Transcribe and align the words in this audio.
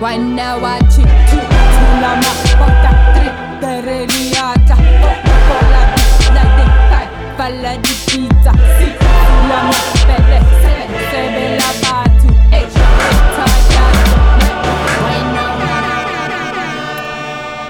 La 0.00 0.16
di 7.76 7.92
pizza 8.06 8.52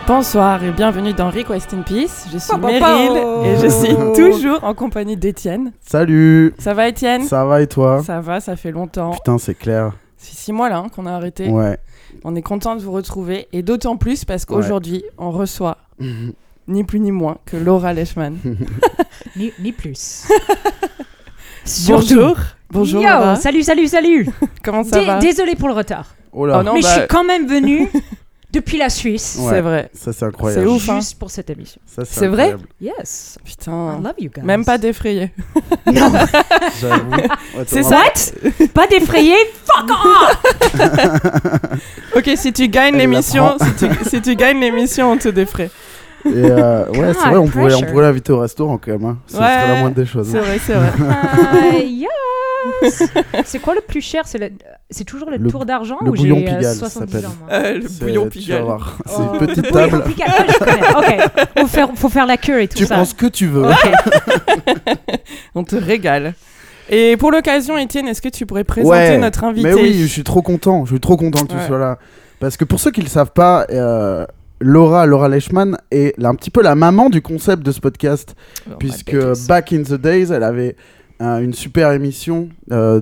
Bonsoir 0.07 0.63
et 0.65 0.71
bienvenue 0.73 1.15
dans 1.15 1.31
Request 1.31 1.73
in 1.73 1.81
Peace. 1.81 2.27
Je 2.31 2.37
suis. 2.37 2.55
Meryl 2.59 3.17
et 3.45 3.57
je 3.57 3.69
suis 3.69 3.95
toujours 4.15 4.63
en 4.65 4.75
compagnie 4.75 5.17
d'Étienne. 5.17 5.73
Salut 5.81 6.55
Ça 6.59 6.75
va 6.75 6.89
Étienne? 6.89 7.23
Ça 7.23 7.47
va 7.47 7.63
et 7.63 7.67
toi? 7.67 8.03
Ça 8.05 8.21
va, 8.21 8.41
ça 8.41 8.57
fait 8.57 8.73
longtemps. 8.73 9.13
Putain, 9.13 9.39
c'est 9.39 9.55
clair. 9.55 9.93
C'est 10.19 10.35
six 10.35 10.53
mois 10.53 10.69
là 10.69 10.79
hein, 10.79 10.89
qu'on 10.95 11.07
a 11.07 11.13
arrêté. 11.13 11.49
Ouais. 11.49 11.79
On 12.25 12.35
est 12.37 12.43
content 12.43 12.77
de 12.77 12.81
vous 12.83 12.93
retrouver 12.93 13.49
et 13.53 13.63
d'autant 13.63 13.97
plus 13.97 14.25
parce 14.25 14.45
qu'aujourd'hui 14.45 15.05
on 15.19 15.31
reçoit 15.31 15.79
ni 16.69 16.85
plus 16.85 17.01
ni 17.01 17.13
moins 17.13 17.39
que 17.47 17.57
Laura 17.57 17.93
Leishman. 17.93 18.37
Ni, 19.37 19.53
ni 19.61 19.73
plus. 19.73 20.27
Bonjour. 21.89 22.37
Bonjour 22.71 23.03
Yo, 23.03 23.09
Laura. 23.09 23.37
salut, 23.37 23.63
salut, 23.63 23.89
salut. 23.89 24.27
Comment 24.63 24.85
ça 24.85 25.01
va? 25.03 25.19
Désolé 25.19 25.55
pour 25.55 25.69
le 25.69 25.75
retard. 25.75 26.15
Oh 26.33 26.47
là, 26.47 26.59
Oh 26.61 26.63
non, 26.63 26.75
mais 26.75 26.81
bah, 26.83 26.89
je 26.95 26.99
suis 27.01 27.09
quand 27.09 27.25
même 27.25 27.47
venue 27.47 27.89
depuis 28.53 28.79
la 28.79 28.89
Suisse. 28.91 29.37
Ouais. 29.41 29.51
C'est 29.51 29.61
vrai. 29.61 29.91
ça 29.95 30.13
c'est 30.13 30.25
incroyable. 30.25 30.63
C'est 30.67 30.69
ouf, 30.69 30.89
hein. 30.89 30.97
Juste 31.01 31.19
pour 31.19 31.31
cette 31.31 31.51
émission. 31.51 31.81
Ça, 31.87 32.03
C'est 32.05 32.29
vrai. 32.29 32.57
Yes. 32.81 33.39
I 33.41 33.45
Putain. 33.51 34.01
love 34.03 34.15
you 34.19 34.31
guys. 34.35 34.43
Même 34.45 34.65
pas 34.65 34.79
défrayé. 34.79 35.33
Non. 35.87 36.13
C'est. 37.67 37.83
What? 37.83 38.69
Pas 38.75 38.87
défrayé? 38.87 39.35
Fuck 39.65 39.91
off 39.91 40.37
Ok, 42.17 42.31
si 42.37 42.53
tu 42.53 42.69
gagnes 42.69 42.97
l'émission, 42.97 43.57
si 43.59 43.87
tu, 43.89 44.09
si 44.09 44.21
tu 44.23 44.37
gagnes 44.37 44.61
l'émission, 44.61 45.13
on 45.13 45.17
te 45.19 45.29
défraie. 45.29 45.71
Et 46.27 46.31
euh, 46.35 46.85
ouais, 46.91 47.13
c'est 47.15 47.29
vrai, 47.29 47.37
on 47.39 47.47
pourrait, 47.49 47.75
on 47.75 47.83
pourrait 47.83 48.03
l'inviter 48.03 48.33
au 48.33 48.41
restaurant 48.41 48.77
quand 48.77 48.91
même. 48.93 49.05
Hein. 49.05 49.19
Ce 49.29 49.37
Ouais. 49.37 49.43
serait 49.45 49.69
la 49.69 49.81
moindre 49.81 49.95
des 49.95 50.05
choses. 50.07 50.29
C'est 50.31 50.39
vrai, 50.41 50.59
c'est 50.65 50.75
vrai. 50.75 50.93
Ah, 51.01 51.77
yes. 51.79 52.09
C'est 53.45 53.59
quoi 53.61 53.75
le 53.75 53.81
plus 53.81 54.01
cher? 54.01 54.25
C'est 54.27 55.05
toujours 55.05 55.31
le, 55.31 55.37
Le- 55.37 55.51
tour 55.51 55.65
d'argent 55.67 55.99
le 56.03 56.11
ou 56.11 56.15
bouillon 56.15 56.37
j'ai 56.39 56.43
euh, 56.45 56.57
Pigalle, 56.57 56.65
ça 56.75 56.89
70 56.89 57.13
s'appelle. 57.13 57.27
ans 57.27 57.35
moi? 57.41 57.49
Euh, 57.53 57.75
le 57.75 57.89
C'est- 57.89 58.05
bouillon 58.05 58.23
tu 58.29 58.39
vas 58.39 58.45
pigalle. 58.45 58.63
voir. 58.63 58.99
C'est 59.07 59.13
Oh. 59.19 59.33
une 59.33 59.47
petite 59.47 59.65
Oui, 59.67 59.73
table. 59.73 60.03
Pigalle, 60.05 60.29
ah, 60.39 60.45
je 60.49 60.59
connais. 60.59 60.89
Ok. 60.97 61.49
Faut 61.61 61.67
faire, 61.67 61.89
faut 61.95 62.09
faire 62.09 62.27
la 62.27 62.37
queue 62.37 62.63
et 62.63 62.69
tout 62.69 62.77
Tu 62.79 62.87
ça. 62.87 62.95
prends 62.97 63.05
ce 63.05 63.15
que 63.15 63.27
tu 63.27 63.47
veux. 63.47 63.65
On 65.55 65.65
te 65.65 65.77
régale. 65.77 66.35
Et 66.91 67.17
pour 67.19 67.31
l'occasion, 67.31 67.77
Étienne, 67.77 68.09
est-ce 68.09 68.23
que 68.23 68.29
tu 68.29 68.47
pourrais 68.47 68.65
présenter 68.65 68.89
Ouais, 68.97 69.19
notre 69.19 69.45
invité? 69.45 69.69
Mais 69.69 69.75
oui, 69.75 69.95
je 70.01 70.07
suis 70.07 70.25
trop 70.25 70.41
content. 70.43 70.85
Je 70.87 70.93
suis 70.93 71.01
trop 71.01 71.17
content 71.17 71.43
que 71.45 71.51
tu 71.53 71.57
Ouais. 71.57 71.67
sois 71.67 71.79
là. 71.79 71.99
Parce 72.41 72.57
que 72.57 72.65
pour 72.65 72.81
ceux 72.81 72.91
qui 72.91 73.01
ne 73.01 73.05
le 73.05 73.11
savent 73.11 73.33
pas, 73.33 73.67
euh, 73.71 74.25
Laura, 74.61 75.05
Laura 75.07 75.29
Leishman 75.29 75.77
est 75.91 76.15
la- 76.19 76.31
un 76.31 76.35
petit 76.35 76.51
peu 76.51 76.63
la 76.63 76.75
maman 76.75 77.11
du 77.11 77.21
concept 77.21 77.63
de 77.63 77.73
ce 77.73 77.81
podcast. 77.81 78.35
Oh 78.71 78.75
puisque 78.79 79.17
back 79.49 79.73
in 79.73 79.83
the 79.83 79.95
days, 80.01 80.33
elle 80.33 80.43
avait 80.45 80.77
euh, 81.21 81.39
une 81.41 81.53
super 81.55 81.93
émission. 81.93 82.49
euh, 82.71 83.01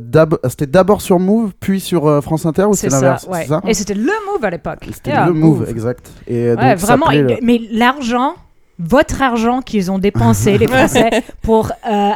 c'était 0.48 0.66
d'abord 0.66 1.00
sur 1.02 1.18
Move, 1.18 1.52
puis 1.60 1.80
sur 1.80 2.06
euh, 2.06 2.20
France 2.20 2.46
Inter, 2.46 2.64
ou 2.64 2.74
C'est 2.74 2.88
l'inverse 2.88 3.26
ouais. 3.30 3.46
Et 3.66 3.74
c'était 3.74 3.94
le 3.94 4.02
move 4.32 4.44
à 4.44 4.50
l'époque. 4.50 4.78
C'était 4.92 5.10
Yeah. 5.10 5.26
le 5.26 5.32
Move, 5.34 5.66
exact. 5.68 6.10
Et 6.26 6.46
euh, 6.48 6.56
Ouais, 6.56 6.70
donc, 6.70 6.80
ça 6.80 6.96
vraiment. 6.96 7.10
le- 7.10 7.38
Mais 7.42 7.60
l'argent, 7.70 8.34
votre 8.78 9.20
argent 9.22 9.60
qu'ils 9.62 9.90
ont 9.90 9.98
dépensé, 9.98 10.58
les 10.58 10.66
Français, 10.76 11.22
pour 11.42 11.72
euh, 11.90 12.10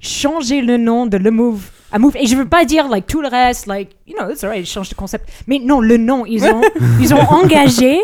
changer 0.00 0.60
le 0.62 0.76
nom 0.76 1.06
de 1.06 1.16
Le 1.16 1.30
Move 1.30 1.70
à 1.92 1.98
Move. 1.98 2.16
Et 2.16 2.26
je 2.26 2.36
veux 2.36 2.48
pas 2.48 2.64
dire 2.64 2.88
like 2.88 3.06
tout 3.06 3.20
le 3.22 3.28
reste, 3.28 3.66
like 3.66 3.90
you 4.06 4.14
know, 4.16 4.30
it's 4.30 4.42
alright, 4.44 4.62
ils 4.66 4.70
changent 4.70 4.88
de 4.90 4.94
concept. 4.94 5.28
Mais 5.46 5.58
non, 5.58 5.80
le 5.80 5.96
nom, 5.96 6.24
ils 6.26 6.44
ont, 6.44 6.60
ils 7.00 7.12
ont 7.14 7.20
engagé 7.20 7.98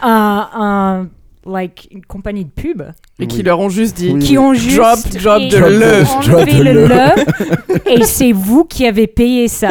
un- 0.00 1.08
like 1.44 1.88
une 1.90 2.04
compagnie 2.04 2.44
de 2.44 2.50
pub 2.50 2.82
Et 3.22 3.26
qui 3.26 3.42
leur 3.42 3.60
ont 3.60 3.68
juste 3.68 3.96
dit 3.96 4.10
Oui, 4.14 4.18
qui 4.20 4.38
ont 4.38 4.52
juste 4.54 4.76
Drop, 4.76 4.98
drop 5.22 5.40
et- 5.40 5.48
de 5.48 5.58
Drop 5.58 6.46
le. 6.48 6.88
de 6.88 7.90
et 7.90 8.04
c'est 8.04 8.32
vous 8.32 8.64
qui 8.64 8.86
avez 8.86 9.06
payé 9.06 9.48
ça. 9.48 9.68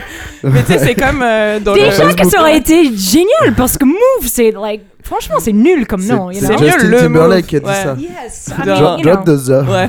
Mais 0.42 0.62
tu 0.62 0.72
sais, 0.72 0.78
c'est 0.78 0.94
comme 0.94 1.22
euh, 1.22 1.58
dans 1.60 1.74
Déjà 1.74 2.04
le. 2.04 2.14
que 2.14 2.26
ça 2.26 2.40
aurait 2.40 2.56
été 2.58 2.84
génial 2.96 3.54
parce 3.56 3.76
que 3.78 3.84
Move, 3.84 3.94
c'est 4.26 4.50
like 4.52 4.82
franchement 5.02 5.36
c'est 5.38 5.52
nul 5.52 5.86
comme 5.86 6.04
nom. 6.06 6.30
you 6.30 6.38
c'est 6.40 6.58
Justin 6.58 6.86
le 6.88 6.98
Timberlake 6.98 7.42
Move, 7.42 7.46
qui 7.46 7.56
a 7.56 7.60
dit 7.60 7.66
ouais. 7.66 7.72
ça. 7.72 7.96
Yes, 7.98 8.48
I 8.48 8.66
Drop- 8.66 8.66
mean, 8.66 9.02
Drop, 9.02 9.24
drop 9.24 9.24
the. 9.24 9.70
Ouais. 9.70 9.88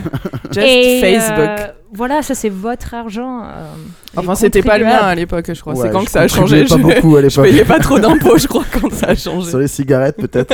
Just 0.51 0.67
Et, 0.67 0.99
Facebook. 1.01 1.49
euh, 1.49 1.67
voilà, 1.93 2.21
ça 2.21 2.35
c'est 2.35 2.49
votre 2.49 2.93
argent. 2.93 3.41
euh, 3.43 3.65
Enfin, 4.17 4.33
c'était 4.35 4.61
pas 4.61 4.77
le 4.77 4.85
mien 4.85 4.95
à 4.95 5.13
l'époque, 5.13 5.45
je 5.53 5.59
crois. 5.59 5.73
Ouais, 5.73 5.87
c'est 5.87 5.91
quand 5.91 6.05
que 6.05 6.11
ça 6.11 6.21
a 6.21 6.27
changé. 6.29 6.63
pas 6.63 6.75
je... 6.77 6.81
beaucoup 6.81 7.17
à 7.17 7.21
je 7.27 7.41
payais 7.41 7.65
pas 7.65 7.79
trop 7.79 7.99
d'impôts, 7.99 8.37
je 8.37 8.47
crois, 8.47 8.63
quand 8.71 8.89
ça 8.93 9.07
a 9.07 9.15
changé. 9.15 9.49
Sur 9.49 9.59
les 9.59 9.67
cigarettes 9.67 10.15
peut-être. 10.15 10.53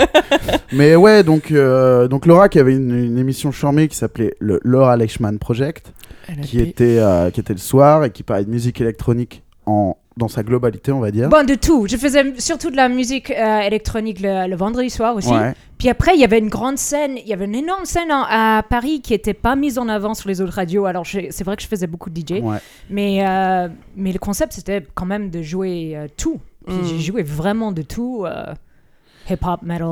Mais 0.71 0.95
ouais, 0.95 1.21
donc, 1.21 1.51
euh, 1.51 2.07
donc 2.07 2.25
Laura 2.25 2.49
qui 2.51 2.59
avait 2.59 2.75
une, 2.75 2.91
une 2.95 3.17
émission 3.17 3.51
charmée 3.51 3.87
qui 3.87 3.95
s'appelait 3.97 4.35
le 4.39 4.59
Laura 4.63 4.95
Leishman 4.97 5.37
Project, 5.39 5.91
qui 6.43 6.59
était, 6.59 6.97
euh, 6.99 7.31
qui 7.31 7.39
était 7.39 7.53
le 7.53 7.59
soir 7.59 8.03
et 8.05 8.11
qui 8.11 8.21
parlait 8.23 8.45
de 8.45 8.49
musique 8.51 8.79
électronique 8.79 9.43
en, 9.65 9.97
dans 10.17 10.27
sa 10.27 10.43
globalité, 10.43 10.91
on 10.91 10.99
va 10.99 11.09
dire. 11.11 11.29
Bon, 11.29 11.45
de 11.45 11.55
tout. 11.55 11.87
Je 11.89 11.97
faisais 11.97 12.33
surtout 12.39 12.69
de 12.69 12.75
la 12.75 12.89
musique 12.89 13.31
euh, 13.31 13.59
électronique 13.61 14.19
le, 14.21 14.47
le 14.47 14.55
vendredi 14.55 14.89
soir 14.89 15.15
aussi. 15.15 15.29
Ouais. 15.31 15.53
Puis 15.77 15.89
après, 15.89 16.13
il 16.15 16.21
y 16.21 16.23
avait 16.23 16.37
une 16.39 16.49
grande 16.49 16.77
scène, 16.77 17.17
il 17.17 17.27
y 17.27 17.33
avait 17.33 17.45
une 17.45 17.55
énorme 17.55 17.85
scène 17.85 18.11
en- 18.11 18.25
à 18.29 18.63
Paris 18.69 19.01
qui 19.01 19.13
n'était 19.13 19.33
pas 19.33 19.55
mise 19.55 19.77
en 19.79 19.87
avant 19.89 20.13
sur 20.13 20.29
les 20.29 20.39
autres 20.41 20.53
radios. 20.53 20.85
Alors, 20.85 21.05
c'est 21.07 21.43
vrai 21.43 21.55
que 21.55 21.63
je 21.63 21.67
faisais 21.67 21.87
beaucoup 21.87 22.09
de 22.09 22.19
DJ. 22.19 22.41
Ouais. 22.41 22.57
Mais, 22.89 23.25
euh, 23.27 23.67
mais 23.95 24.11
le 24.11 24.19
concept, 24.19 24.53
c'était 24.53 24.85
quand 24.93 25.05
même 25.07 25.29
de 25.31 25.41
jouer 25.41 25.93
euh, 25.95 26.07
tout. 26.17 26.39
Puis 26.67 26.75
Mm. 26.75 26.85
j'ai 26.85 26.99
joué 26.99 27.23
vraiment 27.23 27.71
de 27.71 27.81
tout. 27.81 28.23
euh, 28.25 28.53
Hip-hop, 29.29 29.61
metal. 29.63 29.87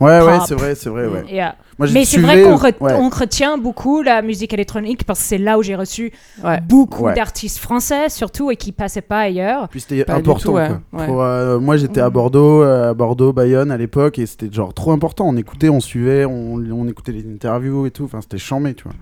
Ouais, 0.00 0.20
ouais, 0.20 0.38
Pop. 0.38 0.42
c'est 0.48 0.54
vrai, 0.54 0.74
c'est 0.74 0.90
vrai, 0.90 1.06
ouais. 1.06 1.24
Yeah. 1.32 1.54
Moi, 1.78 1.88
Mais 1.92 2.04
c'est 2.04 2.18
vrai 2.20 2.42
qu'on 2.42 2.56
re- 2.56 2.72
ouais. 2.80 2.92
on 2.94 3.08
retient 3.08 3.58
beaucoup 3.58 4.02
la 4.02 4.22
musique 4.22 4.52
électronique 4.52 5.04
parce 5.04 5.20
que 5.20 5.24
c'est 5.26 5.38
là 5.38 5.58
où 5.58 5.62
j'ai 5.62 5.74
reçu 5.74 6.12
Ouais. 6.44 6.60
beaucoup 6.68 7.04
Ouais. 7.04 7.14
d'artistes 7.14 7.58
français, 7.58 8.08
surtout, 8.08 8.50
et 8.50 8.56
qui 8.56 8.72
passaient 8.72 9.00
pas 9.00 9.20
ailleurs. 9.20 9.68
Puis 9.68 9.80
c'était 9.80 10.08
important. 10.10 10.34
tout, 10.34 10.50
ouais, 10.52 10.68
quoi. 10.90 11.00
ouais. 11.00 11.06
Pour, 11.06 11.22
euh, 11.22 11.58
moi, 11.58 11.76
j'étais 11.76 12.00
à. 12.00 12.10
Bordeaux, 12.10 12.62
euh, 12.62 12.90
à 12.90 12.94
Bordeaux, 12.94 13.32
Bayonne 13.32 13.70
à 13.70 13.76
l'époque, 13.78 14.18
et 14.18 14.26
c'était 14.26 14.52
genre 14.52 14.74
trop 14.74 14.92
important. 14.92 15.26
On 15.26 15.36
écoutait, 15.36 15.70
on 15.70 15.80
suivait, 15.80 16.24
on, 16.26 16.56
on 16.56 16.86
écoutait 16.88 17.12
les 17.12 17.24
interviews 17.26 17.86
et 17.86 17.90
tout. 17.90 18.04
Enfin, 18.04 18.20
c'était 18.20 18.38
chambé, 18.38 18.74
tu 18.74 18.84
vois. 18.84 18.92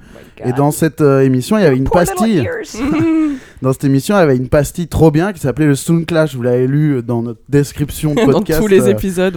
Et 0.48 0.52
dans 0.52 0.70
cette 0.70 1.00
euh, 1.00 1.20
émission, 1.20 1.58
il 1.58 1.62
y 1.62 1.66
avait 1.66 1.76
une 1.76 1.84
Poor 1.84 1.94
pastille. 2.04 2.48
Dans 3.62 3.72
cette 3.74 3.84
émission, 3.84 4.14
il 4.16 4.20
y 4.20 4.22
avait 4.22 4.36
une 4.38 4.48
pastille 4.48 4.88
trop 4.88 5.10
bien 5.10 5.34
qui 5.34 5.40
s'appelait 5.40 5.66
le 5.66 5.74
Sound 5.74 6.06
Clash. 6.06 6.34
Vous 6.34 6.40
l'avez 6.42 6.66
lu 6.66 7.02
dans 7.02 7.20
notre 7.22 7.40
description 7.50 8.14
de 8.14 8.20
Dans 8.20 8.32
podcast. 8.32 8.58
tous 8.58 8.66
les 8.68 8.84
euh, 8.88 8.92
épisodes, 8.92 9.36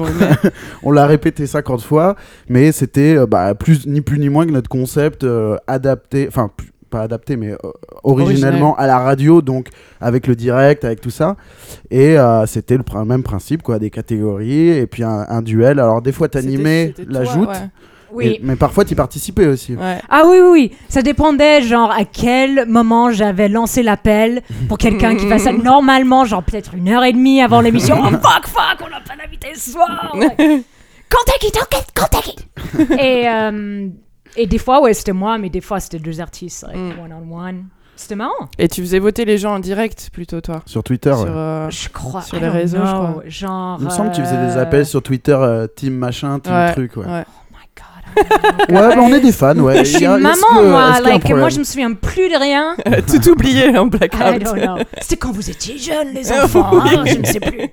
on 0.83 0.91
l'a 0.91 1.05
répété 1.07 1.45
50 1.45 1.81
fois, 1.81 2.15
mais 2.47 2.71
c'était 2.71 3.17
euh, 3.23 3.25
bah, 3.25 3.53
plus 3.55 3.87
ni 3.87 4.01
plus 4.01 4.19
ni 4.19 4.29
moins 4.29 4.45
que 4.45 4.51
notre 4.51 4.69
concept 4.69 5.23
euh, 5.23 5.57
adapté, 5.67 6.25
enfin 6.27 6.49
pas 6.89 7.01
adapté, 7.01 7.37
mais 7.37 7.51
euh, 7.53 7.57
originellement 8.03 8.75
à 8.75 8.85
la 8.85 8.99
radio, 8.99 9.41
donc 9.41 9.69
avec 9.99 10.27
le 10.27 10.35
direct, 10.35 10.85
avec 10.85 11.01
tout 11.01 11.09
ça. 11.09 11.35
Et 11.89 12.19
euh, 12.19 12.45
c'était 12.45 12.77
le 12.77 12.83
pr- 12.83 13.03
même 13.05 13.23
principe, 13.23 13.63
quoi, 13.63 13.79
des 13.79 13.89
catégories 13.89 14.69
et 14.69 14.85
puis 14.85 15.03
un, 15.03 15.25
un 15.27 15.41
duel. 15.41 15.79
Alors 15.79 16.01
des 16.03 16.11
fois 16.11 16.27
t'animais 16.29 16.93
la 17.07 17.23
toi, 17.23 17.33
joute, 17.33 17.49
ouais. 17.49 17.55
Oui. 18.15 18.25
et- 18.27 18.39
mais 18.43 18.55
parfois 18.55 18.85
t'y 18.85 18.93
participais 18.93 19.47
aussi. 19.47 19.73
Ouais. 19.75 19.97
Ah 20.07 20.21
oui, 20.27 20.37
oui, 20.39 20.49
oui. 20.51 20.71
Ça 20.87 21.01
dépendait, 21.01 21.63
genre, 21.63 21.89
à 21.89 22.05
quel 22.05 22.67
moment 22.67 23.09
j'avais 23.09 23.49
lancé 23.49 23.81
l'appel 23.81 24.43
pour 24.67 24.77
quelqu'un 24.77 25.15
qui 25.15 25.27
fasse 25.27 25.45
ça. 25.45 25.51
Normalement, 25.71 26.25
genre, 26.25 26.43
peut-être 26.43 26.75
une 26.75 26.89
heure 26.89 27.03
et 27.03 27.13
demie 27.13 27.41
avant 27.41 27.59
l'émission. 27.59 27.95
Oh, 28.03 28.09
fuck, 28.11 28.45
fuck, 28.45 28.85
on 28.85 28.89
n'a 28.91 28.99
pas 29.01 29.15
d'invité 29.19 29.47
ce 29.55 29.71
soir. 29.71 30.15
Ouais. 30.15 30.61
Contact 31.15 31.43
it, 31.43 31.57
ok, 31.61 31.83
contact 31.95 32.27
it. 32.27 32.91
et, 32.99 33.27
euh, 33.29 33.87
et 34.35 34.47
des 34.47 34.57
fois, 34.57 34.81
ouais, 34.81 34.93
c'était 34.93 35.11
moi, 35.13 35.37
mais 35.37 35.49
des 35.49 35.61
fois, 35.61 35.79
c'était 35.79 35.99
deux 35.99 36.19
artistes, 36.21 36.65
like, 36.67 36.75
Mm. 36.77 36.99
one-on-one. 37.05 37.65
C'était 37.95 38.15
marrant. 38.15 38.49
Et 38.57 38.67
tu 38.67 38.81
faisais 38.81 38.97
voter 38.99 39.23
les 39.23 39.37
gens 39.37 39.53
en 39.55 39.59
direct 39.59 40.09
plutôt, 40.11 40.41
toi? 40.41 40.63
Sur 40.65 40.83
Twitter, 40.83 41.11
ouais. 41.11 41.17
Sur, 41.17 41.27
euh, 41.37 41.69
Je 41.69 41.89
crois. 41.89 42.21
sur 42.23 42.37
I 42.37 42.41
les 42.41 42.49
réseaux, 42.49 42.79
je 42.83 42.91
crois. 42.91 43.23
Genre. 43.27 43.77
il 43.79 43.85
me 43.85 43.89
semble 43.91 44.09
que 44.11 44.15
tu 44.15 44.21
faisais 44.23 44.37
des 44.37 44.57
euh, 44.57 44.61
appels 44.63 44.85
sur 44.87 45.03
Twitter, 45.03 45.37
euh, 45.39 45.67
team 45.67 45.93
machin, 45.93 46.39
team 46.39 46.53
Ouais, 46.53 46.71
truc, 46.73 46.97
ouais. 46.97 47.05
ouais. 47.05 47.23
Oh. 47.27 47.29
Ouais, 48.69 48.95
bah, 48.95 48.95
on 49.01 49.11
est 49.13 49.21
des 49.21 49.31
fans, 49.31 49.55
ouais. 49.57 49.79
Je 49.85 49.95
suis 49.97 50.05
a- 50.05 50.17
maman, 50.17 50.35
que- 50.35 50.69
moi. 50.69 50.99
Like, 51.01 51.29
moi, 51.31 51.49
je 51.49 51.57
me 51.59 51.63
souviens 51.63 51.93
plus 51.93 52.29
de 52.29 52.35
rien. 52.39 52.75
Tout 53.07 53.27
oublié 53.29 53.75
en 53.77 53.87
I 53.87 53.89
blackout. 53.89 54.43
don't 54.43 54.59
know. 54.61 54.77
C'était 55.01 55.17
quand 55.17 55.31
vous 55.31 55.49
étiez 55.49 55.77
jeunes, 55.79 56.09
les 56.13 56.31
enfants. 56.31 56.79
hein, 56.79 57.03
je 57.07 57.17
ne 57.17 57.25
sais 57.25 57.39
plus. 57.39 57.69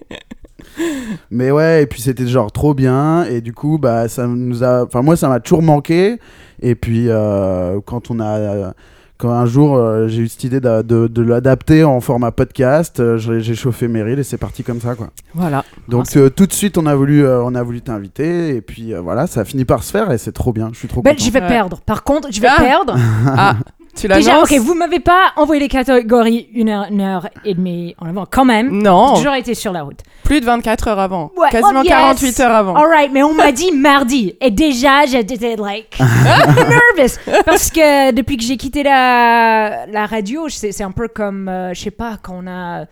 Mais 1.31 1.51
ouais, 1.51 1.83
et 1.83 1.87
puis 1.87 2.01
c'était 2.01 2.27
genre 2.27 2.53
trop 2.53 2.75
bien, 2.75 3.25
et 3.25 3.41
du 3.41 3.53
coup, 3.53 3.79
bah, 3.79 4.09
ça 4.09 4.27
nous 4.27 4.63
a. 4.65 4.85
Enfin, 4.85 5.03
moi, 5.03 5.17
ça 5.17 5.29
m'a 5.29 5.41
toujours 5.41 5.63
manqué. 5.63 6.19
Et 6.63 6.75
puis, 6.75 7.07
euh, 7.09 7.81
quand 7.85 8.11
on 8.11 8.21
a. 8.21 8.73
Quand 9.19 9.33
un 9.33 9.45
jour 9.45 9.77
euh, 9.77 10.09
j'ai 10.09 10.23
eu 10.23 10.29
cette 10.29 10.45
idée 10.45 10.61
de, 10.61 10.81
de- 10.81 11.07
de 11.07 11.21
l'adapter 11.21 11.85
en 11.85 12.01
format 12.01 12.31
podcast, 12.31 13.01
euh, 13.01 13.19
j'ai 13.19 13.55
chauffé 13.55 13.87
Meryl 13.87 14.19
et 14.19 14.23
c'est 14.23 14.39
parti 14.39 14.63
comme 14.63 14.81
ça 14.81 14.95
quoi. 14.95 15.11
Voilà. 15.35 15.63
Donc 15.89 16.07
euh, 16.17 16.31
tout 16.31 16.47
de 16.47 16.55
suite 16.55 16.79
on 16.79 16.87
a 16.87 16.95
voulu 16.95 17.23
euh, 17.27 17.43
on 17.45 17.55
a 17.55 17.63
voulu 17.63 17.83
t'inviter 17.83 18.57
et 18.57 18.63
puis 18.63 18.95
euh, 18.95 19.03
voilà 19.03 19.27
ça 19.27 19.41
a 19.43 19.45
fini 19.45 19.67
par 19.67 19.83
se 19.83 19.91
faire 19.91 20.11
et 20.11 20.17
c'est 20.17 20.33
trop 20.33 20.55
bien. 20.55 20.71
Je 20.73 20.79
suis 20.79 20.89
trop 20.89 21.03
Ben, 21.03 21.11
content. 21.11 21.23
je 21.27 21.31
vais 21.33 21.41
Ouais. 21.43 21.49
perdre. 21.49 21.81
Par 21.83 22.03
contre, 22.03 22.29
je 22.33 22.41
vais 22.41 22.49
Ah. 22.51 22.63
perdre. 22.63 22.97
Ah, 23.27 23.57
Tu 23.97 24.07
Déjà, 24.09 24.41
ok, 24.41 24.53
vous 24.59 24.75
m'avez 24.75 25.01
pas 25.01 25.33
envoyé 25.37 25.61
les 25.61 25.69
catégories 25.69 26.49
une 26.55 26.69
heure, 26.69 26.87
une 26.91 27.01
heure 27.01 27.29
et 27.45 27.55
demie 27.55 27.95
en 27.99 28.07
avant, 28.09 28.25
quand 28.25 28.45
même. 28.45 28.71
Non, 28.83 29.15
toujours 29.17 29.35
été 29.35 29.55
sur 29.55 29.73
la 29.73 29.83
route. 29.83 30.01
plus 30.23 30.41
de 30.41 30.47
24 30.47 30.89
heures 30.89 30.99
avant. 31.01 31.33
Ouais, 31.37 31.49
Quasiment 31.51 31.81
oh, 31.81 31.85
yes. 31.85 31.93
48 31.93 32.41
heures 32.41 32.55
avant. 32.55 32.77
Alright, 32.77 33.11
mais 33.13 33.23
on 33.23 33.35
m'a 33.35 33.51
dit 33.53 33.73
mardi. 33.73 34.35
Et 34.41 34.51
déjà, 34.51 35.07
j'étais 35.07 35.57
like 35.57 35.99
nervous. 36.01 37.17
Parce 37.45 37.71
que 37.71 38.13
depuis 38.13 38.37
que 38.37 38.45
j'ai 38.45 38.57
quitté 38.57 38.83
la, 38.85 39.87
la 39.87 40.07
radio, 40.07 40.49
c'est 40.49 40.83
un 40.83 40.93
peu 40.93 41.09
comme, 41.09 41.49
euh, 41.49 41.75
je 41.75 41.81
sais 41.81 41.91
pas, 41.91 42.17
quand 42.23 42.37
on 42.45 42.47
a 42.47 42.85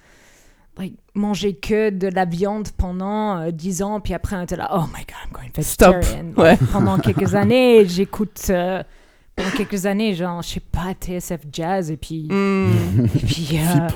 like, 0.79 0.95
mangé 1.15 1.55
que 1.55 1.91
de 1.91 2.09
la 2.09 2.25
viande 2.25 2.69
pendant 2.77 3.39
euh, 3.39 3.51
10 3.53 3.83
ans, 3.83 4.01
puis 4.01 4.15
après 4.15 4.37
on 4.37 4.43
était 4.43 4.57
là, 4.57 4.69
oh 4.75 4.83
my 4.95 5.05
god, 5.05 5.17
I'm 5.25 5.33
going 5.33 5.63
Stop. 5.63 5.97
vegetarian. 5.97 6.33
Ouais. 6.37 6.59
Pendant 6.73 6.99
quelques 6.99 7.35
années, 7.35 7.85
j'écoute. 7.87 8.41
euh, 8.51 8.83
pendant 9.39 9.51
quelques 9.57 9.87
années, 9.87 10.15
genre, 10.15 10.43
je 10.43 10.49
sais 10.49 10.61
pas, 10.61 10.93
TSF 11.01 11.41
Jazz, 11.53 11.91
et 11.91 11.97
puis. 11.97 12.29
Hmm. 12.31 13.07
Et 13.15 13.19
puis. 13.27 13.49
euh, 13.55 13.89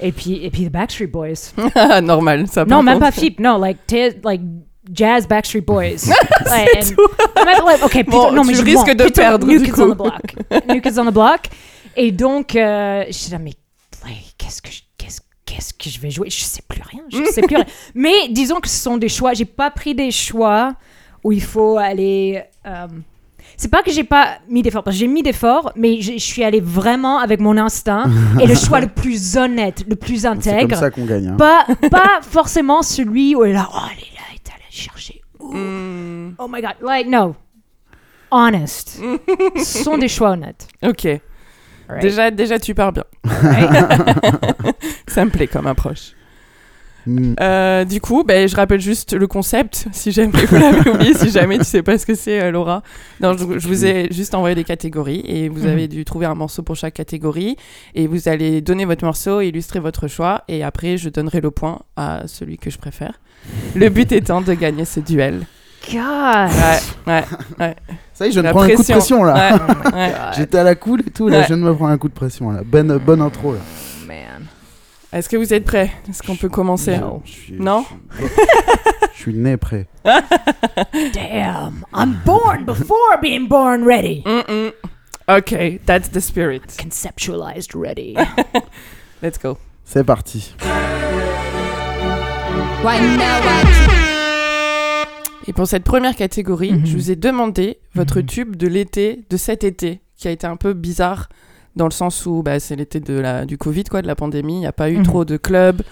et 0.00 0.12
puis, 0.12 0.44
et 0.44 0.50
puis 0.50 0.66
The 0.66 0.72
Backstreet 0.72 1.06
Boys. 1.06 1.52
Normal, 2.02 2.46
ça. 2.48 2.64
Non, 2.64 2.82
même 2.82 2.98
contre. 2.98 3.06
pas 3.06 3.12
FIP, 3.12 3.40
non, 3.40 3.58
like, 3.58 3.86
t- 3.86 4.14
like 4.24 4.42
Jazz 4.92 5.26
Backstreet 5.26 5.62
Boys. 5.64 6.10
Like, 6.46 6.68
and- 6.76 7.44
même, 7.44 7.64
like, 7.64 7.82
ok, 7.84 7.90
plutôt, 7.92 8.10
Bon, 8.10 8.32
non, 8.32 8.44
mais 8.44 8.52
tu 8.52 8.58
je 8.60 8.64
risques 8.64 8.86
mens. 8.86 8.94
de 8.94 9.02
Plutôt 9.04 9.20
perdre, 9.20 9.46
New 9.46 9.58
du 9.58 9.64
Kids 9.64 9.72
coup. 9.72 9.82
on 9.82 9.90
the 9.92 9.96
Block. 9.96 10.34
New 10.68 10.80
Kids 10.80 10.98
on 11.00 11.06
the 11.06 11.12
Block. 11.14 11.40
Et 11.96 12.12
donc, 12.12 12.54
euh, 12.54 13.04
je 13.08 13.12
suis 13.12 13.32
là, 13.32 13.38
mais 13.38 13.52
like, 14.04 14.34
qu'est-ce 14.38 14.60
que 14.62 14.70
je, 14.70 14.80
qu'est-ce, 14.98 15.20
qu'est-ce 15.46 15.72
que 15.74 15.88
je 15.90 15.98
vais 15.98 16.10
jouer? 16.10 16.28
Je 16.30 16.40
sais 16.42 16.62
plus 16.68 16.82
rien. 16.82 17.02
Je 17.10 17.24
sais 17.32 17.40
plus 17.42 17.56
rien. 17.56 17.64
Mais 17.94 18.28
disons 18.28 18.60
que 18.60 18.68
ce 18.68 18.78
sont 18.78 18.96
des 18.98 19.08
choix. 19.08 19.32
J'ai 19.32 19.44
pas 19.46 19.70
pris 19.70 19.94
des 19.94 20.10
choix 20.10 20.74
où 21.24 21.32
il 21.32 21.42
faut 21.42 21.78
aller. 21.78 22.42
euh, 22.66 22.86
c'est 23.56 23.70
pas 23.70 23.82
que 23.82 23.90
j'ai 23.90 24.04
pas 24.04 24.38
mis 24.48 24.62
d'efforts, 24.62 24.82
parce 24.84 24.96
que 24.96 25.00
j'ai 25.00 25.06
mis 25.06 25.22
d'efforts, 25.22 25.72
mais 25.76 26.00
je, 26.00 26.12
je 26.12 26.18
suis 26.18 26.44
allée 26.44 26.60
vraiment 26.60 27.18
avec 27.18 27.40
mon 27.40 27.56
instinct 27.56 28.04
et 28.40 28.46
le 28.46 28.54
choix 28.54 28.80
le 28.80 28.88
plus 28.88 29.36
honnête, 29.36 29.84
le 29.88 29.96
plus 29.96 30.18
C'est 30.20 30.28
comme 30.28 30.38
intègre. 30.38 30.76
ça 30.76 30.90
qu'on 30.90 31.04
gagne. 31.04 31.28
hein. 31.28 31.36
Pas, 31.36 31.66
pas 31.90 32.20
forcément 32.22 32.82
celui 32.82 33.34
où 33.34 33.44
elle 33.44 33.50
est 33.50 33.54
là, 33.54 33.68
oh, 33.72 33.78
elle 33.92 33.98
est 33.98 34.14
là, 34.14 34.20
elle 34.30 34.36
est 34.36 34.50
allée 34.52 34.70
chercher. 34.70 35.22
Hmm. 35.40 36.30
Oh 36.38 36.48
my 36.48 36.60
god, 36.60 36.74
like, 36.82 37.06
no. 37.08 37.34
Honest. 38.30 39.00
Ce 39.56 39.62
sont 39.84 39.96
des 39.98 40.08
choix 40.08 40.30
honnêtes. 40.30 40.66
Ok. 40.84 41.04
Right. 41.88 42.02
Déjà, 42.02 42.30
déjà, 42.32 42.58
tu 42.58 42.74
pars 42.74 42.92
bien. 42.92 43.04
ça 45.06 45.24
me 45.24 45.30
plaît 45.30 45.46
comme 45.46 45.68
approche. 45.68 46.12
Mm. 47.06 47.34
Euh, 47.40 47.84
du 47.84 48.00
coup, 48.00 48.24
ben, 48.24 48.48
je 48.48 48.56
rappelle 48.56 48.80
juste 48.80 49.12
le 49.14 49.26
concept, 49.26 49.86
si 49.92 50.10
jamais 50.12 50.44
vous 50.46 50.56
l'avez 50.56 50.90
oublié, 50.94 51.14
si 51.14 51.30
jamais 51.30 51.58
tu 51.58 51.64
sais 51.64 51.82
pas 51.82 51.98
ce 51.98 52.06
que 52.06 52.14
c'est, 52.14 52.42
euh, 52.42 52.50
Laura. 52.50 52.82
Non, 53.20 53.36
je, 53.36 53.58
je 53.58 53.68
vous 53.68 53.84
ai 53.86 54.08
juste 54.10 54.34
envoyé 54.34 54.54
des 54.54 54.64
catégories 54.64 55.22
et 55.24 55.48
vous 55.48 55.60
Mhm. 55.62 55.68
avez 55.68 55.88
dû 55.88 56.04
trouver 56.04 56.26
un 56.26 56.34
morceau 56.34 56.62
pour 56.62 56.74
chaque 56.76 56.94
catégorie 56.94 57.56
et 57.94 58.06
vous 58.06 58.28
allez 58.28 58.60
donner 58.60 58.84
votre 58.84 59.04
morceau, 59.04 59.40
illustrer 59.40 59.78
votre 59.80 60.08
choix 60.08 60.42
et 60.48 60.64
après 60.64 60.96
je 60.96 61.08
donnerai 61.08 61.40
le 61.40 61.50
point 61.50 61.80
à 61.96 62.22
celui 62.26 62.58
que 62.58 62.70
je 62.70 62.78
préfère. 62.78 63.20
Le 63.76 63.88
but 63.88 64.10
étant 64.12 64.40
de 64.40 64.52
gagner 64.54 64.84
ce 64.84 64.98
duel. 65.00 65.42
God. 65.92 66.00
Ouais, 67.06 67.22
ouais, 67.60 67.76
Ça 68.12 68.26
y 68.26 68.28
est, 68.28 68.32
je 68.32 68.40
viens 68.40 68.42
de 68.42 68.46
La 68.46 68.50
prendre 68.50 68.64
un 68.64 68.68
coup 68.74 68.82
de 68.82 68.86
pression. 68.92 69.18
pression 69.20 69.22
là. 69.24 69.54
ouais, 69.54 69.92
ouais. 69.92 70.12
J'étais 70.36 70.58
à 70.58 70.64
la 70.64 70.74
cool 70.74 71.02
et 71.06 71.10
tout, 71.10 71.28
là, 71.28 71.36
Ouais. 71.38 71.42
je 71.44 71.46
viens 71.48 71.58
de 71.58 71.62
me 71.62 71.72
prendre 71.74 71.92
un 71.92 71.98
coup 71.98 72.08
de 72.08 72.14
pression 72.14 72.50
là. 72.50 72.62
Bonne, 72.64 72.98
bonne 72.98 73.20
intro 73.20 73.52
là. 73.52 73.60
Man. 74.08 74.16
Est-ce 75.12 75.28
que 75.28 75.36
vous 75.36 75.54
êtes 75.54 75.64
prêts? 75.64 75.90
Est-ce 76.10 76.22
qu'on 76.22 76.36
peut 76.36 76.48
commencer? 76.48 76.98
Non. 76.98 77.22
Je 77.24 77.30
suis, 77.30 77.52
Non? 77.54 77.84
je 78.10 78.16
suis- 78.26 78.34
Je 79.14 79.18
suis 79.22 79.34
né 79.34 79.56
prêt. 79.56 79.86
Damn. 80.04 81.84
I'm 81.94 82.16
born 82.24 82.64
before 82.64 83.18
being 83.22 83.46
born 83.48 83.84
ready. 83.84 84.22
Mm-mm. 84.26 84.72
Ok, 85.28 85.80
that's 85.86 86.10
the 86.10 86.20
spirit. 86.20 86.62
Conceptualized 86.80 87.74
ready. 87.74 88.14
Let's 89.22 89.38
go. 89.42 89.56
C'est 89.84 90.04
parti. 90.04 90.54
Et 95.48 95.52
pour 95.52 95.66
cette 95.66 95.84
première 95.84 96.16
catégorie, 96.16 96.72
Mhm. 96.72 96.86
je 96.86 96.96
vous 96.96 97.10
ai 97.10 97.16
demandé 97.16 97.78
votre 97.94 98.20
Mhm. 98.20 98.26
tube 98.26 98.56
de 98.56 98.66
l'été, 98.68 99.24
de 99.30 99.36
cet 99.36 99.64
été, 99.64 100.00
qui 100.16 100.28
a 100.28 100.30
été 100.30 100.46
un 100.46 100.56
peu 100.56 100.72
bizarre 100.72 101.28
dans 101.76 101.84
le 101.86 101.90
sens 101.92 102.26
où 102.26 102.42
bah, 102.42 102.58
c'est 102.58 102.74
l'été 102.76 103.00
de 103.00 103.14
la, 103.18 103.44
du 103.44 103.58
Covid, 103.58 103.84
quoi, 103.84 104.02
de 104.02 104.06
la 104.06 104.14
pandémie. 104.16 104.54
Il 104.56 104.60
n'y 104.60 104.66
a 104.66 104.72
pas 104.72 104.90
eu 104.90 104.96
Mhm. 104.98 105.02
trop 105.04 105.24
de 105.24 105.36
clubs, 105.36 105.82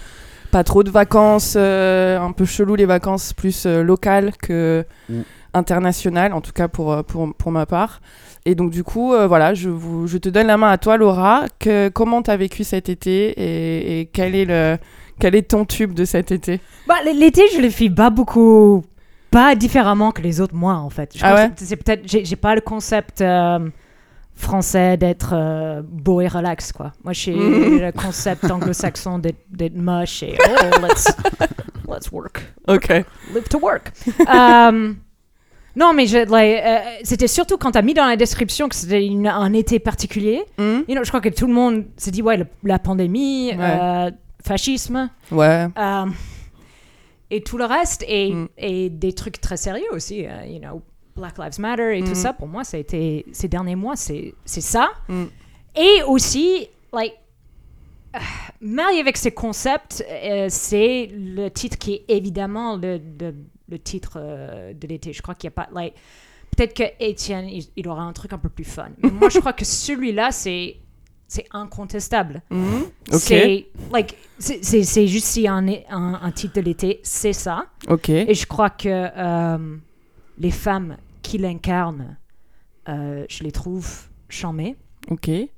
pas 0.51 0.65
trop 0.65 0.83
de 0.83 0.91
vacances, 0.91 1.55
euh, 1.57 2.19
un 2.19 2.33
peu 2.33 2.45
chelou 2.45 2.75
les 2.75 2.87
vacances 2.87 3.33
plus 3.33 3.67
euh, 3.67 3.83
locales 3.83 4.33
que 4.43 4.85
Mm. 5.09 5.21
internationales, 5.53 6.33
en 6.33 6.41
tout 6.41 6.53
cas 6.53 6.69
pour, 6.69 6.93
euh, 6.93 7.03
pour, 7.03 7.33
pour 7.35 7.53
ma 7.53 7.67
part. 7.67 8.01
Et 8.47 8.55
donc 8.55 8.71
du 8.71 8.83
coup, 8.85 9.13
euh, 9.15 9.27
voilà, 9.27 9.55
je, 9.55 9.69
vous, 9.69 10.07
je 10.07 10.19
te 10.19 10.29
donne 10.29 10.47
la 10.49 10.57
main 10.57 10.71
à 10.71 10.79
toi, 10.79 10.97
Laura. 10.97 11.45
Que, 11.59 11.89
comment 11.89 12.23
tu 12.23 12.31
as 12.31 12.37
vécu 12.37 12.65
cet 12.65 12.89
été 12.89 13.29
et, 13.31 14.01
et 14.01 14.07
quel, 14.07 14.35
est 14.35 14.45
le, 14.45 14.77
quel 15.21 15.35
est 15.35 15.49
ton 15.51 15.65
tube 15.65 15.93
de 15.95 16.05
cet 16.05 16.33
été? 16.33 16.61
Bah, 16.89 16.97
l'été, 17.05 17.43
je 17.55 17.61
le 17.61 17.71
fais 17.71 17.89
pas 17.89 18.11
beaucoup, 18.11 18.83
pas 19.31 19.55
différemment 19.55 20.11
que 20.13 20.23
les 20.23 20.41
autres 20.41 20.55
mois 20.55 20.75
en 20.77 20.91
fait. 20.91 21.13
Je 21.17 21.21
Ah 21.25 21.35
ouais? 21.35 21.51
c'est 21.57 21.65
c'est 21.67 21.77
peut-être, 21.77 22.03
j'ai 22.05 22.25
j'ai 22.25 22.37
pas 22.37 22.55
le 22.55 22.61
concept 22.61 23.21
euh, 23.23 23.59
français 24.35 24.97
d'être 24.97 25.31
euh, 25.33 25.83
beau 25.85 26.21
et 26.21 26.29
relax 26.29 26.73
quoi. 26.73 26.93
Moi, 27.05 27.13
j'ai 27.13 27.33
le 27.81 27.93
concept 27.93 28.51
anglo-saxon 28.51 29.19
d'être 29.21 29.77
moche 29.77 30.23
et 30.23 30.37
oh 30.41 30.81
let's 30.83 31.07
let's 31.89 32.11
work. 32.13 32.43
Ok. 32.69 32.89
live 33.33 33.49
to 33.49 33.59
work. 33.61 33.93
Euh, 34.21 34.93
non, 35.77 35.93
mais 35.93 36.07
like, 36.07 36.63
euh, 36.65 36.79
c'était 37.03 37.27
surtout 37.29 37.57
quand 37.59 37.73
tu 37.73 37.79
as 37.79 37.83
mis 37.83 37.95
dans 37.95 38.07
la 38.07 38.17
description 38.17 38.69
que 38.69 38.75
c'était 38.77 39.11
un 39.27 39.53
été 39.53 39.79
particulier. 39.79 40.43
Hmm 40.59 40.83
You 40.89 40.95
know, 40.95 41.03
je 41.05 41.09
crois 41.11 41.21
que 41.21 41.29
tout 41.29 41.47
le 41.47 41.53
monde 41.53 41.85
s'est 41.97 42.11
dit, 42.13 42.23
ouais, 42.23 42.39
la 42.63 42.79
pandémie, 42.79 43.49
Ouais. 43.57 43.57
euh, 43.59 44.11
fascisme, 44.45 45.11
Ouais. 45.33 45.67
euh, 45.77 46.07
et 47.31 47.41
tout 47.43 47.59
le 47.59 47.65
reste, 47.65 48.05
et, 48.07 48.33
Mm. 48.33 48.49
et 48.59 48.91
des 48.91 49.13
trucs 49.15 49.41
très 49.41 49.57
sérieux 49.57 49.89
aussi, 49.93 50.27
you 50.47 50.59
know, 50.61 50.83
Black 51.17 51.39
Lives 51.39 51.61
Matter 51.61 51.99
et 51.99 52.03
Mm. 52.03 52.09
tout 52.09 52.15
ça. 52.15 52.33
Pour 52.33 52.49
moi, 52.49 52.65
ça 52.65 52.77
a 52.77 52.81
été, 52.81 53.25
ces 53.33 53.49
derniers 53.49 53.77
mois, 53.77 53.97
c'est 53.97 54.35
ça. 54.45 54.91
Mm. 55.09 55.25
Et 55.77 56.03
aussi, 56.07 56.69
like, 56.93 57.15
euh, 58.15 58.19
marié 58.61 59.01
avec 59.01 59.17
ces 59.17 59.33
concepts, 59.33 60.05
euh, 60.09 60.47
c'est 60.49 61.11
le 61.13 61.49
titre 61.49 61.79
qui 61.79 61.95
est 61.95 62.05
évidemment 62.09 62.77
le, 62.77 63.01
le, 63.21 63.35
le 63.69 63.79
titre 63.79 64.15
euh, 64.17 64.73
de 64.73 64.87
l'été. 64.87 65.13
Je 65.13 65.21
crois 65.23 65.35
qu'il 65.35 65.49
n'y 65.49 65.55
a 65.55 65.65
pas, 65.65 65.69
like, 65.73 65.95
peut-être 66.57 66.75
que 66.75 66.85
Étienne, 67.05 67.49
il, 67.49 67.65
il 67.77 67.89
aura 67.89 68.03
un 68.03 68.13
truc 68.13 68.33
un 68.33 68.39
peu 68.39 68.49
plus 68.49 68.65
fun. 68.65 68.89
Mais 69.03 69.11
moi, 69.11 69.29
je 69.29 69.39
crois 69.41 69.53
que 69.53 69.65
celui-là, 69.65 70.31
c'est 70.33 70.77
c'est 71.27 71.47
incontestable. 71.53 72.43
Ok. 72.51 73.19
C'est 73.19 73.67
like, 73.91 74.15
c'est- 74.39 75.07
juste 75.07 75.27
si 75.27 75.49
un, 75.49 75.67
un, 75.91 76.21
un 76.23 76.31
titre 76.31 76.55
de 76.57 76.61
l'été, 76.61 77.01
c'est 77.03 77.33
ça. 77.33 77.65
Ok. 77.89 78.11
Et 78.11 78.35
je 78.35 78.47
crois 78.47 78.71
que 78.71 78.89
euh, 79.17 79.77
les 80.39 80.51
femmes 80.53 80.97
qui 81.25 81.39
l'incarnent, 81.39 82.17
euh, 82.89 83.25
je 83.29 83.43
les 83.43 83.51
trouve 83.51 83.89
charmées 84.29 84.77
Ok. 85.11 85.29
et 85.29 85.49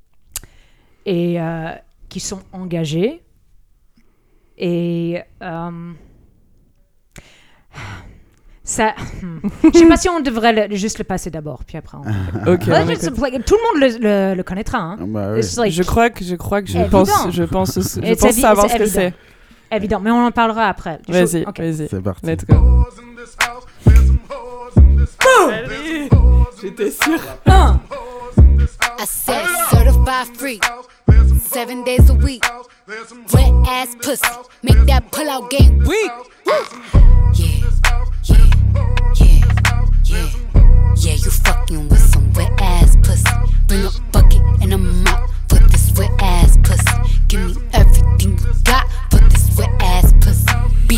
euh, 1.05 1.71
qui 2.09 2.19
sont 2.19 2.41
engagées. 2.53 3.21
Et 4.57 5.19
euh, 5.43 5.91
ça, 8.63 8.95
hmm. 9.21 9.39
je 9.73 9.77
sais 9.77 9.87
pas 9.87 9.97
si 9.97 10.09
on 10.09 10.19
devrait 10.19 10.67
le- 10.69 10.75
juste 10.75 10.97
le 10.97 11.03
passer 11.03 11.29
d'abord, 11.29 11.63
puis 11.63 11.77
après. 11.77 11.97
On... 11.97 12.01
Ok. 12.53 12.65
Ouais, 12.67 12.85
like, 12.85 12.99
tout 13.45 13.55
le 13.55 13.81
monde 13.81 14.01
le, 14.01 14.31
le- 14.31 14.35
le 14.35 14.43
connaîtra. 14.43 14.79
Hein. 14.79 14.97
Ah 14.99 15.05
bah. 15.05 15.37
It's 15.37 15.57
like 15.57 15.71
je 15.71 15.83
crois 15.83 16.09
que 16.09 16.23
je 16.23 16.35
crois 16.35 16.61
que 16.61 16.69
je 16.69 16.79
Évident. 16.79 17.03
pense 17.05 17.29
je 17.31 17.43
pense 17.43 17.75
je 17.75 18.13
pense 18.15 18.31
savoir 18.35 18.69
ce 18.69 18.77
que 18.77 18.85
c'est. 18.87 19.13
évident. 19.71 19.99
mais 19.99 20.11
on 20.11 20.25
en 20.25 20.31
parlera 20.31 20.67
après. 20.67 20.99
Vas-y, 21.07 21.43
ok. 21.45 21.59
vas-y. 21.59 21.87
C'est 21.87 22.01
parti. 22.01 22.25
Let's 22.25 22.45
go. 22.45 22.55
J'étais 26.61 26.91
sûr. 26.91 27.19
Un. 27.45 27.79
I 28.99 29.05
said 29.05 29.45
certified 29.69 30.27
free. 30.37 30.59
Seven 31.39 31.83
days 31.83 32.09
a 32.09 32.13
week. 32.13 32.43
Wet 33.33 33.51
ass 33.67 33.95
pussy. 34.01 34.23
Make 34.63 34.85
that 34.87 35.11
pull 35.11 35.29
out 35.29 35.49
game 35.49 35.79
weak. 35.85 36.11
Yeah, 36.45 36.63
yeah, 37.33 37.69
yeah, 38.23 38.45
yeah. 40.05 40.29
Yeah, 40.95 41.13
you 41.13 41.31
fucking 41.31 41.89
with 41.89 41.99
some 42.11 42.31
wet 42.33 42.51
ass 42.59 42.95
pussy. 43.03 43.23
Bring 43.67 43.85
a 43.85 43.89
bucket 44.11 44.41
and 44.61 44.73
a 44.73 44.77
mop 44.77 45.29
for 45.49 45.59
this 45.59 45.91
wet 45.97 46.11
ass 46.19 46.57
pussy. 46.63 46.85
Give 47.27 47.55
me 47.55 47.63
everything 47.73 48.37
you 48.39 48.53
got 48.63 48.87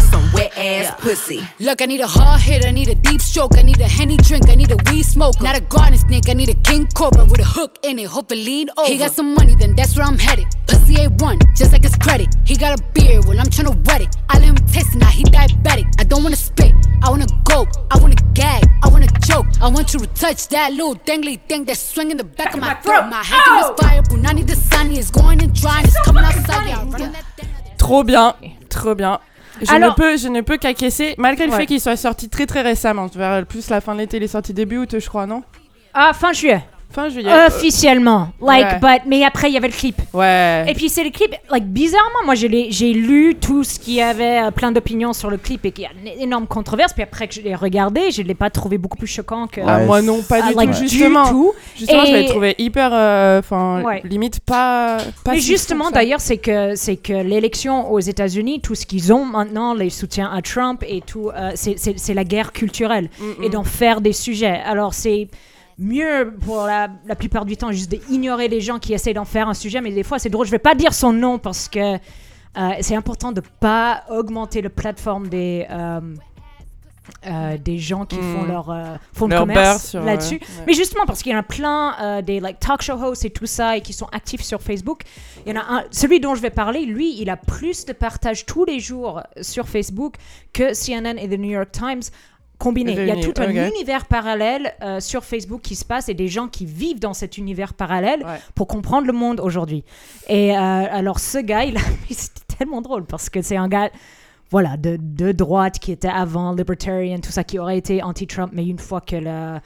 some 0.00 0.32
wet 0.32 0.56
ass 0.56 1.00
pussy. 1.00 1.40
Look, 1.58 1.82
I 1.82 1.86
need 1.86 2.00
a 2.00 2.06
hard 2.06 2.40
hit, 2.40 2.64
I 2.64 2.70
need 2.70 2.88
a 2.88 2.94
deep 2.94 3.20
stroke, 3.20 3.56
I 3.56 3.62
need 3.62 3.80
a 3.80 3.88
henny 3.88 4.16
drink, 4.16 4.48
I 4.48 4.54
need 4.54 4.70
a 4.70 4.78
weed 4.90 5.02
smoke. 5.02 5.40
Not 5.40 5.56
a 5.56 5.60
garden 5.60 5.98
snake, 5.98 6.28
I 6.28 6.34
need 6.34 6.48
a 6.48 6.54
king 6.54 6.86
cobra 6.94 7.24
with 7.24 7.40
a 7.40 7.44
hook 7.44 7.78
in 7.82 7.98
it, 7.98 8.06
hope 8.06 8.32
it 8.32 8.36
lean 8.36 8.68
over. 8.76 8.88
He 8.88 8.98
got 8.98 9.12
some 9.12 9.34
money, 9.34 9.54
then 9.54 9.74
that's 9.74 9.96
where 9.96 10.06
I'm 10.06 10.18
headed. 10.18 10.46
Pussy 10.66 10.94
A1, 10.96 11.56
just 11.56 11.72
like 11.72 11.82
his 11.82 11.96
credit. 11.96 12.34
He 12.44 12.56
got 12.56 12.78
a 12.78 12.82
beard, 12.92 13.24
well, 13.26 13.38
I'm 13.38 13.46
tryna 13.46 13.74
wet 13.86 14.02
it. 14.02 14.16
I 14.28 14.38
let 14.38 14.48
him 14.48 14.56
taste 14.66 14.94
it, 14.94 14.98
now 14.98 15.08
he 15.08 15.24
diabetic. 15.24 15.86
I 15.98 16.04
don't 16.04 16.22
wanna 16.22 16.36
spit, 16.36 16.72
I 17.02 17.10
wanna 17.10 17.26
go, 17.44 17.66
I 17.90 17.98
wanna 17.98 18.16
gag, 18.34 18.64
I 18.82 18.88
wanna 18.88 19.08
choke. 19.26 19.46
I 19.60 19.68
want 19.68 19.92
you 19.92 20.00
to 20.00 20.06
touch 20.08 20.48
that 20.48 20.72
little 20.72 20.96
dangly 20.96 21.40
thing 21.48 21.64
that's 21.64 21.80
swinging 21.80 22.16
the 22.16 22.24
back 22.24 22.54
of 22.54 22.60
my 22.60 22.74
throat. 22.74 23.08
My 23.08 23.22
head 23.22 23.40
is 23.60 23.66
oh! 23.66 23.74
fire, 23.80 24.02
Punani 24.02 24.46
the 24.46 24.56
sunny 24.56 24.98
is 24.98 25.10
going 25.10 25.42
and 25.42 25.54
drying, 25.54 25.84
it's 25.84 26.00
coming 26.02 26.24
outside. 26.24 26.68
Yeah, 26.68 26.80
I'm 26.80 26.90
running 26.90 27.12
that 27.12 27.24
thing. 27.36 27.48
Trop 27.78 28.06
bien, 28.06 28.34
trop 28.68 28.96
bien. 28.96 29.18
Je 29.60 29.70
Alors- 29.72 29.90
ne 29.90 29.94
peux, 29.94 30.16
je 30.16 30.28
ne 30.28 30.40
peux 30.40 30.56
qu'acquiescer, 30.56 31.14
malgré 31.18 31.46
le 31.46 31.52
Ouais. 31.52 31.58
fait 31.58 31.66
qu'il 31.66 31.80
soit 31.80 31.96
sorti 31.96 32.28
très 32.28 32.46
très 32.46 32.62
récemment. 32.62 33.06
Vers 33.14 33.44
plus 33.46 33.68
la 33.70 33.80
fin 33.80 33.94
de 33.94 34.00
l'été, 34.00 34.16
il 34.16 34.22
est 34.22 34.28
sorti 34.28 34.52
début 34.54 34.78
août, 34.78 34.96
je 34.98 35.06
crois, 35.08 35.26
non? 35.26 35.42
Ah, 35.92 36.12
fin 36.14 36.32
juillet. 36.32 36.62
Fin 36.90 37.08
juillet. 37.08 37.30
Officiellement. 37.46 38.30
Like, 38.40 38.66
Ouais. 38.82 38.98
but, 38.98 39.02
mais 39.06 39.24
après, 39.24 39.48
il 39.48 39.54
y 39.54 39.56
avait 39.56 39.68
le 39.68 39.72
clip. 39.72 39.96
Ouais. 40.12 40.64
Et 40.68 40.74
puis 40.74 40.88
c'est 40.88 41.04
le 41.04 41.10
clip, 41.10 41.34
like 41.50 41.64
bizarrement, 41.66 42.24
moi 42.24 42.34
j'ai 42.34 42.48
lu 42.92 43.36
tout 43.40 43.62
ce 43.62 43.78
qui 43.78 44.00
avait 44.00 44.42
euh, 44.42 44.50
plein 44.50 44.72
d'opinions 44.72 45.12
sur 45.12 45.30
le 45.30 45.36
clip 45.36 45.64
et 45.66 45.70
qu'il 45.72 45.84
y 45.84 45.86
a 45.86 45.90
une 46.14 46.20
énorme 46.20 46.46
controverse. 46.48 46.92
Puis 46.92 47.02
après 47.02 47.28
que 47.28 47.34
je 47.34 47.42
l'ai 47.42 47.54
regardé, 47.54 48.10
je 48.10 48.22
ne 48.22 48.26
l'ai 48.26 48.34
pas 48.34 48.50
trouvé 48.50 48.76
beaucoup 48.78 48.96
plus 48.98 49.06
choquant 49.06 49.46
que. 49.46 49.60
Ah, 49.64 49.80
moi 49.84 50.02
non, 50.02 50.20
pas 50.22 50.40
Ah, 50.42 50.48
du 50.50 50.54
like, 50.54 50.72
tout. 50.72 50.80
du 50.80 50.88
Justement, 50.88 51.28
tout. 51.28 51.52
justement 51.78 52.04
je 52.06 52.10
Et- 52.10 52.22
l'ai 52.22 52.26
trouvé 52.26 52.54
hyper, 52.58 52.90
euh, 52.92 53.38
enfin, 53.38 53.82
Ouais. 53.84 54.02
limite 54.04 54.40
pas. 54.40 54.98
pas 55.24 55.32
Mais 55.32 55.40
si 55.40 55.46
justement, 55.46 55.90
d'ailleurs, 55.92 56.20
c'est 56.20 56.38
que 56.38 56.74
c'est 56.74 56.96
que 56.96 57.12
l'élection 57.12 57.90
aux 57.92 58.00
États-Unis, 58.00 58.60
tout 58.62 58.74
ce 58.74 58.84
qu'ils 58.86 59.12
ont 59.12 59.24
maintenant, 59.24 59.74
les 59.74 59.90
soutiens 59.90 60.30
à 60.32 60.42
Trump 60.42 60.82
et 60.86 61.02
tout, 61.02 61.30
euh, 61.30 61.52
c'est- 61.54 61.78
c'est 61.78 61.98
c'est 61.98 62.14
la 62.14 62.24
guerre 62.24 62.52
culturelle 62.52 63.10
Mm, 63.20 63.44
et 63.44 63.48
mm. 63.48 63.52
d'en 63.52 63.64
faire 63.64 64.00
des 64.00 64.12
sujets. 64.12 64.60
Alors 64.64 64.94
c'est 64.94 65.28
mieux 65.80 66.34
pour 66.44 66.62
la, 66.64 66.88
la 67.06 67.16
plupart 67.16 67.44
du 67.44 67.56
temps 67.56 67.72
juste 67.72 67.90
d'ignorer 67.90 68.48
les 68.48 68.60
gens 68.60 68.78
qui 68.78 68.92
essaient 68.92 69.14
d'en 69.14 69.24
faire 69.24 69.48
un 69.48 69.54
sujet, 69.54 69.80
mais 69.80 69.90
des 69.92 70.02
fois 70.04 70.18
c'est 70.18 70.28
drôle. 70.30 70.46
Je 70.46 70.50
vais 70.52 70.58
pas 70.58 70.74
dire 70.74 70.92
son 70.94 71.12
nom 71.12 71.38
parce 71.38 71.68
que 71.68 71.94
euh, 71.94 72.70
c'est 72.80 72.94
important 72.96 73.32
de 73.32 73.42
pas 73.60 74.04
augmenter 74.10 74.60
la 74.62 74.70
plateforme 74.70 75.28
des 75.28 75.66
euh, 75.70 76.00
euh, 77.26 77.56
des 77.58 77.78
gens 77.78 78.04
qui 78.04 78.16
font 78.16 78.42
Mm. 78.44 78.48
leur 78.48 78.70
euh, 78.70 78.84
fonds 79.14 79.26
de 79.26 79.32
Leur 79.34 79.44
beurre 79.46 79.54
commerce 79.56 79.94
là-dessus. 79.94 80.34
ouais. 80.36 80.64
Mais 80.66 80.74
justement, 80.74 81.04
parce 81.06 81.22
qu'il 81.22 81.32
y 81.32 81.34
en 81.34 81.38
a 81.40 81.42
plein 81.42 81.94
euh, 82.00 82.22
des 82.22 82.38
like, 82.38 82.60
talk 82.60 82.82
show 82.82 82.92
hosts 83.02 83.24
et 83.24 83.30
tout 83.30 83.46
ça, 83.46 83.76
et 83.76 83.80
qui 83.80 83.92
sont 83.92 84.06
actifs 84.12 84.42
sur 84.42 84.60
Facebook. 84.62 85.02
Il 85.44 85.52
y 85.52 85.58
en 85.58 85.60
a 85.60 85.64
un, 85.64 85.84
celui 85.90 86.20
dont 86.20 86.34
je 86.36 86.40
vais 86.42 86.50
parler, 86.50 86.84
lui, 86.86 87.20
il 87.20 87.28
a 87.28 87.36
plus 87.36 87.84
de 87.84 87.92
partages 87.92 88.46
tous 88.46 88.64
les 88.64 88.78
jours 88.78 89.22
sur 89.40 89.68
Facebook 89.68 90.14
que 90.52 90.72
CNN 90.72 91.18
et 91.18 91.28
The 91.28 91.38
New 91.38 91.50
York 91.50 91.72
Times 91.72 92.02
combinés. 92.60 92.92
Il 92.92 93.06
y 93.06 93.10
a 93.10 93.16
tout 93.16 93.32
un 93.42 93.50
univers 93.50 94.06
parallèle 94.06 94.74
euh, 94.82 95.00
sur 95.00 95.24
Facebook 95.24 95.62
qui 95.62 95.74
se 95.74 95.84
passe 95.84 96.08
et 96.08 96.14
des 96.14 96.28
gens 96.28 96.46
qui 96.46 96.64
vivent 96.66 97.00
dans 97.00 97.14
cet 97.14 97.36
univers 97.38 97.74
parallèle 97.74 98.20
Ouais. 98.24 98.38
pour 98.54 98.68
comprendre 98.68 99.06
le 99.08 99.12
monde 99.12 99.40
aujourd'hui. 99.40 99.82
Et 100.28 100.52
euh, 100.56 100.58
alors, 100.60 101.18
ce 101.18 101.38
gars, 101.38 101.64
il 101.64 101.76
a... 101.76 101.80
c'était 102.10 102.56
tellement 102.58 102.82
drôle 102.82 103.04
parce 103.06 103.28
que 103.30 103.42
c'est 103.42 103.56
un 103.56 103.68
gars 103.68 103.90
voilà, 104.50 104.76
de, 104.76 104.98
de 105.00 105.32
droite 105.32 105.78
qui 105.78 105.90
était 105.92 106.08
avant 106.08 106.52
libertarian, 106.52 107.18
tout 107.20 107.30
ça, 107.30 107.44
qui 107.44 107.58
aurait 107.58 107.78
été 107.78 108.02
anti-Trump, 108.02 108.50
mais 108.52 108.66
une 108.66 108.78
fois 108.80 109.00
que 109.00 109.14
le, 109.16 109.58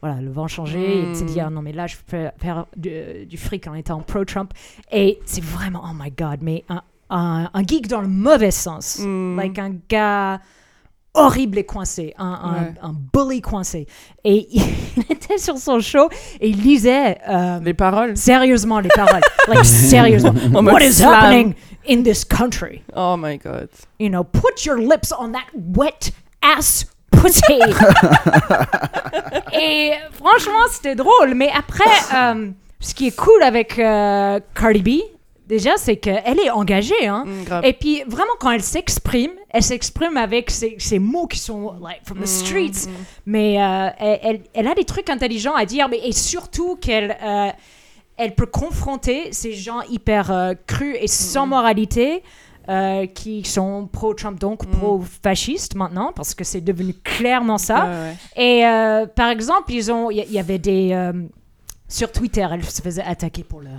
voilà, 0.00 0.20
le 0.20 0.30
vent 0.30 0.46
changeait, 0.46 1.02
il 1.08 1.16
s'est 1.16 1.24
dit, 1.24 1.38
Mm. 1.40 1.44
ah 1.46 1.50
non, 1.50 1.60
mais 1.62 1.72
là, 1.72 1.86
je 1.88 1.96
peux 2.06 2.28
faire 2.38 2.66
du, 2.76 3.26
du 3.26 3.36
fric 3.36 3.66
en 3.66 3.74
étant 3.74 3.98
pro-Trump. 4.00 4.52
Et 4.92 5.18
c'est 5.26 5.42
vraiment, 5.42 5.82
oh 5.84 5.92
my 5.94 6.10
god, 6.12 6.38
mais 6.42 6.64
un, 6.68 6.82
un, 7.10 7.50
un 7.52 7.62
geek 7.64 7.88
dans 7.88 8.00
le 8.00 8.06
mauvais 8.08 8.52
sens. 8.52 9.00
Mm. 9.00 9.36
Like 9.36 9.58
un 9.58 9.72
gars 9.88 10.40
horrible 11.14 11.58
et 11.58 11.64
coincé, 11.64 12.14
un, 12.18 12.26
un, 12.26 12.52
Ouais. 12.52 12.74
un 12.82 12.94
bully 13.12 13.40
coincé. 13.40 13.86
Et 14.24 14.46
il 14.52 15.04
était 15.10 15.38
sur 15.38 15.58
son 15.58 15.80
show 15.80 16.08
et 16.40 16.48
il 16.48 16.60
lisait 16.62 17.18
euh, 17.28 17.58
Les 17.62 17.74
paroles. 17.74 18.16
sérieusement 18.16 18.80
les 18.80 18.88
paroles. 18.90 19.20
like, 19.48 19.64
sérieusement. 19.64 20.32
What 20.52 20.80
is 20.82 20.94
slam. 20.94 21.12
happening 21.12 21.54
in 21.88 22.02
this 22.02 22.24
country? 22.24 22.82
Oh 22.94 23.16
my 23.16 23.36
god. 23.38 23.68
you 23.98 24.08
know, 24.10 24.22
put 24.24 24.64
your 24.64 24.78
lips 24.78 25.12
on 25.18 25.32
that 25.32 25.46
wet 25.54 26.10
ass 26.42 26.86
pussy. 27.10 27.42
Et 29.52 29.92
franchement, 30.12 30.66
c'était 30.70 30.94
drôle. 30.94 31.34
Mais 31.34 31.50
après, 31.56 31.84
euh, 32.14 32.50
ce 32.80 32.94
qui 32.94 33.08
est 33.08 33.16
cool 33.16 33.42
avec 33.42 33.78
euh, 33.78 34.40
Cardi 34.54 34.82
B, 34.82 34.90
déjà, 35.48 35.76
c'est 35.76 35.96
qu'elle 35.96 36.38
est 36.38 36.50
engagée. 36.50 37.06
Hein. 37.06 37.24
Mm. 37.26 37.64
Et 37.64 37.72
puis, 37.72 38.02
vraiment, 38.06 38.32
quand 38.38 38.50
elle 38.50 38.62
s'exprime, 38.62 39.32
elle 39.50 39.62
s'exprime 39.62 40.16
avec 40.16 40.50
ces, 40.50 40.76
ces 40.78 40.98
mots 40.98 41.26
qui 41.26 41.38
sont 41.38 41.74
like 41.82 42.00
from 42.04 42.20
the 42.20 42.26
streets. 42.26 42.86
mm. 42.86 42.92
Mais 43.26 43.60
euh, 43.60 44.40
elle, 44.54 44.68
a 44.68 44.74
des 44.74 44.84
trucs 44.84 45.10
intelligents 45.10 45.54
à 45.54 45.64
dire, 45.64 45.88
mais, 45.88 46.00
et 46.04 46.12
surtout 46.12 46.76
qu'elle 46.76 47.16
euh, 47.22 47.50
elle 48.16 48.34
peut 48.34 48.46
confronter 48.46 49.32
ces 49.32 49.52
gens 49.52 49.80
hyper 49.82 50.30
euh, 50.30 50.54
crus 50.66 50.96
et 51.00 51.08
sans 51.08 51.46
moralité. 51.46 52.22
qui 53.14 53.44
sont 53.44 53.88
pro-Trump, 53.90 54.38
donc 54.38 54.66
Mm. 54.66 54.70
pro-fascistes 54.72 55.74
maintenant, 55.74 56.12
parce 56.14 56.34
que 56.34 56.44
c'est 56.44 56.60
devenu 56.60 56.92
clairement 56.92 57.56
ça. 57.56 57.86
Ouais, 57.86 58.44
ouais. 58.44 58.60
Et 58.60 59.06
par 59.16 59.30
exemple, 59.30 59.72
il 59.72 60.26
y, 60.30 60.38
avait 60.38 60.58
des 60.58 60.92
sur 61.88 62.12
Twitter, 62.12 62.46
elle 62.52 62.62
se 62.62 62.82
faisait 62.82 63.02
attaquer 63.02 63.42
pour 63.42 63.60
le, 63.62 63.70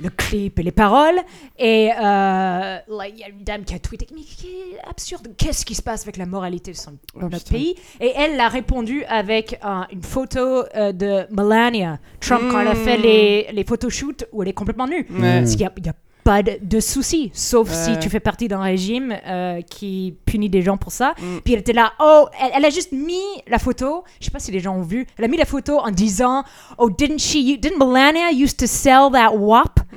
le 0.00 0.10
clip 0.10 0.58
et 0.58 0.62
les 0.62 0.72
paroles. 0.72 1.18
Et 1.58 1.90
euh, 1.92 2.78
il 3.08 3.16
y 3.18 3.24
a 3.24 3.28
une 3.28 3.42
dame 3.42 3.64
qui 3.64 3.74
a 3.74 3.78
tweeté, 3.78 4.06
mais 4.14 4.20
qui 4.22 4.48
est 4.48 4.88
absurde, 4.88 5.28
qu'est-ce 5.36 5.64
qui 5.64 5.74
se 5.74 5.82
passe 5.82 6.02
avec 6.02 6.16
la 6.16 6.26
moralité 6.26 6.72
de 6.72 6.76
son, 6.76 6.98
Oh, 7.14 7.20
notre 7.22 7.38
putain. 7.44 7.54
pays? 7.56 7.74
Et 8.00 8.12
elle 8.16 8.38
a 8.40 8.48
répondu 8.48 9.04
avec 9.04 9.58
euh, 9.64 9.80
une 9.92 10.02
photo 10.02 10.38
euh, 10.74 10.92
de 10.92 11.26
Melania 11.34 11.98
Trump 12.20 12.42
quand 12.50 12.60
elle 12.60 12.68
a 12.68 12.74
fait 12.74 12.98
Mm. 12.98 13.02
les, 13.02 13.48
les 13.52 13.64
photoshoots 13.64 14.24
où 14.32 14.42
elle 14.42 14.48
est 14.48 14.52
complètement 14.52 14.86
nue. 14.86 15.04
Parce 15.04 15.50
qu'il 15.50 15.58
n'y 15.60 15.64
a, 15.88 15.90
a 15.90 15.94
pas 16.26 16.42
de, 16.42 16.58
de 16.60 16.80
souci, 16.80 17.30
sauf 17.32 17.70
si 17.70 17.96
tu 18.00 18.10
fais 18.10 18.18
partie 18.20 18.48
d'un 18.48 18.60
régime 18.60 19.16
euh, 19.26 19.60
qui 19.62 20.16
punit 20.26 20.50
des 20.50 20.60
gens 20.62 20.76
pour 20.76 20.90
ça. 20.90 21.14
Mm. 21.18 21.38
Puis 21.44 21.54
elle 21.54 21.60
était 21.60 21.72
là, 21.72 21.92
oh, 22.00 22.26
elle, 22.42 22.50
elle 22.56 22.64
a 22.64 22.70
juste 22.70 22.90
mis 22.90 23.22
la 23.46 23.60
photo, 23.60 24.02
je 24.18 24.24
sais 24.24 24.30
pas 24.32 24.40
si 24.40 24.50
les 24.50 24.58
gens 24.58 24.74
ont 24.74 24.82
vu, 24.82 25.06
elle 25.16 25.24
a 25.24 25.28
mis 25.28 25.36
la 25.36 25.44
photo 25.44 25.78
en 25.78 25.90
disant, 25.92 26.42
oh, 26.78 26.90
didn't 26.90 27.20
she, 27.20 27.56
didn't 27.60 27.78
Melania 27.78 28.30
used 28.32 28.58
to 28.58 28.66
sell 28.66 29.08
that 29.12 29.32
WAP? 29.36 29.78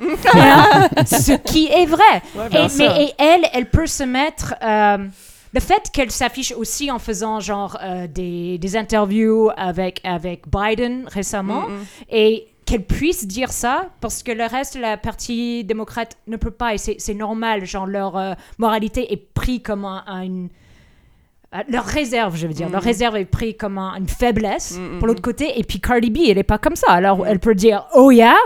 Ce 1.06 1.32
qui 1.36 1.66
est 1.66 1.86
vrai. 1.86 2.22
Ouais, 2.36 2.46
Et, 2.52 2.66
mais 2.78 3.04
et 3.04 3.12
elle, 3.18 3.42
elle 3.52 3.68
peut 3.68 3.86
se 3.88 4.04
mettre. 4.04 4.54
euh, 4.62 4.98
le 5.52 5.58
fait 5.60 5.82
qu'elle 5.92 6.12
s'affiche 6.12 6.52
aussi 6.52 6.92
en 6.92 7.00
faisant 7.00 7.40
genre 7.40 7.76
euh, 7.82 8.06
des, 8.06 8.56
des 8.58 8.76
interviews 8.76 9.50
avec, 9.56 10.00
avec 10.04 10.42
Biden 10.48 11.06
récemment 11.08 11.62
Mm, 11.66 11.72
mm. 11.72 11.84
et 12.12 12.46
qu'elle 12.70 12.84
puisse 12.84 13.26
dire 13.26 13.50
ça 13.52 13.90
parce 14.00 14.22
que 14.22 14.32
le 14.32 14.44
reste 14.44 14.78
la 14.78 14.96
partie 14.96 15.64
démocrate 15.64 16.16
ne 16.26 16.36
peut 16.36 16.50
pas 16.50 16.74
et 16.74 16.78
c'est 16.78 17.14
normal 17.14 17.64
genre 17.66 17.86
leur 17.86 18.16
euh, 18.16 18.34
moralité 18.58 19.12
est 19.12 19.16
pris 19.34 19.60
comme 19.60 19.84
un, 19.84 20.02
un- 20.06 20.22
une 20.22 20.48
euh, 21.52 21.58
leur 21.68 21.84
réserve, 21.84 22.36
je 22.36 22.46
veux 22.46 22.52
dire, 22.54 22.68
leur 22.68 22.80
Mhm. 22.80 22.86
réserve 22.86 23.16
est 23.16 23.24
pris 23.24 23.56
comme 23.56 23.76
un- 23.78 23.96
une 23.96 24.06
faiblesse 24.08 24.78
Mhm, 24.78 24.98
pour 25.00 25.08
l'autre 25.08 25.20
côté. 25.20 25.58
Et 25.58 25.64
puis 25.64 25.80
Cardi 25.80 26.08
B, 26.08 26.18
elle 26.28 26.38
est 26.38 26.44
pas 26.44 26.58
comme 26.58 26.76
ça. 26.76 26.92
Alors 26.92 27.26
elle 27.26 27.40
peut 27.40 27.56
dire, 27.56 27.86
oh 27.94 28.12
yeah, 28.12 28.36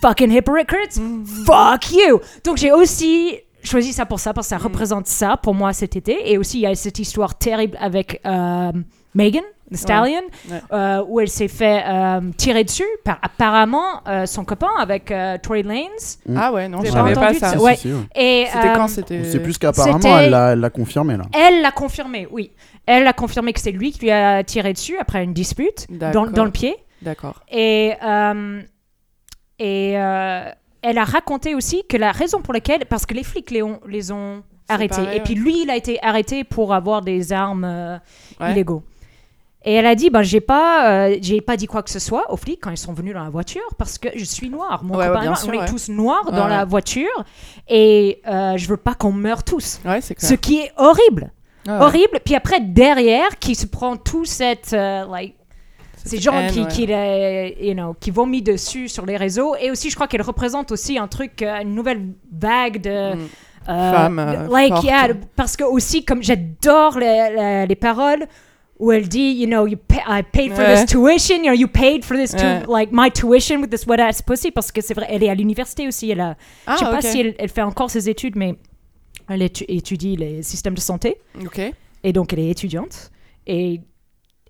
fucking 0.00 0.32
hypocrites, 0.32 0.98
fuck 1.44 1.90
you. 1.92 2.20
Donc 2.42 2.56
j'ai 2.56 2.72
aussi 2.72 3.36
choisi 3.62 3.92
ça 3.92 4.06
pour 4.06 4.18
ça, 4.18 4.32
parce 4.32 4.46
que 4.46 4.50
ça 4.50 4.58
représente 4.58 5.06
ça 5.08 5.36
pour 5.36 5.52
moi 5.54 5.74
cet 5.74 5.94
été. 5.96 6.30
Et 6.32 6.38
aussi, 6.38 6.58
il 6.58 6.62
y 6.62 6.66
a 6.66 6.74
cette 6.74 6.98
histoire 6.98 7.36
terrible 7.36 7.76
avec 7.80 8.20
euh, 8.24 8.72
Megan, 9.14 9.44
the 9.72 9.76
Stallion, 9.76 10.22
Ouais. 10.50 10.60
euh, 10.72 11.04
où 11.08 11.20
elle 11.20 11.28
s'est 11.28 11.48
fait 11.48 11.82
euh, 11.86 12.20
tirer 12.36 12.64
dessus 12.64 12.84
par 13.04 13.18
apparemment 13.22 14.02
euh, 14.06 14.26
son 14.26 14.44
copain 14.44 14.68
avec 14.78 15.10
euh, 15.10 15.38
Tory 15.38 15.62
Lanez. 15.62 15.88
Ah 16.36 16.52
ouais, 16.52 16.68
non, 16.68 16.82
je 16.84 16.90
savais 16.90 17.14
pas 17.14 17.20
entendu 17.22 17.38
ça. 17.38 17.50
ça 17.50 17.58
Si, 17.58 17.62
Ouais. 17.64 17.76
si, 17.76 17.88
si, 17.88 17.92
ouais. 17.94 18.00
Et, 18.14 18.46
C'était 18.52 18.68
euh, 18.68 18.74
quand 18.74 18.88
C'était. 18.88 19.24
C'est 19.24 19.40
plus 19.40 19.56
qu'apparemment, 19.58 20.18
elle 20.18 20.30
l'a 20.60 20.70
confirmé 20.70 21.16
là. 21.16 21.24
Elle 21.32 21.62
l'a 21.62 21.72
confirmé, 21.72 22.28
oui. 22.30 22.50
Elle 22.86 23.06
a 23.06 23.12
confirmé 23.14 23.52
que 23.54 23.60
c'est 23.60 23.72
lui 23.72 23.92
qui 23.92 24.00
lui 24.00 24.10
a 24.10 24.44
tiré 24.44 24.72
dessus 24.74 24.96
après 24.98 25.24
une 25.24 25.32
dispute 25.32 25.86
dans, 25.90 26.24
le 26.44 26.50
pied. 26.50 26.76
D'accord. 27.00 27.40
Et, 27.50 27.94
euh, 28.04 28.60
et 29.58 29.94
euh, 29.96 30.50
elle 30.82 30.98
a 30.98 31.04
raconté 31.04 31.54
aussi 31.54 31.84
que 31.88 31.96
la 31.96 32.12
raison 32.12 32.42
pour 32.42 32.52
laquelle, 32.52 32.84
parce 32.86 33.06
que 33.06 33.14
les 33.14 33.24
flics 33.24 33.50
les 33.50 33.62
ont, 33.62 33.80
les 33.88 34.12
ont 34.12 34.42
arrêtés, 34.68 34.96
pareil, 35.02 35.16
et 35.16 35.20
puis 35.20 35.34
lui, 35.34 35.62
il 35.62 35.70
a 35.70 35.76
été 35.76 35.98
arrêté 36.02 36.44
pour 36.44 36.74
avoir 36.74 37.02
des 37.02 37.32
armes 37.32 37.64
euh, 37.64 37.96
Ouais. 38.40 38.52
illégaux. 38.52 38.82
Et 39.66 39.72
elle 39.74 39.86
a 39.86 39.94
dit, 39.94 40.10
ben, 40.10 40.22
j'ai 40.22 40.40
pas, 40.40 41.06
euh, 41.08 41.16
j'ai 41.22 41.40
pas 41.40 41.56
dit 41.56 41.66
quoi 41.66 41.82
que 41.82 41.90
ce 41.90 41.98
soit 41.98 42.30
aux 42.30 42.36
flics 42.36 42.60
quand 42.62 42.70
ils 42.70 42.76
sont 42.76 42.92
venus 42.92 43.14
dans 43.14 43.24
la 43.24 43.30
voiture 43.30 43.62
parce 43.78 43.96
que 43.98 44.08
je 44.14 44.24
suis 44.24 44.50
noire. 44.50 44.84
Mon 44.84 44.94
Ouais, 44.94 45.06
ouais, 45.06 45.12
copain 45.14 45.24
noir, 45.24 45.38
sûr, 45.38 45.48
on 45.48 45.52
est 45.54 45.58
ouais. 45.60 45.66
tous 45.66 45.88
noirs 45.88 46.30
dans 46.30 46.44
Ouais, 46.44 46.50
la 46.50 46.58
ouais. 46.60 46.68
voiture 46.68 47.24
et 47.68 48.20
euh, 48.28 48.56
je 48.58 48.68
veux 48.68 48.76
pas 48.76 48.94
qu'on 48.94 49.12
meure 49.12 49.42
tous. 49.42 49.80
Ouais. 49.86 50.00
Ce 50.00 50.34
qui 50.34 50.58
est 50.58 50.72
horrible 50.76 51.32
ouais. 51.66 51.72
horrible. 51.80 52.20
Puis 52.24 52.34
après, 52.34 52.60
derrière, 52.60 53.38
qui 53.38 53.54
se 53.54 53.66
prend 53.66 53.96
tout 53.96 54.24
cette. 54.26 54.72
euh, 54.74 55.06
like, 55.10 55.34
ces 56.04 56.20
gens 56.20 56.34
haine, 56.38 56.50
qui, 56.50 56.60
ouais. 56.60 56.68
qui, 56.68 56.86
les- 56.86 57.56
you 57.62 57.72
know, 57.72 57.94
qui 57.98 58.10
vomit 58.10 58.42
dessus 58.42 58.88
sur 58.90 59.06
les 59.06 59.16
réseaux. 59.16 59.56
Et 59.58 59.70
aussi, 59.70 59.88
je 59.88 59.94
crois 59.94 60.06
qu'elle 60.06 60.20
représente 60.20 60.70
aussi 60.72 60.98
un 60.98 61.08
truc, 61.08 61.40
euh, 61.40 61.62
une 61.62 61.74
nouvelle 61.74 62.08
vague 62.30 62.82
de. 62.82 63.14
Mm. 63.14 63.28
euh, 63.70 63.92
Femmes, 63.92 64.48
like, 64.50 64.82
yeah, 64.82 65.08
parce 65.36 65.56
que 65.56 65.64
aussi, 65.64 66.04
comme 66.04 66.22
j'adore 66.22 66.98
les, 66.98 67.30
les, 67.34 67.66
les 67.66 67.74
paroles 67.76 68.26
où 68.78 68.90
elle 68.92 69.08
dit, 69.08 69.32
you 69.32 69.46
know, 69.46 69.66
you 69.66 69.76
pay- 69.76 70.02
I 70.06 70.22
paid 70.22 70.50
for 70.52 70.58
Ouais. 70.64 70.74
this 70.74 70.86
tuition, 70.86 71.36
you 71.36 71.44
know, 71.44 71.52
you 71.52 71.68
paid 71.68 72.04
for 72.04 72.16
this, 72.16 72.32
tu- 72.32 72.36
Ouais. 72.44 72.62
like, 72.68 72.90
my 72.92 73.10
tuition 73.10 73.60
with 73.60 73.70
this 73.70 73.86
wet 73.86 74.00
ass 74.00 74.20
pussy, 74.20 74.50
parce 74.50 74.72
que 74.72 74.80
c'est 74.80 74.94
vrai, 74.94 75.06
elle 75.08 75.22
est 75.22 75.28
à 75.28 75.34
l'université 75.34 75.86
aussi, 75.86 76.10
elle 76.10 76.20
a, 76.20 76.36
Ah, 76.66 76.74
je 76.74 76.84
sais 76.84 76.90
pas 76.90 77.00
si 77.00 77.20
elle, 77.20 77.34
elle 77.38 77.48
fait 77.48 77.62
encore 77.62 77.90
ses 77.90 78.08
études, 78.08 78.34
mais 78.36 78.56
elle 79.28 79.42
étu- 79.42 79.64
étudie 79.68 80.16
les 80.16 80.42
systèmes 80.42 80.74
de 80.74 80.80
santé. 80.80 81.18
Ok. 81.44 81.60
Et 82.02 82.12
donc, 82.12 82.32
elle 82.32 82.40
est 82.40 82.50
étudiante. 82.50 83.10
Et, 83.46 83.80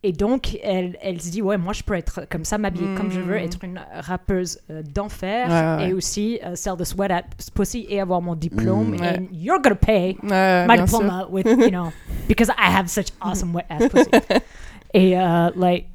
et 0.07 0.13
donc, 0.13 0.59
elle, 0.63 0.97
elle 1.01 1.21
se 1.21 1.31
dit, 1.31 1.41
ouais, 1.43 1.57
moi, 1.57 1.73
je 1.73 1.83
peux 1.83 1.95
être 1.95 2.27
comme 2.31 2.45
ça, 2.45 2.59
m'habiller 2.59 2.95
comme 2.95 3.11
je 3.11 3.21
veux, 3.21 3.37
Mm. 3.37 3.45
être 3.45 3.65
une 3.65 3.81
rappeuse 4.01 4.59
euh, 4.71 4.83
d'enfer, 4.83 5.49
Ouais, 5.49 5.53
ouais, 5.55 5.77
ouais. 5.85 5.91
et 5.91 5.93
aussi 5.95 6.39
euh, 6.45 6.55
sell 6.55 6.75
the 6.77 6.85
sweat 6.85 7.11
at 7.11 7.23
pussy 7.55 7.87
et 7.89 8.01
avoir 8.01 8.21
mon 8.21 8.35
diplôme. 8.35 8.91
Mm. 8.97 9.01
Ouais. 9.01 9.19
And 9.19 9.27
you're 9.33 9.61
gonna 9.63 9.75
pay 9.77 10.17
my 10.23 10.29
bien 10.77 10.87
sûr. 10.87 10.99
diploma 11.01 11.27
with, 11.31 11.47
you 11.47 11.71
know, 11.71 11.91
because 12.29 12.51
I 12.51 12.71
have 12.71 12.89
such 12.89 13.09
awesome 13.21 13.55
wet 13.55 13.67
ass 13.71 13.89
pussy. 13.89 14.11
et, 14.95 15.19
euh, 15.19 15.51
like, 15.57 15.87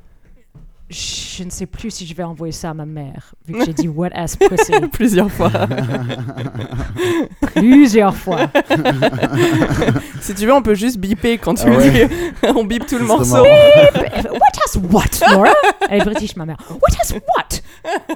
je 0.90 1.44
ne 1.44 1.50
sais 1.52 1.66
plus 1.68 1.92
si 1.92 2.08
je 2.08 2.14
vais 2.16 2.24
envoyer 2.24 2.52
ça 2.52 2.72
à 2.72 2.74
ma 2.74 2.86
mère, 2.86 3.34
vu 3.48 3.54
que 3.54 3.66
j'ai 3.66 3.74
dit 3.74 3.88
wet 3.88 4.12
ass 4.14 4.36
pussy 4.36 4.72
Plusieurs 4.92 5.30
fois. 5.32 5.52
plusieurs 7.56 8.16
fois. 8.16 8.48
si 10.22 10.34
tu 10.36 10.46
veux, 10.46 10.54
on 10.54 10.62
peut 10.62 10.76
juste 10.76 10.98
biper 10.98 11.38
quand 11.38 11.54
tu 11.56 11.64
Ah 11.68 11.78
ouais. 11.78 12.08
dis. 12.08 12.48
on 12.56 12.64
bip 12.64 12.86
tout 12.88 12.98
le 12.98 13.06
morceau. 13.06 13.44
What 13.44 14.56
has 14.66 14.78
what, 14.92 15.32
Laura? 15.34 15.54
Elle 15.90 16.02
est 16.02 16.06
british, 16.06 16.36
ma 16.36 16.46
mère. 16.46 16.58
What 16.70 16.96
has 17.02 17.14
what? 17.14 17.62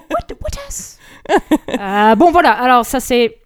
What, 0.10 0.36
what 0.42 0.58
has? 0.68 0.98
Euh, 1.80 2.16
bon, 2.16 2.32
voilà. 2.32 2.52
Alors, 2.52 2.86
ça, 2.86 3.00
c'est 3.00 3.38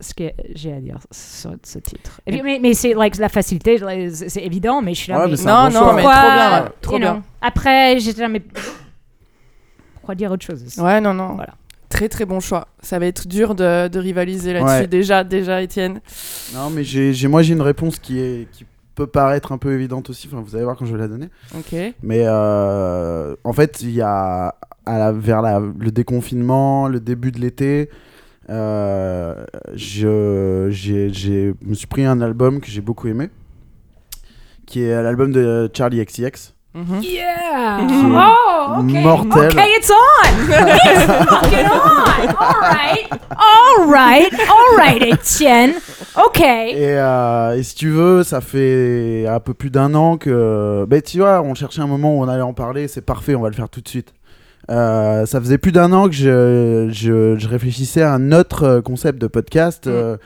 ce 0.00 0.12
que 0.14 0.24
j'ai 0.54 0.72
à 0.72 0.80
dire 0.80 0.98
sur 1.10 1.52
ce 1.62 1.78
titre. 1.78 2.20
Et 2.26 2.32
puis, 2.32 2.42
mais 2.42 2.58
mais 2.60 2.74
c'est 2.74 2.94
like, 2.94 3.16
la 3.18 3.28
facilité, 3.28 3.78
c'est 4.12 4.42
évident, 4.44 4.82
mais 4.82 4.94
je 4.94 5.00
suis 5.00 5.10
là. 5.12 5.18
Ouais, 5.18 5.24
mais 5.24 5.30
mais 5.32 5.36
c'est 5.36 5.46
Non, 5.46 5.64
bon 5.68 5.72
non, 5.74 5.80
choix. 5.80 5.92
mais 5.94 6.02
trop 6.80 6.98
bien, 6.98 7.14
trop 7.14 7.20
Après, 7.40 7.98
j'étais 8.00 8.20
là, 8.22 8.28
mais 8.28 8.42
pourquoi 9.94 10.14
dire 10.14 10.30
autre 10.30 10.44
chose 10.44 10.64
Ouais, 10.78 11.00
non, 11.00 11.14
non. 11.14 11.34
Voilà. 11.34 11.54
Très 11.88 12.08
très 12.08 12.24
bon 12.24 12.40
choix. 12.40 12.66
Ça 12.82 12.98
va 12.98 13.06
être 13.06 13.28
dur 13.28 13.54
de, 13.54 13.86
de 13.88 13.98
rivaliser 13.98 14.52
là-dessus. 14.52 14.68
Ouais. 14.82 14.86
Déjà, 14.88 15.22
déjà, 15.22 15.62
Étienne. 15.62 16.00
Non, 16.54 16.68
mais 16.70 16.82
j'ai, 16.82 17.12
j'ai- 17.14 17.28
moi 17.28 17.42
j'ai 17.42 17.52
une 17.54 17.62
réponse 17.62 17.98
qui, 18.00 18.18
est, 18.18 18.50
qui 18.50 18.66
peut 18.96 19.06
paraître 19.06 19.52
un 19.52 19.58
peu 19.58 19.72
évidente 19.72 20.10
aussi. 20.10 20.28
Enfin, 20.30 20.42
vous 20.44 20.56
allez 20.56 20.64
voir 20.64 20.76
quand 20.76 20.86
je 20.86 20.92
vais 20.92 20.98
la 20.98 21.06
donner. 21.08 21.28
Ok. 21.56 21.72
Mais 22.02 22.22
euh, 22.24 23.36
en 23.44 23.52
fait, 23.52 23.80
il 23.82 23.90
y 23.90 24.00
a 24.02 24.56
à 24.86 24.98
la, 24.98 25.12
vers 25.12 25.40
la- 25.40 25.60
le 25.60 25.90
déconfinement, 25.92 26.88
le 26.88 26.98
début 26.98 27.30
de 27.30 27.38
l'été, 27.40 27.88
euh, 28.50 29.44
je 29.74 30.68
j'ai, 30.70 31.12
j'ai- 31.12 31.54
me 31.62 31.74
suis 31.74 31.86
pris 31.86 32.04
un 32.04 32.20
album 32.20 32.60
que 32.60 32.68
j'ai 32.68 32.80
beaucoup 32.80 33.08
aimé, 33.08 33.30
qui 34.66 34.82
est 34.82 35.02
l'album 35.02 35.32
de 35.32 35.70
Charlie 35.76 36.04
XCX. 36.04 36.52
Mhm. 36.76 37.02
Yeah! 37.02 37.78
Oh, 37.80 38.80
ok. 38.80 38.92
mortel. 39.04 39.52
Ok, 39.52 39.64
it's 39.78 39.90
on! 39.92 40.50
It's 40.50 41.04
fucking 41.30 41.66
on! 41.66 42.34
Alright! 42.36 43.08
Alright! 43.78 44.32
Alright, 44.50 45.02
Étienne! 45.02 45.74
Ok! 46.16 46.40
Et, 46.40 46.74
euh, 46.98 47.56
et 47.56 47.62
si 47.62 47.76
tu 47.76 47.90
veux, 47.90 48.24
ça 48.24 48.40
fait 48.40 49.24
un 49.28 49.38
peu 49.38 49.54
plus 49.54 49.70
d'un 49.70 49.94
an 49.94 50.16
que. 50.16 50.84
Ben, 50.88 51.00
tu 51.00 51.18
vois, 51.18 51.42
on 51.42 51.54
cherchait 51.54 51.80
un 51.80 51.86
moment 51.86 52.16
où 52.18 52.24
on 52.24 52.28
allait 52.28 52.42
en 52.42 52.54
parler, 52.54 52.88
c'est 52.88 53.02
parfait, 53.02 53.36
on 53.36 53.40
va 53.42 53.50
le 53.50 53.54
faire 53.54 53.68
tout 53.68 53.80
de 53.80 53.88
suite. 53.88 54.12
Euh, 54.70 55.26
ça 55.26 55.40
faisait 55.40 55.58
plus 55.58 55.72
d'un 55.72 55.92
an 55.92 56.08
que 56.08 56.14
je, 56.14 56.88
je, 56.90 57.36
je 57.38 57.48
réfléchissais 57.48 58.02
à 58.02 58.12
un 58.12 58.32
autre 58.32 58.62
euh, 58.64 58.80
concept 58.80 59.20
de 59.20 59.26
podcast, 59.26 59.86
Mm. 59.86 60.16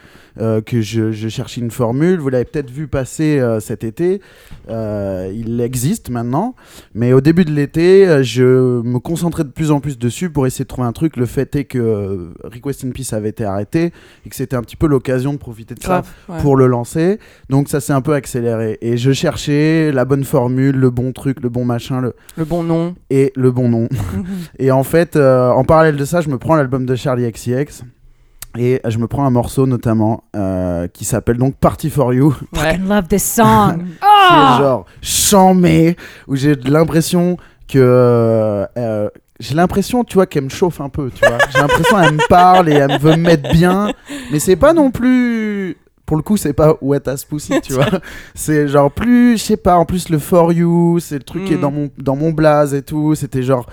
Euh, 0.41 0.61
que 0.61 0.81
je, 0.81 1.11
je 1.11 1.29
cherchais 1.29 1.61
une 1.61 1.71
formule. 1.71 2.21
Vous 2.21 2.29
l'avez 2.29 2.45
peut-être 2.45 2.71
vu 2.71 2.87
passer 2.87 3.41
euh, 3.41 3.59
cet 3.59 3.83
été. 3.83 4.21
Euh, 4.69 5.33
il 5.35 5.61
existe 5.61 6.11
maintenant. 6.11 6.55
Mais 6.95 7.13
au 7.13 7.21
début 7.21 7.45
de 7.45 7.51
l'été, 7.51 8.23
je 8.23 8.81
me 8.83 8.99
concentrais 9.01 9.45
de 9.45 9.51
plus 9.51 9.71
en 9.71 9.81
plus 9.81 9.99
dessus 9.99 10.31
pour 10.31 10.47
essayer 10.47 10.65
de 10.65 10.69
trouver 10.69 10.87
un 10.87 10.93
truc. 10.93 11.17
Le 11.17 11.27
fait 11.27 11.57
est 11.57 11.65
que 11.65 12.33
Request 12.45 12.85
in 12.85 12.91
Peace 12.91 13.13
avait 13.13 13.31
été 13.31 13.45
arrêté 13.45 13.93
et 14.25 14.29
que 14.29 14.37
c'était 14.37 14.55
un 14.55 14.63
petit 14.63 14.77
peu 14.77 14.87
l'occasion 14.87 15.33
de 15.33 15.39
profiter 15.39 15.75
de 15.75 15.83
ça 15.83 16.03
ouais. 16.29 16.39
pour 16.41 16.57
le 16.57 16.67
lancer. 16.69 17.19
Donc 17.49 17.69
ça 17.69 17.81
s'est 17.81 17.93
un 17.93 18.01
peu 18.03 18.15
accéléré. 18.15 18.79
Et 18.81 18.97
je 18.97 19.13
cherchais 19.13 19.91
la 19.93 20.05
bonne 20.05 20.25
formule, 20.25 20.77
le 20.77 20.91
bon 20.91 21.13
truc, 21.13 21.41
le 21.41 21.49
bon 21.49 21.65
machin, 21.65 22.01
le... 22.01 22.15
Le 22.37 22.45
bon 22.45 22.63
nom. 22.63 22.95
et 23.11 23.33
le 23.35 23.51
bon 23.51 23.69
nom. 23.69 23.89
et 24.59 24.71
en 24.71 24.85
fait, 24.85 25.17
en 25.17 25.65
parallèle 25.65 25.97
de 25.97 26.05
ça, 26.05 26.21
je 26.21 26.29
me 26.29 26.39
prends 26.39 26.55
l'album 26.55 26.87
de 26.87 26.95
Charlie 26.95 27.31
XCX. 27.31 27.85
Et 28.57 28.81
je 28.87 28.99
me 28.99 29.07
prends 29.07 29.25
un 29.27 29.31
morceau 29.31 29.67
notamment 29.67 30.25
euh, 30.35 30.89
qui 30.89 31.05
s'appelle 31.05 31.37
donc 31.37 31.57
Party 31.57 31.91
for 31.91 32.15
You, 32.15 32.35
Ouais. 32.57 32.77
I 32.77 32.79
love 32.79 33.07
this 33.09 33.23
song! 33.25 33.79
qui 34.01 34.03
Oh! 34.03 34.35
est 34.35 34.59
genre 34.59 34.87
chamé, 35.03 35.97
où 36.27 36.35
j'ai 36.37 36.55
l'impression 36.55 37.37
que 37.69 37.79
euh, 37.79 38.67
euh, 38.79 39.09
j'ai 39.39 39.55
l'impression, 39.55 40.03
tu 40.03 40.15
vois, 40.15 40.27
qu'elle 40.27 40.45
me 40.45 40.49
chauffe 40.49 40.81
un 40.81 40.89
peu, 40.89 41.11
tu 41.15 41.25
vois. 41.25 41.39
J'ai 41.53 41.59
l'impression 41.61 41.97
qu'elle 42.01 42.15
me 42.15 42.29
parle 42.29 42.69
et 42.71 42.73
elle 42.75 42.99
veut 42.99 43.13
me 43.13 43.23
mettre 43.23 43.53
bien, 43.53 43.93
mais 44.33 44.39
c'est 44.41 44.57
pas 44.57 44.73
non 44.73 44.91
plus. 44.91 45.77
Pour 46.07 46.17
le 46.17 46.23
coup, 46.23 46.39
c'est 46.39 46.55
pas 46.55 46.75
wet 46.81 47.07
ass 47.07 47.25
pussy, 47.27 47.61
tu 47.61 47.75
vois. 47.75 47.85
C'est 48.35 48.67
genre 48.67 48.91
plus, 48.91 49.37
je 49.37 49.43
sais 49.45 49.57
pas, 49.59 49.77
en 49.77 49.85
plus 49.85 50.09
le 50.09 50.19
for 50.19 50.53
you, 50.55 50.99
c'est 51.01 51.17
le 51.19 51.23
truc 51.23 51.45
qui 51.45 51.53
est 51.53 51.57
Mm. 51.57 51.61
dans 51.61 51.71
mon, 51.71 51.91
dans 51.99 52.17
mon 52.17 52.31
blaze 52.31 52.73
et 52.73 52.81
tout. 52.81 53.15
C'était 53.15 53.43
genre. 53.43 53.67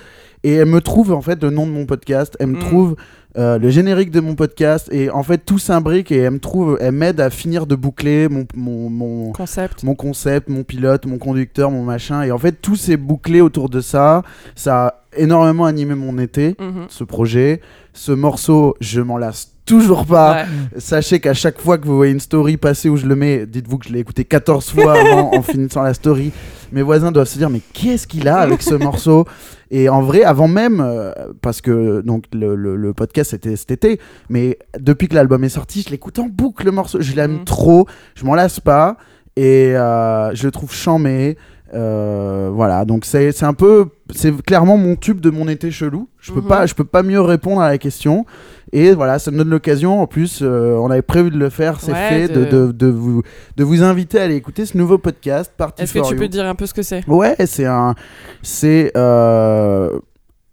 Et 0.45 0.53
elle 0.53 0.67
me 0.67 0.79
trouve 0.79 1.11
en 1.11 1.21
fait 1.21 1.41
le 1.43 1.49
nom 1.49 1.65
de 1.65 1.71
mon 1.71 1.85
podcast, 1.85 2.35
elle 2.39 2.47
me 2.47 2.57
Mm. 2.57 2.59
trouve 2.59 2.95
euh, 3.37 3.57
le 3.57 3.69
générique 3.69 4.11
de 4.11 4.21
mon 4.21 4.35
podcast, 4.35 4.87
et 4.93 5.09
en 5.09 5.21
fait 5.23 5.39
tout 5.39 5.57
s'imbrique 5.59 6.09
et 6.11 6.19
elle 6.19 6.31
me 6.33 6.39
trouve, 6.39 6.77
elle 6.79 6.93
m'aide 6.93 7.19
à 7.19 7.29
finir 7.29 7.65
de 7.67 7.75
boucler 7.75 8.29
mon, 8.29 8.45
mon, 8.55 8.89
mon, 8.89 9.31
Concept. 9.33 9.83
mon 9.83 9.93
concept, 9.95 10.47
mon 10.47 10.63
pilote, 10.63 11.05
mon 11.05 11.17
conducteur, 11.17 11.69
mon 11.71 11.83
machin. 11.83 12.21
Et 12.21 12.31
en 12.31 12.37
fait, 12.37 12.53
tout 12.61 12.75
s'est 12.77 12.95
bouclé 12.95 13.41
autour 13.41 13.69
de 13.69 13.81
ça. 13.81 14.21
Ça 14.55 14.85
a 14.87 14.93
énormément 15.17 15.65
animé 15.65 15.95
mon 15.95 16.17
été, 16.19 16.55
Mhm. 16.59 16.85
ce 16.89 17.03
projet. 17.03 17.59
Ce 17.93 18.11
morceau, 18.13 18.75
je 18.79 19.01
m'en 19.01 19.17
lasse 19.17 19.51
toujours 19.65 20.05
pas. 20.05 20.43
Ouais. 20.43 20.79
Sachez 20.79 21.19
qu'à 21.19 21.33
chaque 21.33 21.59
fois 21.59 21.77
que 21.77 21.85
vous 21.85 21.95
voyez 21.95 22.13
une 22.13 22.19
story 22.19 22.57
passer 22.57 22.87
où 22.89 22.97
je 22.97 23.05
le 23.05 23.15
mets, 23.15 23.45
dites-vous 23.45 23.77
que 23.79 23.87
je 23.87 23.93
l'ai 23.93 23.99
écouté 23.99 24.23
14 24.23 24.69
fois 24.69 24.93
avant, 24.99 25.31
en 25.35 25.41
finissant 25.41 25.81
la 25.81 25.93
story. 25.93 26.31
Mes 26.71 26.81
voisins 26.81 27.11
doivent 27.11 27.27
se 27.27 27.37
dire, 27.37 27.49
mais 27.49 27.61
qu'est-ce 27.73 28.07
qu'il 28.07 28.27
a 28.27 28.37
avec 28.37 28.61
ce 28.61 28.75
morceau? 28.75 29.25
Et 29.71 29.89
en 29.89 30.01
vrai, 30.01 30.23
avant 30.23 30.47
même, 30.47 30.79
euh, 30.79 31.11
parce 31.41 31.59
que 31.61 32.01
donc 32.01 32.25
le, 32.33 32.55
le- 32.55 32.75
le 32.75 32.93
podcast 32.93 33.31
c'était 33.31 33.55
cet 33.55 33.71
été, 33.71 33.99
mais 34.29 34.59
depuis 34.79 35.07
que 35.07 35.15
l'album 35.15 35.43
est 35.43 35.49
sorti, 35.49 35.81
je 35.85 35.89
l'écoute 35.89 36.19
en 36.19 36.27
boucle 36.27 36.65
le 36.65 36.71
morceau. 36.71 37.01
Je 37.01 37.15
l'aime 37.15 37.39
Mhm. 37.39 37.43
trop, 37.45 37.87
je 38.15 38.23
m'en 38.25 38.35
lasse 38.35 38.59
pas 38.59 38.97
et 39.35 39.75
euh, 39.75 40.33
je 40.35 40.45
le 40.45 40.51
trouve 40.51 40.71
chamé. 40.73 41.37
Euh, 41.73 42.49
voilà, 42.53 42.85
donc 42.85 43.05
c'est 43.05 43.43
un 43.43 43.53
peu, 43.53 43.87
c'est 44.13 44.39
clairement 44.43 44.77
mon 44.77 44.95
tube 44.95 45.19
de 45.19 45.29
mon 45.29 45.47
été 45.47 45.71
chelou. 45.71 46.07
Je 46.19 46.31
peux 46.31 46.41
Mhm. 46.41 46.47
pas, 46.47 46.65
je 46.67 46.75
peux 46.75 46.83
pas 46.83 47.01
mieux 47.03 47.19
répondre 47.21 47.59
à 47.61 47.67
la 47.69 47.77
question. 47.77 48.25
Et 48.71 48.93
voilà, 48.93 49.19
ça 49.19 49.31
me 49.31 49.37
donne 49.37 49.49
l'occasion. 49.49 50.01
En 50.01 50.07
plus, 50.07 50.39
euh, 50.41 50.75
on 50.77 50.91
avait 50.91 51.01
prévu 51.01 51.31
de 51.31 51.37
le 51.37 51.49
faire, 51.49 51.79
c'est 51.79 51.91
Ouais, 51.93 52.09
fait, 52.09 52.27
de... 52.27 52.45
de- 52.45 52.67
De, 52.67 52.71
de 52.71 52.87
vous 52.87 53.23
de 53.57 53.63
vous 53.63 53.83
inviter 53.83 54.19
à 54.19 54.23
aller 54.23 54.35
écouter 54.35 54.65
ce 54.65 54.77
nouveau 54.77 54.97
podcast, 54.97 55.51
Est-ce 55.77 55.93
que 55.93 55.99
tu 56.07 56.13
You. 56.13 56.19
peux 56.19 56.27
dire 56.27 56.45
un 56.45 56.55
peu 56.55 56.65
ce 56.65 56.73
que 56.73 56.83
c'est? 56.83 57.07
Ouais, 57.07 57.35
c'est 57.45 57.65
un, 57.65 57.95
c'est 58.41 58.91
euh, 58.95 59.97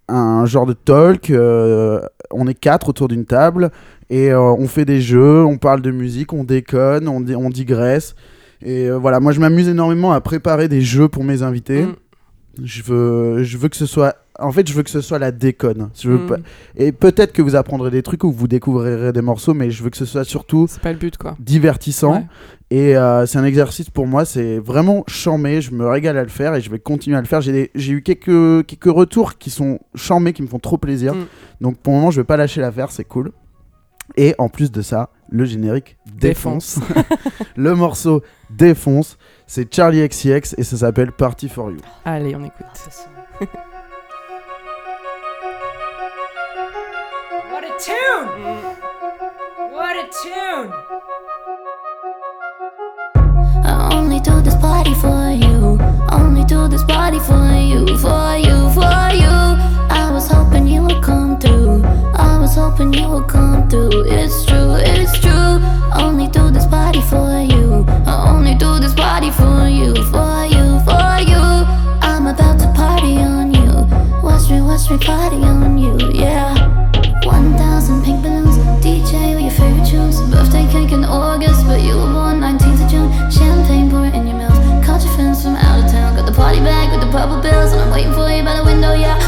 un 0.09 0.47
genre 0.47 0.67
de 0.67 0.73
talk. 0.73 1.31
on 2.35 2.47
est 2.47 2.55
quatre 2.59 2.89
autour 2.89 3.09
d'une 3.09 3.27
table 3.27 3.71
Et 4.09 4.35
on 4.35 4.67
fait 4.69 4.85
des 4.87 5.01
jeux, 5.01 5.45
on 5.45 5.59
parle 5.59 5.83
de 5.83 5.91
musique, 5.91 6.33
on 6.33 6.45
déconne, 6.45 7.09
on, 7.09 7.23
on 7.35 7.51
digresse. 7.51 8.15
Et 8.65 8.87
euh, 8.89 8.97
voilà, 8.99 9.21
moi 9.21 9.33
je 9.33 9.41
m'amuse 9.41 9.69
énormément 9.69 10.13
à 10.13 10.21
préparer 10.21 10.69
des 10.69 10.81
jeux 10.83 11.09
pour 11.09 11.25
mes 11.25 11.43
invités. 11.43 11.83
Mm. 11.85 11.95
Je 12.63 12.83
veux, 12.83 13.43
je 13.45 13.57
veux 13.57 13.69
que 13.69 13.77
ce 13.77 13.87
soit. 13.87 14.15
En 14.39 14.51
fait, 14.53 14.67
je 14.69 14.75
veux 14.75 14.83
que 14.83 14.91
ce 14.91 15.01
soit 15.01 15.19
la 15.19 15.31
déconne. 15.31 15.91
Je 15.99 16.09
veux 16.11 16.19
Mm. 16.19 16.27
pas- 16.27 16.37
Et 16.77 16.93
peut-être 16.93 17.33
que 17.33 17.41
vous 17.43 17.55
apprendrez 17.57 17.91
des 17.91 18.03
trucs 18.03 18.25
ou 18.25 18.31
que 18.31 18.37
vous 18.37 18.49
découvrirez 18.49 19.13
des 19.13 19.23
morceaux, 19.23 19.55
mais 19.55 19.71
je 19.71 19.83
veux 19.83 19.91
que 19.91 19.97
ce 19.97 20.05
soit 20.05 20.25
surtout 20.25 20.67
C'est 20.69 20.81
pas 20.83 20.93
le 20.93 20.99
but, 20.99 21.17
quoi. 21.17 21.37
divertissant. 21.39 22.15
Ouais. 22.17 22.27
Et 22.71 22.97
euh, 22.97 23.27
c'est 23.27 23.39
un 23.39 23.45
exercice 23.45 23.91
pour 23.91 24.07
moi, 24.07 24.25
c'est 24.25 24.59
vraiment 24.59 25.05
charmé. 25.07 25.61
Je 25.61 25.73
me 25.73 25.87
régale 25.87 26.17
à 26.17 26.23
le 26.23 26.31
faire 26.31 26.55
et 26.55 26.61
je 26.61 26.71
vais 26.71 26.79
continuer 26.79 27.17
à 27.17 27.21
le 27.21 27.27
faire. 27.27 27.41
J'ai 27.43 27.53
des- 27.53 27.71
j'ai 27.75 27.93
eu 27.93 28.03
quelques, 28.03 28.67
quelques 28.67 28.85
retours 28.95 29.37
qui 29.39 29.51
sont 29.51 29.79
charmés, 29.95 30.33
qui 30.33 30.43
me 30.43 30.47
font 30.49 30.59
trop 30.59 30.79
plaisir. 30.79 31.15
Mm. 31.15 31.27
Donc 31.61 31.79
pour 31.79 31.93
le 31.95 31.99
moment, 31.99 32.11
je 32.11 32.21
vais 32.21 32.25
pas 32.27 32.37
lâcher 32.39 32.61
l'affaire, 32.61 32.91
c'est 32.91 33.05
cool. 33.05 33.33
Et 34.17 34.35
en 34.39 34.49
plus 34.49 34.71
de 34.71 34.83
ça, 34.83 35.11
le 35.31 35.45
générique 35.45 35.97
défonce. 36.07 36.79
le 37.57 37.75
morceau 37.75 38.23
défonce. 38.51 39.17
C'est 39.47 39.73
Charlie 39.75 40.07
XCX 40.07 40.55
et 40.59 40.65
ça 40.65 40.77
s'appelle 40.77 41.13
Party 41.13 41.49
for 41.49 41.71
You. 41.71 41.79
Allez, 42.05 42.35
on 42.37 42.45
écoute. 42.45 42.67
What 47.51 47.65
a 47.65 47.79
tune! 47.79 48.29
What 49.73 49.97
a 49.97 50.09
tune! 50.23 50.73
I 53.65 53.91
only 53.93 54.21
do 54.21 54.41
this 54.43 54.57
party 54.57 54.95
for 54.95 55.31
you. 55.31 55.79
Only 56.11 56.45
do 56.45 56.69
this 56.69 56.83
party 56.85 57.19
for 57.19 57.35
you, 57.35 57.99
for 57.99 58.37
you, 58.37 58.71
for 58.71 59.15
you. 59.15 59.31
I 59.91 60.11
was 60.13 60.29
hoping 60.29 60.67
you 60.67 60.83
would 60.83 61.03
come 61.03 61.39
through. 61.39 61.62
I 62.53 62.55
was 62.55 62.71
hoping 62.73 62.93
you 62.93 63.09
would 63.09 63.29
come 63.29 63.67
through. 63.71 64.05
It's 64.05 64.45
true, 64.45 64.75
it's 64.77 65.19
true. 65.19 65.57
Only 65.97 66.29
do 66.29 66.51
this 66.51 66.67
party 66.67 67.01
for 67.01 67.41
you. 67.41 67.87
I 68.05 68.29
only 68.29 68.55
do 68.55 68.79
this 68.79 68.93
party 68.93 69.31
for 69.31 69.69
you, 69.69 69.95
for 70.13 70.45
you, 70.45 70.77
for 70.85 71.17
you. 71.25 71.41
I'm 72.05 72.27
about 72.27 72.61
to 72.61 72.69
party 72.77 73.17
on 73.17 73.55
you. 73.55 73.89
Watch 74.21 74.51
me, 74.51 74.61
watch 74.61 74.91
me 74.91 74.99
party 74.99 75.37
on 75.37 75.79
you, 75.79 75.97
yeah. 76.13 76.53
1,000 77.25 78.05
pink 78.05 78.21
balloons. 78.23 78.59
DJ 78.85 79.33
with 79.33 79.45
your 79.45 79.57
favorite 79.57 79.89
tunes. 79.89 80.21
Birthday 80.31 80.71
cake 80.71 80.93
in 80.93 81.05
August, 81.05 81.65
but 81.65 81.81
you 81.81 81.97
were 81.97 82.13
born 82.13 82.39
19th 82.41 82.85
of 82.85 82.91
June. 82.91 83.09
Champagne 83.31 83.89
pour 83.89 84.05
in 84.05 84.27
your 84.27 84.37
mouth. 84.37 84.85
Called 84.85 85.01
your 85.03 85.13
friends 85.15 85.43
from 85.43 85.57
out 85.57 85.83
of 85.83 85.91
town. 85.91 86.17
Got 86.17 86.27
the 86.27 86.37
party 86.37 86.61
bag 86.61 86.93
with 86.93 87.01
the 87.01 87.11
purple 87.11 87.41
bills, 87.41 87.73
and 87.73 87.81
I'm 87.81 87.91
waiting 87.91 88.13
for 88.13 88.29
you 88.29 88.43
by 88.43 88.57
the 88.57 88.65
window, 88.65 88.93
yeah. 88.93 89.22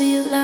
For 0.00 0.04
you. 0.06 0.39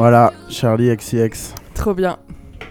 Voilà, 0.00 0.32
Charlie 0.48 0.96
XCX. 0.96 1.52
Trop 1.74 1.92
bien. 1.92 2.16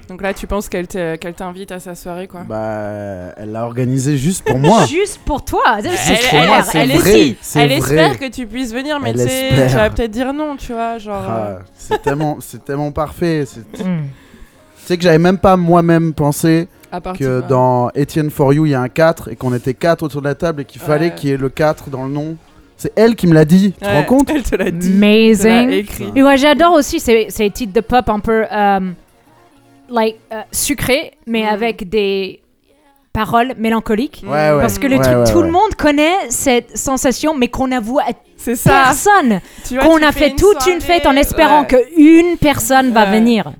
Donc 0.07 0.23
là, 0.23 0.33
tu 0.33 0.47
penses 0.47 0.67
qu'elle 0.67 0.87
te- 0.87 1.15
qu'elle 1.17 1.35
t'invite 1.35 1.71
à 1.71 1.79
sa 1.79 1.93
soirée, 1.93 2.27
quoi 2.27 2.41
Bah, 2.49 3.35
elle 3.37 3.51
l'a 3.51 3.65
organisé 3.65 4.17
juste 4.17 4.43
pour 4.43 4.57
moi. 4.57 4.83
Juste 4.87 5.19
pour 5.23 5.45
toi. 5.45 5.61
C'est 5.79 5.89
Elle, 5.89 6.17
pour 6.31 6.39
elle- 6.39 6.47
moi, 6.47 6.57
elle- 6.57 6.63
c'est 6.65 6.77
elle 6.79 6.89
vrai, 6.97 6.97
espère- 7.19 7.35
c'est 7.41 7.59
elle 7.59 7.67
vrai. 7.69 7.77
espère 7.77 8.17
que 8.19 8.33
tu 8.33 8.47
puisses 8.47 8.73
venir, 8.73 8.99
mais 8.99 9.13
tu 9.13 9.75
vas 9.75 9.91
peut-être 9.91 10.09
dire 10.09 10.33
non, 10.33 10.55
tu 10.57 10.73
vois, 10.73 10.97
genre. 10.97 11.21
euh, 11.29 11.57
Ah, 11.59 11.65
c'est 11.75 12.01
tellement, 12.01 12.37
c'est 12.39 12.65
tellement 12.65 12.91
parfait. 12.91 13.45
C'est- 13.45 13.71
Tu 13.77 13.83
Mm. 13.83 14.05
sais 14.87 14.97
que 14.97 15.03
j'avais 15.03 15.19
même 15.19 15.37
pas 15.37 15.55
moi-même 15.55 16.13
pensé 16.15 16.67
que 17.19 17.41
dans 17.47 17.89
Etienne 17.95 18.31
for 18.31 18.51
You, 18.53 18.65
il 18.65 18.71
y 18.71 18.73
a 18.73 18.81
un 18.81 18.89
4 18.89 19.29
et 19.31 19.35
qu'on 19.35 19.53
était 19.53 19.75
4 19.75 20.01
autour 20.01 20.21
de 20.23 20.27
la 20.27 20.33
table 20.33 20.61
et 20.63 20.65
qu'il 20.65 20.81
fallait 20.81 21.13
qu'il 21.13 21.29
y 21.29 21.33
ait 21.33 21.37
le 21.37 21.49
4 21.49 21.91
dans 21.91 22.05
le 22.05 22.09
nom. 22.11 22.35
C'est 22.81 22.93
elle 22.95 23.15
qui 23.17 23.27
me 23.27 23.33
l'a 23.33 23.43
dit, 23.45 23.73
tu 23.73 23.79
te 23.79 23.85
rends 23.85 24.03
compte 24.05 24.29
Elle 24.33 24.41
te 24.43 24.55
l'a 24.55 24.71
dit. 24.71 24.87
elle 25.03 25.37
te 25.37 25.43
l'a 25.43 25.53
Amazing. 25.59 25.69
écrit. 25.71 26.05
Et 26.15 26.21
moi, 26.21 26.37
j'adore 26.37 26.73
aussi 26.73 26.99
ces, 27.01 27.27
ces 27.29 27.49
titres 27.51 27.73
de 27.73 27.81
pop 27.81 28.07
un 28.09 28.19
peu 28.19 28.45
euh, 28.49 28.79
like, 29.89 30.15
euh, 30.31 30.41
sucrés, 30.53 31.11
mais 31.27 31.43
Mm. 31.43 31.47
avec 31.53 31.89
des 31.89 32.41
paroles 33.11 33.53
mélancoliques. 33.57 34.23
Ouais, 34.25 34.29
ouais. 34.51 34.61
Parce 34.61 34.79
que 34.79 34.87
le 34.87 34.95
Ouais, 34.95 35.03
truc, 35.03 35.17
ouais, 35.17 35.23
tout 35.31 35.39
ouais. 35.39 35.45
le 35.45 35.51
monde 35.51 35.75
connaît 35.77 36.29
cette 36.29 36.77
sensation, 36.77 37.35
mais 37.35 37.49
qu'on 37.49 37.71
avoue 37.73 37.99
à 37.99 38.05
personne. 38.63 39.41
Qu'on 39.81 40.01
a 40.01 40.11
fait 40.13 40.35
toute 40.37 40.65
une 40.67 40.79
fête 40.79 41.05
en 41.05 41.17
espérant 41.17 41.61
ouais. 41.61 41.67
que 41.67 41.77
une 41.97 42.37
personne 42.37 42.91
va 42.93 43.05
venir. 43.05 43.51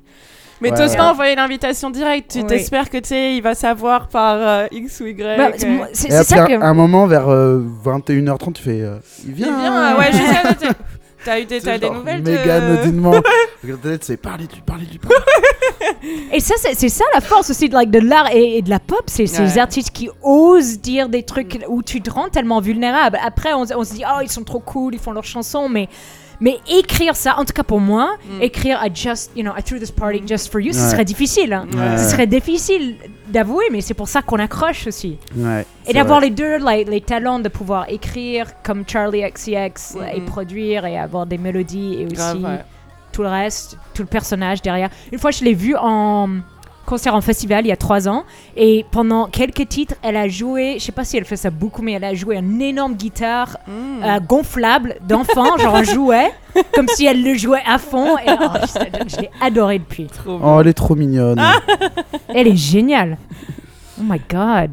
Mais 0.62 0.72
Ouais, 0.72 0.78
t'oses 0.78 0.96
pas 0.96 1.12
envoyer 1.12 1.36
l'invitation 1.36 1.90
directe. 1.90 2.32
Tu 2.32 2.40
Oui. 2.40 2.46
t'espères 2.48 2.90
que 2.90 2.98
tu 2.98 3.08
sais, 3.10 3.36
il 3.36 3.42
va 3.42 3.56
savoir 3.56 4.08
par 4.10 4.36
euh, 4.38 4.68
X 4.72 5.00
ou 5.00 5.06
Y. 5.08 5.38
Bah, 5.38 5.48
euh, 5.48 5.52
c'est 5.58 5.68
moi- 5.70 5.88
c'est 5.94 6.08
Et 6.08 6.12
c'est 6.12 6.18
après, 6.18 6.36
ça 6.36 6.44
à 6.44 6.48
que. 6.48 6.64
un 6.64 6.74
moment, 6.74 7.08
vers 7.08 7.30
euh, 7.30 7.64
21h30, 7.86 8.54
tu 8.54 8.64
fais. 8.64 8.82
euh, 8.82 8.98
il 9.24 9.30
Il 9.30 9.36
vient. 9.36 9.60
vient, 9.60 9.74
ah 9.74 9.98
ouais, 9.98 10.12
je 10.12 10.18
sais. 10.18 10.68
T'as 11.26 11.38
eu 11.38 11.44
des, 11.44 11.60
t'as 11.60 11.78
des 11.78 11.90
nouvelles 11.90 12.22
Méga 12.24 12.62
de... 12.62 12.66
anodinement. 12.66 13.12
C'est 14.02 14.16
parler 14.16 14.48
du, 14.48 14.62
parler 14.62 14.86
du, 14.86 15.00
parler 15.00 15.18
Et 16.32 16.40
ça, 16.40 16.56
c'est 16.58 16.76
c'est 16.76 16.88
ça 16.88 17.04
la 17.14 17.20
force 17.20 17.50
aussi 17.50 17.68
de, 17.68 17.74
like, 17.74 17.92
de 17.92 18.00
l'art 18.00 18.30
et, 18.34 18.58
et 18.58 18.62
de 18.62 18.70
la 18.70 18.80
pop. 18.80 19.02
C'est 19.08 19.26
ces 19.28 19.42
Ouais. 19.44 19.60
artistes 19.60 19.92
qui 19.92 20.10
osent 20.24 20.80
dire 20.80 21.10
des 21.10 21.24
trucs 21.24 21.60
où 21.68 21.84
tu 21.84 22.02
te 22.02 22.10
rends 22.10 22.30
tellement 22.30 22.62
vulnérable. 22.62 23.20
Après, 23.22 23.52
on, 23.54 23.66
on 23.76 23.84
se 23.84 23.94
dit, 23.96 24.04
oh, 24.08 24.20
ils 24.24 24.32
sont 24.32 24.44
trop 24.44 24.60
cool, 24.62 24.94
ils 24.96 25.00
font 25.00 25.12
leurs 25.12 25.26
chansons, 25.26 25.68
mais. 25.68 25.90
Mais 26.42 26.58
écrire 26.70 27.16
ça, 27.16 27.36
en 27.38 27.44
tout 27.46 27.54
cas 27.54 27.64
pour 27.64 27.80
moi, 27.82 28.12
Mm. 28.38 28.42
écrire 28.42 28.80
I 28.86 28.90
just, 28.94 29.32
you 29.36 29.44
know, 29.44 29.52
I 29.58 29.62
threw 29.64 29.78
this 29.80 29.92
party 29.92 30.24
just 30.26 30.52
for 30.52 30.62
you, 30.62 30.72
ce 30.72 30.80
Ouais. 30.80 30.90
serait 30.92 31.06
difficile. 31.06 31.52
hein. 31.54 31.68
Ouais. 31.74 31.98
Ce 31.98 32.10
serait 32.12 32.28
difficile 32.28 32.96
d'avouer, 33.28 33.66
mais 33.72 33.82
c'est 33.82 33.94
pour 33.94 34.08
ça 34.08 34.22
qu'on 34.22 34.40
accroche 34.40 34.88
aussi. 34.88 35.18
Ouais. 35.36 35.66
Et 35.88 35.94
d'avoir 35.94 36.20
les 36.22 36.30
deux, 36.30 36.58
like, 36.60 36.88
les 36.88 37.02
talents 37.02 37.40
de 37.40 37.50
pouvoir 37.50 37.90
écrire 37.90 38.48
comme 38.64 38.84
Charlie 38.88 39.22
XCX 39.22 39.98
et 40.14 40.20
Mhm. 40.22 40.26
produire 40.26 40.86
et 40.86 40.98
avoir 40.98 41.26
des 41.26 41.38
mélodies 41.38 42.02
et 42.02 42.06
aussi 42.06 42.46
tout 43.12 43.24
le 43.24 43.28
reste, 43.30 43.78
tout 43.94 44.04
le 44.04 44.08
personnage 44.08 44.62
derrière. 44.62 44.90
Une 45.12 45.20
fois, 45.20 45.32
je 45.32 45.44
l'ai 45.44 45.54
vu 45.56 45.76
en 45.78 46.30
concert 46.90 47.14
en 47.14 47.22
festival 47.22 47.66
il 47.66 47.70
y 47.70 47.72
a 47.72 47.78
trois 47.78 48.10
ans 48.10 48.24
et 48.58 48.84
pendant 48.92 49.28
quelques 49.28 49.68
titres, 49.70 49.94
elle 50.02 50.16
a 50.18 50.28
joué, 50.28 50.76
je 50.80 50.84
sais 50.86 50.92
pas 50.92 51.04
si 51.06 51.16
elle 51.18 51.26
fait 51.26 51.36
ça 51.38 51.52
beaucoup, 51.52 51.84
mais 51.84 51.94
elle 51.94 52.04
a 52.04 52.14
joué 52.16 52.36
une 52.38 52.60
énorme 52.62 52.96
guitare 52.96 53.58
Mm. 53.68 54.04
euh, 54.04 54.20
gonflable 54.20 54.96
d'enfant, 55.08 55.58
genre 55.58 55.76
un 55.76 55.84
jouet, 55.84 56.32
comme 56.74 56.88
si 56.88 57.06
elle 57.06 57.24
le 57.24 57.36
jouait 57.36 57.62
à 57.68 57.78
fond. 57.78 58.18
Et 58.18 58.30
oh, 58.30 58.58
je, 58.64 59.10
je 59.16 59.22
l'ai 59.22 59.30
adoré 59.42 59.78
depuis. 59.80 60.08
Trop 60.08 60.40
Oh, 60.44 60.58
elle 60.62 60.68
est 60.68 60.74
trop 60.74 60.96
mignonne. 60.96 61.40
Elle 62.30 62.48
est 62.48 62.56
géniale. 62.56 63.18
Oh 64.00 64.04
my 64.04 64.20
god. 64.30 64.72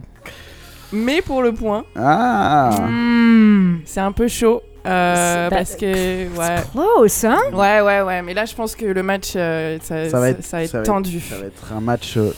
Mais 0.92 1.20
pour 1.20 1.42
le 1.42 1.52
point, 1.52 1.84
Ah, 1.96 2.70
Mm. 2.88 3.80
c'est 3.84 4.00
un 4.00 4.12
peu 4.12 4.28
chaud. 4.28 4.62
Euh, 4.86 5.50
parce 5.50 5.74
que... 5.76 6.28
Ouais. 6.38 6.56
Close, 6.72 7.24
hein? 7.24 7.38
Ouais, 7.52 7.80
ouais, 7.80 8.00
ouais. 8.02 8.22
Mais 8.22 8.34
là, 8.34 8.44
je 8.44 8.54
pense 8.54 8.74
que 8.76 8.84
le 8.86 9.02
match, 9.02 9.32
euh, 9.36 9.78
ça, 9.82 10.08
Ça 10.10 10.20
va 10.20 10.30
être- 10.30 10.42
ça 10.44 10.56
va 10.58 10.62
être 10.64 10.70
ça 10.70 10.78
va 10.78 10.82
être- 10.82 10.86
tendu. 10.86 11.20
ça 11.20 11.36
va 11.38 11.46
être 11.46 11.72
un 11.72 11.80
match. 11.80 12.16
euh, 12.16 12.30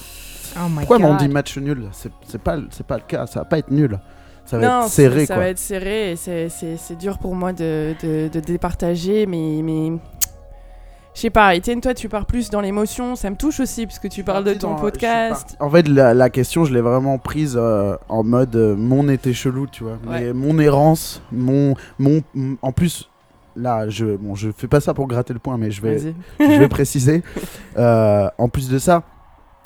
Oh 0.57 0.69
my 0.69 0.79
Pourquoi 0.79 0.99
god. 0.99 1.07
on 1.07 1.15
dit 1.17 1.29
match 1.29 1.57
nul? 1.59 1.89
C'est 1.93 2.41
pas, 2.43 2.57
c'est 2.71 2.87
pas 2.87 2.97
le 2.97 3.03
cas, 3.07 3.27
ça 3.27 3.41
va 3.41 3.45
pas 3.45 3.59
être 3.59 3.71
nul. 3.71 3.99
Ça 4.47 4.59
va 4.59 4.67
non, 4.67 4.83
être 4.87 4.89
serré 4.89 5.27
ça 5.27 5.35
quoi. 5.35 5.43
va 5.45 5.49
être 5.51 5.59
serré 5.59 6.13
et 6.13 6.17
c'est- 6.17 6.49
c'est 6.49 6.77
c'est 6.79 6.97
dur 6.97 7.19
pour 7.19 7.35
moi 7.35 7.53
de, 7.53 7.95
de, 8.03 8.29
de 8.33 8.41
départager, 8.41 9.27
mais, 9.27 9.61
mais 9.63 9.93
Je 11.19 11.23
sais 11.23 11.31
pas, 11.31 11.57
Étienne, 11.57 11.81
toi, 11.81 11.95
tu 11.95 12.09
pars 12.09 12.27
plus 12.27 12.49
dans 12.49 12.61
l'émotion. 12.61 13.17
Ça 13.17 13.29
me 13.29 13.35
touche 13.35 13.59
aussi, 13.59 13.87
parce 13.87 13.99
que 13.99 14.07
tu 14.07 14.23
parles 14.23 14.45
de 14.45 14.55
ton 14.55 14.77
podcast. 14.77 15.57
En 15.59 15.69
fait, 15.69 15.89
la, 15.89 16.15
la 16.15 16.31
question, 16.31 16.65
je 16.65 16.73
l'ai 16.73 16.81
vraiment 16.81 17.19
prise 17.19 17.59
euh, 17.61 17.97
en 18.09 18.23
mode 18.23 18.55
euh, 18.55 18.77
mon 18.77 19.09
été 19.09 19.33
chelou, 19.33 19.67
tu 19.67 19.83
vois. 19.83 19.99
Ouais. 20.07 20.21
Mais 20.21 20.33
mon 20.33 20.61
errance, 20.61 21.21
mon, 21.33 21.75
mon. 21.99 22.23
En 22.63 22.71
plus, 22.71 23.11
là, 23.57 23.89
je, 23.89 24.15
bon, 24.15 24.37
je 24.37 24.51
fais 24.57 24.69
pas 24.69 24.79
ça 24.79 24.95
pour 24.95 25.09
gratter 25.09 25.33
le 25.33 25.41
point, 25.41 25.59
mais 25.59 25.73
je 25.73 25.83
vais, 25.83 25.99
je 26.39 26.45
vais 26.45 26.69
préciser. 26.69 27.25
Euh, 27.77 28.29
en 28.39 28.49
plus 28.49 28.69
de 28.69 28.79
ça, 28.79 29.03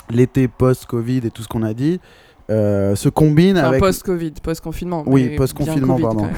l'été 0.09 0.49
post-Covid 0.49 1.19
et 1.19 1.31
tout 1.31 1.43
ce 1.43 1.49
qu'on 1.49 1.65
a 1.65 1.75
dit 1.75 2.01
euh, 2.53 2.95
se 2.97 3.09
combine 3.09 3.57
Enfin, 3.59 3.69
avec. 3.69 3.81
post-Covid, 3.81 4.33
post-confinement. 4.43 5.03
Oui, 5.07 5.31
post-confinement, 5.37 5.99
pardon. 5.99 6.29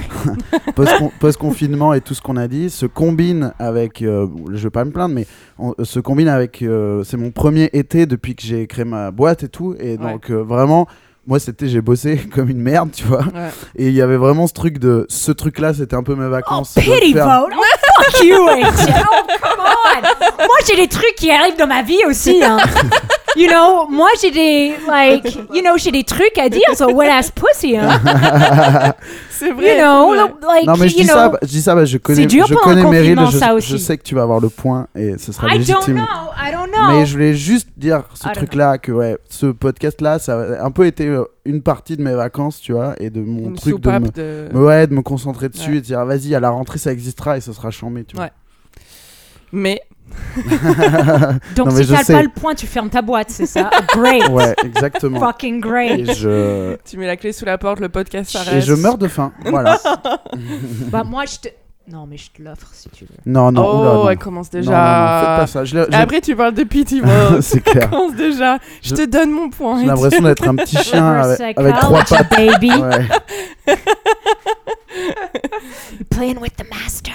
post-confinement 1.20 1.92
et 1.94 2.00
tout 2.00 2.14
ce 2.14 2.22
qu'on 2.22 2.36
a 2.36 2.48
dit 2.48 2.70
se 2.70 2.86
combine 2.86 3.52
avec, 3.58 4.02
euh, 4.02 4.26
je 4.52 4.62
vais 4.64 4.70
pas 4.70 4.84
me 4.84 4.90
plaindre, 4.90 5.14
mais 5.14 5.26
on- 5.58 5.74
se 5.82 6.00
combine 6.00 6.28
avec, 6.28 6.62
euh, 6.62 7.02
c'est 7.04 7.16
mon 7.16 7.30
premier 7.30 7.70
été 7.72 8.06
depuis 8.06 8.34
que 8.34 8.42
j'ai 8.42 8.66
créé 8.66 8.84
ma 8.84 9.10
boîte 9.10 9.42
et 9.42 9.48
tout, 9.48 9.74
et 9.78 9.92
Ouais. 9.92 10.12
donc 10.12 10.30
euh, 10.30 10.42
vraiment, 10.42 10.86
moi 11.26 11.38
c'était, 11.38 11.68
j'ai 11.68 11.80
bossé 11.80 12.16
comme 12.34 12.48
une 12.50 12.60
merde, 12.60 12.90
tu 12.92 13.04
vois, 13.04 13.22
Ouais. 13.22 13.50
et 13.76 13.88
il 13.88 13.94
y 13.94 14.02
avait 14.02 14.16
vraiment 14.16 14.46
ce 14.46 14.52
truc 14.52 14.78
de, 14.78 15.06
ce 15.08 15.32
truc-là, 15.32 15.74
c'était 15.74 15.96
un 15.96 16.02
peu 16.02 16.14
mes 16.14 16.28
vacances. 16.28 16.74
Oh, 16.76 16.80
de 16.80 16.84
pity 16.84 17.12
faire- 17.12 17.40
vote! 17.40 17.52
Oh, 17.56 18.02
fuck 18.02 18.24
you! 18.24 18.36
Oh, 18.38 18.46
come 19.42 19.60
on! 19.60 20.00
Moi, 20.38 20.56
j'ai 20.68 20.76
des 20.76 20.88
trucs 20.88 21.14
qui 21.16 21.30
arrivent 21.30 21.58
dans 21.58 21.66
ma 21.66 21.82
vie 21.82 22.00
aussi, 22.08 22.40
hein. 22.42 22.58
You 23.36 23.48
know, 23.48 23.86
moi, 23.88 24.08
j'ai 24.20 24.30
des, 24.30 24.74
like, 24.88 25.34
you 25.52 25.60
know, 25.62 25.76
j'ai 25.76 25.90
des 25.90 26.04
trucs 26.04 26.38
à 26.38 26.48
dire 26.48 26.62
sur 26.76 26.94
wet 26.94 27.08
ass 27.08 27.30
pussy, 27.32 27.76
hein. 27.76 27.88
C'est 29.30 29.50
vrai. 29.52 29.76
You 29.76 29.82
know, 29.82 30.14
vrai. 30.14 30.28
like, 30.54 30.66
Non 30.66 30.74
mais 30.78 30.88
je 30.88 30.94
you 30.96 31.00
dis 31.02 31.08
know. 31.08 31.14
ça, 31.14 31.32
je 31.42 31.46
dis 31.48 31.62
ça, 31.62 31.74
bah, 31.74 31.84
je 31.84 31.98
connais, 31.98 32.26
dur 32.26 32.46
je 32.46 32.54
connais 32.54 32.84
Meryl, 32.84 33.18
je, 33.60 33.76
sais 33.76 33.98
que 33.98 34.02
tu 34.04 34.14
vas 34.14 34.22
avoir 34.22 34.38
le 34.40 34.48
point 34.48 34.86
et 34.94 35.18
ce 35.18 35.32
sera 35.32 35.48
I 35.48 35.50
don't 35.50 35.58
légitime. 35.58 35.94
know, 35.96 36.04
I 36.36 36.52
don't 36.52 36.70
know. 36.70 36.88
Mais 36.96 37.06
je 37.06 37.12
voulais 37.12 37.34
juste 37.34 37.68
dire 37.76 38.04
ce 38.14 38.22
I 38.22 38.26
don't 38.26 38.34
truc-là, 38.36 38.78
que 38.78 38.92
ouais, 38.92 39.18
ce 39.28 39.46
podcast-là, 39.46 40.18
ça 40.20 40.40
a 40.40 40.64
un 40.64 40.70
peu 40.70 40.86
été 40.86 41.06
euh, 41.08 41.24
une 41.44 41.62
partie 41.62 41.96
de 41.96 42.02
mes 42.02 42.14
vacances, 42.14 42.60
tu 42.60 42.72
vois, 42.72 42.94
et 43.00 43.10
de 43.10 43.20
mon 43.20 43.48
Une 43.48 43.54
truc 43.56 43.80
de 43.80 43.90
me, 43.90 44.08
de... 44.08 44.48
me- 44.52 44.64
ouais, 44.64 44.86
de 44.86 44.94
me 44.94 45.02
concentrer 45.02 45.48
dessus 45.48 45.70
Ouais. 45.70 45.76
et 45.78 45.80
de 45.80 45.86
dire, 45.86 45.98
ah, 45.98 46.04
vas-y, 46.04 46.34
à 46.34 46.40
la 46.40 46.50
rentrée, 46.50 46.78
ça 46.78 46.92
existera 46.92 47.36
et 47.36 47.40
ça 47.40 47.52
sera 47.52 47.70
chambé, 47.70 48.04
tu 48.04 48.14
vois. 48.16 48.26
Ouais. 48.26 48.30
Mais 49.52 49.80
Donc, 51.56 51.68
Non, 51.68 51.76
si 51.76 51.84
sais. 51.84 52.12
pas 52.12 52.22
le 52.22 52.28
point, 52.28 52.54
tu 52.54 52.66
fermes 52.66 52.90
ta 52.90 53.02
boîte, 53.02 53.30
c'est 53.30 53.46
ça? 53.46 53.70
Great. 53.94 54.28
Ouais, 54.28 54.54
exactement. 54.64 55.20
Fucking 55.20 55.60
great. 55.60 56.00
et 56.08 56.14
je, 56.14 56.76
tu 56.88 56.96
mets 56.96 57.06
la 57.06 57.16
clé 57.16 57.32
sous 57.32 57.44
la 57.44 57.58
porte, 57.58 57.80
le 57.80 57.88
podcast 57.88 58.30
s'arrête. 58.30 58.54
et 58.54 58.60
je 58.60 58.74
meurs 58.74 58.98
de 58.98 59.08
faim, 59.08 59.32
voilà. 59.46 59.78
Bah, 60.90 61.02
moi, 61.04 61.24
je 61.26 61.36
te. 61.38 61.48
Non, 61.86 62.06
mais 62.08 62.16
je 62.16 62.30
te 62.30 62.40
l'offre 62.42 62.68
si 62.72 62.88
tu 62.88 63.04
veux. 63.04 63.10
Non, 63.26 63.52
non, 63.52 63.62
Oh, 63.62 63.80
oula, 63.80 63.92
non. 63.92 64.08
elle 64.10 64.16
commence 64.18 64.48
déjà. 64.48 64.70
non, 64.70 64.78
non, 64.78 65.20
faites 65.20 65.36
pas 65.40 65.46
ça. 65.46 65.64
Je 65.66 65.76
Après, 65.94 66.20
tu 66.22 66.34
parles 66.34 66.54
de 66.54 66.64
pity 66.64 67.02
c'est 67.42 67.60
clair. 67.62 67.90
commence 67.90 68.14
déjà. 68.14 68.58
Je, 68.82 68.88
Je- 68.88 68.94
te 68.94 69.04
donne 69.04 69.30
mon 69.30 69.50
point. 69.50 69.80
J'ai 69.80 69.86
l'impression 69.86 70.22
d'être 70.22 70.48
un 70.48 70.56
petit 70.56 70.78
chien 70.78 71.06
avec, 71.06 71.58
avec 71.58 71.76
trois 71.80 72.02
pattes. 72.04 72.30
baby. 72.34 72.70
Ouais. 72.70 73.06
Playing 76.10 76.38
with 76.40 76.56
the 76.56 76.64
master. 76.70 77.12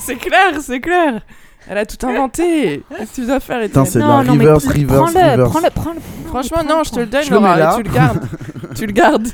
C'est 0.00 0.16
clair, 0.16 0.60
c'est 0.60 0.80
clair. 0.80 1.20
Elle 1.68 1.78
a 1.78 1.86
tout 1.86 2.06
inventé. 2.06 2.82
Qu'est-ce 2.96 3.10
que 3.10 3.14
tu 3.22 3.26
dois 3.26 3.40
faire, 3.40 3.62
Putain, 3.62 3.84
c'est 3.84 3.98
de 4.00 4.04
non, 4.04 4.18
la 4.18 4.24
non, 4.24 4.34
mais 4.34 4.44
reverse, 4.44 4.64
pr- 4.66 4.68
reverse, 4.82 5.12
prends-le, 5.12 5.30
reverse. 5.30 5.50
prends-le, 5.50 5.70
prends-le. 5.70 6.00
Franchement, 6.26 6.56
prends-le, 6.58 6.68
non, 6.76 6.84
je 6.84 6.90
te 6.90 7.00
le 7.00 7.06
donne, 7.06 7.22
Je 7.24 7.30
le 7.30 7.36
mets 7.36 7.42
Laura, 7.42 7.56
là. 7.58 7.72
et 7.72 7.82
tu 7.82 7.88
le 7.88 7.94
gardes. 7.94 8.28
tu 8.74 8.86
le 8.86 8.92
gardes. 8.92 9.28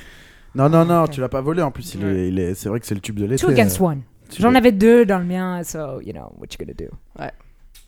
Non, 0.54 0.68
non, 0.68 0.84
non, 0.84 1.06
tu 1.06 1.20
l'as 1.20 1.28
pas 1.28 1.40
volé 1.40 1.62
en 1.62 1.70
plus. 1.70 1.94
Il 1.94 2.04
est, 2.04 2.28
il 2.28 2.38
est, 2.38 2.54
c'est 2.54 2.68
vrai 2.68 2.80
que 2.80 2.86
c'est 2.86 2.94
le 2.94 3.00
tube 3.00 3.18
de 3.18 3.24
l'été. 3.26 3.42
Two 3.44 3.50
against 3.50 3.80
one. 3.80 4.02
Tu 4.30 4.42
J'en 4.42 4.50
l'as- 4.50 4.58
avais 4.58 4.72
deux 4.72 5.06
dans 5.06 5.18
le 5.18 5.24
mien, 5.24 5.62
so, 5.64 6.00
you 6.02 6.12
know, 6.12 6.32
what 6.38 6.46
you 6.52 6.58
gonna 6.64 6.74
do? 6.74 6.86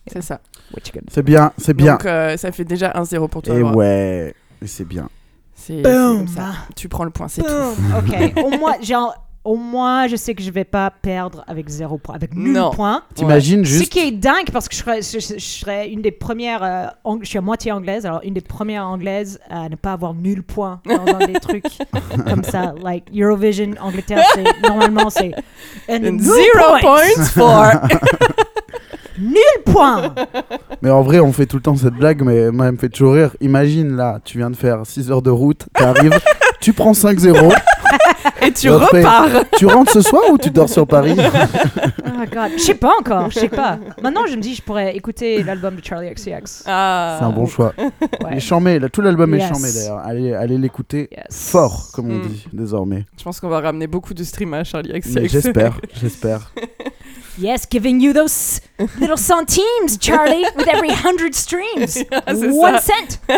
C'est 0.07 0.21
ça. 0.23 0.39
What 0.73 0.79
you 0.87 0.91
gonna 0.93 1.01
do? 1.05 1.11
C'est 1.11 1.21
bien, 1.23 1.51
c'est 1.57 1.73
bien. 1.75 1.93
Donc, 1.93 2.05
euh, 2.05 2.35
ça 2.37 2.51
fait 2.51 2.63
déjà 2.65 2.89
1-0 2.95 3.27
pour 3.27 3.41
toi. 3.43 3.53
Et 3.55 3.59
Laura. 3.59 3.75
ouais, 3.75 4.33
et 4.61 4.67
c'est 4.67 4.85
bien. 4.85 5.07
C'est 5.53 5.75
c'est 5.75 5.81
Boom. 5.83 6.17
comme 6.17 6.27
ça. 6.27 6.53
Tu 6.75 6.89
prends 6.89 7.03
le 7.03 7.11
point, 7.11 7.27
c'est 7.27 7.43
tout. 7.43 7.47
Boom. 7.47 7.99
Ok. 7.99 8.33
Au 8.43 8.57
moins, 8.57 8.73
genre, 8.81 9.13
au 9.43 9.55
moins, 9.55 10.07
je 10.07 10.15
sais 10.15 10.35
que 10.35 10.43
je 10.43 10.51
vais 10.51 10.63
pas 10.63 10.91
perdre 11.01 11.43
avec 11.47 11.67
zéro 11.67 11.97
point, 11.97 12.13
avec 12.15 12.35
nul 12.35 12.53
Non. 12.53 12.69
point. 12.69 13.01
T'imagines 13.15 13.65
Ce 13.65 13.69
juste. 13.71 13.91
qui 13.91 13.99
est 13.99 14.11
dingue 14.11 14.51
parce 14.53 14.67
que 14.69 14.75
je 14.75 14.79
serais, 14.81 15.01
je, 15.01 15.19
je- 15.19 15.39
je 15.39 15.45
serais 15.59 15.89
une 15.89 16.01
des 16.03 16.11
premières, 16.11 16.61
euh, 16.63 16.85
ang- 17.03 17.19
je 17.23 17.27
suis 17.27 17.39
à 17.39 17.41
moitié 17.41 17.71
anglaise, 17.71 18.05
alors 18.05 18.21
une 18.23 18.35
des 18.35 18.41
premières 18.41 18.85
anglaises 18.85 19.39
à 19.49 19.67
ne 19.67 19.75
pas 19.75 19.93
avoir 19.93 20.13
nul 20.13 20.43
point 20.43 20.79
dans 20.85 21.15
un 21.15 21.25
des 21.25 21.33
trucs 21.39 21.65
comme 22.27 22.43
ça, 22.43 22.73
like 22.83 23.05
Eurovision 23.15 23.71
Angleterre, 23.81 24.23
c'est 24.35 24.43
normalement 24.67 25.09
c'est 25.09 25.31
and 25.89 26.19
Zero 26.19 26.77
points. 26.79 26.99
points 27.15 27.25
for. 27.25 27.71
nul 29.19 29.63
point. 29.65 30.13
Mais 30.81 30.89
en 30.89 31.01
vrai, 31.01 31.19
on 31.19 31.31
fait 31.31 31.45
tout 31.45 31.57
le 31.57 31.61
temps 31.61 31.75
cette 31.75 31.93
blague, 31.95 32.21
mais 32.23 32.51
moi, 32.51 32.67
elle 32.67 32.73
me 32.73 32.77
fait 32.77 32.89
toujours 32.89 33.13
rire. 33.13 33.35
Imagine 33.41 33.95
là, 33.95 34.19
tu 34.23 34.37
viens 34.37 34.49
de 34.49 34.55
faire 34.55 34.79
6 34.85 35.11
heures 35.11 35.21
de 35.21 35.29
route, 35.29 35.65
t'arrives, 35.73 36.19
tu 36.59 36.73
prends 36.73 36.93
5-0, 36.93 37.53
Et 38.51 38.53
tu 38.53 38.69
Après- 38.69 38.99
repars. 38.99 39.29
tu 39.57 39.65
rentres 39.65 39.91
ce 39.91 40.01
soir 40.01 40.23
ou 40.31 40.37
tu 40.37 40.51
dors 40.51 40.67
sur 40.69 40.85
Paris 40.85 41.15
Oh 42.05 42.25
god, 42.31 42.51
je 42.57 42.61
sais 42.61 42.75
pas 42.75 42.93
encore, 42.99 43.31
je 43.31 43.39
sais 43.39 43.49
pas. 43.49 43.79
Maintenant, 44.01 44.25
je 44.27 44.35
me 44.35 44.41
dis, 44.41 44.53
je 44.55 44.61
pourrais 44.61 44.95
écouter 44.95 45.41
l'album 45.43 45.75
de 45.77 45.83
Charlie 45.83 46.13
XCX. 46.13 46.63
Ah. 46.67 47.15
C'est 47.19 47.25
un 47.25 47.29
bon 47.31 47.45
choix. 47.47 47.73
Ouais. 47.79 47.89
Il 48.31 48.37
est 48.37 48.39
chambé, 48.41 48.77
là, 48.79 48.89
tout 48.89 49.01
l'album 49.01 49.33
est 49.33 49.39
Yes. 49.39 49.47
chambé 49.49 49.71
d'ailleurs. 49.73 49.99
Allez, 49.99 50.33
allez 50.33 50.57
l'écouter 50.57 51.09
Yes. 51.11 51.49
fort, 51.49 51.87
comme 51.93 52.11
on 52.11 52.15
Mm. 52.17 52.27
dit 52.27 52.45
désormais. 52.53 53.05
Je 53.17 53.23
pense 53.23 53.39
qu'on 53.39 53.49
va 53.49 53.59
ramener 53.61 53.87
beaucoup 53.87 54.13
de 54.13 54.23
streams 54.23 54.53
à 54.53 54.63
Charlie 54.63 54.91
XCX. 54.99 55.27
J'espère, 55.29 55.79
j'espère. 56.01 56.51
Yes, 57.39 57.65
giving 57.71 58.01
you 58.01 58.11
those 58.11 58.59
little 58.99 59.17
centimes, 59.17 59.97
Charlie, 60.01 60.43
with 60.57 60.67
every 60.67 60.89
hundred 60.91 61.33
streams. 61.33 61.87
c'est 61.87 62.07
One 62.27 62.73
ça. 62.73 62.79
cent. 62.81 63.37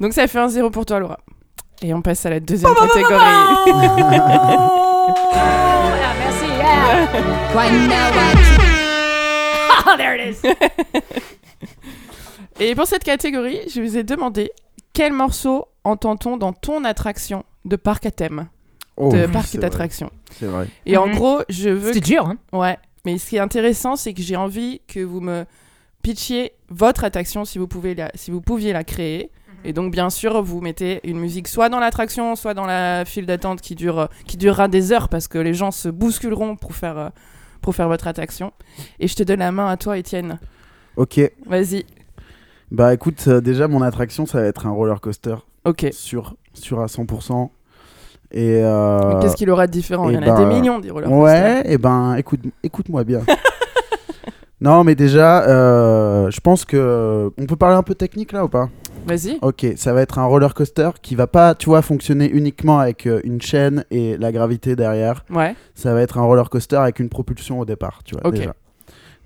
Donc 0.00 0.14
ça 0.14 0.26
fait 0.26 0.38
un 0.38 0.48
0 0.48 0.70
pour 0.70 0.86
toi, 0.86 0.98
Laura. 0.98 1.18
Et 1.82 1.94
on 1.94 2.02
passe 2.02 2.26
à 2.26 2.30
la 2.30 2.40
deuxième 2.40 2.74
catégorie. 2.74 3.14
Oh, 5.10 5.14
merci. 6.18 6.46
Yeah. 6.46 7.08
Oh, 9.86 9.94
there 9.96 10.14
it 10.16 10.36
is. 10.36 10.42
Et 12.60 12.74
pour 12.74 12.86
cette 12.86 13.04
catégorie, 13.04 13.60
je 13.72 13.80
vous 13.80 13.96
ai 13.96 14.02
demandé 14.02 14.50
quel 14.92 15.12
morceau 15.14 15.66
entend-on 15.84 16.36
dans 16.36 16.52
ton 16.52 16.84
attraction 16.84 17.44
de 17.64 17.76
parc 17.76 18.04
à 18.06 18.10
thème, 18.10 18.48
Oh, 18.96 19.10
de 19.12 19.24
oui, 19.24 19.32
parc 19.32 19.46
c'est 19.46 19.58
d'attraction. 19.58 20.10
C'est 20.38 20.44
vrai. 20.46 20.66
Et 20.84 20.96
en 20.98 21.06
Mhm. 21.06 21.14
gros, 21.14 21.40
je 21.48 21.70
veux 21.70 21.92
C'était 21.94 22.06
dur, 22.06 22.26
hein? 22.26 22.36
Ouais, 22.52 22.76
mais 23.06 23.16
ce 23.16 23.30
qui 23.30 23.36
est 23.36 23.40
intéressant, 23.40 23.96
c'est 23.96 24.12
que 24.12 24.20
j'ai 24.22 24.36
envie 24.36 24.80
que 24.88 25.00
vous 25.00 25.20
me 25.20 25.46
pitchiez 26.02 26.52
votre 26.68 27.04
attraction 27.04 27.44
si 27.46 27.56
vous, 27.58 27.68
pouvez 27.68 27.94
la, 27.94 28.10
si 28.14 28.30
vous 28.30 28.42
pouviez 28.42 28.72
la 28.74 28.84
créer. 28.84 29.30
Et 29.64 29.72
donc, 29.72 29.92
bien 29.92 30.08
sûr, 30.08 30.40
vous 30.42 30.60
mettez 30.60 31.00
une 31.04 31.18
musique 31.18 31.48
soit 31.48 31.68
dans 31.68 31.80
l'attraction, 31.80 32.36
soit 32.36 32.54
dans 32.54 32.66
la 32.66 33.04
file 33.04 33.26
d'attente 33.26 33.60
qui, 33.60 33.74
dure, 33.74 34.08
qui 34.26 34.36
durera 34.36 34.68
des 34.68 34.92
heures 34.92 35.08
parce 35.08 35.28
que 35.28 35.38
les 35.38 35.52
gens 35.54 35.70
se 35.70 35.88
bousculeront 35.88 36.56
pour 36.56 36.74
faire, 36.74 36.96
euh, 36.98 37.08
pour 37.60 37.74
faire 37.74 37.88
votre 37.88 38.06
attraction. 38.06 38.52
Et 39.00 39.08
je 39.08 39.16
te 39.16 39.22
donne 39.22 39.40
la 39.40 39.52
main 39.52 39.68
à 39.68 39.76
toi, 39.76 39.98
Étienne. 39.98 40.38
Ok, 40.96 41.20
Vas-y. 41.46 41.84
bah 42.70 42.94
écoute, 42.94 43.22
euh, 43.28 43.40
déjà 43.40 43.68
mon 43.68 43.82
attraction, 43.82 44.26
ça 44.26 44.40
va 44.40 44.46
être 44.46 44.66
un 44.66 44.70
roller 44.70 45.00
coaster 45.00 45.34
Ok. 45.64 45.86
sur, 45.92 46.34
sur 46.54 46.80
à 46.80 46.86
100%. 46.86 47.50
Et 48.30 48.60
euh, 48.62 49.20
Qu'est-ce 49.20 49.36
qu'il 49.36 49.48
aura 49.50 49.66
de 49.66 49.72
différent? 49.72 50.08
Il 50.08 50.14
y 50.14 50.18
en 50.18 50.22
a 50.22 50.36
des 50.36 50.44
ben, 50.44 50.48
millions, 50.48 50.78
des 50.78 50.90
roller 50.90 51.08
coasters. 51.08 51.62
Ouais, 51.64 51.72
et 51.72 51.78
ben 51.78 52.14
écoute, 52.16 52.40
écoute-moi 52.62 53.04
bien. 53.04 53.20
non, 54.60 54.84
mais 54.84 54.94
déjà, 54.94 55.44
euh, 55.48 56.30
je 56.30 56.40
pense 56.40 56.64
que 56.64 57.30
on 57.38 57.46
peut 57.46 57.56
parler 57.56 57.76
un 57.76 57.82
peu 57.82 57.94
technique 57.94 58.32
là 58.32 58.44
ou 58.44 58.48
pas? 58.48 58.68
Vas-y. 59.08 59.38
Ok, 59.42 59.66
ça 59.76 59.92
va 59.92 60.02
être 60.02 60.18
un 60.18 60.24
roller 60.26 60.54
coaster 60.54 60.90
qui 61.02 61.14
va 61.14 61.26
pas, 61.26 61.54
tu 61.54 61.66
vois, 61.70 61.82
fonctionner 61.82 62.30
uniquement 62.30 62.78
avec 62.78 63.06
euh, 63.06 63.20
une 63.24 63.40
chaîne 63.40 63.84
et 63.90 64.16
la 64.16 64.32
gravité 64.32 64.76
derrière. 64.76 65.24
Ouais. 65.30 65.56
Ça 65.74 65.94
va 65.94 66.02
être 66.02 66.18
un 66.18 66.22
roller 66.22 66.48
coaster 66.50 66.76
avec 66.76 67.00
une 67.00 67.08
propulsion 67.08 67.58
au 67.60 67.64
départ, 67.64 68.00
tu 68.04 68.14
vois. 68.14 68.26
Ok. 68.26 68.34
Déjà. 68.34 68.54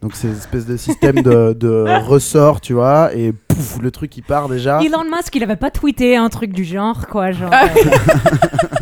Donc 0.02 0.16
c'est 0.16 0.26
une 0.26 0.34
espèce 0.34 0.66
de 0.66 0.76
système 0.76 1.22
de, 1.22 1.52
de 1.52 1.84
ressort, 2.06 2.60
tu 2.60 2.72
vois, 2.72 3.14
et 3.14 3.32
pouf, 3.32 3.78
le 3.80 3.92
truc 3.92 4.16
il 4.16 4.22
part 4.22 4.48
déjà. 4.48 4.80
Elon 4.82 5.04
Musk, 5.04 5.34
il 5.36 5.44
avait 5.44 5.54
pas 5.54 5.70
tweeté 5.70 6.16
un 6.16 6.28
truc 6.28 6.52
du 6.52 6.64
genre, 6.64 7.06
quoi, 7.06 7.30
genre. 7.30 7.50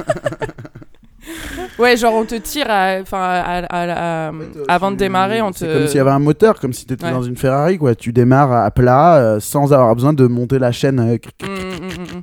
Euh, 1.58 1.82
Ouais, 1.82 1.96
genre 1.96 2.14
on 2.14 2.24
te 2.24 2.34
tire 2.34 2.66
à, 2.68 2.98
enfin, 3.00 3.18
à- 3.20 3.64
à- 3.64 4.28
à- 4.28 4.32
avant 4.68 4.90
de 4.90 4.96
démarrer, 4.96 5.40
on 5.42 5.50
te. 5.50 5.58
C'est 5.58 5.66
comme 5.72 5.86
s'il 5.86 5.96
y 5.96 6.00
avait 6.00 6.10
un 6.10 6.18
moteur, 6.18 6.58
comme 6.60 6.72
si 6.72 6.84
tu 6.86 6.94
étais 6.94 7.06
Ouais. 7.06 7.12
dans 7.12 7.22
une 7.22 7.36
Ferrari, 7.36 7.78
quoi. 7.78 7.94
Tu 7.94 8.12
démarres 8.12 8.52
à 8.52 8.70
plat 8.70 9.16
euh, 9.16 9.40
sans 9.40 9.72
avoir 9.72 9.94
besoin 9.94 10.12
de 10.12 10.26
monter 10.26 10.58
la 10.58 10.72
chaîne 10.72 11.00
euh, 11.00 11.16
Mm, 11.42 11.46
mm, 11.46 11.86
mm, 11.86 12.18
mm. 12.18 12.22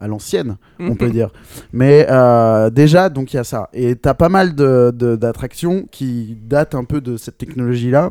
à 0.00 0.06
l'ancienne, 0.08 0.56
on 0.78 0.90
Mhm. 0.90 0.96
peut 0.96 1.10
dire. 1.10 1.30
Mais 1.72 2.06
euh, 2.10 2.70
déjà, 2.70 3.08
donc 3.08 3.32
il 3.32 3.36
y 3.36 3.40
a 3.40 3.44
ça. 3.44 3.68
Et 3.72 3.96
tu 3.96 4.08
as 4.08 4.14
pas 4.14 4.28
mal 4.28 4.54
de- 4.54 4.92
de- 4.94 5.16
d'attractions 5.16 5.86
qui 5.90 6.36
datent 6.42 6.74
un 6.74 6.84
peu 6.84 7.00
de 7.00 7.16
cette 7.16 7.38
technologie-là 7.38 8.10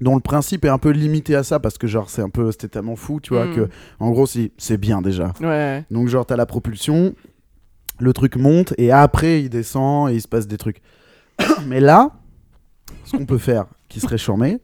dont 0.00 0.14
le 0.14 0.20
principe 0.20 0.64
est 0.64 0.68
un 0.68 0.78
peu 0.78 0.90
limité 0.90 1.34
à 1.34 1.42
ça 1.42 1.58
parce 1.58 1.76
que 1.76 1.88
genre 1.88 2.08
c'est 2.08 2.22
un 2.22 2.28
peu 2.30 2.52
c'était 2.52 2.68
tellement 2.68 2.94
fou 2.94 3.18
tu 3.20 3.34
vois 3.34 3.46
Mm. 3.46 3.54
que 3.56 3.68
en 3.98 4.10
gros 4.12 4.26
c'est 4.26 4.52
c'est 4.56 4.76
bien 4.76 5.02
déjà 5.02 5.32
Ouais. 5.42 5.84
donc 5.90 6.06
genre 6.06 6.24
t'as 6.24 6.36
la 6.36 6.46
propulsion 6.46 7.14
le 7.98 8.12
truc 8.12 8.36
monte 8.36 8.74
et 8.78 8.90
après 8.92 9.42
il 9.42 9.48
descend 9.48 10.10
et 10.10 10.14
il 10.14 10.20
se 10.20 10.28
passe 10.28 10.46
des 10.46 10.56
trucs 10.56 10.80
mais 11.66 11.80
là 11.80 12.12
ce 13.04 13.16
qu'on 13.16 13.26
peut 13.26 13.38
faire 13.38 13.66
qui 13.88 14.00
serait 14.00 14.18
charmé 14.18 14.60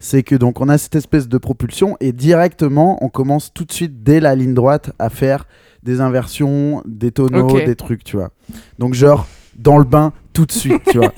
c'est 0.00 0.22
que 0.22 0.34
donc 0.34 0.60
on 0.60 0.68
a 0.68 0.78
cette 0.78 0.94
espèce 0.94 1.28
de 1.28 1.38
propulsion 1.38 1.96
et 2.00 2.12
directement 2.12 3.02
on 3.04 3.08
commence 3.08 3.52
tout 3.52 3.64
de 3.64 3.72
suite 3.72 4.02
dès 4.02 4.20
la 4.20 4.34
ligne 4.34 4.54
droite 4.54 4.92
à 4.98 5.10
faire 5.10 5.46
des 5.82 6.00
inversions, 6.00 6.82
des 6.86 7.12
tonneaux, 7.12 7.60
des 7.60 7.76
trucs, 7.76 8.04
tu 8.04 8.16
vois. 8.16 8.30
Donc 8.78 8.94
genre 8.94 9.26
dans 9.56 9.78
le 9.78 9.84
bain 9.84 10.12
tout 10.32 10.46
de 10.46 10.52
suite, 10.52 10.82
tu 10.90 10.98
vois. 10.98 11.12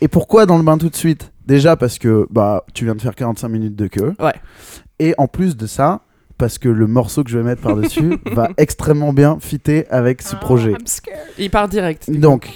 Et 0.00 0.08
pourquoi 0.08 0.46
dans 0.46 0.56
le 0.56 0.64
bain 0.64 0.78
tout 0.78 0.88
de 0.88 0.96
suite? 0.96 1.32
Déjà 1.46 1.76
parce 1.76 1.98
que 1.98 2.26
bah 2.30 2.64
tu 2.74 2.84
viens 2.84 2.94
de 2.94 3.00
faire 3.00 3.14
45 3.14 3.48
minutes 3.48 3.76
de 3.76 3.86
queue. 3.86 4.14
Ouais. 4.18 4.34
Et 4.98 5.14
en 5.18 5.26
plus 5.26 5.56
de 5.56 5.66
ça, 5.66 6.02
parce 6.42 6.58
que 6.58 6.68
le 6.68 6.88
morceau 6.88 7.22
que 7.22 7.30
je 7.30 7.38
vais 7.38 7.44
mettre 7.44 7.62
par-dessus 7.62 8.16
va 8.32 8.48
extrêmement 8.56 9.12
bien 9.12 9.38
fitter 9.40 9.86
avec 9.90 10.22
ce 10.22 10.34
projet. 10.34 10.74
Il 11.38 11.50
part 11.50 11.68
direct. 11.68 12.10
Donc, 12.10 12.50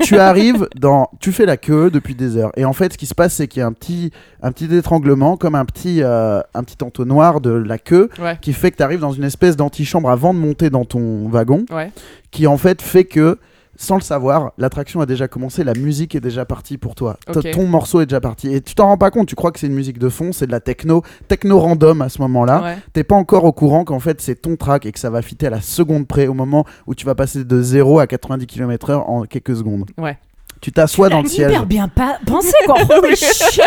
tu 0.00 0.18
arrives 0.18 0.68
dans, 0.76 1.08
tu 1.18 1.32
fais 1.32 1.46
la 1.46 1.56
queue 1.56 1.90
depuis 1.90 2.14
des 2.14 2.36
heures. 2.36 2.52
Et 2.58 2.66
en 2.66 2.74
fait, 2.74 2.92
ce 2.92 2.98
qui 2.98 3.06
se 3.06 3.14
passe, 3.14 3.32
c'est 3.32 3.48
qu'il 3.48 3.60
y 3.60 3.62
a 3.62 3.66
un 3.66 3.72
petit, 3.72 4.10
un 4.42 4.52
petit 4.52 4.66
étranglement, 4.76 5.38
comme 5.38 5.54
un 5.54 5.64
petit, 5.64 6.02
euh, 6.02 6.40
un 6.52 6.62
petit 6.64 6.76
entonnoir 6.84 7.40
de 7.40 7.48
la 7.48 7.78
queue, 7.78 8.10
Ouais. 8.20 8.36
qui 8.42 8.52
fait 8.52 8.70
que 8.72 8.76
tu 8.76 8.82
arrives 8.82 9.00
dans 9.00 9.12
une 9.12 9.24
espèce 9.24 9.56
d'antichambre 9.56 10.10
avant 10.10 10.34
de 10.34 10.38
monter 10.38 10.68
dans 10.68 10.84
ton 10.84 11.30
wagon, 11.30 11.64
Ouais. 11.72 11.90
qui 12.30 12.46
en 12.46 12.58
fait 12.58 12.82
fait 12.82 13.04
que, 13.04 13.38
sans 13.80 13.94
le 13.94 14.00
savoir, 14.02 14.52
l'attraction 14.58 15.00
a 15.00 15.06
déjà 15.06 15.28
commencé, 15.28 15.62
la 15.62 15.72
musique 15.72 16.16
est 16.16 16.20
déjà 16.20 16.44
partie 16.44 16.78
pour 16.78 16.96
toi. 16.96 17.16
Ton 17.52 17.66
morceau 17.68 18.00
est 18.00 18.06
déjà 18.06 18.20
parti. 18.20 18.52
Et 18.52 18.60
tu 18.60 18.74
t'en 18.74 18.86
rends 18.88 18.98
pas 18.98 19.12
compte, 19.12 19.28
tu 19.28 19.36
crois 19.36 19.52
que 19.52 19.60
c'est 19.60 19.68
une 19.68 19.72
musique 19.74 19.98
de 20.00 20.08
fond, 20.08 20.32
c'est 20.32 20.48
de 20.48 20.52
la 20.52 20.58
techno, 20.60 21.02
techno 21.28 21.60
random 21.60 22.02
à 22.02 22.08
ce 22.08 22.20
moment-là 22.22 22.60
Ouais. 22.62 22.76
t'es 22.92 23.04
pas 23.04 23.14
encore 23.14 23.44
au 23.44 23.52
courant 23.52 23.84
qu'en 23.84 24.00
fait 24.00 24.20
c'est 24.20 24.34
ton 24.34 24.56
track 24.56 24.84
et 24.84 24.90
que 24.92 24.98
ça 24.98 25.10
va 25.10 25.22
fitter 25.22 25.46
à 25.46 25.50
la 25.50 25.60
seconde 25.60 26.08
près 26.08 26.26
au 26.26 26.34
moment 26.34 26.64
où 26.88 26.94
tu 26.96 27.06
vas 27.06 27.14
passer 27.14 27.44
de 27.44 27.62
0 27.62 28.00
à 28.00 28.06
90 28.08 28.46
km/h 28.48 28.96
en 28.96 29.22
quelques 29.22 29.56
secondes. 29.56 29.84
Ouais. 29.96 30.18
Tu 30.60 30.72
t'assois 30.72 31.08
dans 31.08 31.22
le 31.22 31.28
siège. 31.28 31.50
Hyper 31.50 31.66
bien 31.66 31.88
pas 31.88 32.18
pensé 32.26 32.52
quoi. 32.66 32.76
Holy 32.98 33.14
shit. 33.14 33.62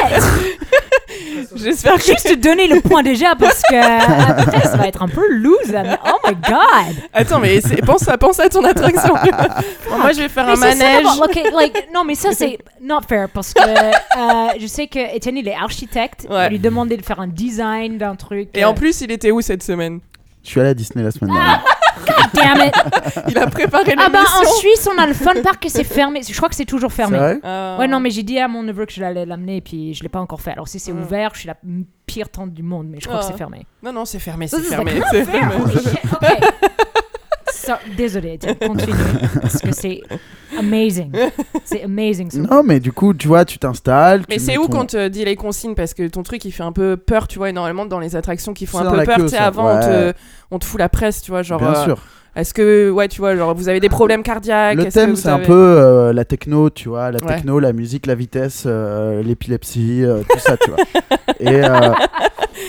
J'espère 1.56 1.96
que. 1.96 2.02
Juste 2.04 2.28
te 2.30 2.36
donner 2.36 2.68
le 2.68 2.82
point 2.82 3.02
déjà 3.04 3.34
parce 3.36 3.62
que 3.62 4.44
putain, 4.46 4.62
ça 4.62 4.78
va 4.78 4.88
être 4.88 5.02
un 5.02 5.08
peu 5.08 5.26
loose. 5.30 5.72
là, 5.72 5.84
mais 5.84 5.98
oh 6.06 6.18
my 6.28 6.36
god. 6.36 6.96
Attends, 7.14 7.40
mais 7.40 7.62
c'est- 7.62 7.82
pense 7.86 8.08
à, 8.08 8.18
pense 8.18 8.40
à 8.40 8.50
ton 8.50 8.64
attraction. 8.66 9.14
Bon, 9.90 9.98
moi, 9.98 10.14
je 10.14 10.20
vais 10.22 10.30
faire 10.30 10.48
un 10.48 10.56
Mais 10.56 10.72
c'est 10.72 10.78
ça, 10.78 10.86
manège. 10.86 11.06
ok, 11.22 11.40
like, 11.54 11.88
non, 11.94 12.06
mais 12.06 12.16
ça, 12.16 12.30
c'est 12.34 12.58
not 12.82 13.02
fair 13.08 13.28
parce 13.34 13.54
que 13.54 13.62
euh, 13.62 14.48
je 14.60 14.68
sais 14.68 14.88
que 14.88 15.16
Étienne, 15.16 15.38
il 15.38 15.48
est 15.50 15.54
architecte. 15.56 16.26
Ouais. 16.30 16.48
Il 16.48 16.52
lui 16.52 16.60
demandait 16.60 16.96
de 16.96 17.04
faire 17.04 17.20
un 17.20 17.28
design 17.28 17.98
d'un 17.98 18.16
truc. 18.16 18.50
Et 18.54 18.64
euh, 18.64 18.70
en 18.70 18.74
plus, 18.74 19.02
il 19.02 19.12
était 19.12 19.32
où 19.32 19.42
cette 19.42 19.64
semaine? 19.64 20.00
Je 20.44 20.50
suis 20.50 20.60
allé 20.62 20.70
à 20.70 20.74
Disney 20.74 21.04
la 21.04 21.12
semaine 21.12 21.34
dernière. 21.34 21.64
Damn 22.34 22.68
it. 22.68 22.74
Il 23.30 23.38
a 23.38 23.48
préparé 23.48 23.94
Ah 23.98 24.10
bah 24.10 24.20
en. 24.42 24.46
Suisse, 24.60 24.88
on 24.94 24.98
a 25.02 25.06
le 25.08 25.14
fun 25.14 25.34
park 25.44 25.66
et 25.66 25.70
c'est 25.70 25.84
fermé. 25.84 26.22
Je 26.28 26.36
crois 26.36 26.50
que 26.50 26.56
c'est 26.56 26.66
toujours 26.66 26.92
C'est 26.92 26.98
fermé. 26.98 27.18
vrai 27.18 27.40
Ah. 27.44 27.78
Ouais, 27.80 27.88
non, 27.88 28.00
mais 28.00 28.10
j'ai 28.10 28.24
dit 28.24 28.40
à 28.40 28.48
mon 28.48 28.64
neveu 28.64 28.86
que 28.86 28.94
je 28.94 29.02
l'allais 29.02 29.26
l'amener 29.26 29.58
et 29.58 29.62
puis 29.62 29.94
je 29.94 30.04
l'ai 30.04 30.10
pas 30.10 30.20
encore 30.20 30.42
fait. 30.42 30.52
Alors 30.52 30.68
si 30.68 30.80
c'est 30.80 30.92
Mm. 30.94 31.02
ouvert, 31.04 31.32
je 31.34 31.40
suis 31.40 31.48
la 31.48 31.56
m- 31.64 31.86
pire 32.06 32.30
tante 32.30 32.54
du 32.54 32.64
monde, 32.64 32.88
mais 32.90 33.00
je 33.00 33.08
crois 33.08 33.20
Ah. 33.22 33.26
que 33.26 33.32
c'est 33.32 33.38
fermé. 33.38 33.66
Non, 33.84 33.94
non, 33.94 34.06
c'est 34.06 34.20
fermé, 34.20 34.48
c'est 34.48 34.62
fermé. 34.62 35.02
c'est 35.12 35.26
fermé. 35.26 35.56
Ok. 35.56 36.28
So- 37.52 37.74
désolé, 37.98 38.40
continue. 38.66 38.94
Parce 39.42 39.60
que 39.60 39.72
c'est 39.72 40.02
amazing. 40.58 41.12
C'est 41.64 41.84
amazing. 41.84 42.32
ce- 42.32 42.38
Non, 42.40 42.64
mais 42.64 42.80
du 42.80 42.92
coup, 42.92 43.14
tu 43.14 43.28
vois, 43.28 43.46
tu 43.46 43.58
t'installes. 43.60 44.24
Mais 44.30 44.40
c'est 44.40 44.58
où 44.58 44.68
ton- 44.68 44.80
qu'on 44.80 44.86
te 44.86 45.08
dit 45.08 45.26
les 45.26 45.36
consignes? 45.36 45.76
Parce 45.76 45.94
que 45.94 46.08
ton 46.08 46.24
truc 46.24 46.44
il 46.46 46.52
fait 46.52 46.64
un 46.64 46.72
peu 46.72 46.98
peur, 46.98 47.28
tu 47.28 47.38
vois, 47.38 47.50
énormément 47.50 47.86
dans 47.86 48.00
les 48.00 48.16
attractions 48.16 48.54
qui 48.54 48.66
font 48.66 48.80
C'est 48.80 48.86
un 48.88 48.92
peu 48.92 49.04
peur. 49.04 49.18
Tu 49.18 49.30
sais, 49.30 49.38
avant, 49.38 49.76
on, 49.76 49.80
te, 49.80 49.86
Ouais. 49.86 50.14
on 50.52 50.60
te 50.60 50.66
fout 50.66 50.80
la 50.80 50.90
presse, 50.90 51.22
tu 51.22 51.32
vois, 51.32 51.42
genre. 51.44 51.60
Bien 51.60 51.74
euh, 51.74 51.84
sûr. 51.86 51.98
Est-ce 52.36 52.54
que, 52.54 52.90
ouais, 52.90 53.08
tu 53.10 53.20
vois, 53.20 53.36
genre, 53.36 53.54
vous 53.54 53.68
avez 53.68 53.80
des 53.82 53.90
problèmes 53.90 54.24
cardiaques 54.24 54.78
Le 54.78 54.86
thème, 54.86 55.16
c'est 55.18 55.28
un 55.30 55.40
peu 55.40 55.54
euh, 55.54 56.14
la 56.14 56.24
techno, 56.24 56.70
tu 56.70 56.88
vois, 56.90 57.12
la 57.12 57.20
Ouais. 57.20 57.36
techno, 57.36 57.60
la 57.60 57.74
musique, 57.74 58.06
la 58.06 58.16
vitesse, 58.16 58.64
euh, 58.66 59.22
l'épilepsie, 59.22 60.04
euh, 60.06 60.22
tout 60.30 60.40
ça, 60.40 60.56
tu 60.58 60.70
vois. 60.70 60.80
Et 61.42 61.64
euh, 61.66 61.90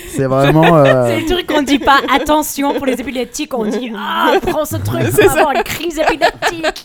c'est 0.08 0.24
vraiment. 0.24 0.76
euh, 0.78 1.06
C'est 1.06 1.20
le 1.20 1.26
truc 1.26 1.46
qu'on 1.46 1.62
dit 1.62 1.78
pas 1.78 1.98
attention 2.14 2.74
pour 2.74 2.86
les 2.86 2.94
épileptiques, 3.00 3.52
on 3.56 3.66
dit 3.66 3.92
ah 3.96 4.32
prends 4.42 4.64
ce 4.64 4.76
truc 4.76 5.02
C'est 5.10 5.24
pour 5.24 5.32
ça. 5.32 5.40
avoir 5.40 5.54
une 5.54 5.62
crise 5.62 5.98
épileptique. 5.98 6.84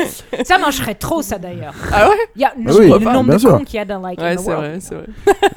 Yes. 0.00 0.24
Ça 0.44 0.56
marcherait 0.58 0.94
trop 0.94 1.20
ça 1.22 1.38
d'ailleurs. 1.38 1.74
Ah 1.92 2.08
ouais? 2.08 2.14
Il 2.34 2.40
y 2.42 2.44
a 2.44 2.52
Ah 2.56 2.70
oui, 2.78 2.88
le 2.90 3.12
nombre 3.12 3.34
de 3.34 3.38
sûr. 3.38 3.50
cons 3.58 3.64
qu'il 3.64 3.76
y 3.76 3.80
a 3.80 3.84
dans 3.84 4.00
like 4.00 4.18
in 4.18 4.24
Ouais, 4.24 4.36
the 4.36 4.40
c'est 4.40 4.46
world. 4.46 4.64
vrai, 4.70 4.78
c'est 4.80 4.94
vrai. 4.94 5.06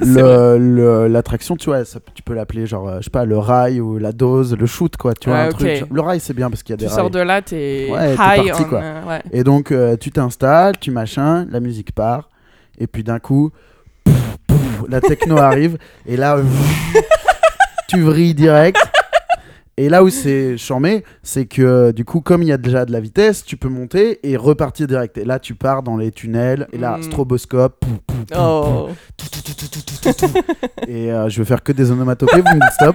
le- 0.00 0.58
le- 0.58 1.08
l'attraction, 1.08 1.56
tu 1.56 1.66
vois, 1.70 1.84
ça, 1.84 1.98
tu 2.14 2.22
peux 2.22 2.34
l'appeler 2.34 2.66
genre, 2.66 2.98
je 2.98 3.04
sais 3.04 3.10
pas, 3.10 3.24
le 3.24 3.38
rail 3.38 3.80
ou 3.80 3.98
la 3.98 4.12
dose, 4.12 4.54
le 4.56 4.66
shoot, 4.66 4.96
quoi, 4.98 5.14
tu 5.14 5.30
vois, 5.30 5.38
un 5.38 5.48
truc. 5.50 5.68
genre- 5.76 5.88
Le 5.90 6.00
rail, 6.02 6.20
c'est 6.20 6.34
bien 6.34 6.50
parce 6.50 6.59
qu'il 6.62 6.72
y 6.72 6.74
a 6.74 6.76
des 6.76 6.84
Tu 6.86 6.88
rails. 6.90 6.96
sors 6.98 7.10
de 7.10 7.20
là, 7.20 7.42
t'es 7.42 7.88
Ouais, 7.90 8.08
t'es 8.08 8.12
high 8.12 8.46
parti, 8.48 8.62
on, 8.62 8.64
quoi. 8.68 8.80
euh, 8.82 9.02
ouais. 9.04 9.22
Et 9.32 9.44
donc, 9.44 9.72
euh, 9.72 9.96
tu 9.96 10.10
t'installes, 10.10 10.78
tu 10.78 10.90
machin, 10.90 11.46
la 11.50 11.60
musique 11.60 11.92
part, 11.92 12.28
et 12.78 12.86
puis 12.86 13.02
d'un 13.04 13.18
coup, 13.18 13.50
pouf, 14.04 14.36
pouf, 14.46 14.84
la 14.88 15.00
techno 15.00 15.36
arrive, 15.38 15.78
et 16.06 16.16
là, 16.16 16.36
tu 17.88 18.00
vrilles 18.02 18.34
direct. 18.34 18.78
Et 19.82 19.88
là 19.88 20.04
où 20.04 20.10
c'est 20.10 20.58
charmé, 20.58 21.04
c'est 21.22 21.46
que 21.46 21.90
du 21.92 22.04
coup, 22.04 22.20
comme 22.20 22.42
il 22.42 22.48
y 22.48 22.52
a 22.52 22.58
déjà 22.58 22.84
de 22.84 22.92
la 22.92 23.00
vitesse, 23.00 23.42
tu 23.46 23.56
peux 23.56 23.70
monter 23.70 24.20
et 24.28 24.36
repartir 24.36 24.86
direct. 24.86 25.16
Et 25.16 25.24
là, 25.24 25.38
tu 25.38 25.54
pars 25.54 25.82
dans 25.82 25.96
les 25.96 26.10
tunnels, 26.10 26.68
et 26.74 26.76
là, 26.76 26.98
Mm. 26.98 27.02
stroboscope, 27.04 27.80
pouf, 27.80 27.98
pouf, 28.06 28.26
pouf, 28.26 28.38
Oh. 28.38 28.88
et 30.86 31.10
euh, 31.10 31.30
je 31.30 31.38
vais 31.40 31.46
faire 31.46 31.62
que 31.62 31.72
des 31.72 31.90
onomatopées, 31.90 32.42
vous 32.42 32.54
me 32.54 32.60
dites 32.60 32.72
stop. 32.74 32.94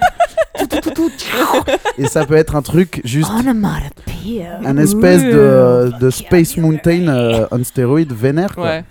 et 1.97 2.05
ça 2.07 2.23
peut 2.25 2.35
être 2.35 2.55
un 2.55 2.61
truc 2.61 3.01
juste 3.03 3.31
Onomatopée. 3.31 4.45
un 4.63 4.77
espèce 4.77 5.23
de, 5.23 5.91
de 5.99 6.09
Space 6.11 6.55
Mountain 6.57 7.07
euh, 7.07 7.47
on 7.51 7.63
stéroïde 7.63 8.13
vénère. 8.13 8.53
Quoi. 8.53 8.63
Ouais. 8.65 8.83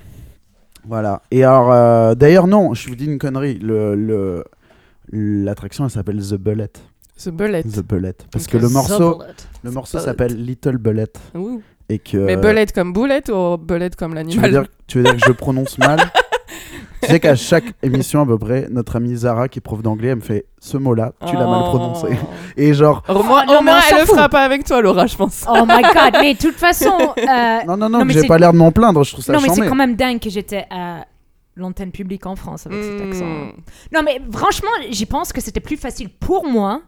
Voilà. 0.87 1.23
Et 1.31 1.45
alors, 1.45 1.73
euh, 1.73 2.15
d'ailleurs, 2.17 2.47
non, 2.49 2.75
je 2.75 2.89
vous 2.89 2.97
dis 2.97 3.07
une 3.07 3.19
connerie. 3.19 3.59
Le, 3.61 3.95
le, 3.95 4.45
l'attraction, 5.13 5.85
elle 5.85 5.91
s'appelle 5.91 6.21
The 6.21 6.35
Bullet. 6.35 6.71
Ce 7.17 7.31
bullet. 7.31 7.63
The 7.63 7.81
Bullet. 7.81 8.15
Parce 8.33 8.47
que 8.47 8.59
le 8.59 8.69
morceau, 8.69 9.19
Bullet. 9.19 9.33
le 9.63 9.71
morceau 9.71 9.99
s'appelle 9.99 10.35
Little 10.45 10.79
Bullet. 10.79 11.13
Ouh. 11.35 11.63
Et 11.89 11.99
que, 11.99 12.17
Mais 12.17 12.37
bullet 12.37 12.67
comme 12.75 12.93
boulette 12.93 13.29
ou 13.29 13.59
bullet 13.59 13.91
comme 13.91 14.13
tu 14.13 14.17
veux, 14.17 14.25
l'animal 14.25 14.51
dire, 14.51 14.65
tu 14.87 14.99
veux 14.99 15.05
dire 15.05 15.17
que 15.17 15.27
je 15.27 15.33
prononce 15.33 15.77
mal 15.77 15.99
Tu 17.03 17.11
sais 17.11 17.21
qu'à 17.21 17.37
chaque 17.37 17.65
émission, 17.83 18.23
à 18.23 18.27
peu 18.27 18.39
près, 18.39 18.67
notre 18.71 18.97
amie 18.97 19.15
Zara, 19.15 19.49
qui 19.49 19.59
est 19.59 19.61
prof 19.61 19.83
d'anglais, 19.83 20.09
elle 20.09 20.17
me 20.17 20.21
fait 20.23 20.47
ce 20.59 20.79
mot-là, 20.79 21.13
tu 21.27 21.35
l'as 21.35 21.47
mal 21.47 21.65
prononcé. 21.65 22.09
Et 22.57 22.73
genre, 22.73 23.03
Au 23.09 23.23
moins, 23.23 23.45
Oh, 23.47 23.61
elle 23.91 24.01
le 24.01 24.07
fera 24.07 24.31
pas 24.31 24.43
avec 24.43 24.65
toi, 24.65 24.81
Laura, 24.81 25.07
je 25.07 25.15
pense. 25.15 25.45
Oh 25.47 25.67
my 25.67 25.83
god, 25.83 26.15
mais 26.21 26.33
de 26.33 26.39
toute 26.39 26.55
façon. 26.55 26.97
euh, 27.19 27.59
non, 27.67 27.77
non, 27.77 27.91
non, 27.91 28.05
Non, 28.05 28.09
j'ai 28.09 28.27
pas 28.27 28.39
l'air 28.39 28.53
de 28.55 28.59
m'en 28.59 28.73
plaindre, 28.73 29.05
je 29.05 29.13
trouve 29.13 29.25
ça 29.25 29.35
non, 29.35 29.41
mais 29.43 29.51
c'est 29.51 29.69
quand 29.69 29.75
même 29.75 29.97
dingue 29.97 30.19
que 30.19 30.31
j'étais 30.31 30.67
à 30.71 31.05
l'antenne 31.57 31.93
publique 31.93 32.25
en 32.25 32.37
France 32.37 32.67
avec 32.67 32.83
cet 32.83 33.01
accent. 33.03 33.27
Hmm. 33.27 33.53
Non, 33.93 34.01
mais 34.03 34.21
franchement, 34.33 34.71
j'y 34.91 35.07
pense 35.07 35.33
que 35.33 35.43
c'était 35.43 35.61
plus 35.61 35.77
facile 35.77 36.09
pour 36.09 36.47
moi 36.47 36.81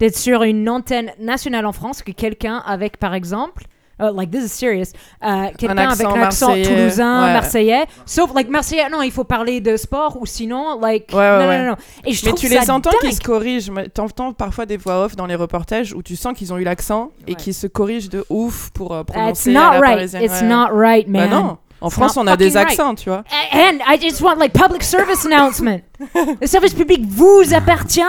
d'être 0.00 0.16
sur 0.16 0.42
une 0.42 0.68
antenne 0.68 1.12
nationale 1.20 1.66
en 1.66 1.72
France 1.72 2.02
que 2.02 2.12
quelqu'un 2.12 2.62
avec, 2.66 2.98
par 2.98 3.14
exemple, 3.14 3.64
uh, 4.00 4.06
like 4.12 4.30
this 4.32 4.44
is 4.44 4.48
serious, 4.48 4.86
euh, 5.24 5.46
quelqu'un 5.56 5.88
avec 5.90 6.04
un 6.06 6.22
accent 6.22 6.48
marseillais, 6.48 6.64
toulousain, 6.64 7.26
ouais. 7.26 7.32
marseillais. 7.32 7.84
Sauf, 8.04 8.34
like, 8.34 8.48
marseillais, 8.48 8.88
non, 8.90 9.02
il 9.02 9.12
faut 9.12 9.22
parler 9.22 9.60
de 9.60 9.76
sport 9.76 10.16
ou 10.20 10.26
sinon, 10.26 10.80
like, 10.80 11.10
Ouais, 11.12 11.18
ouais, 11.18 11.46
non, 11.46 11.58
non, 11.64 11.70
non. 11.70 11.76
Et 12.04 12.12
je 12.12 12.26
Mais 12.26 12.32
tu 12.32 12.48
les 12.48 12.70
entends 12.70 12.90
qu'ils 13.00 13.14
se 13.14 13.20
corrigent. 13.20 13.70
T'entends 13.94 14.32
parfois 14.32 14.66
des 14.66 14.76
voix 14.76 15.04
off 15.04 15.14
dans 15.14 15.26
les 15.26 15.36
reportages 15.36 15.92
où 15.92 16.02
tu 16.02 16.16
sens 16.16 16.36
qu'ils 16.36 16.52
ont 16.52 16.58
eu 16.58 16.64
l'accent 16.64 17.12
et 17.28 17.36
qu'ils 17.36 17.54
se 17.54 17.68
corrigent 17.68 18.08
de 18.08 18.24
ouf 18.30 18.70
pour 18.70 18.92
euh, 18.94 19.02
Uh, 19.02 19.02
It's 19.02 19.12
prononcer 19.12 19.52
not 19.52 19.60
la 19.60 19.70
right. 19.80 19.94
parisienne. 19.96 20.24
It's 20.24 20.42
not 20.42 20.68
right, 20.72 21.06
Bah 21.08 21.20
man. 21.20 21.30
non. 21.30 21.58
En 21.84 21.90
France, 21.90 22.16
on 22.16 22.26
a 22.26 22.36
des 22.36 22.48
right. 22.48 22.68
accents, 22.68 22.94
tu 22.94 23.10
vois. 23.10 23.24
And 23.52 23.78
I 23.86 23.98
just 24.00 24.22
want 24.22 24.36
like 24.36 24.52
public 24.54 24.82
service 24.82 25.26
announcement. 25.26 25.80
Le 26.40 26.46
service 26.46 26.72
public 26.72 27.04
vous 27.06 27.42
appartient. 27.54 28.00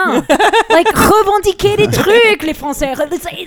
like 0.69 0.87
revendiquez 0.95 1.75
des 1.75 1.87
trucs, 1.87 2.43
les 2.43 2.53
Français. 2.53 2.93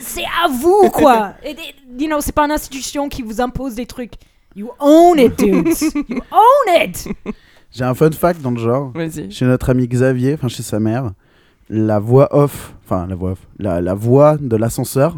C'est- 0.03 0.25
à 0.45 0.49
vous, 0.49 0.91
quoi. 0.91 1.33
Et, 1.43 1.57
you 1.99 2.07
know, 2.09 2.21
c'est 2.21 2.35
pas 2.35 2.45
une 2.45 2.53
institution 2.53 3.09
qui 3.09 3.23
vous 3.23 3.41
impose 3.41 3.75
des 3.75 3.87
trucs. 3.87 4.13
You 4.55 4.71
own 4.81 5.19
it, 5.19 5.39
dudes. 5.39 5.69
You 6.09 6.21
own 6.31 6.83
it. 6.85 7.09
J'ai 7.71 7.85
un 7.85 7.95
fun 7.95 8.11
fact 8.13 8.41
dans 8.43 8.51
le 8.51 8.59
genre. 8.59 8.93
Vas-y. 8.95 9.31
Chez 9.31 9.45
notre 9.47 9.71
ami 9.71 9.87
Xavier, 9.89 10.35
enfin 10.35 10.49
chez 10.49 10.63
sa 10.63 10.79
mère, 10.81 11.13
la 11.71 11.99
voix 11.99 12.29
off, 12.37 12.75
enfin 12.85 13.07
la 13.07 13.15
voix 13.15 13.33
off, 13.33 13.39
la, 13.59 13.81
la 13.81 13.95
voix 13.95 14.37
de 14.39 14.57
l'ascenseur 14.57 15.17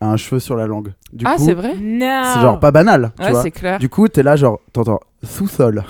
a 0.00 0.06
un 0.08 0.16
cheveu 0.16 0.40
sur 0.40 0.56
la 0.56 0.66
langue. 0.66 0.92
Du 1.12 1.24
ah, 1.26 1.36
coup, 1.36 1.44
c'est 1.44 1.54
vrai 1.54 1.74
Non. 1.80 2.22
c'est 2.34 2.40
genre 2.40 2.60
pas 2.60 2.70
banal, 2.70 3.12
tu 3.18 3.24
Ouais, 3.24 3.30
vois. 3.32 3.42
c'est 3.42 3.50
clair. 3.50 3.78
Du 3.78 3.88
coup, 3.88 4.08
t'es 4.08 4.22
là 4.22 4.36
genre, 4.36 4.60
t'entends 4.72 5.00
sous-sol. 5.22 5.84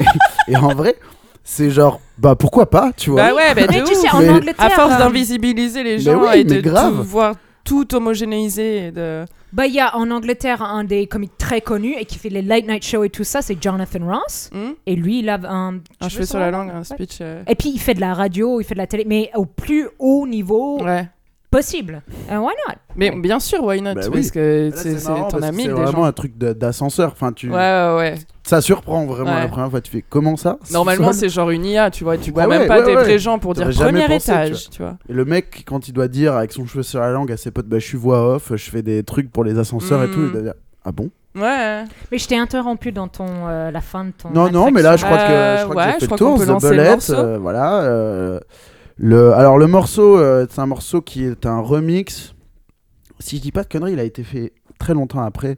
et, 0.48 0.52
et 0.52 0.56
en 0.56 0.68
vrai, 0.74 0.96
c'est 1.44 1.70
genre, 1.70 2.00
bah 2.18 2.36
pourquoi 2.36 2.68
pas, 2.70 2.92
tu 2.96 3.10
vois. 3.10 3.28
Bah 3.28 3.34
ouais, 3.34 3.54
bah 3.54 3.62
Mais 3.70 3.82
tu 3.82 3.94
sais, 3.94 4.08
en 4.10 4.20
Mais- 4.20 4.28
Angleterre. 4.28 4.66
À 4.66 4.70
force 4.70 4.94
euh, 4.94 4.98
d'invisibiliser 4.98 5.82
les 5.82 5.98
gens 5.98 6.20
oui, 6.20 6.40
et 6.40 6.44
de 6.44 6.60
tout 6.60 7.02
voir 7.04 7.34
tout 7.64 7.84
de... 7.84 9.24
Bah, 9.52 9.66
il 9.66 9.74
y 9.74 9.80
a 9.80 9.94
en 9.96 10.10
Angleterre 10.10 10.62
un 10.62 10.84
des 10.84 11.06
comiques 11.06 11.36
très 11.36 11.60
connus 11.60 11.94
et 11.98 12.04
qui 12.06 12.18
fait 12.18 12.28
les 12.30 12.42
late 12.42 12.66
night 12.66 12.84
shows 12.84 13.04
et 13.04 13.10
tout 13.10 13.24
ça, 13.24 13.42
c'est 13.42 13.62
Jonathan 13.62 13.98
Ross. 14.06 14.50
Hmm 14.52 14.72
Et 14.86 14.96
lui, 14.96 15.18
il 15.20 15.28
a 15.28 15.38
un. 15.44 15.78
un 16.00 16.08
cheveu 16.08 16.24
sur 16.24 16.38
la 16.38 16.50
langue, 16.50 16.70
un 16.70 16.84
speech... 16.84 17.18
euh, 17.20 17.42
Et 17.46 17.54
puis, 17.54 17.70
il 17.70 17.78
fait 17.78 17.94
de 17.94 18.00
la 18.00 18.14
radio, 18.14 18.60
il 18.60 18.64
fait 18.64 18.74
de 18.74 18.78
la 18.78 18.86
télé, 18.86 19.04
mais 19.06 19.30
au 19.34 19.44
plus 19.44 19.88
haut 19.98 20.26
niveau. 20.26 20.82
Ouais. 20.82 21.08
Possible. 21.50 22.02
Euh, 22.30 22.38
why 22.38 22.52
not? 22.68 22.74
Mais 22.96 23.10
bien 23.10 23.40
sûr, 23.40 23.62
why 23.64 23.80
not? 23.80 23.94
Bah 23.94 24.00
Parce 24.02 24.08
oui. 24.08 24.30
que 24.30 24.70
c'est- 24.74 24.88
que 24.90 25.50
mille 25.52 25.66
C'est 25.66 25.68
vraiment 25.72 25.92
gens. 25.92 26.04
un 26.04 26.12
truc 26.12 26.36
d'ascenseur. 26.36 27.12
Enfin, 27.12 27.32
tu... 27.32 27.48
Ouais, 27.50 27.56
ouais, 27.56 27.94
ouais. 27.96 28.14
Ça 28.44 28.60
surprend 28.60 29.04
vraiment 29.06 29.34
Ouais. 29.34 29.40
la 29.40 29.48
première 29.48 29.70
fois. 29.70 29.80
Tu 29.80 29.90
fais 29.90 30.04
comment 30.08 30.36
ça? 30.36 30.58
Normalement, 30.72 31.12
c'est 31.12 31.28
genre 31.28 31.50
une 31.50 31.64
IA, 31.64 31.90
tu 31.90 32.04
vois. 32.04 32.16
Tu 32.18 32.32
prends 32.32 32.46
même 32.46 32.62
ouais, 32.62 32.66
pas 32.66 32.80
ouais, 32.80 32.86
des 32.86 32.96
ouais. 32.96 33.02
vrais 33.04 33.18
gens 33.18 33.38
pour 33.38 33.54
dire 33.54 33.68
premier 33.70 34.06
pensé, 34.06 34.30
étage, 34.32 34.70
tu 34.70 34.82
vois. 34.82 34.96
Et 35.08 35.12
le 35.12 35.24
mec, 35.24 35.64
quand 35.66 35.88
il 35.88 35.92
doit 35.92 36.08
dire 36.08 36.34
avec 36.34 36.52
son 36.52 36.66
cheveu 36.66 36.82
sur 36.82 37.00
la 37.00 37.10
langue 37.10 37.30
à 37.32 37.36
ses 37.36 37.50
potes, 37.50 37.66
bah, 37.66 37.78
je 37.78 37.86
suis 37.86 37.98
voix 37.98 38.34
off, 38.36 38.52
je 38.54 38.70
fais 38.70 38.82
des 38.82 39.02
trucs 39.02 39.30
pour 39.30 39.44
les 39.44 39.58
ascenseurs 39.58 40.02
et 40.02 40.10
tout, 40.10 40.18
Mm. 40.20 40.26
il 40.26 40.32
doit 40.32 40.42
dire 40.42 40.54
Ah 40.84 40.92
bon? 40.92 41.10
Ouais. 41.34 41.84
Mais 42.10 42.18
je 42.18 42.26
t'ai 42.26 42.36
interrompu 42.38 42.90
dans 42.90 43.06
ton, 43.08 43.26
euh, 43.48 43.70
la 43.70 43.80
fin 43.82 44.04
de 44.06 44.10
ton. 44.10 44.30
Non, 44.30 44.50
non, 44.50 44.70
mais 44.70 44.80
là, 44.82 44.96
je 44.96 45.04
crois 45.04 45.18
que, 45.18 45.22
Euh, 45.22 45.58
je 45.58 45.64
crois 45.66 45.84
que 45.86 45.92
j'ai 46.00 46.06
fait 46.06 46.12
le 46.12 46.16
tour. 46.16 46.34
qu'on 46.34 46.38
peut 46.38 46.46
The 46.46 46.60
Bullet, 46.70 46.96
euh, 47.10 47.38
voilà. 47.38 48.40
Le, 48.98 49.32
alors, 49.32 49.58
le 49.58 49.66
morceau, 49.66 50.18
euh, 50.18 50.46
c'est 50.50 50.60
un 50.60 50.66
morceau 50.66 51.00
qui 51.00 51.24
est 51.24 51.46
un 51.46 51.60
remix. 51.60 52.34
Si 53.20 53.36
je 53.36 53.42
dis 53.42 53.52
pas 53.52 53.62
de 53.62 53.68
conneries, 53.68 53.92
il 53.92 54.00
a 54.00 54.04
été 54.04 54.22
fait 54.24 54.52
très 54.78 54.94
longtemps 54.94 55.22
après. 55.22 55.56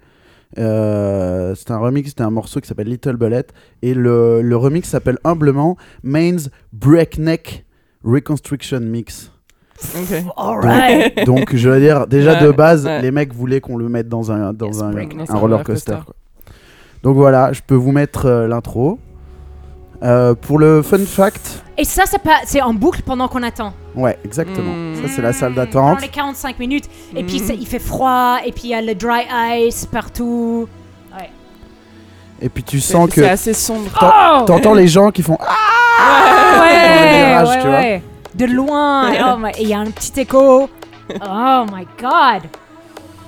Euh, 0.58 1.54
c'est 1.54 1.70
un 1.70 1.78
remix 1.78 2.14
d'un 2.14 2.30
morceau 2.30 2.60
qui 2.60 2.68
s'appelle 2.68 2.88
Little 2.88 3.16
Bullet. 3.16 3.46
Et 3.82 3.94
le, 3.94 4.42
le 4.42 4.56
remix 4.56 4.88
s'appelle 4.88 5.18
humblement 5.24 5.76
Main's 6.02 6.50
Breakneck 6.72 7.64
Reconstruction 8.04 8.80
Mix. 8.80 9.30
Alright. 10.36 11.24
Donc, 11.26 11.54
je 11.56 11.68
veux 11.70 11.80
dire, 11.80 12.06
déjà 12.06 12.34
Ouais, 12.34 12.46
de 12.46 12.50
base, 12.50 12.84
ouais. 12.84 13.00
les 13.02 13.10
mecs 13.10 13.32
voulaient 13.32 13.60
qu'on 13.60 13.76
le 13.76 13.88
mette 13.88 14.08
dans 14.08 14.30
un, 14.32 14.52
dans 14.52 14.66
Yes, 14.66 14.82
un, 14.82 14.94
un 15.28 15.38
roller 15.38 15.62
coaster. 15.64 15.98
quoi. 16.04 16.14
Donc 17.02 17.16
voilà, 17.16 17.52
je 17.54 17.62
peux 17.66 17.74
vous 17.74 17.92
mettre 17.92 18.26
euh, 18.26 18.46
l'intro. 18.46 18.98
Euh, 20.02 20.34
pour 20.34 20.58
le 20.58 20.80
fun 20.82 20.98
fact, 21.04 21.62
Et 21.76 21.84
ça, 21.84 22.04
c'est 22.06 22.22
pas, 22.22 22.38
c'est 22.46 22.62
en 22.62 22.72
boucle 22.72 23.02
pendant 23.02 23.28
qu'on 23.28 23.42
attend. 23.42 23.74
ouais, 23.94 24.18
exactement. 24.24 24.72
Mm. 24.72 24.94
Ça, 25.02 25.08
c'est 25.14 25.20
la 25.22 25.32
salle 25.34 25.52
Pendant 25.54 25.66
d'attente. 25.90 26.00
les 26.02 26.08
45 26.08 26.58
minutes. 26.58 26.84
Et 27.14 27.22
puis 27.22 27.36
il 27.36 27.66
fait 27.66 27.78
froid. 27.78 28.38
Et 28.44 28.52
puis 28.52 28.62
il 28.64 28.70
y 28.70 28.74
a 28.74 28.80
le 28.80 28.94
dry 28.94 29.22
ice 29.66 29.84
partout. 29.86 30.68
Et 32.42 32.48
puis 32.48 32.62
tu 32.62 32.80
C'est 32.80 32.94
sens 32.94 33.10
que 33.10 33.16
c'est 33.20 33.28
assez 33.28 33.52
sombre. 33.52 33.90
Oh 34.00 34.44
t'entends 34.46 34.72
les 34.72 34.88
gens 34.88 35.10
qui 35.10 35.22
font 35.22 35.36
Ah 35.40 36.58
Ouais, 36.62 37.46
ouais, 37.46 37.60
tu 37.60 37.68
vois. 37.68 37.78
ouais. 37.78 38.02
De 38.34 38.46
loin. 38.46 39.12
Oh 39.34 39.36
my- 39.38 39.50
Et 39.58 39.64
il 39.64 39.68
y 39.68 39.74
a 39.74 39.78
un 39.80 39.90
petit 39.90 40.18
écho. 40.20 40.70
Oh 41.22 41.66
my 41.70 41.86
god. 42.00 42.48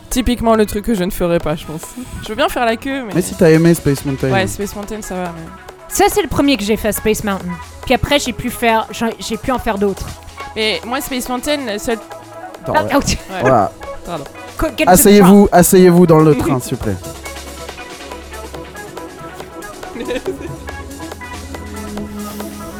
Typiquement 0.08 0.54
le 0.54 0.64
truc 0.64 0.86
que 0.86 0.94
je 0.94 1.04
ne 1.04 1.10
ferais 1.10 1.40
pas, 1.40 1.56
je 1.56 1.66
pense. 1.66 1.82
Je 2.22 2.28
veux 2.28 2.34
bien 2.36 2.48
faire 2.48 2.64
la 2.64 2.76
queue, 2.76 3.02
mais. 3.06 3.12
Mais 3.16 3.20
si 3.20 3.34
t'as 3.34 3.50
aimé 3.50 3.74
Space 3.74 4.02
Mountain, 4.06 4.30
Ouais, 4.32 4.46
Space 4.46 4.74
Mountain, 4.74 5.02
ça 5.02 5.14
va. 5.14 5.24
Mais... 5.36 5.71
Ça, 5.92 6.04
c'est 6.10 6.22
le 6.22 6.28
premier 6.28 6.56
que 6.56 6.64
j'ai 6.64 6.76
fait, 6.76 6.92
Space 6.92 7.22
Mountain. 7.22 7.44
Puis 7.84 7.94
après, 7.94 8.18
j'ai 8.18 8.32
pu 8.32 8.48
faire, 8.50 8.86
j'ai 8.90 9.06
j'ai 9.18 9.36
pu 9.36 9.50
en 9.52 9.58
faire 9.58 9.76
d'autres. 9.78 10.06
mais 10.56 10.80
moi, 10.86 11.00
Space 11.00 11.28
Mountain, 11.28 11.58
le 11.72 11.78
seul. 11.78 11.98
Attends, 12.62 12.72
Ah, 12.76 12.82
ouais. 12.84 12.90
oh, 12.94 12.98
Ouais. 13.32 13.40
Voilà. 13.42 13.70
Asseyez-vous, 14.86 15.48
asseyez-vous 15.52 16.06
dans 16.06 16.18
le 16.20 16.34
train, 16.36 16.60
s'il 16.62 16.76
vous 16.76 16.84
plaît. 16.84 16.96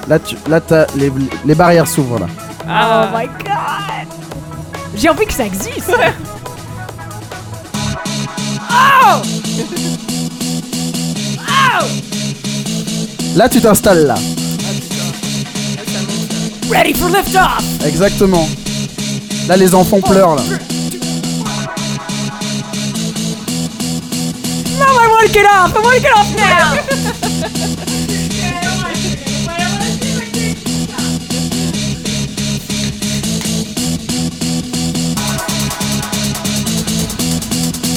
Là, 0.08 0.18
tu, 0.18 0.36
là, 0.48 0.60
t'as 0.60 0.86
les, 0.96 1.12
les 1.44 1.54
barrières 1.54 1.86
s'ouvrent 1.86 2.18
là. 2.18 2.26
Ah. 2.68 3.08
Oh 3.12 3.16
my 3.18 3.26
god. 3.26 4.08
J'ai 4.94 5.08
envie 5.08 5.26
que 5.26 5.32
ça 5.32 5.46
existe. 5.46 5.92
Là, 13.34 13.48
tu 13.48 13.60
t'installes 13.60 14.06
là. 14.06 14.14
Ready 16.70 16.92
for 16.92 17.08
lift 17.08 17.34
off. 17.34 17.64
Exactement. 17.86 18.46
Là, 19.48 19.56
les 19.56 19.74
enfants 19.74 20.00
pleurent 20.00 20.36
là. 20.36 20.42
No, 24.78 24.86
I 24.86 25.08
want 25.08 25.26
to 25.26 25.32
get 25.32 25.46
off. 25.46 25.74
I 25.74 25.80
want 25.80 25.94
to 25.94 26.00
get 26.00 26.12
off 26.14 26.28
now. 26.36 26.76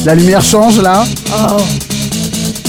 La 0.05 0.15
lumière 0.15 0.43
change 0.43 0.79
là. 0.81 1.03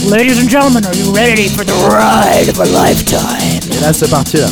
Ladies 0.07 0.38
and 0.38 0.48
gentlemen, 0.48 0.86
are 0.86 0.94
you 0.94 1.12
ready 1.12 1.48
for 1.48 1.64
the 1.64 1.72
ride 1.90 2.48
of 2.48 2.61
a 2.61 2.64
lifetime? 2.64 3.61
Et 3.72 3.80
là, 3.80 3.92
c'est 3.92 4.09
parti 4.09 4.36
là. 4.36 4.46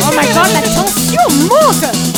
Oh 0.00 0.10
my 0.16 0.26
god, 0.32 0.52
la 0.54 0.62
tension 0.62 1.28
monte. 1.50 2.11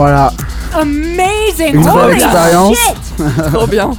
Voilà. 0.00 0.32
Amazing. 0.72 1.74
Une 1.74 1.82
vraie 1.82 2.04
Holy 2.06 2.14
expérience. 2.14 2.78
Trop 3.52 3.66
bien. 3.66 3.90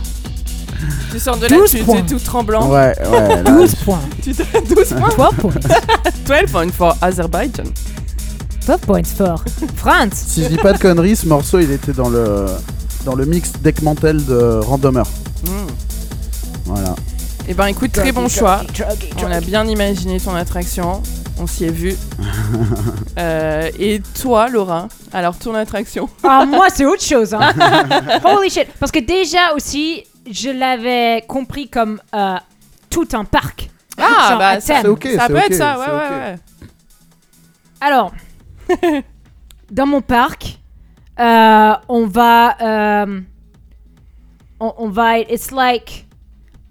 tu 1.12 1.20
sors 1.20 1.38
de 1.38 1.46
là, 1.46 1.58
12 1.58 1.70
tu 1.70 1.84
points. 1.84 1.98
es 1.98 2.02
tout 2.02 2.18
tremblant. 2.18 2.68
Ouais, 2.72 2.96
ouais. 3.08 3.44
là, 3.44 3.44
12 3.52 3.76
points. 3.86 4.00
Tu 4.24 4.34
te 4.34 4.42
12 4.68 4.96
points. 4.96 5.30
12 5.30 5.36
points. 5.38 5.52
12 6.42 6.52
points 6.52 6.72
for 6.76 6.98
Azerbaijan. 7.04 7.66
12 8.66 8.78
points 8.80 9.04
for 9.16 9.44
France. 9.76 10.14
Si 10.26 10.42
je 10.44 10.48
dis 10.50 10.58
pas 10.58 10.74
de 10.74 10.80
conneries, 10.80 11.18
ce 11.18 11.28
morceau 11.28 11.60
il 11.60 11.70
était 11.70 11.94
dans 11.94 12.10
le 12.10 12.48
dans 13.06 13.14
le 13.14 13.26
mix 13.28 13.52
deck 13.62 13.84
mantel 13.84 14.26
de 14.26 14.60
Randomer. 14.66 15.04
Mm. 15.46 15.52
Voilà. 16.66 16.96
Eh 17.48 17.54
ben 17.54 17.68
écoute, 17.68 17.92
très 17.92 18.12
bon 18.12 18.28
choix. 18.28 18.62
On 19.24 19.32
a 19.32 19.40
bien 19.40 19.68
imaginé 19.68 20.20
ton 20.20 20.34
attraction. 20.34 21.04
On 21.38 21.46
s'y 21.46 21.66
est 21.66 21.70
vu. 21.70 21.96
Euh, 23.18 23.70
et 23.78 24.02
toi, 24.22 24.48
Laura 24.50 24.88
Alors, 25.12 25.38
ton 25.38 25.54
attraction 25.56 26.10
Ah, 26.24 26.46
moi, 26.46 26.70
c'est 26.70 26.86
autre 26.86 27.04
chose. 27.04 27.34
Hein. 27.34 27.52
Holy 28.24 28.50
shit. 28.50 28.68
Parce 28.80 28.92
que 28.92 29.00
déjà 29.00 29.54
aussi, 29.54 30.04
je 30.30 30.50
l'avais 30.50 31.24
compris 31.28 31.70
comme 31.70 32.00
euh, 32.16 32.36
tout 32.90 33.08
un 33.14 33.26
parc. 33.26 33.70
Ah, 33.98 34.28
Genre 34.30 34.40
bah, 34.40 34.48
à 34.50 34.60
ça, 34.62 34.82
thème. 34.82 34.96
Ça 35.18 35.28
peut 35.28 35.36
être 35.38 35.54
ça, 35.54 35.78
ouais, 35.80 35.86
ouais, 35.86 36.18
ouais. 36.18 36.36
Alors, 37.82 38.14
dans 39.72 39.86
mon 39.86 40.02
parc, 40.02 40.60
euh, 41.20 41.74
on 41.90 42.08
va. 42.08 42.58
euh, 42.62 43.20
on, 44.60 44.74
on 44.78 44.90
va. 44.90 45.20
It's 45.20 45.52
like 45.52 46.06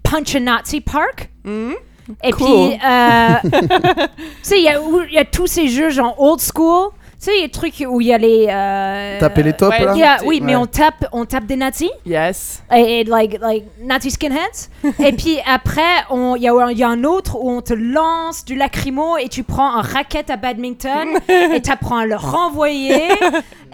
Punch 0.03 0.35
a 0.35 0.39
Nazi 0.39 0.81
Park. 0.81 1.29
Mhm. 1.43 1.75
Et 2.23 2.31
Cool. 2.31 2.45
puis, 2.45 2.79
euh, 2.85 3.35
tu 3.43 4.09
sais, 4.43 4.59
il 4.59 5.09
y, 5.09 5.13
y 5.13 5.17
a 5.19 5.25
tous 5.25 5.47
ces 5.47 5.67
jeux 5.67 5.89
genre 5.89 6.15
old 6.19 6.39
school. 6.41 6.89
Sais, 7.25 7.39
les 7.41 7.49
trucs 7.49 7.83
où 7.87 8.01
il 8.01 8.07
y 8.07 8.13
a 8.13 8.17
les. 8.17 8.47
euh, 8.49 9.19
Taper 9.19 9.43
les 9.43 9.53
tops 9.53 9.69
ouais, 9.77 9.85
là? 9.85 9.91
il 9.95 9.99
y 9.99 10.03
a- 10.03 10.17
oui, 10.25 10.39
mais 10.41 10.55
on 10.55 10.65
tape, 10.65 11.05
on 11.11 11.25
tape 11.25 11.45
des 11.45 11.55
nazis. 11.55 11.89
Yes. 12.05 12.63
et, 12.73 13.01
et 13.01 13.03
like, 13.03 13.37
like 13.41 13.65
Nazi 13.81 14.11
skinheads. 14.11 14.69
et 14.99 15.11
puis 15.13 15.39
après, 15.45 15.81
on- 16.09 16.35
il 16.35 16.43
y, 16.43 16.47
a 16.47 16.53
un- 16.53 16.71
il 16.71 16.77
y 16.77 16.83
a 16.83 16.89
un 16.89 17.03
autre 17.03 17.37
où 17.39 17.49
on 17.51 17.61
te 17.61 17.73
lance 17.73 18.43
du 18.45 18.55
lacrymo 18.55 19.17
et 19.17 19.29
tu 19.29 19.43
prends 19.43 19.75
un 19.75 19.81
racket 19.81 20.29
à 20.29 20.37
badminton 20.37 21.09
et 21.29 21.61
t'apprends 21.61 21.97
à 21.97 22.05
le 22.05 22.15
renvoyer. 22.15 23.07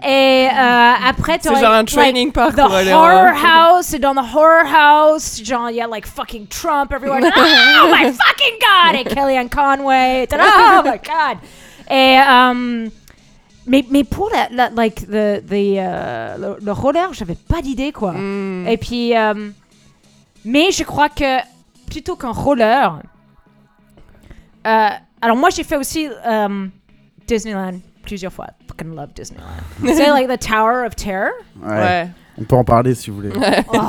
et 0.06 0.48
euh, 0.48 0.92
après, 1.08 1.38
tu 1.38 1.48
C'est 1.48 1.60
genre 1.60 1.72
un 1.72 1.84
training 1.84 2.30
park 2.32 2.52
The 2.54 2.60
pour 2.60 2.74
aller 2.74 2.92
horror 2.92 3.32
en- 3.34 3.76
house, 3.76 3.92
et 3.94 3.98
dans 3.98 4.14
the 4.14 4.18
horror 4.34 4.64
house, 4.72 5.40
genre, 5.44 5.70
il 5.70 5.76
y 5.76 5.80
a 5.80 5.86
like 5.86 6.06
fucking 6.06 6.46
Trump 6.48 6.92
everywhere. 6.92 7.20
oh 7.36 7.86
my 7.90 8.04
fucking 8.12 8.58
god! 8.60 8.94
Et 9.00 9.04
Kellyanne 9.04 9.48
Conway. 9.48 10.24
et 10.24 10.28
Oh 10.34 10.82
my 10.84 10.90
god! 10.98 11.38
Et. 11.90 12.18
euh, 12.20 12.88
mais, 13.68 13.84
mais 13.90 14.04
pour 14.04 14.30
la, 14.30 14.48
la- 14.50 14.70
like, 14.70 15.06
the, 15.06 15.44
the, 15.46 15.52
euh, 15.78 16.36
le, 16.38 16.64
le 16.64 16.72
roller, 16.72 17.12
j'avais 17.12 17.34
pas 17.36 17.60
d'idée, 17.62 17.92
quoi. 17.92 18.12
Mm. 18.12 18.66
Et 18.68 18.76
puis, 18.76 19.16
euh, 19.16 19.50
mais 20.44 20.70
je 20.72 20.82
crois 20.84 21.08
que 21.08 21.38
plutôt 21.90 22.16
qu'un 22.16 22.32
roller, 22.32 23.00
euh, 24.66 24.88
alors 25.20 25.36
moi 25.36 25.50
j'ai 25.50 25.64
fait 25.64 25.76
aussi 25.76 26.08
Disneyland 27.26 27.80
plusieurs 28.02 28.32
fois. 28.32 28.46
Fucking 28.68 28.94
love 28.94 29.10
Disneyland. 29.14 29.46
C'est 29.84 30.08
like 30.10 30.28
the 30.28 30.38
Tower 30.38 30.86
of 30.86 30.94
Terror? 30.96 31.30
Ouais. 31.62 31.76
Ouais. 31.76 32.08
On 32.40 32.44
peut 32.44 32.56
en 32.56 32.64
parler 32.64 32.94
si 32.94 33.10
vous 33.10 33.16
voulez. 33.16 33.32
Oh, 33.72 33.80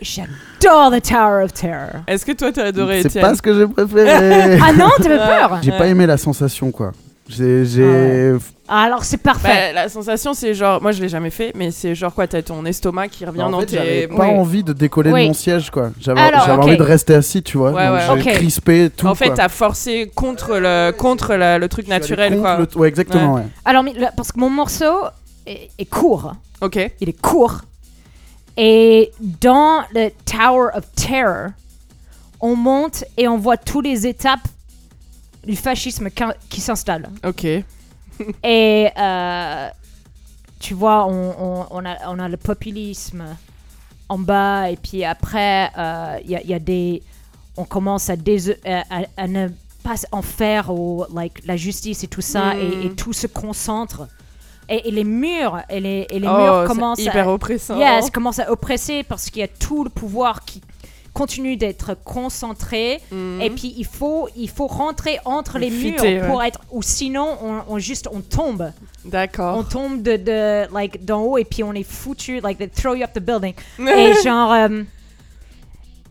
j'adore 0.00 0.90
the 0.90 1.02
Tower 1.02 1.44
of 1.44 1.52
Terror. 1.52 2.02
Est-ce 2.06 2.26
que 2.26 2.32
toi, 2.32 2.52
t'as 2.52 2.64
adoré 2.66 3.02
C'est 3.02 3.20
pas 3.20 3.34
ce 3.34 3.42
que 3.42 3.54
j'ai 3.54 3.66
préféré. 3.66 4.58
Ah 4.62 4.72
non, 4.72 4.90
t'avais 4.98 5.16
peur 5.16 5.60
J'ai 5.62 5.72
pas 5.72 5.86
aimé 5.86 6.06
la 6.06 6.16
sensation 6.18 6.70
quoi. 6.70 6.92
J'ai. 7.36 7.64
j'ai- 7.64 8.34
Ah, 8.68 8.82
Alors 8.84 9.04
c'est 9.04 9.16
parfait. 9.18 9.48
Bah, 9.48 9.72
la 9.82 9.88
sensation, 9.88 10.32
c'est 10.34 10.54
genre, 10.54 10.80
moi 10.80 10.92
je 10.92 11.02
l'ai 11.02 11.08
jamais 11.08 11.30
fait, 11.30 11.52
mais 11.54 11.70
c'est 11.70 11.94
genre 11.94 12.14
quoi, 12.14 12.26
t'as 12.26 12.40
ton 12.42 12.64
estomac 12.64 13.08
qui 13.08 13.24
revient 13.26 13.42
en 13.42 13.50
dans 13.50 13.60
fait, 13.60 13.70
j'avais 13.70 14.00
tes. 14.02 14.06
pas 14.08 14.28
Oui. 14.28 14.30
envie 14.38 14.62
de 14.64 14.72
décoller 14.72 15.12
Oui. 15.12 15.22
de 15.22 15.26
mon 15.28 15.34
siège 15.34 15.70
quoi. 15.70 15.90
J'avais 16.00 16.20
Alors, 16.20 16.40
j'avais 16.46 16.58
ok. 16.58 16.64
envie 16.64 16.76
de 16.78 16.82
rester 16.82 17.14
assis, 17.14 17.42
tu 17.42 17.58
vois. 17.58 17.72
Ouais, 17.72 17.88
ouais. 17.90 18.00
j'ai 18.06 18.30
Ok. 18.30 18.36
crispé 18.36 18.90
tout. 18.96 19.06
En 19.06 19.14
fait, 19.14 19.34
t'as 19.34 19.48
forcé 19.50 20.10
contre 20.14 20.56
le, 20.58 20.90
contre 20.92 21.34
la- 21.34 21.58
le 21.58 21.68
truc 21.68 21.86
naturel, 21.88 22.30
contre 22.38 22.42
quoi. 22.42 22.56
le- 22.58 22.78
Ouais, 22.80 22.88
exactement, 22.88 23.34
ouais. 23.34 23.42
Alors 23.64 23.82
mais 23.82 23.94
parce 24.16 24.32
que 24.32 24.38
mon 24.40 24.48
morceau 24.50 25.04
est, 25.46 25.70
est 25.78 25.84
court. 25.90 26.34
Ok. 26.60 26.78
il 27.00 27.08
est 27.08 27.20
court. 27.20 27.62
Et 28.56 29.10
dans 29.40 29.80
le 29.94 30.10
Tower 30.24 30.68
of 30.74 30.84
Terror, 30.94 31.48
on 32.40 32.54
monte 32.56 33.04
et 33.16 33.26
on 33.28 33.38
voit 33.38 33.56
toutes 33.56 33.84
les 33.86 34.06
étapes 34.06 34.40
du 35.46 35.56
fascisme 35.56 36.08
qui- 36.48 36.60
s'installe. 36.60 37.08
Ok. 37.24 37.44
Et 38.44 38.88
euh, 38.98 39.68
tu 40.60 40.74
vois, 40.74 41.06
on, 41.06 41.34
on- 41.38 41.66
on 41.70 41.84
a, 41.84 41.96
on 42.08 42.18
a 42.18 42.28
le 42.28 42.36
populisme 42.36 43.24
en 44.08 44.18
bas, 44.18 44.70
et 44.70 44.76
puis 44.76 45.04
après, 45.04 45.70
euh, 45.78 46.18
il 46.24 46.30
y, 46.30 46.34
il 46.44 46.50
y 46.50 46.54
a 46.54 46.58
des. 46.58 47.02
On 47.56 47.64
commence 47.64 48.10
à, 48.10 48.16
dés- 48.16 48.56
à, 48.64 48.80
à- 48.90 49.06
à 49.16 49.26
ne 49.28 49.48
pas 49.82 49.94
en 50.12 50.22
faire 50.22 50.70
au, 50.70 51.06
like, 51.14 51.44
la 51.46 51.56
justice 51.56 52.04
et 52.04 52.06
tout 52.08 52.20
ça, 52.20 52.54
Mm. 52.54 52.58
et, 52.60 52.86
et 52.86 52.90
tout 52.94 53.12
se 53.12 53.26
concentre. 53.26 54.06
Et, 54.68 54.88
et 54.88 54.90
les 54.92 55.04
murs, 55.04 55.58
et 55.68 55.80
les, 55.80 56.06
et 56.08 56.18
les 56.20 56.28
oh, 56.28 56.36
murs 56.36 56.64
commencent 56.66 57.00
hyper 57.00 57.28
à. 57.28 57.32
oppressant. 57.34 57.76
Yes, 57.78 58.10
commence 58.10 58.38
à 58.38 58.50
oppresser 58.50 59.02
parce 59.02 59.28
qu'il 59.28 59.40
y 59.40 59.44
a 59.44 59.48
tout 59.48 59.82
le 59.82 59.90
pouvoir 59.90 60.44
qui 60.44 60.62
continue 61.12 61.56
d'être 61.56 61.94
concentré. 62.04 63.00
Mhm. 63.10 63.40
Et 63.40 63.50
puis 63.50 63.74
il 63.76 63.86
faut, 63.86 64.28
il 64.36 64.48
faut 64.48 64.66
rentrer 64.66 65.18
entre 65.24 65.58
les 65.58 65.70
murs 65.70 66.02
ouais. 66.02 66.22
pour 66.26 66.42
être. 66.42 66.60
Ou 66.70 66.82
sinon, 66.82 67.36
on, 67.42 67.62
on 67.68 67.78
juste 67.78 68.08
on 68.12 68.20
tombe. 68.20 68.72
D'accord. 69.04 69.56
On 69.56 69.64
tombe 69.64 70.02
de, 70.02 70.16
de 70.16 70.72
like 70.72 71.04
d'en 71.04 71.22
haut 71.22 71.38
et 71.38 71.44
puis 71.44 71.62
on 71.62 71.72
est 71.72 71.82
foutu. 71.82 72.40
Like 72.40 72.58
they 72.58 72.68
throw 72.68 72.94
you 72.94 73.04
up 73.04 73.12
the 73.12 73.20
building. 73.20 73.54
et 73.78 74.14
genre, 74.22 74.52
euh, 74.52 74.82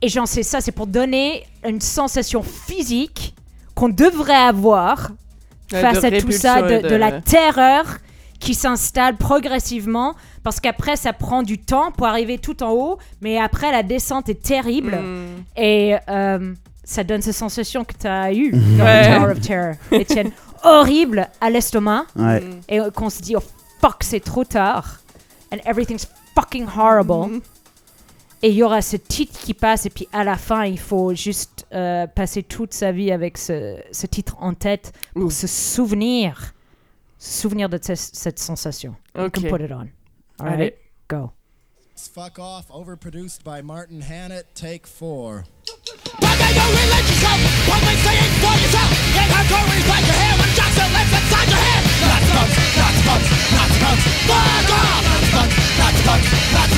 et 0.01 0.09
genre 0.09 0.27
c'est 0.27 0.43
ça, 0.43 0.61
c'est 0.61 0.71
pour 0.71 0.87
donner 0.87 1.45
une 1.65 1.81
sensation 1.81 2.43
physique 2.43 3.33
qu'on 3.75 3.89
devrait 3.89 4.33
avoir 4.33 5.11
Ouais, 5.71 5.79
face 5.79 6.01
de 6.01 6.07
à 6.07 6.21
tout 6.21 6.31
ça, 6.31 6.61
de 6.61 6.95
la 6.95 7.21
terreur 7.21 7.85
qui 8.41 8.53
s'installe 8.55 9.15
progressivement, 9.17 10.15
parce 10.43 10.59
qu'après 10.59 10.95
ça 10.97 11.13
prend 11.13 11.43
du 11.43 11.57
temps 11.59 11.91
pour 11.91 12.07
arriver 12.07 12.37
tout 12.39 12.61
en 12.63 12.71
haut, 12.71 12.97
mais 13.21 13.37
après 13.37 13.71
la 13.71 13.83
descente 13.83 14.27
est 14.29 14.41
terrible 14.43 14.95
Mm. 14.97 15.43
et 15.55 15.95
euh, 16.09 16.53
ça 16.83 17.03
donne 17.03 17.21
cette 17.21 17.35
sensation 17.35 17.85
que 17.85 17.93
tu 17.93 18.07
as 18.07 18.33
eue 18.33 18.51
dans 18.51 18.83
Ouais. 18.83 19.09
le 19.09 19.19
Tower 19.19 19.31
of 19.31 19.39
Terror, 19.41 19.75
Étienne. 19.91 20.31
Horrible 20.63 21.27
à 21.39 21.49
l'estomac 21.49 22.05
Ouais. 22.15 22.41
Mm. 22.41 22.59
et 22.67 22.79
qu'on 22.95 23.09
se 23.09 23.21
dit 23.21 23.35
oh 23.35 23.43
fuck 23.79 24.03
c'est 24.03 24.19
trop 24.23 24.43
tard 24.43 24.99
and 25.53 25.57
everything's 25.65 26.07
fucking 26.35 26.65
horrible. 26.75 27.35
Mm. 27.37 27.41
Et 28.43 28.49
il 28.49 28.55
y 28.55 28.63
aura 28.63 28.81
ce 28.81 28.95
titre 28.97 29.37
qui 29.39 29.53
passe, 29.53 29.85
et 29.85 29.91
puis 29.91 30.07
à 30.11 30.23
la 30.23 30.35
fin, 30.35 30.65
il 30.65 30.79
faut 30.79 31.13
juste 31.13 31.67
euh, 31.75 32.07
passer 32.07 32.41
toute 32.41 32.73
sa 32.73 32.91
vie 32.91 33.11
avec 33.11 33.37
ce, 33.37 33.77
ce 33.91 34.07
titre 34.07 34.35
en 34.39 34.55
tête 34.55 34.93
pour 35.13 35.25
Ouh. 35.25 35.29
se 35.29 35.45
souvenir, 35.45 36.53
souvenir 37.21 37.69
de 37.69 37.77
cette 37.77 38.39
sensation. 38.39 38.95
Okay. 39.15 39.23
You 39.23 39.29
can 39.29 39.49
put 39.49 39.61
it 39.61 39.71
on. 39.71 39.91
All 40.39 40.47
right, 40.47 40.59
right. 40.59 40.77
go. 41.07 41.31
Fuck 41.95 42.39
off, 42.39 42.69
overproduced 42.69 43.43
by 43.43 43.61
Martin 43.61 44.01
Hannett, 44.01 44.47
take 44.55 44.87
four. 44.87 45.45
Fuck 45.65 45.77
off! 46.31 46.61
Not 47.61 47.81
not 47.81 47.93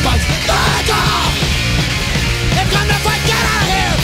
not. 0.03 0.19
Fuck 0.43 0.89
off! 0.91 1.35
If 2.55 2.67
fight, 3.03 3.21
get 3.25 3.45
out! 3.45 3.62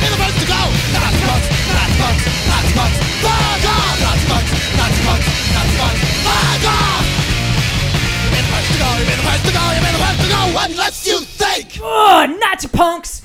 real 0.00 0.02
boys, 0.02 0.02
we 0.02 0.02
can 0.02 0.02
be 0.02 0.08
the 0.08 0.20
first 0.20 0.38
to 0.40 0.46
go! 0.46 0.60
Nazi 0.92 1.20
punks, 1.24 1.46
Nazi 1.72 1.96
punks, 1.96 2.24
Nazi 2.46 2.72
punks, 2.76 2.96
fuck 3.22 3.64
off! 3.64 3.96
Nazi 4.00 4.26
punks, 4.28 4.50
Nazi 4.76 5.00
punks, 5.06 5.26
Nazi 5.56 5.76
punks, 5.76 6.00
fuck 6.26 6.64
off! 6.68 7.04
You've 8.22 8.32
been 8.32 8.44
the 8.44 8.52
first 8.52 8.68
to 8.72 8.78
go, 8.78 8.88
you've 8.96 9.08
been 9.08 9.16
the 9.16 9.28
first 9.28 9.44
to 9.46 9.52
go, 9.52 9.62
you've 9.72 9.84
been 9.86 9.96
the 9.96 10.04
first 10.04 10.20
to 10.20 10.28
go, 10.28 10.40
unless 10.64 11.06
you 11.06 11.18
think! 11.20 11.80
Oh, 11.82 12.38
Nazi 12.40 12.68
punks! 12.68 13.20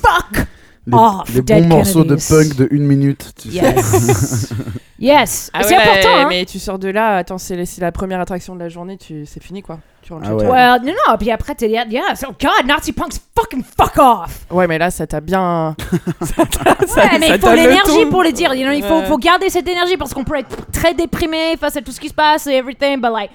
Fuck! 0.00 0.48
Les, 0.90 0.96
Off, 0.96 1.34
les 1.34 1.42
bons 1.42 1.66
morceaux 1.66 2.04
de 2.04 2.14
punk 2.16 2.56
de 2.56 2.66
une 2.70 2.84
minute. 2.86 3.32
tu 3.40 3.50
sais. 3.50 3.56
Yes! 3.56 4.52
yes! 4.98 5.50
Ah 5.52 5.62
c'est 5.62 5.76
ouais, 5.76 5.82
important, 5.82 6.16
hein? 6.16 6.26
Mais 6.30 6.46
tu 6.46 6.58
sors 6.58 6.78
de 6.78 6.88
là, 6.88 7.18
attends, 7.18 7.36
c'est 7.36 7.56
la 7.78 7.92
première 7.92 8.20
attraction 8.20 8.54
de 8.54 8.60
la 8.60 8.70
journée, 8.70 8.96
tu... 8.96 9.26
c'est 9.26 9.42
fini 9.42 9.60
quoi. 9.60 9.80
Tu 10.00 10.14
rentres 10.14 10.24
Ah 10.26 10.30
chez 10.30 10.34
ouais. 10.36 10.44
toi. 10.46 10.54
Well, 10.54 10.80
non, 10.86 10.92
non, 11.08 11.16
puis 11.18 11.30
après, 11.30 11.54
t'es 11.54 11.68
yeah, 11.68 11.84
oh 12.26 12.32
god, 12.40 12.66
Nazi 12.66 12.92
punks 12.92 13.20
fucking 13.38 13.62
fuck 13.62 13.98
off! 13.98 14.46
Ouais, 14.50 14.66
mais 14.66 14.78
là, 14.78 14.90
ça 14.90 15.06
t'a 15.06 15.20
bien. 15.20 15.76
ça 16.22 16.46
t'a- 16.46 16.86
ça- 16.86 17.02
Ouais, 17.02 17.18
mais 17.18 17.28
ça 17.28 17.34
il 17.34 17.40
faut 17.40 17.52
l'énergie 17.52 18.06
pour 18.06 18.22
le 18.22 18.32
dire. 18.32 18.54
you 18.54 18.64
know, 18.64 18.72
il 18.72 18.82
faut, 18.82 19.02
faut 19.02 19.18
garder 19.18 19.50
cette 19.50 19.68
énergie 19.68 19.98
parce 19.98 20.14
qu'on 20.14 20.24
peut 20.24 20.38
être 20.38 20.70
très 20.72 20.94
déprimé 20.94 21.56
face 21.60 21.76
à 21.76 21.82
tout 21.82 21.92
ce 21.92 22.00
qui 22.00 22.08
se 22.08 22.14
passe 22.14 22.46
et 22.46 22.52
everything, 22.54 22.96
but 22.96 23.10
like, 23.12 23.30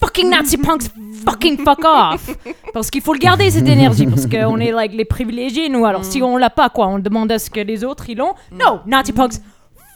fucking 0.00 0.30
Nazi 0.30 0.56
punks, 0.56 0.90
fucking 1.24 1.58
fuck 1.58 1.84
off. 1.84 2.36
Parce 2.72 2.90
qu'il 2.90 3.02
faut 3.02 3.12
le 3.12 3.18
garder 3.18 3.50
cette 3.50 3.68
énergie 3.68 4.06
parce 4.06 4.26
qu'on 4.26 4.58
est 4.58 4.72
like 4.72 4.92
les 4.92 5.04
privilégiés, 5.04 5.68
nous. 5.68 5.84
Alors 5.84 6.04
si 6.04 6.22
on 6.22 6.36
l'a 6.36 6.50
pas, 6.50 6.70
quoi, 6.70 6.88
on 6.88 6.98
demande 6.98 7.30
à 7.32 7.38
ce 7.38 7.50
que 7.50 7.60
les 7.60 7.84
autres 7.84 8.08
ils 8.08 8.18
l'ont. 8.18 8.34
No, 8.52 8.80
Nazi 8.86 9.12
punks, 9.12 9.34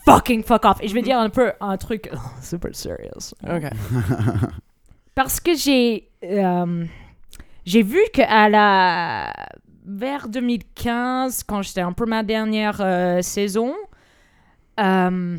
fucking 0.05 0.43
fuck 0.43 0.65
off. 0.65 0.79
Et 0.81 0.89
je 0.89 0.95
vais 0.95 1.03
dire 1.03 1.19
un 1.19 1.31
peu 1.31 1.53
un 1.61 1.77
truc 1.77 2.11
super 2.43 2.75
serious. 2.75 3.35
Ok. 3.45 3.71
Parce 5.15 5.41
que 5.41 5.55
j'ai 5.55 6.09
euh, 6.25 6.85
j'ai 7.65 7.83
vu 7.83 8.01
qu'à 8.13 8.49
la 8.49 9.33
vers 9.85 10.29
2015, 10.29 11.43
quand 11.45 11.63
j'étais 11.63 11.81
un 11.81 11.93
peu 11.93 12.07
ma 12.07 12.23
dernière 12.23 12.81
euh, 12.81 13.21
saison, 13.23 13.75
euh, 14.81 15.39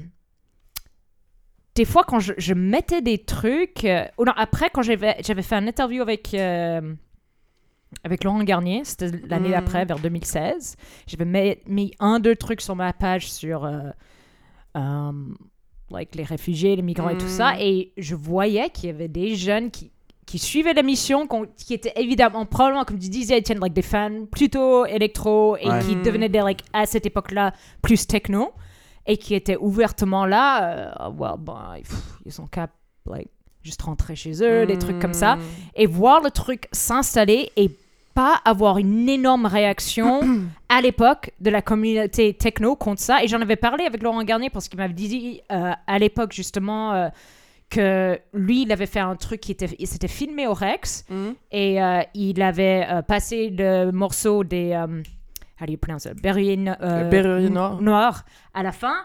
des 1.75 1.85
fois 1.85 2.03
quand 2.03 2.19
je, 2.19 2.33
je 2.37 2.53
mettais 2.53 3.01
des 3.01 3.17
trucs, 3.17 3.83
euh, 3.85 4.05
ou 4.17 4.25
non 4.25 4.33
après 4.35 4.69
quand 4.71 4.81
j'avais 4.83 5.15
fait 5.23 5.55
un 5.55 5.67
interview 5.67 6.01
avec 6.01 6.33
euh, 6.33 6.93
avec 8.03 8.23
Laurent 8.23 8.43
Garnier, 8.43 8.81
c'était 8.85 9.11
l'année 9.27 9.49
Mm. 9.49 9.51
d'après, 9.51 9.85
vers 9.85 9.99
2016. 9.99 10.75
J'avais 11.07 11.25
mis, 11.25 11.55
mis 11.67 11.91
un, 11.99 12.19
deux 12.19 12.35
trucs 12.35 12.61
sur 12.61 12.75
ma 12.75 12.91
page 12.93 13.31
sur 13.31 13.65
euh, 13.65 15.11
like, 15.91 16.15
les 16.15 16.23
réfugiés, 16.23 16.75
les 16.75 16.81
migrants 16.81 17.09
et 17.09 17.17
tout 17.17 17.27
ça. 17.27 17.53
Mm. 17.53 17.57
Et 17.59 17.93
je 17.97 18.15
voyais 18.15 18.69
qu'il 18.69 18.87
y 18.87 18.89
avait 18.89 19.07
des 19.07 19.35
jeunes 19.35 19.69
qui, 19.69 19.91
qui 20.25 20.39
suivaient 20.39 20.73
l'émission, 20.73 21.27
qu'on- 21.27 21.45
qui 21.57 21.73
étaient 21.75 21.93
évidemment, 21.95 22.45
probablement, 22.45 22.83
comme 22.83 22.97
tu 22.97 23.09
disais, 23.09 23.37
Étienne, 23.37 23.59
like, 23.59 23.73
des 23.73 23.81
fans 23.83 24.25
plutôt 24.31 24.85
électro 24.85 25.57
et 25.57 25.67
Ouais. 25.69 25.79
qui 25.81 25.95
Mm. 25.95 26.01
devenaient, 26.03 26.29
des, 26.29 26.39
like, 26.39 26.61
à 26.73 26.85
cette 26.85 27.05
époque-là, 27.05 27.53
plus 27.81 28.07
techno. 28.07 28.51
Et 29.05 29.17
qui 29.17 29.35
étaient 29.35 29.57
ouvertement 29.57 30.25
là, 30.25 31.07
euh, 31.07 31.09
well, 31.17 31.33
ben, 31.39 31.73
pff, 31.77 32.19
ils 32.25 32.31
sont 32.31 32.47
cap, 32.47 32.71
like, 33.05 33.29
juste 33.61 33.81
rentrer 33.81 34.15
chez 34.15 34.43
eux, 34.43 34.65
des 34.65 34.77
trucs 34.77 34.99
comme 34.99 35.13
ça 35.13 35.35
Mm. 35.35 35.41
et 35.75 35.85
voir 35.87 36.21
le 36.21 36.31
truc 36.31 36.67
s'installer 36.71 37.51
et 37.55 37.69
pas 38.13 38.39
avoir 38.45 38.77
une 38.77 39.09
énorme 39.09 39.45
réaction 39.45 40.21
à 40.69 40.81
l'époque 40.81 41.31
de 41.41 41.49
la 41.49 41.61
communauté 41.61 42.33
techno 42.33 42.75
contre 42.75 43.01
ça. 43.01 43.23
Et 43.23 43.27
j'en 43.27 43.41
avais 43.41 43.55
parlé 43.55 43.85
avec 43.85 44.03
Laurent 44.03 44.23
Garnier 44.23 44.49
parce 44.49 44.67
qu'il 44.69 44.77
m'avait 44.79 44.93
dit 44.93 45.41
euh, 45.51 45.71
à 45.87 45.99
l'époque 45.99 46.31
justement 46.31 46.93
euh, 46.93 47.09
que 47.69 48.19
lui, 48.33 48.61
il 48.63 48.71
avait 48.71 48.85
fait 48.85 48.99
un 48.99 49.15
truc 49.15 49.41
qui 49.41 49.51
était, 49.51 49.69
il 49.79 49.87
s'était 49.87 50.07
filmé 50.07 50.45
au 50.47 50.53
Rex 50.53 51.05
Mm. 51.09 51.29
et 51.51 51.81
euh, 51.81 52.01
il 52.13 52.41
avait 52.41 52.87
passé 53.07 53.49
le 53.49 53.91
morceau 53.91 54.43
des, 54.43 54.79
how 55.63 55.65
do 55.65 55.71
you 55.71 55.77
pronounce 55.77 56.05
it, 56.05 56.11
euh, 56.81 57.49
noir. 57.49 57.81
noir 57.81 58.25
à 58.53 58.63
la 58.63 58.71
fin. 58.73 58.95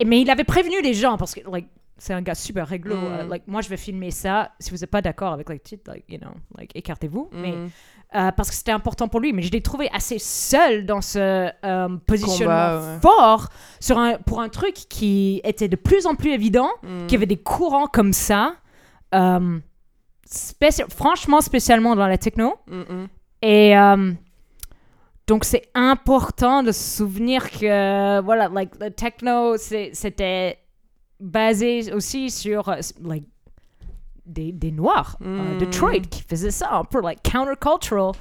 Et, 0.00 0.04
mais 0.04 0.20
il 0.20 0.30
avait 0.30 0.44
prévenu 0.44 0.82
les 0.82 0.94
gens 0.94 1.16
parce 1.16 1.34
que 1.34 1.40
like, 1.50 1.68
c'est 1.98 2.14
un 2.14 2.22
gars 2.22 2.34
super 2.34 2.66
réglo. 2.66 2.96
Mm. 2.96 3.04
euh, 3.04 3.22
like, 3.28 3.42
moi, 3.46 3.60
je 3.60 3.68
vais 3.68 3.76
filmer 3.76 4.10
ça. 4.10 4.52
Si 4.58 4.70
vous 4.70 4.78
n'êtes 4.78 4.90
pas 4.90 5.02
d'accord 5.02 5.32
avec 5.34 5.48
le 5.50 5.58
titre, 5.58 5.90
like, 5.92 6.04
you 6.08 6.18
know, 6.18 6.30
like, 6.58 6.74
écartez-vous. 6.74 7.28
Mais 7.32 7.52
Mm. 7.52 7.68
euh, 8.16 8.30
parce 8.32 8.48
que 8.48 8.56
c'était 8.56 8.72
important 8.72 9.06
pour 9.08 9.20
lui. 9.20 9.32
Mais 9.34 9.42
je 9.42 9.52
l'ai 9.52 9.60
trouvé 9.60 9.88
assez 9.92 10.18
seul 10.18 10.86
dans 10.86 11.02
ce 11.02 11.50
euh, 11.64 11.88
positionnement 12.06 12.38
Combat, 12.78 12.80
ouais. 12.94 13.00
fort 13.02 13.48
sur 13.80 13.98
un, 13.98 14.14
pour 14.16 14.40
un 14.40 14.48
truc 14.48 14.74
qui 14.74 15.40
était 15.44 15.68
de 15.68 15.76
plus 15.76 16.06
en 16.06 16.14
plus 16.14 16.30
évident, 16.32 16.70
Mm. 16.82 17.06
qu'il 17.06 17.12
y 17.12 17.16
avait 17.16 17.26
des 17.26 17.36
courants 17.36 17.86
comme 17.86 18.12
ça. 18.14 18.54
spéci- 20.26 20.88
franchement, 20.90 21.40
spécialement 21.40 21.96
dans 21.96 22.06
la 22.06 22.16
techno. 22.18 22.54
Mm. 22.68 23.04
Et 23.42 23.74
donc, 25.30 25.44
c'est 25.44 25.68
important 25.74 26.64
de 26.64 26.72
se 26.72 26.96
souvenir 26.98 27.48
que, 27.50 28.20
voilà, 28.20 28.48
like, 28.48 28.72
le 28.80 28.90
techno, 28.90 29.56
c'était 29.56 30.58
basé 31.20 31.92
aussi 31.92 32.30
sur, 32.30 32.68
euh, 32.68 32.80
like, 33.02 33.22
des, 34.26 34.50
des 34.50 34.72
Noirs, 34.72 35.16
euh, 35.24 35.54
Mm. 35.54 35.58
Detroit, 35.58 36.00
qui 36.10 36.22
faisaient 36.22 36.50
ça, 36.50 36.70
un 36.72 36.84
peu, 36.84 37.00
like, 37.00 37.20
countercultural. 37.22 38.12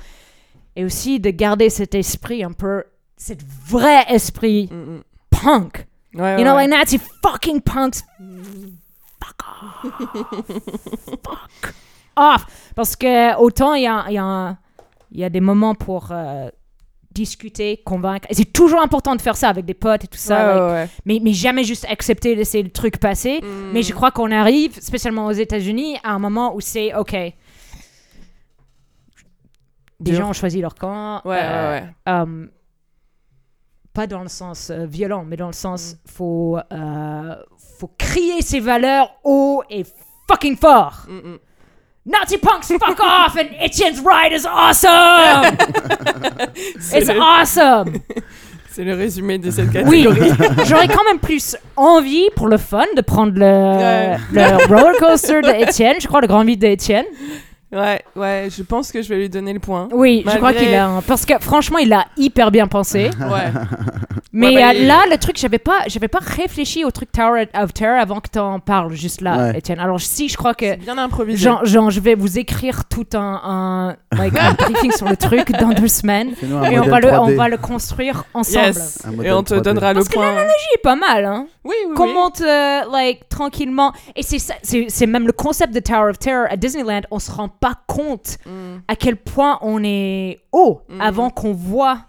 Et 0.75 0.85
aussi 0.85 1.19
de 1.19 1.31
garder 1.31 1.71
cet 1.71 1.95
esprit 1.95 2.43
un 2.43 2.51
peu, 2.53 2.83
cet 3.17 3.41
vrai 3.43 4.05
esprit 4.07 4.69
Mm, 4.71 4.75
mm. 4.97 5.03
punk. 5.31 5.87
Ouais, 6.13 6.37
You 6.39 6.43
know, 6.45 6.55
ouais. 6.55 6.67
like 6.67 6.77
Nazi 6.77 6.99
fucking 7.23 7.61
punks. 7.61 8.03
Fuck 9.19 9.41
off. 9.47 9.91
Fuck 11.25 11.73
off. 12.15 12.45
Parce 12.75 12.95
que 12.95 13.35
autant 13.37 13.73
il 13.73 13.83
y 13.83 13.87
a, 13.87 14.05
y, 14.11 14.17
a 14.17 14.57
y 15.11 15.23
a 15.23 15.29
des 15.29 15.41
moments 15.41 15.73
pour 15.75 16.09
euh, 16.11 16.49
discuter, 17.19 17.81
convaincre. 17.85 18.25
Et 18.29 18.33
c'est 18.33 18.51
toujours 18.53 18.81
important 18.81 19.15
de 19.15 19.21
faire 19.21 19.35
ça 19.35 19.49
avec 19.49 19.65
des 19.65 19.73
potes 19.73 20.03
et 20.05 20.07
tout 20.07 20.17
ça. 20.17 20.37
Ouais, 20.37 20.53
like, 20.53 20.63
ouais, 20.63 20.71
ouais. 20.71 20.89
mais, 21.05 21.19
mais 21.21 21.33
jamais 21.33 21.63
juste 21.63 21.85
accepter, 21.89 22.35
laisser 22.35 22.63
le 22.63 22.69
truc 22.69 22.97
passer. 22.99 23.41
Mm. 23.41 23.71
Mais 23.73 23.83
je 23.83 23.93
crois 23.93 24.11
qu'on 24.11 24.31
arrive, 24.31 24.79
spécialement 24.79 25.25
aux 25.27 25.31
États-Unis, 25.45 25.97
à 26.03 26.11
un 26.13 26.19
moment 26.19 26.55
où 26.55 26.61
c'est 26.61 26.93
OK. 26.95 27.15
Des 29.99 30.13
gens 30.15 30.29
ont 30.29 30.33
choisi 30.33 30.61
leur 30.61 30.75
camp. 30.75 31.21
Ouais, 31.25 31.39
euh, 31.41 31.71
ouais, 31.71 31.81
ouais. 31.81 31.89
euh, 32.07 32.47
pas 33.93 34.07
dans 34.07 34.21
le 34.21 34.29
sens 34.29 34.69
euh, 34.69 34.85
violent, 34.85 35.25
mais 35.25 35.35
dans 35.35 35.47
le 35.47 35.53
sens 35.53 35.93
Mm. 35.93 36.09
faut 36.09 36.57
euh, 36.71 37.35
faut 37.79 37.91
crier 37.97 38.41
ses 38.41 38.61
valeurs 38.61 39.09
haut 39.23 39.61
et 39.69 39.83
fucking 40.29 40.55
fort. 40.55 41.05
Mm, 41.09 41.31
mm. 41.31 41.39
Nazi 42.09 42.37
punks 42.37 42.67
fuck 42.67 42.99
off 42.99 43.35
and 43.37 43.49
Etienne's 43.61 43.99
ride 44.01 44.33
is 44.33 44.45
awesome. 44.45 45.55
C'est 46.79 46.99
It's 47.01 47.07
le- 47.13 47.19
awesome. 47.21 47.99
C'est 48.71 48.83
le 48.83 48.93
résumé 48.95 49.37
de 49.37 49.51
cette 49.51 49.69
Oui, 49.85 50.03
catégorie. 50.05 50.31
j'aurais 50.65 50.87
quand 50.87 51.03
même 51.05 51.19
plus 51.19 51.55
envie 51.75 52.29
pour 52.35 52.47
le 52.47 52.57
fun 52.57 52.85
de 52.95 53.01
prendre 53.01 53.33
le, 53.35 53.45
Ouais. 53.45 54.17
le 54.31 54.67
roller 54.67 54.95
coaster 54.97 55.41
de 55.41 55.49
Étienne, 55.67 55.95
je 55.99 56.07
crois 56.07 56.21
le 56.21 56.27
grand 56.27 56.43
vide 56.43 56.61
de 56.61 56.67
Étienne. 56.67 57.05
Ouais, 57.71 58.01
ouais, 58.15 58.47
je 58.49 58.63
pense 58.63 58.91
que 58.91 59.01
je 59.03 59.09
vais 59.09 59.17
lui 59.17 59.29
donner 59.29 59.53
le 59.53 59.59
point. 59.59 59.87
Oui, 59.91 60.23
je 60.25 60.37
crois 60.37 60.53
qu'il 60.53 60.73
a 60.73 60.87
un- 60.87 61.01
parce 61.03 61.23
que 61.25 61.33
franchement, 61.39 61.77
il 61.77 61.93
a 61.93 62.05
hyper 62.17 62.49
bien 62.51 62.67
pensé. 62.67 63.09
Ouais. 63.19 63.51
Mais 64.31 64.47
Ouais, 64.47 64.55
bah, 64.61 64.69
euh, 64.69 64.73
il- 64.73 64.87
là, 64.87 65.03
le 65.09 65.17
truc, 65.17 65.37
j'avais 65.39 65.57
pas, 65.57 65.79
j'avais 65.87 66.07
pas 66.07 66.19
réfléchi 66.21 66.85
au 66.85 66.91
truc 66.91 67.11
Tower 67.11 67.45
of 67.59 67.73
Terror 67.73 67.99
avant 67.99 68.19
que 68.19 68.29
t'en 68.29 68.59
parles 68.59 68.93
juste 68.93 69.21
là, 69.21 69.37
Ouais. 69.51 69.57
Étienne. 69.57 69.79
Alors 69.79 69.99
si, 69.99 70.29
je 70.29 70.37
crois 70.37 70.53
que 70.53 70.75
bien 70.77 70.97
improvisé. 70.99 71.37
genre, 71.43 71.65
genre, 71.65 71.89
je 71.89 71.99
vais 71.99 72.13
vous 72.15 72.37
écrire 72.37 72.85
tout 72.85 73.07
un, 73.15 73.41
un, 73.43 73.95
like, 74.17 74.37
un 74.39 74.53
briefing 74.59 74.91
sur 74.91 75.07
le 75.09 75.17
truc 75.17 75.51
dans 75.51 75.69
deux 75.69 75.87
semaines 75.87 76.29
et 76.43 76.79
on 76.79 76.83
va 76.83 76.99
le, 76.99 77.07
3D. 77.09 77.19
on 77.19 77.35
va 77.35 77.49
le 77.49 77.57
construire 77.57 78.23
ensemble. 78.35 78.65
Yes. 78.67 79.03
Et 79.23 79.31
on 79.31 79.41
te 79.43 79.55
3D. 79.55 79.61
donnera 79.63 79.93
le 79.93 79.99
Parce 79.99 80.09
que 80.09 80.13
point. 80.13 80.25
l'analogie 80.25 80.53
est 80.75 80.81
pas 80.83 80.95
mal, 80.95 81.25
hein. 81.25 81.47
Oui, 81.63 81.73
oui, 81.87 81.95
Qu'on 81.95 82.07
oui. 82.07 82.13
monte, 82.13 82.41
euh, 82.41 82.81
like, 82.91 83.29
tranquillement. 83.29 83.93
Et 84.15 84.21
c'est 84.23 84.39
ça- 84.39 84.55
c'est 84.63 84.85
c'est 84.89 85.05
même 85.07 85.25
le 85.27 85.33
concept 85.33 85.73
de 85.73 85.79
Tower 85.79 86.09
of 86.11 86.19
Terror 86.19 86.45
à 86.49 86.55
Disneyland. 86.55 87.01
On 87.11 87.19
se 87.19 87.31
rend 87.31 87.49
pas 87.59 87.75
compte 87.87 88.37
Mm. 88.45 88.79
à 88.87 88.95
quel 88.95 89.15
point 89.17 89.59
on 89.61 89.81
est 89.83 90.39
haut 90.51 90.81
Mhm. 90.89 91.01
avant 91.01 91.29
qu'on 91.29 91.53
voit, 91.53 91.99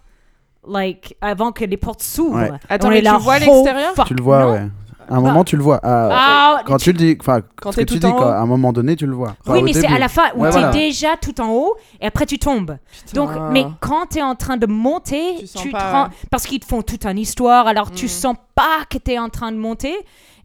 like, 0.67 1.15
avant 1.21 1.51
que 1.51 1.65
les 1.65 1.77
portes 1.77 2.01
s'ouvrent. 2.03 2.37
Ouais. 2.39 2.51
Attends, 2.69 2.87
On 2.87 2.91
mais 2.91 2.99
est 2.99 3.01
là, 3.01 3.15
tu 3.17 3.23
vois 3.23 3.35
oh, 3.37 3.39
l'extérieur? 3.45 3.93
Tu 4.05 4.13
le 4.13 4.23
vois, 4.23 4.41
non 4.41 4.51
ouais. 4.53 4.67
À 5.11 5.15
un 5.17 5.21
moment, 5.21 5.43
tu 5.43 5.57
le 5.57 5.63
vois. 5.63 5.79
Ah, 5.83 6.09
Ah, 6.11 6.61
quand 6.65 6.77
tu 6.77 6.91
le 6.91 6.97
dis, 6.97 7.17
enfin, 7.19 7.41
Quand 7.61 7.71
ce 7.71 7.77
que 7.77 7.81
t'es 7.81 7.93
tu 7.93 7.99
dis, 7.99 8.11
quoi, 8.11 8.35
à 8.35 8.39
un 8.39 8.45
moment 8.45 8.71
donné, 8.71 8.95
tu 8.95 9.05
le 9.05 9.13
vois. 9.13 9.35
Enfin, 9.41 9.53
oui, 9.53 9.63
mais 9.63 9.73
c'est 9.73 9.87
à 9.87 9.99
la 9.99 10.07
fin 10.07 10.23
où 10.35 10.41
Ouais, 10.41 10.49
t'es 10.49 10.59
voilà. 10.59 10.71
déjà 10.71 11.09
tout 11.21 11.39
en 11.41 11.51
haut 11.51 11.75
et 11.99 12.05
après 12.05 12.25
tu 12.25 12.39
tombes. 12.39 12.77
Donc, 13.13 13.29
mais 13.51 13.65
quand 13.81 14.05
t'es 14.09 14.21
en 14.21 14.35
train 14.35 14.57
de 14.57 14.65
monter, 14.67 15.35
Tu 15.39 15.47
sens 15.47 15.61
tu 15.63 15.69
te 15.71 15.77
pas, 15.77 15.91
rends- 15.91 16.03
ouais. 16.05 16.15
parce 16.29 16.45
qu'ils 16.45 16.59
te 16.59 16.65
font 16.65 16.81
toute 16.81 17.05
une 17.05 17.17
histoire, 17.17 17.67
alors 17.67 17.91
tu 17.91 18.05
Mhm. 18.05 18.09
sens 18.09 18.35
pas 18.55 18.85
que 18.89 18.97
t'es 18.97 19.19
en 19.19 19.29
train 19.29 19.51
de 19.51 19.57
monter. 19.57 19.93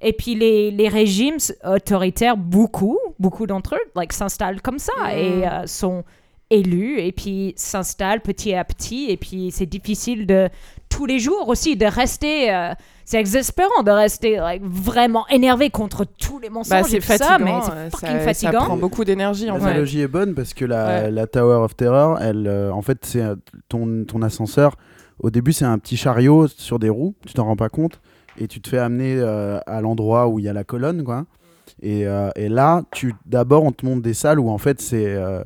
Et 0.02 0.12
puis 0.12 0.34
les, 0.34 0.70
les 0.70 0.88
régimes 0.88 1.38
autoritaires, 1.64 2.36
beaucoup, 2.36 2.98
beaucoup 3.18 3.46
d'entre 3.46 3.76
eux, 3.76 3.80
like, 3.94 4.12
s'installent 4.12 4.60
comme 4.60 4.78
ça 4.78 4.92
Mhm. 5.04 5.10
et 5.10 5.48
euh, 5.48 5.66
sont 5.66 6.04
élus 6.50 7.00
et 7.00 7.12
puis 7.12 7.52
s'installent 7.56 8.20
petit 8.20 8.54
à 8.54 8.64
petit. 8.64 9.06
Et 9.10 9.16
puis 9.16 9.50
c'est 9.52 9.66
difficile 9.66 10.26
de 10.26 10.48
tous 10.88 11.06
les 11.06 11.18
jours 11.18 11.48
aussi 11.48 11.76
de 11.76 11.86
rester. 11.86 12.54
euh, 12.54 12.72
c'est 13.08 13.20
exaspérant 13.20 13.84
de 13.84 13.90
rester 13.92 14.36
like, 14.36 14.62
vraiment 14.64 15.28
énervé 15.28 15.70
contre 15.70 16.04
tous 16.04 16.40
les 16.40 16.50
mensonges 16.50 16.70
Bah, 16.82 16.88
c'est 16.88 16.98
tout 16.98 17.04
ça, 17.06 17.18
fatigant. 17.18 17.44
mais 17.44 17.52
euh, 17.52 17.60
c'est 17.60 17.70
ça, 17.70 17.90
fucking 17.98 18.18
ça 18.18 18.24
fatigant. 18.24 18.64
prend 18.64 18.76
beaucoup 18.76 19.04
d'énergie 19.04 19.48
en 19.50 19.58
fait. 19.58 19.64
L'analogie 19.66 20.00
est 20.00 20.08
bonne 20.08 20.34
parce 20.34 20.54
que 20.54 20.64
la, 20.64 20.86
Ouais. 21.04 21.10
la 21.12 21.26
Tower 21.28 21.56
of 21.62 21.76
Terror, 21.76 22.18
elle, 22.20 22.46
euh, 22.48 22.72
en 22.72 22.82
fait, 22.82 22.98
c'est 23.04 23.22
euh, 23.22 23.36
ton, 23.68 24.04
ton 24.04 24.22
ascenseur. 24.22 24.74
Au 25.20 25.30
début, 25.30 25.52
c'est 25.52 25.64
un 25.64 25.78
petit 25.78 25.96
chariot 25.96 26.48
sur 26.48 26.78
des 26.80 26.88
roues, 26.88 27.14
tu 27.26 27.32
t'en 27.34 27.44
rends 27.44 27.56
pas 27.56 27.68
compte, 27.68 28.00
et 28.38 28.48
tu 28.48 28.60
te 28.60 28.68
fais 28.68 28.78
amener 28.78 29.14
euh, 29.18 29.58
à 29.66 29.80
l'endroit 29.80 30.26
où 30.26 30.38
il 30.40 30.44
y 30.44 30.48
a 30.48 30.52
la 30.52 30.64
colonne, 30.64 31.04
quoi. 31.04 31.26
Et, 31.82 32.06
euh, 32.08 32.30
et 32.36 32.48
là, 32.48 32.82
tu 32.92 33.14
d'abord, 33.24 33.62
on 33.64 33.70
te 33.72 33.86
montre 33.86 34.02
des 34.02 34.14
salles 34.14 34.40
où 34.40 34.50
en 34.50 34.58
fait, 34.58 34.80
c'est 34.80 35.06
euh, 35.06 35.42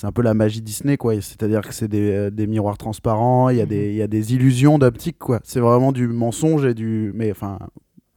c'est 0.00 0.06
un 0.06 0.12
peu 0.12 0.22
la 0.22 0.32
magie 0.32 0.60
Disney, 0.62 0.96
quoi. 0.96 1.14
C'est-à-dire 1.14 1.60
que 1.62 1.74
c'est 1.74 1.88
des, 1.88 2.12
euh, 2.12 2.30
des 2.30 2.46
miroirs 2.46 2.78
transparents, 2.78 3.48
il 3.48 3.56
y, 3.56 3.60
a 3.60 3.66
des- 3.66 3.88
il 3.90 3.96
y 3.96 4.02
a 4.02 4.06
des 4.06 4.32
illusions 4.32 4.78
d'optique, 4.78 5.18
quoi. 5.18 5.40
C'est 5.42 5.58
vraiment 5.58 5.90
du 5.90 6.06
mensonge 6.06 6.64
et 6.66 6.74
du. 6.74 7.10
Mais 7.16 7.32
enfin, 7.32 7.58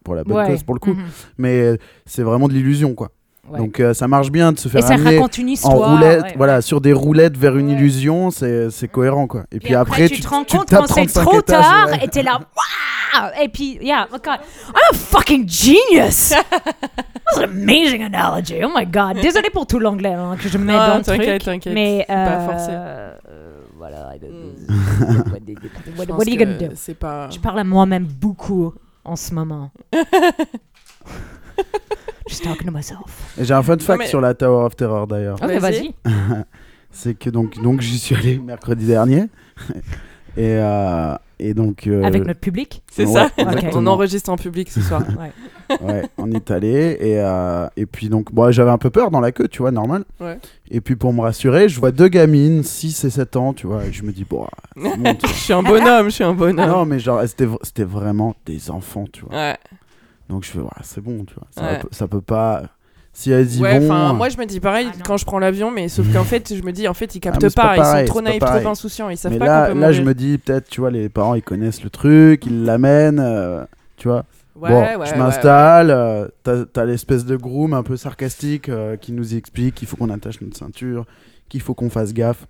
pour 0.03 0.13
la 0.13 0.23
bonne 0.23 0.37
Ouais. 0.37 0.45
cause, 0.45 0.61
pour 0.61 0.75
le 0.75 0.79
coup. 0.79 0.93
Mhm. 0.93 1.03
Mais 1.39 1.59
euh, 1.61 1.77
c'est 2.05 2.21
vraiment 2.21 2.47
de 2.47 2.53
l'illusion, 2.53 2.93
quoi. 2.93 3.09
Ouais. 3.49 3.57
Donc 3.57 3.79
euh, 3.79 3.95
ça 3.95 4.07
marche 4.07 4.29
bien 4.31 4.51
de 4.51 4.59
se 4.59 4.67
Et 4.67 4.71
faire 4.71 4.83
ça 4.83 4.93
amener 4.93 5.15
raconte 5.17 5.39
une 5.39 5.55
en 5.63 5.69
roulette, 5.95 6.21
ouais. 6.21 6.33
voilà, 6.37 6.61
sur 6.61 6.79
des 6.81 6.93
roulettes 6.93 7.35
vers 7.35 7.57
une 7.57 7.71
illusion, 7.71 8.29
c'est 8.29 8.87
cohérent 8.91 9.25
quoi. 9.25 9.45
Et 9.51 9.57
puis, 9.57 9.69
Puis 9.69 9.75
après, 9.75 10.07
tu, 10.07 10.17
tu, 10.17 10.21
te 10.21 10.27
rends 10.27 10.43
compte 10.43 10.69
quand 10.69 10.85
c'est 10.85 11.07
35 11.07 11.23
trop 11.23 11.39
étages, 11.39 11.65
tard 11.65 12.03
et 12.03 12.07
t'es 12.07 12.21
là, 12.21 12.39
waouh! 13.13 13.31
Et 13.41 13.49
puis, 13.49 13.77
yeah, 13.81 14.07
oh 14.11 14.17
God, 14.23 14.39
I'm 14.69 14.91
a 14.91 14.93
fucking 14.95 15.47
genius! 15.47 16.29
That's 17.31 17.37
an 17.37 17.43
amazing 17.45 18.03
analogy. 18.03 18.61
Oh 18.63 18.69
my 18.75 18.85
God. 18.85 19.21
Désolé 19.21 19.49
pour 19.49 19.65
tout 19.67 19.79
l'anglais 19.79 20.13
hein, 20.13 20.35
que 20.41 20.49
je 20.49 20.57
mets 20.57 20.73
Non, 20.73 20.87
dans 20.87 20.97
le 20.97 21.03
t'inquiète, 21.03 21.41
truc. 21.41 21.53
t'inquiète. 21.63 21.73
Mais 21.73 22.05
c'est 22.07 22.13
pas 22.13 22.39
euh, 22.39 22.45
forcé. 22.47 22.69
euh, 22.71 23.13
voilà. 23.77 24.13
Mm. 24.21 25.31
What, 25.31 25.39
Je 25.47 25.97
what 25.97 26.05
pense 26.07 26.21
are 26.21 26.27
you 26.27 26.37
gonna 26.37 26.57
do? 26.57 26.65
C'est 26.75 26.93
pas. 26.93 27.29
Je 27.29 27.39
parle 27.39 27.59
à 27.59 27.63
moi-même 27.63 28.05
beaucoup 28.05 28.73
en 29.05 29.15
ce 29.15 29.33
moment. 29.33 29.71
Just 32.27 32.43
talking 32.43 32.65
to 32.67 32.71
myself. 32.71 33.33
J'ai 33.39 33.53
un 33.53 33.63
fun 33.63 33.77
fact 33.79 33.99
mais- 33.99 34.07
sur 34.07 34.21
la 34.21 34.33
Tower 34.33 34.65
of 34.65 34.75
Terror 34.75 35.07
d'ailleurs. 35.07 35.37
Ok, 35.41 35.47
Vas-y. 35.49 35.59
vas-y. 35.59 35.93
C'est 36.91 37.13
que 37.17 37.29
donc, 37.29 37.61
donc 37.61 37.81
j'y 37.81 37.97
suis 37.97 38.15
allé 38.15 38.37
mercredi 38.37 38.85
dernier. 38.85 39.25
Et, 40.37 40.55
euh, 40.57 41.15
et 41.39 41.53
donc. 41.53 41.87
euh, 41.87 42.03
Avec 42.03 42.25
notre 42.25 42.39
public. 42.39 42.83
C'est 42.91 43.05
ouais, 43.05 43.13
ça. 43.13 43.29
exactement. 43.37 43.71
On 43.75 43.87
enregistre 43.87 44.29
en 44.29 44.37
public 44.37 44.69
ce 44.69 44.81
soir. 44.81 45.03
Ouais, 45.81 46.03
on 46.17 46.29
est 46.33 46.51
allé. 46.51 46.97
Et, 46.99 47.17
euh, 47.21 47.65
et 47.77 47.85
puis 47.85 48.09
donc, 48.09 48.33
bon, 48.33 48.51
j'avais 48.51 48.71
un 48.71 48.77
peu 48.77 48.89
peur 48.89 49.09
dans 49.09 49.21
la 49.21 49.31
queue, 49.31 49.47
tu 49.47 49.59
vois, 49.61 49.71
normal. 49.71 50.03
Ouais. 50.19 50.37
Et 50.69 50.81
puis 50.81 50.97
pour 50.97 51.13
me 51.13 51.21
rassurer, 51.21 51.69
je 51.69 51.79
vois 51.79 51.91
deux 51.93 52.09
gamines, 52.09 52.61
6 52.61 53.05
et 53.05 53.09
7 53.09 53.37
ans, 53.37 53.53
tu 53.53 53.67
vois. 53.67 53.85
Et 53.85 53.93
je 53.93 54.03
me 54.03 54.11
dis, 54.11 54.25
bon, 54.29 54.45
je 54.75 55.27
suis 55.27 55.53
un 55.53 55.63
bonhomme, 55.63 56.07
je 56.07 56.15
suis 56.15 56.23
un 56.25 56.33
bonhomme. 56.33 56.69
Non, 56.69 56.83
mais 56.85 56.99
genre, 56.99 57.21
c'était 57.25 57.47
c'était 57.61 57.85
vraiment 57.85 58.35
des 58.45 58.69
enfants, 58.69 59.05
tu 59.13 59.23
vois. 59.23 59.33
Ouais. 59.33 59.57
Donc 60.27 60.43
je 60.43 60.49
fais, 60.51 60.59
ouais, 60.59 60.67
c'est 60.83 60.99
bon, 61.01 61.23
tu 61.23 61.35
vois. 61.35 61.47
Ça, 61.51 61.61
Ouais. 61.63 61.79
peut, 61.79 61.87
ça 61.91 62.07
peut 62.09 62.19
pas. 62.21 62.63
Si 63.13 63.29
elles 63.29 63.55
y 63.55 63.61
Ouais, 63.61 63.79
vont. 63.79 63.85
enfin, 63.85 64.13
moi 64.13 64.29
je 64.29 64.37
me 64.37 64.45
dis 64.45 64.59
pareil 64.61 64.87
Ah, 64.89 64.97
quand 65.05 65.17
je 65.17 65.25
prends 65.25 65.39
l'avion, 65.39 65.69
mais 65.69 65.89
sauf 65.89 66.11
qu'en 66.13 66.23
fait, 66.23 66.53
je 66.55 66.63
me 66.63 66.71
dis, 66.71 66.87
en 66.87 66.93
fait, 66.93 67.13
ils 67.13 67.17
Ah, 67.19 67.31
captent 67.31 67.41
c'est 67.49 67.55
pas 67.55 67.75
pas, 67.75 68.01
ils 68.01 68.07
sont 68.07 68.13
trop 68.13 68.21
naïfs, 68.21 68.39
trop 68.39 68.67
insouciants, 68.69 69.09
ils 69.09 69.17
savent 69.17 69.33
mais 69.33 69.39
pas 69.39 69.45
là, 69.45 69.67
qu'on 69.67 69.73
peut 69.73 69.79
là 69.79 69.91
je 69.91 70.01
me 70.01 70.13
dis, 70.13 70.37
peut-être, 70.37 70.69
tu 70.69 70.79
vois, 70.79 70.91
les 70.91 71.09
parents 71.09 71.35
ils 71.35 71.41
connaissent 71.43 71.83
le 71.83 71.89
truc, 71.89 72.45
ils 72.45 72.63
l'amènent, 72.63 73.19
euh, 73.19 73.65
tu 73.97 74.07
vois. 74.07 74.25
Ouais, 74.55 74.69
bon, 74.69 74.81
ouais, 74.81 75.05
je 75.07 75.11
ouais, 75.11 75.17
m'installe, 75.17 75.89
euh, 75.91 76.27
t'as 76.43 76.65
t'as 76.65 76.85
l'espèce 76.85 77.25
de 77.25 77.35
groom 77.35 77.73
un 77.73 77.83
peu 77.83 77.97
sarcastique 77.97 78.69
euh, 78.69 78.95
qui 78.95 79.11
nous 79.11 79.35
explique 79.35 79.75
qu'il 79.75 79.87
faut 79.87 79.97
qu'on 79.97 80.09
attache 80.09 80.39
notre 80.39 80.55
ceinture, 80.57 81.05
qu'il 81.49 81.61
faut 81.61 81.73
qu'on 81.73 81.89
fasse 81.89 82.13
gaffe. 82.13 82.45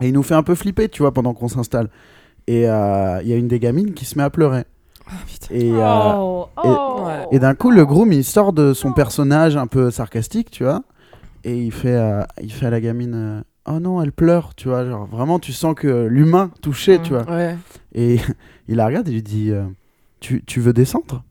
Et 0.00 0.08
il 0.08 0.12
nous 0.12 0.22
fait 0.22 0.34
un 0.34 0.42
peu 0.44 0.54
flipper, 0.54 0.88
tu 0.88 1.02
vois, 1.02 1.12
pendant 1.12 1.34
qu'on 1.34 1.48
s'installe. 1.48 1.88
Et 2.46 2.68
euh, 2.68 3.20
il 3.22 3.28
y 3.28 3.32
a 3.32 3.36
une 3.36 3.48
des 3.48 3.58
gamines 3.58 3.94
qui 3.94 4.04
se 4.04 4.16
met 4.16 4.24
à 4.24 4.30
pleurer. 4.30 4.64
Ah. 5.08 5.12
Et, 5.50 5.72
euh, 5.72 6.12
Oh, 6.16 6.48
oh. 6.64 7.08
Et 7.32 7.38
d'un 7.38 7.54
coup, 7.54 7.70
le 7.70 7.84
groom, 7.86 8.12
il 8.12 8.24
sort 8.24 8.52
de 8.52 8.74
son 8.74 8.92
personnage 8.92 9.56
un 9.56 9.66
peu 9.66 9.90
sarcastique, 9.90 10.50
tu 10.50 10.64
vois, 10.64 10.82
et 11.44 11.56
il 11.56 11.72
fait, 11.72 11.96
euh, 11.96 12.22
il 12.42 12.52
fait 12.52 12.66
à 12.66 12.70
la 12.70 12.80
gamine 12.80 13.14
euh, 13.14 13.40
Oh 13.66 13.80
non, 13.80 14.02
elle 14.02 14.12
pleure, 14.12 14.54
tu 14.54 14.68
vois. 14.68 14.86
Genre, 14.86 15.06
vraiment, 15.06 15.38
tu 15.38 15.52
sens 15.52 15.74
que 15.74 16.06
l'humain 16.06 16.50
touché, 16.62 17.00
tu 17.00 17.10
vois. 17.10 17.24
Ouais. 17.30 17.56
Et 17.94 18.18
il 18.68 18.76
la 18.76 18.86
regarde 18.86 19.08
et 19.08 19.12
lui 19.12 19.22
dit 19.22 19.52
tu, 20.20 20.42
tu 20.44 20.60
veux 20.60 20.72
descendre? 20.72 21.22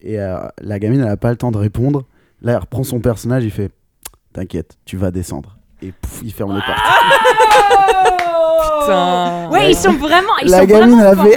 Et 0.00 0.20
euh, 0.20 0.38
la 0.60 0.78
gamine, 0.78 1.00
elle 1.00 1.06
n'a 1.06 1.16
pas 1.16 1.30
le 1.30 1.36
temps 1.36 1.50
de 1.50 1.58
répondre. 1.58 2.04
Là, 2.42 2.52
elle 2.52 2.58
reprend 2.58 2.84
son 2.84 3.00
personnage, 3.00 3.44
il 3.44 3.50
fait 3.50 3.70
T'inquiète, 4.32 4.78
tu 4.84 4.96
vas 4.96 5.10
descendre. 5.10 5.56
Et 5.80 5.92
pouf, 5.92 6.20
il 6.24 6.32
ferme 6.32 6.54
les 6.54 6.60
portes. 6.60 6.78
Putain. 8.80 9.48
Ouais, 9.50 9.70
ils 9.70 9.76
sont 9.76 9.92
vraiment. 9.92 10.32
Ils 10.42 10.50
la 10.50 10.60
sont 10.60 10.66
gamine, 10.66 10.98
elle 10.98 11.06
a 11.06 11.14
vraiment 11.14 11.36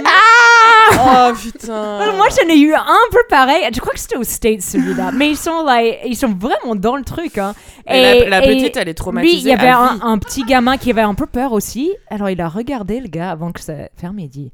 Oh 1.00 1.32
putain. 1.34 2.12
Moi, 2.16 2.26
j'en 2.30 2.48
ai 2.48 2.58
eu 2.58 2.74
un 2.74 3.08
peu 3.10 3.20
pareil. 3.28 3.68
Je 3.72 3.80
crois 3.80 3.92
que 3.92 4.00
c'était 4.00 4.16
au 4.16 4.24
States 4.24 4.62
celui-là. 4.62 5.10
Mais 5.14 5.30
ils 5.30 5.36
sont, 5.36 5.64
like, 5.64 6.00
ils 6.04 6.16
sont 6.16 6.34
vraiment 6.34 6.74
dans 6.74 6.96
le 6.96 7.04
truc. 7.04 7.38
Hein. 7.38 7.54
Et 7.86 8.26
la, 8.26 8.40
la 8.40 8.44
et 8.44 8.56
petite, 8.56 8.76
elle 8.76 8.88
est 8.88 8.92
Lui, 8.92 8.94
traumatisée. 8.94 9.36
il 9.36 9.46
y 9.46 9.52
avait 9.52 9.68
un, 9.68 10.18
petit 10.18 10.44
gamin 10.44 10.76
qui 10.76 10.90
avait 10.90 11.02
un 11.02 11.14
peu 11.14 11.26
peur 11.26 11.52
aussi. 11.52 11.92
Alors, 12.10 12.30
il 12.30 12.40
a 12.40 12.48
regardé 12.48 13.00
le 13.00 13.08
gars 13.08 13.30
avant 13.30 13.52
que 13.52 13.60
ça 13.60 13.74
ferme. 13.96 14.18
Il, 14.18 14.28
dit, 14.28 14.52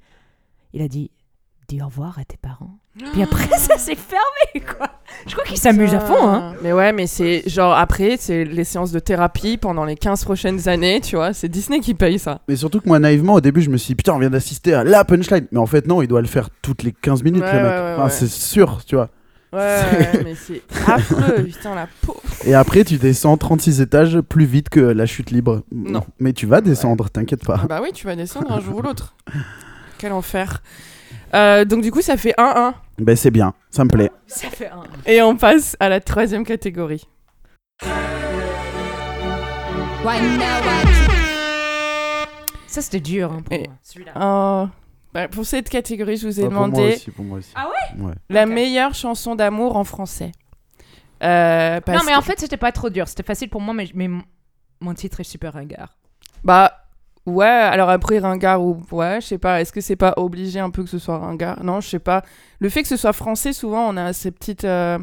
il 0.73 0.83
a 0.83 0.89
dit 0.89 1.11
Dis 1.69 1.81
au 1.81 1.87
revoir 1.87 2.19
à 2.19 2.25
tes 2.25 2.37
parents. 2.37 2.79
Puis 3.13 3.23
après, 3.23 3.49
ça 3.59 3.77
s'est 3.77 3.97
fermé, 3.97 4.65
quoi. 4.77 4.89
Je 5.27 5.33
crois 5.33 5.45
qu'il 5.45 5.59
s'amuse 5.59 5.95
à 5.95 6.01
fond. 6.01 6.29
Hein. 6.29 6.55
Mais 6.63 6.73
ouais, 6.73 6.93
mais 6.93 7.07
c'est 7.07 7.43
genre 7.49 7.73
après, 7.77 8.17
c'est 8.19 8.45
les 8.45 8.65
séances 8.65 8.93
de 8.93 8.99
thérapie 9.01 9.57
pendant 9.57 9.85
les 9.85 9.97
15 9.97 10.25
prochaines 10.25 10.69
années, 10.69 11.01
tu 11.01 11.17
vois. 11.17 11.33
C'est 11.33 11.49
Disney 11.49 11.81
qui 11.81 11.95
paye 11.95 12.19
ça. 12.19 12.41
Mais 12.47 12.57
surtout 12.57 12.81
que 12.81 12.89
moi, 12.89 12.99
naïvement, 12.99 13.35
au 13.35 13.41
début, 13.41 13.63
je 13.63 13.71
me 13.71 13.77
suis 13.77 13.89
dit 13.89 13.95
Putain, 13.97 14.13
on 14.15 14.19
vient 14.19 14.31
d'assister 14.31 14.75
à 14.75 14.85
la 14.85 15.05
punchline. 15.05 15.47
Mais 15.51 15.59
en 15.59 15.67
fait, 15.67 15.87
non, 15.89 16.03
il 16.03 16.09
doit 16.09 16.21
le 16.21 16.29
faire 16.29 16.51
toutes 16.63 16.83
les 16.85 16.93
15 16.93 17.23
minutes, 17.25 17.43
Ouais, 17.43 17.53
le 17.53 17.63
mec. 17.63 17.65
ouais, 17.65 17.79
ouais, 17.79 17.93
Enfin, 17.95 18.05
ouais. 18.05 18.11
C'est 18.11 18.29
sûr, 18.29 18.85
tu 18.87 18.95
vois. 18.97 19.09
Ouais, 19.53 19.61
ouais, 19.61 20.21
mais 20.25 20.35
c'est 20.35 20.63
affreux, 20.87 21.45
putain, 21.47 21.75
la 21.77 21.87
peau. 22.03 22.17
Et 22.45 22.55
après, 22.55 22.83
tu 22.85 22.97
descends 22.99 23.37
36 23.37 23.81
étages 23.81 24.21
plus 24.21 24.45
vite 24.47 24.69
que 24.69 24.81
la 24.81 25.07
chute 25.07 25.31
libre. 25.31 25.63
Non. 25.73 26.03
Mais 26.19 26.33
tu 26.33 26.47
vas 26.47 26.61
descendre, 26.61 27.09
t'inquiète 27.09 27.45
pas. 27.45 27.59
Bah 27.69 27.79
oui, 27.83 27.91
tu 27.93 28.07
vas 28.07 28.17
descendre 28.17 28.51
un 28.53 28.61
jour 28.61 28.79
ou 28.79 28.83
l'autre. 28.83 29.15
Quel 29.99 30.13
enfer. 30.13 30.61
Euh, 31.35 31.65
donc 31.65 31.83
du 31.83 31.91
coup, 31.93 32.03
ça 32.03 32.17
fait 32.17 32.35
1-1. 32.37 32.73
Ben, 32.99 33.17
c'est 33.17 33.31
bien, 33.31 33.55
ça 33.71 33.85
me 33.85 33.91
plaît. 33.91 34.11
Ça 34.27 34.49
fait 34.51 34.69
un. 34.69 34.85
Et 35.07 35.21
on 35.21 35.37
passe 35.37 35.77
à 35.81 35.89
la 35.89 36.01
troisième 36.01 36.45
catégorie. 36.45 37.07
Ça, 42.67 42.83
c'était 42.83 43.01
dur 43.01 43.33
hein, 43.33 43.43
pour 43.43 43.53
Et- 43.55 43.69
moi. 43.69 43.77
Celui-là. 43.83 44.13
Oh. 44.21 44.69
Bah, 45.13 45.29
pour 45.29 45.47
cette 45.47 45.69
catégorie, 45.69 46.17
je 46.17 46.27
vous 46.27 46.41
ai 46.41 46.45
Ah, 46.45 46.47
pour 46.47 46.55
moi 46.59 46.67
demandé 46.69 46.95
aussi, 46.95 47.11
pour 47.13 47.25
moi 47.25 47.39
aussi. 47.39 47.53
Ah 47.55 47.69
ouais 47.99 48.15
la 48.29 48.47
meilleure 48.47 48.95
chanson 48.95 49.37
d'amour 49.37 49.77
en 49.77 49.85
français. 49.85 50.33
Euh, 51.23 51.81
parce 51.81 51.99
Non, 51.99 52.05
mais 52.05 52.17
en 52.17 52.21
fait, 52.21 52.41
c'était 52.41 52.57
pas 52.57 52.73
trop 52.73 52.91
dur. 52.91 53.07
C'était 53.07 53.23
facile 53.23 53.49
pour 53.49 53.61
moi, 53.61 53.75
mais, 53.95 54.09
mon 54.81 54.95
titre 54.95 55.21
est 55.21 55.25
super 55.25 55.53
ringard. 55.53 55.97
Bah 56.43 56.73
ouais, 57.27 57.47
alors 57.47 57.89
après 57.91 58.19
ringard 58.19 58.61
ou 58.63 58.83
ouais, 58.91 59.21
je 59.21 59.27
sais 59.29 59.39
pas, 59.39 59.61
est-ce 59.61 59.73
que 59.73 59.81
c'est 59.81 59.97
pas 59.97 60.13
obligé 60.17 60.59
un 60.59 60.71
peu 60.71 60.83
que 60.83 60.91
ce 60.91 60.99
soit 60.99 61.19
ringard? 61.19 61.63
Non, 61.63 61.81
je 61.81 61.89
sais 61.89 61.99
pas. 62.01 62.23
Le 62.65 62.71
fait 62.71 62.81
que 62.81 62.89
ce 62.89 62.97
soit 62.97 63.13
français, 63.13 63.53
souvent 63.53 63.91
on 63.91 63.99
a 63.99 64.15
ces 64.15 64.31
petites 64.31 64.65
euh, 64.65 64.99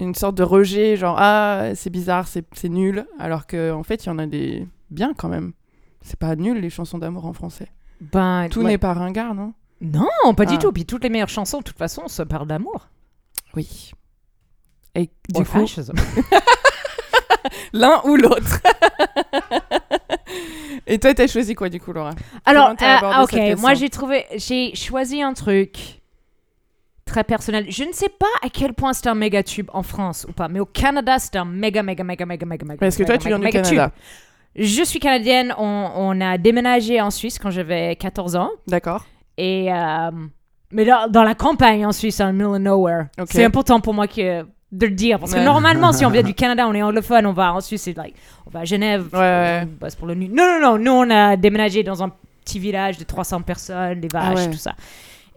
une 0.00 0.14
sorte 0.14 0.36
de 0.36 0.42
rejet 0.42 0.96
genre 0.96 1.16
ah, 1.18 1.74
c'est 1.74 1.90
bizarre, 1.90 2.26
c'est 2.28 2.68
nul 2.70 3.06
alors 3.18 3.46
que 3.46 3.72
en 3.72 3.82
fait, 3.82 4.04
il 4.04 4.06
y 4.06 4.10
en 4.10 4.18
a 4.18 4.24
des 4.24 4.66
bien 4.90 5.12
quand 5.14 5.28
même. 5.28 5.52
C'est 6.00 6.18
pas 6.18 6.34
nul 6.34 6.58
les 6.58 6.70
chansons 6.70 6.96
d'amour 6.96 7.26
en 7.26 7.34
français. 7.34 7.68
Ben, 8.00 8.48
Tout 8.50 8.60
ouais. 8.60 8.68
n'est 8.68 8.78
pas 8.78 8.94
ringard, 8.94 9.34
non? 9.34 9.52
Non, 9.82 10.32
pas 10.34 10.46
du 10.46 10.54
Ah. 10.54 10.56
tout. 10.56 10.72
Puis 10.72 10.86
toutes 10.86 11.02
les 11.02 11.10
meilleures 11.10 11.28
chansons, 11.28 11.58
de 11.58 11.62
toute 11.62 11.76
façon, 11.76 12.08
se 12.08 12.22
parlent 12.22 12.46
d'amour. 12.46 12.88
Oui. 13.54 13.90
Et 14.94 15.10
du 15.28 15.44
coup, 15.44 15.66
l'un 17.74 18.00
ou 18.06 18.16
l'autre. 18.16 18.62
Et 20.86 20.98
toi, 20.98 21.12
t'as 21.12 21.26
choisi 21.26 21.54
quoi 21.54 21.68
du 21.68 21.80
coup, 21.80 21.92
Laura? 21.92 22.12
Alors, 22.46 22.70
euh, 22.70 22.74
abordé 22.78 23.52
ok, 23.52 23.60
moi 23.60 23.74
j'ai 23.74 23.90
trouvé, 23.90 24.24
j'ai 24.36 24.74
choisi 24.74 25.20
un 25.20 25.34
truc 25.34 26.00
très 27.06 27.24
personnel. 27.24 27.66
Je 27.70 27.84
ne 27.84 27.92
sais 27.92 28.08
pas 28.10 28.26
à 28.42 28.50
quel 28.50 28.74
point 28.74 28.92
c'est 28.92 29.06
un 29.06 29.14
méga 29.14 29.42
tube 29.42 29.70
en 29.72 29.82
France 29.82 30.26
ou 30.28 30.32
pas, 30.32 30.48
mais 30.48 30.60
au 30.60 30.66
Canada 30.66 31.18
c'est 31.18 31.36
un 31.36 31.44
méga, 31.46 31.82
méga, 31.82 32.04
méga, 32.04 32.26
méga, 32.26 32.44
méga, 32.44 32.66
méga. 32.66 32.78
Parce 32.78 32.96
que 32.96 33.04
toi, 33.04 33.16
tu 33.16 33.28
viens 33.28 33.38
du 33.38 33.48
Canada. 33.48 33.90
tube. 33.90 33.92
Je 34.58 34.82
suis 34.84 34.98
canadienne. 35.00 35.54
On, 35.58 35.90
on 35.94 36.20
a 36.20 36.38
déménagé 36.38 37.00
en 37.00 37.10
Suisse 37.10 37.38
quand 37.38 37.50
j'avais 37.50 37.94
14 37.96 38.36
ans. 38.36 38.50
D'accord. 38.66 39.04
Et 39.38 39.72
euh, 39.72 40.10
mais 40.72 40.84
dans, 40.84 41.08
dans 41.10 41.22
la 41.22 41.34
campagne 41.34 41.84
en 41.86 41.92
Suisse, 41.92 42.20
en 42.20 42.32
middle 42.32 42.46
of 42.46 42.58
nowhere. 42.58 43.06
Ok. 43.20 43.28
C'est 43.30 43.44
important 43.44 43.80
pour 43.80 43.92
moi 43.94 44.06
que 44.06 44.42
de 44.72 44.86
le 44.86 44.92
dire 44.94 45.18
parce 45.20 45.32
que 45.32 45.38
Ouais. 45.38 45.44
normalement, 45.44 45.92
si 45.92 46.04
on 46.04 46.10
vient 46.10 46.22
du 46.22 46.34
Canada, 46.42 46.66
on 46.66 46.74
est 46.74 46.82
anglophone, 46.82 47.26
on 47.26 47.32
va 47.32 47.52
en 47.54 47.60
Suisse, 47.60 47.82
c'est 47.82 47.96
like, 47.96 48.14
on 48.46 48.50
va 48.50 48.60
à 48.60 48.64
Genève, 48.64 49.06
Ouais, 49.12 49.18
ouais. 49.18 49.62
on 49.64 49.84
bosse 49.84 49.94
pour 49.94 50.06
le. 50.08 50.14
Non, 50.14 50.28
non, 50.34 50.58
non, 50.60 50.78
nous 50.78 50.90
on 50.92 51.10
a 51.10 51.36
déménagé 51.36 51.82
dans 51.82 52.02
un 52.02 52.10
petit 52.44 52.58
village 52.58 52.96
de 52.98 53.04
300 53.04 53.42
personnes, 53.42 54.00
des 54.00 54.08
vaches, 54.08 54.38
Ah 54.38 54.46
tout 54.46 54.58
ça. 54.58 54.72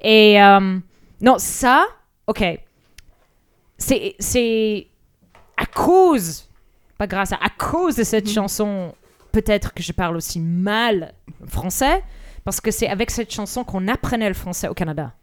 Et 0.01 0.41
euh, 0.41 0.79
non, 1.21 1.37
ça, 1.37 1.85
ok, 2.27 2.43
c'est 3.77 4.15
c'est 4.19 4.87
à 5.57 5.65
cause, 5.65 6.47
pas 6.97 7.07
grâce 7.07 7.33
à, 7.33 7.37
à 7.37 7.49
cause 7.49 7.95
de 7.95 8.03
cette 8.03 8.29
chanson, 8.29 8.93
peut-être 9.31 9.73
que 9.73 9.83
je 9.83 9.91
parle 9.91 10.15
aussi 10.15 10.39
mal 10.39 11.13
français, 11.47 12.03
parce 12.43 12.61
que 12.61 12.71
c'est 12.71 12.87
avec 12.87 13.11
cette 13.11 13.31
chanson 13.31 13.63
qu'on 13.63 13.87
apprenait 13.87 14.27
le 14.27 14.33
français 14.33 14.67
au 14.67 14.73
Canada. 14.73 15.13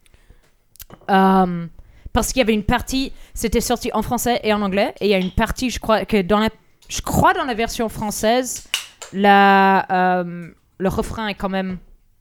Euh, 1.10 1.66
parce 2.12 2.28
qu'il 2.32 2.40
y 2.40 2.42
avait 2.42 2.54
une 2.54 2.64
partie, 2.64 3.12
c'était 3.34 3.60
sorti 3.60 3.90
en 3.92 4.02
français 4.02 4.40
et 4.42 4.52
en 4.52 4.62
anglais, 4.62 4.94
et 5.00 5.06
il 5.06 5.10
y 5.10 5.14
a 5.14 5.18
une 5.18 5.32
partie, 5.32 5.70
je 5.70 5.80
crois 5.80 6.04
que 6.04 6.22
dans 6.22 6.38
la, 6.38 6.50
je 6.88 7.00
crois 7.00 7.34
dans 7.34 7.44
la 7.44 7.54
version 7.54 7.88
française, 7.88 8.68
la, 9.12 10.20
euh, 10.20 10.50
le 10.78 10.88
refrain 10.88 11.28
est 11.28 11.34
quand 11.34 11.48
même 11.48 11.78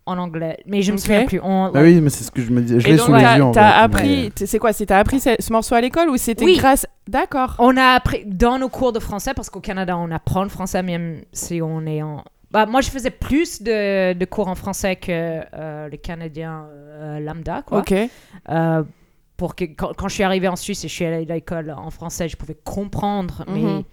en 0.08 0.18
anglais, 0.18 0.58
mais 0.68 0.82
je 0.82 0.92
me 0.92 0.98
souviens 0.98 1.26
plus. 1.26 1.40
On, 1.44 1.72
Ah 1.74 1.82
oui, 1.82 2.00
mais 2.02 2.10
c'est 2.10 2.24
ce 2.24 2.32
que 2.32 2.42
je 2.42 2.52
me 2.52 2.62
dis. 2.62 2.80
Je 2.80 2.88
Et 2.88 2.92
l'ai 2.92 2.98
donc, 2.98 3.08
sous 3.08 3.14
les 3.14 3.22
t'as 3.22 3.38
yeux 3.38 3.44
t'as 3.54 3.70
appris, 3.78 4.32
c'est 4.36 4.60
quoi 4.60 4.72
C'est 4.74 4.86
t'as 4.86 5.00
appris 5.00 5.20
ce, 5.20 5.32
ce 5.40 5.52
morceau 5.52 5.76
à 5.76 5.82
l'école 5.82 6.10
ou 6.10 6.18
c'était 6.18 6.46
Oui. 6.46 6.58
grâce 6.58 6.86
D'accord. 7.08 7.56
On 7.60 7.76
a 7.78 7.94
appris 7.96 8.24
dans 8.26 8.58
nos 8.60 8.70
cours 8.70 8.92
de 8.94 9.00
français, 9.00 9.34
parce 9.34 9.50
qu'au 9.50 9.60
Canada, 9.62 9.98
on 9.98 10.12
apprend 10.12 10.44
le 10.44 10.50
français 10.50 10.82
même 10.84 11.22
si 11.34 11.62
on 11.62 11.86
est 11.86 12.02
en... 12.02 12.24
Bah, 12.52 12.66
moi, 12.66 12.82
je 12.82 12.90
faisais 12.90 13.10
plus 13.10 13.62
de, 13.62 14.14
de 14.14 14.26
cours 14.26 14.48
en 14.48 14.56
français 14.56 14.96
que 14.96 15.42
euh, 15.54 15.90
les 15.90 15.98
Canadiens 15.98 16.66
euh, 16.72 17.20
lambda, 17.20 17.64
quoi. 17.66 17.80
Ok. 17.80 17.94
Euh, 18.50 18.84
pour 19.38 19.56
que, 19.56 19.66
quand, 19.66 19.92
quand 19.98 20.08
je 20.08 20.14
suis 20.14 20.24
arrivée 20.24 20.48
en 20.48 20.56
Suisse 20.56 20.86
et 20.86 20.88
je 20.88 20.94
suis 20.94 21.04
allée 21.06 21.30
à 21.30 21.34
l'école 21.34 21.74
en 21.76 21.90
français, 21.90 22.30
je 22.30 22.38
pouvais 22.38 22.56
comprendre, 22.64 23.44
Mhm. 23.48 23.54
mais 23.56 23.86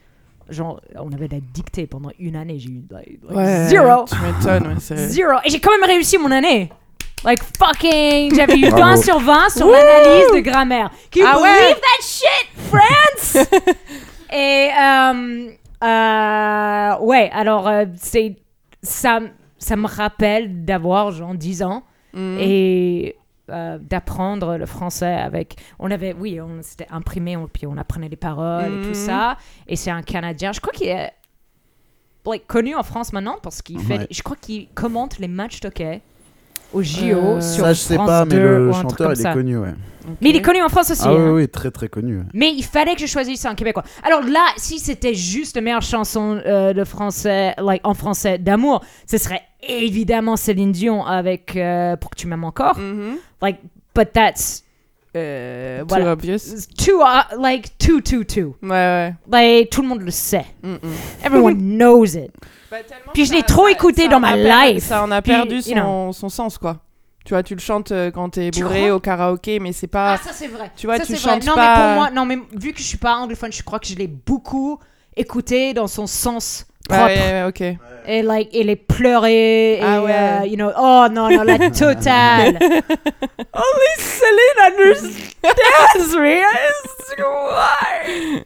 genre, 0.49 0.81
on 0.97 1.13
avait 1.13 1.29
la 1.29 1.39
dictée 1.41 1.87
pendant 1.87 2.11
une 2.19 2.37
année. 2.37 2.59
J'ai 2.59 2.69
eu 2.71 2.83
like, 2.91 3.19
like, 3.29 3.37
Ouais. 3.37 3.67
zéro. 3.69 4.05
Tu 4.05 4.15
m'étonnes. 4.17 4.67
ouais, 4.69 4.81
c'est- 4.81 4.97
Zéro. 5.09 5.33
Et 5.45 5.51
j'ai 5.51 5.61
quand 5.61 5.71
même 5.79 5.89
réussi 5.89 6.19
mon 6.19 6.31
année. 6.31 6.71
Like 7.25 7.41
fucking, 7.57 8.35
j'avais 8.35 8.57
eu 8.59 8.69
Bravo. 8.71 8.83
20 8.83 8.97
sur 8.97 9.19
20 9.21 9.49
sur 9.51 9.69
l'analyse 9.69 10.27
de 10.35 10.41
grammaire. 10.41 10.91
Can 11.13 11.21
you 11.21 11.27
Ah 11.29 11.41
ouais? 11.41 11.59
believe 11.61 11.81
that 11.81 12.03
shit, 12.03 12.49
France? 12.69 13.49
Et 14.33 14.71
euh, 14.77 15.51
euh, 15.85 16.99
ouais, 17.05 17.31
alors 17.33 17.69
euh, 17.69 17.85
c'est 17.97 18.37
ça, 18.83 19.21
ça 19.59 19.77
me 19.77 19.87
rappelle 19.87 20.65
d'avoir 20.65 21.11
genre 21.13 21.35
10 21.35 21.63
ans 21.63 21.83
Mhm. 22.15 22.39
et 22.41 23.17
euh, 23.51 23.79
d'apprendre 23.81 24.57
le 24.57 24.67
français 24.67 25.15
avec. 25.15 25.57
On 25.79 25.91
avait, 25.91 26.13
oui, 26.13 26.41
on 26.41 26.63
s'était 26.63 26.87
imprimé, 26.91 27.37
on- 27.37 27.49
puis 27.49 27.67
on 27.67 27.77
apprenait 27.77 28.09
les 28.09 28.17
paroles 28.17 28.81
et 28.85 28.87
tout 28.89 28.95
ça. 28.95 29.37
Et 29.67 29.77
c'est 29.77 29.91
un 29.91 30.03
Canadien. 30.03 30.53
Je 30.53 30.61
crois 30.61 30.73
qu'il 30.73 30.89
est 30.89 31.13
like, 32.27 32.47
connu 32.47 32.75
en 32.75 32.83
France 32.83 33.13
maintenant 33.13 33.39
parce 33.43 33.63
qu'il 33.63 33.81
fait. 33.81 33.99
Ouais. 33.99 34.07
Je 34.11 34.23
crois 34.23 34.37
qu'il 34.41 34.69
commente 34.75 35.19
les 35.19 35.29
matchs 35.29 35.61
de 35.61 35.69
hockey 35.69 36.01
au 36.73 36.83
JO 36.83 37.03
Euh, 37.17 37.41
sur 37.41 37.65
Ça, 37.65 37.73
je 37.73 37.79
sais 37.79 37.95
France 37.95 38.09
pas, 38.09 38.25
mais 38.25 38.35
2 38.35 38.41
le 38.41 38.67
ou 38.67 38.71
un 38.71 38.73
truc 38.85 38.91
chanteur, 38.91 39.07
comme 39.09 39.15
il 39.17 39.21
est 39.21 39.23
ça. 39.23 39.33
connu, 39.33 39.59
ouais. 39.59 39.75
Mais 40.21 40.31
il 40.31 40.37
est 40.37 40.43
connu 40.43 40.61
en 40.63 40.69
France 40.69 40.91
aussi. 40.91 41.03
Ah 41.05 41.13
oui, 41.15 41.21
hein. 41.21 41.33
oui, 41.33 41.49
très 41.49 41.71
très 41.71 41.89
connu. 41.89 42.19
ouais. 42.19 42.25
Mais 42.35 42.51
il 42.53 42.65
fallait 42.65 42.95
que 42.95 43.01
je 43.01 43.07
choisisse 43.07 43.45
un 43.47 43.55
Québécois. 43.55 43.85
Alors 44.03 44.23
là, 44.23 44.45
si 44.57 44.79
c'était 44.81 45.15
juste 45.15 45.55
la 45.55 45.63
meilleure 45.63 45.81
chanson 45.83 46.41
euh, 46.45 46.73
de 46.73 46.83
français, 46.85 47.55
like, 47.59 47.81
en 47.85 47.95
français 47.95 48.39
d'amour, 48.39 48.83
ce 49.07 49.17
serait 49.19 49.43
évidemment 49.63 50.37
Céline 50.37 50.73
Dion 50.73 51.05
avec 51.07 51.57
euh, 51.57 51.97
Pour 51.97 52.11
que 52.11 52.17
tu 52.17 52.27
m'aimes 52.27 52.43
encore. 52.45 52.79
Mhm. 52.79 53.17
Like, 53.41 53.61
but 53.95 54.09
that's 54.13 54.65
euh, 55.15 55.81
Too 55.83 55.87
voilà. 55.89 56.13
obvious. 56.13 56.39
Too, 56.77 57.01
uh, 57.01 57.39
like, 57.41 57.77
too, 57.79 58.01
too, 58.01 58.25
too. 58.25 58.57
Ouais, 58.63 58.69
ouais. 58.71 59.15
Like, 59.31 59.71
tout 59.71 59.83
le 59.83 59.89
monde 59.89 60.01
le 60.03 60.11
sait. 60.11 60.47
Mm, 60.65 60.73
mm. 60.73 60.79
Everyone 61.25 61.59
knows 61.79 62.17
it. 62.17 62.33
Puis 63.15 63.25
je 63.27 63.33
l'ai 63.33 63.43
trop 63.43 63.69
écouté 63.69 64.09
dans 64.09 64.21
ma 64.21 64.37
life. 64.37 64.85
Ça 64.85 65.03
en 65.03 65.11
a 65.11 65.23
Puis, 65.23 65.33
perdu 65.33 65.57
you 65.57 65.63
son, 65.63 65.73
know. 65.75 66.13
son 66.13 66.29
sens, 66.29 66.59
quoi. 66.59 66.77
Tu 67.25 67.35
vois, 67.35 67.43
tu 67.45 67.55
le 67.55 67.61
chantes 67.61 67.93
euh, 67.93 68.11
quand 68.11 68.31
t'es 68.31 68.51
bourré 68.51 68.91
au 68.91 68.99
karaoké, 68.99 69.61
mais 69.61 69.73
c'est 69.73 69.87
pas. 69.87 70.15
Ah, 70.15 70.19
ça 70.19 70.33
c'est 70.33 70.49
vrai. 70.49 70.73
Tu 70.77 70.87
vois, 70.87 70.97
Ça, 70.99 71.07
tu 71.07 71.15
c'est 71.15 71.23
vrai. 71.25 71.35
chantes 71.35 71.47
non, 71.47 71.55
pas- 71.55 71.77
mais 71.77 71.85
pour 71.85 71.95
moi, 71.95 72.11
non, 72.11 72.25
mais 72.27 72.37
vu 72.59 72.73
que 72.73 72.81
je 72.81 72.85
suis 72.85 72.99
pas 72.99 73.15
anglophone, 73.15 73.53
je 73.53 73.63
crois 73.63 73.79
que 73.79 73.87
je 73.87 73.95
l'ai 73.95 74.09
beaucoup 74.09 74.81
écouté 75.17 75.73
dans 75.73 75.87
son 75.87 76.09
sens 76.09 76.67
Ouais, 76.91 76.97
propre. 76.97 77.13
ouais, 77.13 77.33
ouais, 77.33 77.45
ok. 77.49 77.61
Et, 78.09 78.23
like, 78.23 78.49
et 78.53 78.65
les 78.65 78.75
pleurer. 78.75 79.79
Ah 79.81 79.99
et, 79.99 80.01
ouais. 80.01 80.49
you 80.51 80.57
know, 80.57 80.73
oh 80.77 81.07
non, 81.13 81.31
non, 81.31 81.45
la 81.45 81.59
totale. 81.71 82.59
Only 83.55 83.95
Celine 83.99 84.59
understands 84.67 86.17
me. 86.17 86.41
Why? 86.41 86.45
Why? 87.21 88.45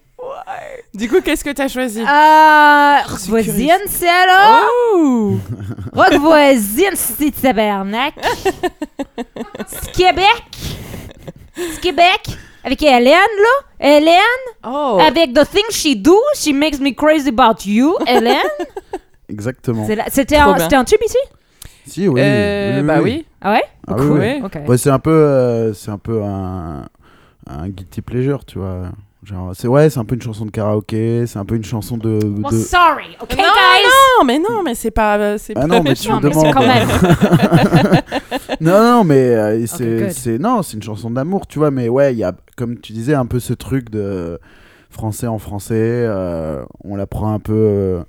Du 0.94 1.08
coup, 1.08 1.20
qu'est-ce 1.20 1.44
que 1.44 1.50
t'as 1.50 1.68
choisi? 1.68 2.02
Ah, 2.06 3.02
voisine, 3.28 3.70
c'est 3.86 4.08
alors? 4.08 4.68
Oh 4.94 5.36
Rock 5.94 6.14
voisine, 6.14 6.94
c'est 6.94 7.30
tabernac. 7.40 8.14
C'est 9.66 9.92
Québec. 9.92 10.42
Québec. 11.82 12.28
Avec 12.64 12.82
Hélène, 12.82 13.12
là. 13.12 13.86
Hélène. 13.88 14.44
Oh 14.66 14.98
Avec 15.06 15.32
The 15.32 15.48
Things 15.48 15.70
She 15.70 15.96
Do, 15.96 16.18
She 16.34 16.48
Makes 16.52 16.80
Me 16.80 16.90
Crazy 16.92 17.28
About 17.28 17.64
You. 17.64 17.94
Hélène. 18.06 18.36
Exactement. 19.28 19.86
C'était 20.10 20.36
un, 20.36 20.54
un 20.54 20.84
tube 20.84 21.00
ici? 21.04 21.18
Si, 21.86 22.08
oui. 22.08 22.20
Euh, 22.22 22.82
Bah 22.82 22.98
oui. 23.00 23.24
Ah 23.40 23.52
ouais? 23.52 23.62
Ah 23.86 23.92
oui, 23.96 24.06
Cool. 24.06 24.10
oui. 24.12 24.18
Ouais. 24.18 24.42
Ok. 24.44 24.58
Ouais, 24.68 24.78
c'est 24.78 24.90
un 24.90 24.98
peu, 24.98 25.10
euh, 25.10 25.72
c'est 25.74 25.90
un 25.90 25.98
peu 25.98 26.22
un, 26.22 26.86
un 27.48 27.68
guilty 27.68 28.02
pleasure, 28.02 28.44
tu 28.44 28.58
vois. 28.58 28.86
Genre, 29.26 29.50
c'est 29.56 29.66
ouais, 29.66 29.90
c'est 29.90 29.98
un 29.98 30.04
peu 30.04 30.14
une 30.14 30.22
chanson 30.22 30.46
de 30.46 30.52
karaoké, 30.52 31.26
c'est 31.26 31.40
un 31.40 31.44
peu 31.44 31.56
une 31.56 31.64
chanson 31.64 31.96
de. 31.96 32.20
Well, 32.22 32.44
de- 32.52 32.58
sorry, 32.62 33.16
ok, 33.20 33.30
non, 33.32 33.42
guys? 33.42 33.82
non, 34.20 34.24
mais 34.24 34.38
non, 34.38 34.62
mais 34.64 34.76
c'est 34.76 34.92
pas. 34.92 35.16
euh, 35.18 35.36
C'est 35.36 35.52
Ah 35.56 35.62
pas 35.62 35.66
non, 35.66 35.82
mais 35.84 35.94
tu 35.94 36.12
me 36.12 36.20
demandes. 36.20 36.52
quand 36.54 36.60
même. 36.64 36.86
non, 38.60 38.80
non, 38.82 39.04
mais 39.04 39.34
euh, 39.34 39.66
c'est, 40.12 40.38
non, 40.38 40.62
c'est 40.62 40.76
une 40.76 40.82
chanson 40.84 41.10
d'amour, 41.10 41.48
tu 41.48 41.58
vois. 41.58 41.72
Mais 41.72 41.88
ouais, 41.88 42.12
il 42.14 42.18
y 42.18 42.24
a, 42.24 42.34
comme 42.56 42.78
tu 42.78 42.92
disais, 42.92 43.14
un 43.14 43.26
peu 43.26 43.40
ce 43.40 43.52
truc 43.52 43.90
de 43.90 44.38
français 44.90 45.26
en 45.26 45.38
français. 45.38 45.74
euh, 45.74 46.64
on 46.84 46.94
la 46.94 47.08
prend 47.08 47.32
un 47.34 47.40
peu, 47.40 47.52
euh, 47.52 48.02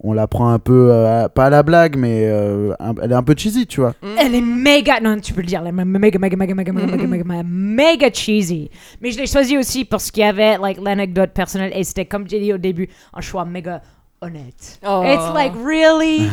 on 0.00 0.12
la 0.12 0.26
prend 0.26 0.50
un 0.50 0.58
peu, 0.58 0.88
euh, 0.90 1.28
pas 1.28 1.46
à 1.46 1.50
la 1.50 1.62
blague, 1.62 1.96
mais 1.96 2.22
euh, 2.24 2.72
un, 2.78 2.94
elle 3.02 3.12
est 3.12 3.14
un 3.14 3.22
peu 3.22 3.34
cheesy, 3.36 3.66
tu 3.66 3.80
vois. 3.80 3.94
Elle 4.18 4.34
est 4.34 4.40
méga, 4.40 5.00
non, 5.00 5.18
tu 5.18 5.32
peux 5.32 5.40
le 5.40 5.46
dire, 5.46 5.60
elle 5.60 5.68
est 5.68 5.72
méga, 5.72 6.18
méga, 6.18 6.36
méga, 6.36 6.54
méga, 6.54 6.72
méga, 6.72 6.96
méga, 6.96 7.24
méga, 7.24 7.42
méga 7.44 8.12
cheesy. 8.12 8.70
Mais 9.00 9.10
je 9.10 9.18
l'ai 9.18 9.26
choisi 9.26 9.58
aussi 9.58 9.84
parce 9.84 10.10
qu'il 10.10 10.22
y 10.22 10.26
avait 10.26 10.56
like, 10.58 10.78
l'anecdote 10.82 11.30
personnelle 11.30 11.72
et 11.74 11.82
c'était, 11.84 12.06
comme 12.06 12.28
j'ai 12.28 12.40
dit 12.40 12.52
au 12.52 12.58
début, 12.58 12.88
un 13.12 13.20
choix 13.20 13.44
méga 13.44 13.82
honnête. 14.20 14.80
Oh. 14.86 15.02
It's 15.04 15.34
like 15.34 15.52
really 15.64 16.28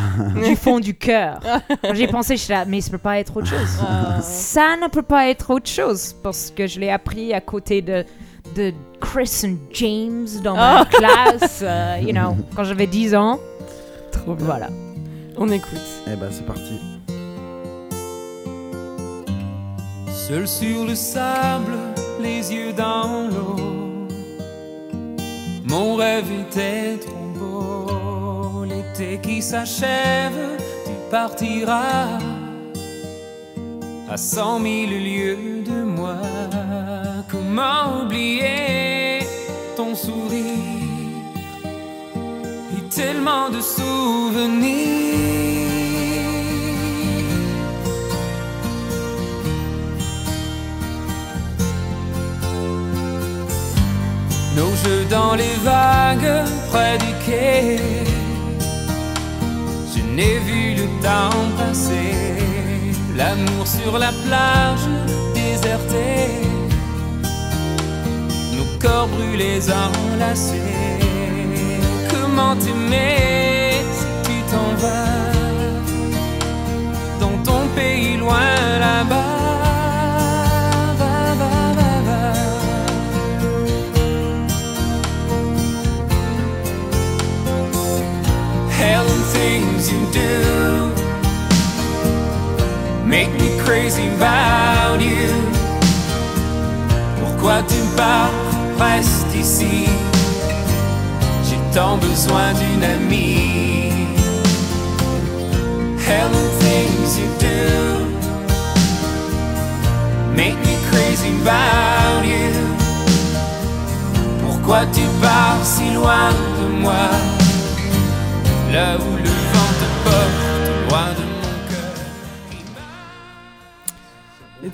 du 0.48 0.56
fond 0.56 0.80
du 0.80 0.94
cœur. 0.94 1.40
J'ai 1.94 2.08
pensé, 2.08 2.38
je 2.38 2.44
suis 2.44 2.54
là, 2.54 2.66
mais 2.66 2.82
ça 2.82 2.88
ne 2.88 2.92
peut 2.94 3.04
pas 3.04 3.20
être 3.20 3.36
autre 3.38 3.48
chose. 3.48 3.80
Oh. 3.82 3.86
Ça 4.22 4.76
ne 4.82 4.88
peut 4.90 5.02
pas 5.02 5.30
être 5.30 5.50
autre 5.52 5.70
chose 5.70 6.16
parce 6.24 6.52
que 6.56 6.68
je 6.68 6.80
l'ai 6.80 6.90
appris 6.90 7.34
à 7.34 7.42
côté 7.42 7.82
de 7.82 8.06
de 8.56 8.72
Chris 9.02 9.42
and 9.44 9.58
James 9.74 10.28
dans 10.44 10.56
ma 10.56 10.84
oh. 10.84 10.86
classe, 10.86 11.64
you 12.02 12.12
know, 12.12 12.36
quand 12.56 12.64
j'avais 12.64 12.88
10 12.88 13.16
ans. 13.16 13.40
Trop 14.26 14.36
bien. 14.36 14.46
Voilà. 14.46 14.70
On 15.38 15.50
écoute. 15.50 15.80
Eh 16.08 16.16
ben, 16.16 16.30
c'est 16.32 16.46
parti. 16.46 16.80
Seul 20.28 20.48
sur 20.48 20.86
le 20.86 20.96
sable, 20.96 21.78
les 22.20 22.52
yeux 22.52 22.74
dans 22.74 23.30
l'eau. 23.30 24.08
Mon 25.64 25.96
rêve 25.96 26.32
était 26.32 26.98
trop 26.98 27.28
beau. 27.38 28.66
L'été 28.66 29.20
qui 29.22 29.42
s'achève, 29.42 30.58
tu 30.86 30.92
partiras 31.12 32.18
à 34.10 34.18
cent 34.18 34.60
mille 34.60 35.04
lieues 35.04 35.64
de 35.64 35.84
moi. 35.84 36.18
Comment 37.30 38.04
oublier 38.04 39.20
ton 39.76 39.94
sourire? 39.94 40.75
Tellement 42.96 43.50
de 43.50 43.60
souvenirs? 43.60 44.56
Nos 54.56 54.74
jeux 54.84 55.06
dans 55.10 55.36
les 55.36 55.56
vagues 55.64 56.46
près 56.72 56.98
du 56.98 57.12
quai. 57.26 57.80
Je 59.94 60.02
n'ai 60.16 60.38
vu 60.40 60.76
le 60.76 60.88
temps 61.04 61.44
passer. 61.58 62.14
L'amour 63.18 63.68
sur 63.68 64.00
la 64.00 64.12
plage 64.26 64.88
désertée. 65.34 66.30
Nos 68.56 68.80
corps 68.80 69.08
brûlés 69.08 69.60
enlacés. 69.70 70.95
Comment 72.38 72.58
t'aimer 72.58 73.86
si 73.94 74.06
tu 74.26 74.36
t'en 74.52 74.76
vas 74.76 75.32
dans 77.22 77.38
ton 77.46 77.62
pays 77.74 78.18
loin 78.18 78.56
là-bas? 78.78 79.16
Va, 80.98 81.46
things 89.32 89.90
you 89.90 90.02
do 90.12 90.92
make 93.06 93.32
me 93.40 93.58
crazy 93.64 94.08
about 94.18 95.00
you. 95.00 95.32
Pourquoi 97.22 97.64
tu 97.70 97.80
pars, 97.96 98.34
reste 98.78 99.34
ici? 99.34 100.05
Tant 101.76 101.98
besoin 101.98 102.54
d'une 102.54 102.84
amie. 102.84 104.08
Hell 106.08 106.32
and 106.42 106.52
things 106.64 107.20
you 107.20 107.28
do 107.38 107.60
make 110.34 110.58
me 110.68 110.76
crazy 110.90 111.32
about 111.42 112.24
you. 112.26 112.54
Pourquoi 114.42 114.86
tu 114.94 115.02
pars 115.22 115.64
si 115.64 115.94
loin 115.94 116.32
de 116.58 116.82
moi? 116.82 117.10
là 118.76 118.98
où 118.98 119.16
le 119.24 119.35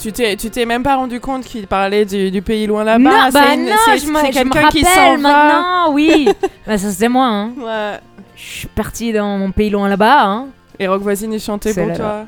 tu 0.02 0.12
t'es, 0.12 0.36
tu 0.36 0.50
t'es 0.50 0.66
même 0.66 0.84
pas 0.84 0.96
rendu 0.96 1.20
compte 1.20 1.44
qu'il 1.46 1.68
parlait 1.68 2.06
du, 2.06 2.32
du 2.32 2.42
pays 2.42 2.66
loin 2.68 2.84
là-bas? 2.84 3.10
non, 3.10 3.18
c'est 3.28 3.32
bah 3.34 3.54
une- 3.54 3.66
non, 3.66 3.72
je 3.88 4.32
quelqu'un 4.32 4.68
qui 4.70 4.84
s'en 4.84 5.12
va. 5.12 5.18
maintenant, 5.18 5.94
oui. 5.94 6.28
bah 6.68 6.78
ça 6.78 6.90
c'est 6.92 7.08
moi, 7.10 7.28
hein. 7.28 7.52
Ouais. 7.58 8.00
Je 8.36 8.42
suis 8.42 8.68
partie 8.68 9.14
dans 9.14 9.38
mon 9.38 9.52
pays 9.52 9.70
loin 9.70 9.88
là-bas, 9.88 10.24
hein. 10.24 10.48
Et 10.80 10.88
Rock 10.88 11.02
Voisine, 11.04 11.32
il 11.34 11.40
chantait 11.40 11.74
pour 11.74 11.86
là, 11.86 11.96
toi? 11.96 12.26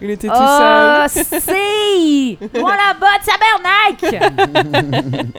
Il 0.00 0.10
était 0.10 0.28
tout 0.28 0.34
Oh, 0.36 1.04
seul. 1.08 1.24
si 1.40 2.38
Loin 2.54 2.76
là-bas, 2.76 3.18
tabernacle 3.26 4.32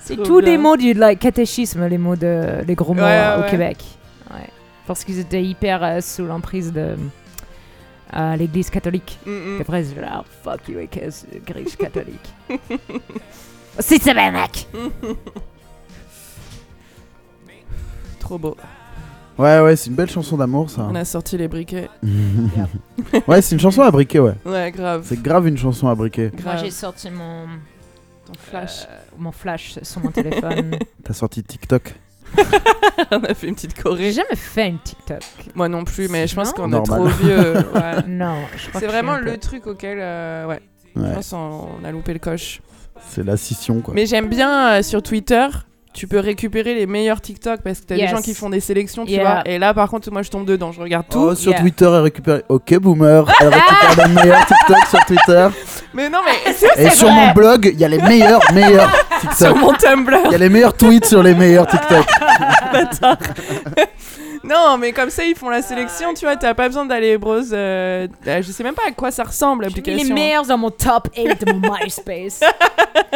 C'est 0.00 0.16
tous 0.22 0.40
des 0.40 0.56
mots 0.58 0.76
du 0.76 0.92
like, 0.94 1.18
catéchisme, 1.18 1.86
les 1.86 1.98
mots 1.98 2.16
de, 2.16 2.64
les 2.66 2.74
gros 2.74 2.94
mots 2.94 3.02
Ouais, 3.02 3.08
euh, 3.08 3.38
au 3.38 3.42
ouais. 3.42 3.50
Québec. 3.50 3.78
Ouais. 4.32 4.48
Parce 4.86 5.04
qu'ils 5.04 5.18
étaient 5.18 5.42
hyper 5.42 5.82
euh, 5.82 6.00
sous 6.00 6.24
l'emprise 6.24 6.72
de 6.72 6.96
euh, 8.14 8.36
l'église 8.36 8.70
catholique. 8.70 9.18
Mm, 9.26 9.30
mm. 9.30 9.56
Et 9.58 9.60
après, 9.60 9.90
étaient 9.90 10.00
là, 10.00 10.22
Oh, 10.22 10.26
fuck 10.42 10.68
you, 10.68 10.78
église 10.78 11.76
catholique. 11.76 12.34
C'est 13.78 13.98
tabernacle 13.98 14.66
Trop 18.20 18.38
beau. 18.38 18.56
Ouais, 19.38 19.60
ouais, 19.60 19.76
c'est 19.76 19.90
une 19.90 19.96
belle 19.96 20.08
chanson 20.08 20.36
d'amour, 20.38 20.70
ça. 20.70 20.86
On 20.90 20.94
a 20.94 21.04
sorti 21.04 21.36
les 21.36 21.46
briquets. 21.46 21.90
ouais, 23.28 23.42
c'est 23.42 23.54
une 23.54 23.60
chanson 23.60 23.82
à 23.82 23.90
briquet, 23.90 24.18
ouais. 24.18 24.32
Ouais, 24.46 24.72
grave. 24.72 25.04
C'est 25.06 25.20
grave 25.20 25.46
une 25.46 25.58
chanson 25.58 25.88
à 25.88 25.94
briquet. 25.94 26.30
Moi, 26.32 26.42
grave. 26.42 26.64
j'ai 26.64 26.70
sorti 26.70 27.10
mon, 27.10 27.44
Ton 28.24 28.32
flash. 28.38 28.84
euh, 28.90 28.98
mon 29.18 29.32
flash 29.32 29.78
sur 29.82 30.00
mon 30.02 30.10
téléphone. 30.10 30.78
T'as 31.04 31.12
sorti 31.12 31.42
TikTok. 31.44 31.94
On 33.10 33.22
a 33.24 33.34
fait 33.34 33.48
une 33.48 33.54
petite 33.54 33.74
J'ai 33.76 33.82
choré. 33.82 34.12
jamais 34.12 34.34
fait 34.36 34.68
une 34.68 34.78
TikTok. 34.78 35.20
Moi 35.54 35.68
non 35.68 35.84
plus, 35.84 36.08
mais 36.08 36.26
je 36.26 36.34
pense 36.34 36.52
qu'on 36.52 36.72
est 36.72 36.82
trop 36.82 37.06
vieux. 37.06 37.54
ouais. 37.74 38.02
Non, 38.08 38.36
C'est 38.72 38.86
vraiment 38.86 39.16
peu- 39.16 39.24
le 39.24 39.38
truc 39.38 39.66
auquel, 39.66 39.98
euh, 40.00 40.46
ouais, 40.46 40.60
je 40.94 41.00
Ouais, 41.00 41.12
pense 41.14 41.32
on, 41.32 41.68
on 41.80 41.84
a 41.84 41.90
loupé 41.92 42.12
le 42.12 42.18
coche. 42.18 42.60
c'est 43.08 43.24
la 43.24 43.36
scission, 43.36 43.80
quoi. 43.80 43.94
Mais 43.94 44.06
j'aime 44.06 44.28
bien 44.28 44.78
euh, 44.78 44.82
sur 44.82 45.02
Twitter, 45.02 45.46
tu 45.96 46.06
peux 46.06 46.20
récupérer 46.20 46.74
les 46.74 46.86
meilleurs 46.86 47.20
TikTok 47.22 47.62
parce 47.62 47.80
que 47.80 47.86
t'as 47.86 47.96
Yes. 47.96 48.10
des 48.10 48.16
gens 48.16 48.22
qui 48.22 48.34
font 48.34 48.50
des 48.50 48.60
sélections, 48.60 49.06
tu 49.06 49.12
Yeah. 49.12 49.22
vois. 49.22 49.42
Et 49.46 49.58
là, 49.58 49.72
par 49.72 49.88
contre, 49.88 50.12
moi, 50.12 50.20
je 50.22 50.30
tombe 50.30 50.44
dedans, 50.44 50.70
je 50.70 50.80
regarde 50.80 51.06
tout. 51.10 51.18
Oh, 51.30 51.34
sur 51.34 51.52
Yeah. 51.52 51.60
Twitter, 51.62 51.86
elle 51.86 52.02
récupère. 52.02 52.40
Ok, 52.50 52.74
boomer. 52.78 53.24
Elle 53.40 53.48
récupère 53.48 54.06
les 54.08 54.12
meilleurs 54.14 54.46
TikTok 54.46 54.86
sur 54.90 55.04
Twitter. 55.06 55.48
Mais 55.94 56.10
non, 56.10 56.18
mais 56.24 56.52
c'est 56.52 56.84
Et 56.84 56.90
sur 56.90 57.10
mon 57.10 57.32
blog, 57.32 57.70
il 57.72 57.80
y 57.80 57.84
a 57.84 57.88
les 57.88 57.98
meilleurs, 58.02 58.40
meilleurs 58.52 58.92
sur 59.36 59.48
TikTok. 59.54 59.56
mon 59.56 59.72
Tumblr. 59.72 60.18
Il 60.26 60.32
y 60.32 60.34
a 60.34 60.38
les 60.38 60.48
meilleurs 60.50 60.74
tweets 60.76 61.06
sur 61.06 61.22
les 61.22 61.34
meilleurs 61.34 61.66
TikTok. 61.66 62.04
Non, 64.48 64.78
mais 64.78 64.92
comme 64.92 65.10
ça, 65.10 65.24
ils 65.24 65.34
font 65.34 65.48
la 65.50 65.60
sélection, 65.62 66.14
tu 66.14 66.24
vois. 66.24 66.36
T'as 66.36 66.54
pas 66.54 66.68
besoin 66.68 66.86
d'aller 66.86 67.18
browse. 67.18 67.50
euh, 67.52 68.06
euh, 68.26 68.42
je 68.42 68.52
sais 68.52 68.62
même 68.62 68.74
pas 68.74 68.88
à 68.88 68.92
quoi 68.92 69.10
ça 69.10 69.24
ressemble 69.24 69.64
mis 69.66 69.70
les 69.72 69.76
l'application. 69.76 70.14
meilleurs 70.14 70.46
dans 70.46 70.58
mon 70.58 70.70
top 70.70 71.08
8 71.16 71.44
de 71.44 71.52
mon 71.52 71.60
MySpace. 71.74 72.40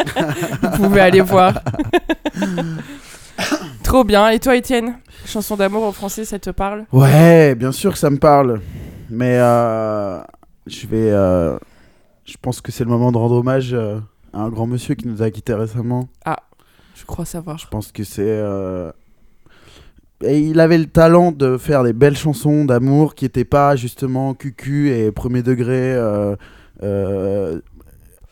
Vous 0.61 0.69
pouvez 0.83 1.01
aller 1.01 1.21
voir. 1.21 1.53
Trop 3.83 4.03
bien. 4.03 4.29
Et 4.29 4.39
toi, 4.39 4.55
Étienne 4.55 4.97
Chanson 5.25 5.55
d'amour 5.55 5.83
en 5.85 5.91
français, 5.91 6.25
ça 6.25 6.39
te 6.39 6.49
parle? 6.49 6.85
Ouais, 6.91 7.55
bien 7.55 7.71
sûr 7.71 7.91
que 7.93 7.97
ça 7.99 8.09
me 8.09 8.17
parle. 8.17 8.61
Mais 9.09 9.37
euh, 9.39 10.19
je 10.67 10.87
vais. 10.87 11.11
euh, 11.11 11.57
je 12.25 12.35
pense 12.41 12.61
que 12.61 12.71
c'est 12.71 12.83
le 12.83 12.89
moment 12.89 13.11
de 13.11 13.17
rendre 13.17 13.35
hommage 13.35 13.73
euh, 13.73 13.99
à 14.33 14.39
un 14.41 14.49
grand 14.49 14.67
monsieur 14.67 14.95
qui 14.95 15.07
nous 15.07 15.21
a 15.21 15.29
quittés 15.31 15.53
récemment. 15.53 16.07
Je 16.95 17.05
crois 17.05 17.25
savoir. 17.25 17.57
Je 17.57 17.67
pense 17.67 17.91
que 17.91 18.03
c'est. 18.03 18.41
Et 20.23 20.39
il 20.39 20.59
avait 20.59 20.77
le 20.77 20.85
talent 20.85 21.31
de 21.31 21.57
faire 21.57 21.83
des 21.83 21.93
belles 21.93 22.17
chansons 22.17 22.65
d'amour 22.65 23.15
qui 23.15 23.25
n'étaient 23.25 23.45
pas 23.45 23.75
justement 23.75 24.33
cucu 24.33 24.89
et 24.91 25.11
premier 25.11 25.41
degré. 25.43 25.93
euh, 25.93 26.35
euh, 26.83 27.59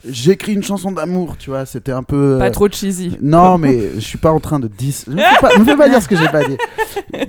J'écris 0.07 0.53
une 0.53 0.63
chanson 0.63 0.93
d'amour, 0.93 1.35
tu 1.37 1.49
vois, 1.49 1.65
c'était 1.65 1.91
un 1.91 2.03
peu. 2.03 2.37
Pas 2.39 2.47
euh, 2.47 2.51
trop 2.51 2.69
cheesy. 2.69 3.17
Non, 3.21 3.57
mais 3.57 3.95
je 3.95 3.99
suis 3.99 4.17
pas 4.17 4.31
en 4.31 4.39
train 4.39 4.57
de 4.57 4.69
dis. 4.69 5.03
Ne 5.07 5.15
me 5.15 5.65
fais 5.65 5.75
pas, 5.75 5.89
dire 5.89 6.01
ce 6.01 6.07
que 6.07 6.15
j'ai 6.15 6.29
pas 6.29 6.45
dit. 6.47 6.55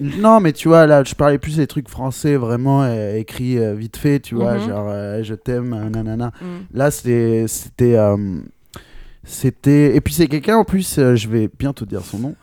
Non, 0.21 0.39
mais 0.39 0.53
tu 0.53 0.69
vois, 0.69 0.87
là, 0.87 1.03
je 1.03 1.15
parlais 1.17 1.39
plus 1.39 1.57
des 1.57 1.67
trucs 1.67 1.89
français 1.89 2.37
vraiment 2.37 2.85
euh, 2.85 3.17
écrits 3.17 3.59
vite 3.75 3.97
fait, 3.97 4.21
tu 4.21 4.37
vois, 4.37 4.55
Mhm. 4.55 4.69
genre 4.69 4.87
euh, 4.89 5.21
je 5.25 5.35
t'aime, 5.35 5.73
euh, 5.73 5.89
nanana. 5.91 6.31
Mm. 6.41 6.77
Là, 6.79 6.91
c'était. 6.93 7.47
C'était. 9.25 9.97
Et 9.97 10.01
puis, 10.01 10.15
c'est 10.15 10.29
quelqu'un, 10.29 10.57
en 10.57 10.65
plus, 10.65 10.95
je 10.97 11.29
vais 11.29 11.49
bientôt 11.59 11.85
dire 11.85 12.03
son 12.05 12.19
nom, 12.19 12.35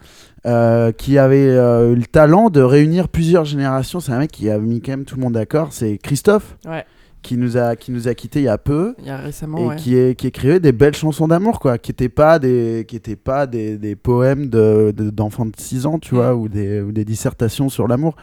euh, 0.47 0.91
qui 0.91 1.17
avait 1.17 1.49
euh, 1.49 1.91
eu 1.91 1.95
le 1.95 2.05
talent 2.05 2.49
de 2.49 2.61
réunir 2.61 3.09
plusieurs 3.09 3.45
générations. 3.45 3.99
C'est 3.99 4.11
un 4.13 4.19
mec 4.19 4.31
qui 4.31 4.49
a 4.49 4.57
mis 4.57 4.81
quand 4.81 4.93
même 4.93 5.05
tout 5.05 5.15
le 5.17 5.21
monde 5.21 5.33
d'accord. 5.33 5.69
C'est 5.71 5.97
Christophe, 5.97 6.57
Ouais. 6.65 6.85
qui 7.21 7.35
nous 7.35 7.57
a, 7.57 7.75
qui 7.75 7.91
nous 7.91 8.07
a 8.07 8.13
quittés 8.13 8.39
il 8.39 8.45
y 8.45 8.47
a 8.47 8.57
peu 8.57 8.95
Il 8.99 9.07
y 9.07 9.09
a 9.09 9.17
récemment, 9.17 9.57
et 9.57 9.65
ouais. 9.67 9.75
qui, 9.75 9.95
est, 9.97 10.15
qui 10.15 10.27
écrivait 10.27 10.59
des 10.61 10.71
belles 10.71 10.95
chansons 10.95 11.27
d'amour 11.27 11.59
quoi 11.59 11.77
qui 11.77 11.91
étaient 11.91 12.07
pas 12.07 12.39
des 12.39 12.85
qui 12.87 12.95
étaient 12.95 13.17
pas 13.17 13.45
des, 13.47 13.77
des 13.77 13.95
poèmes 13.97 14.47
de 14.47 14.93
de- 14.95 15.09
d'enfants 15.09 15.45
de, 15.45 15.51
6 15.57 15.85
ans 15.87 15.99
tu 15.99 16.15
vois 16.15 16.35
ou 16.35 16.47
des, 16.47 16.79
ou 16.81 16.91
des 16.93 17.03
dissertations 17.03 17.67
sur 17.67 17.87
l'amour 17.87 18.15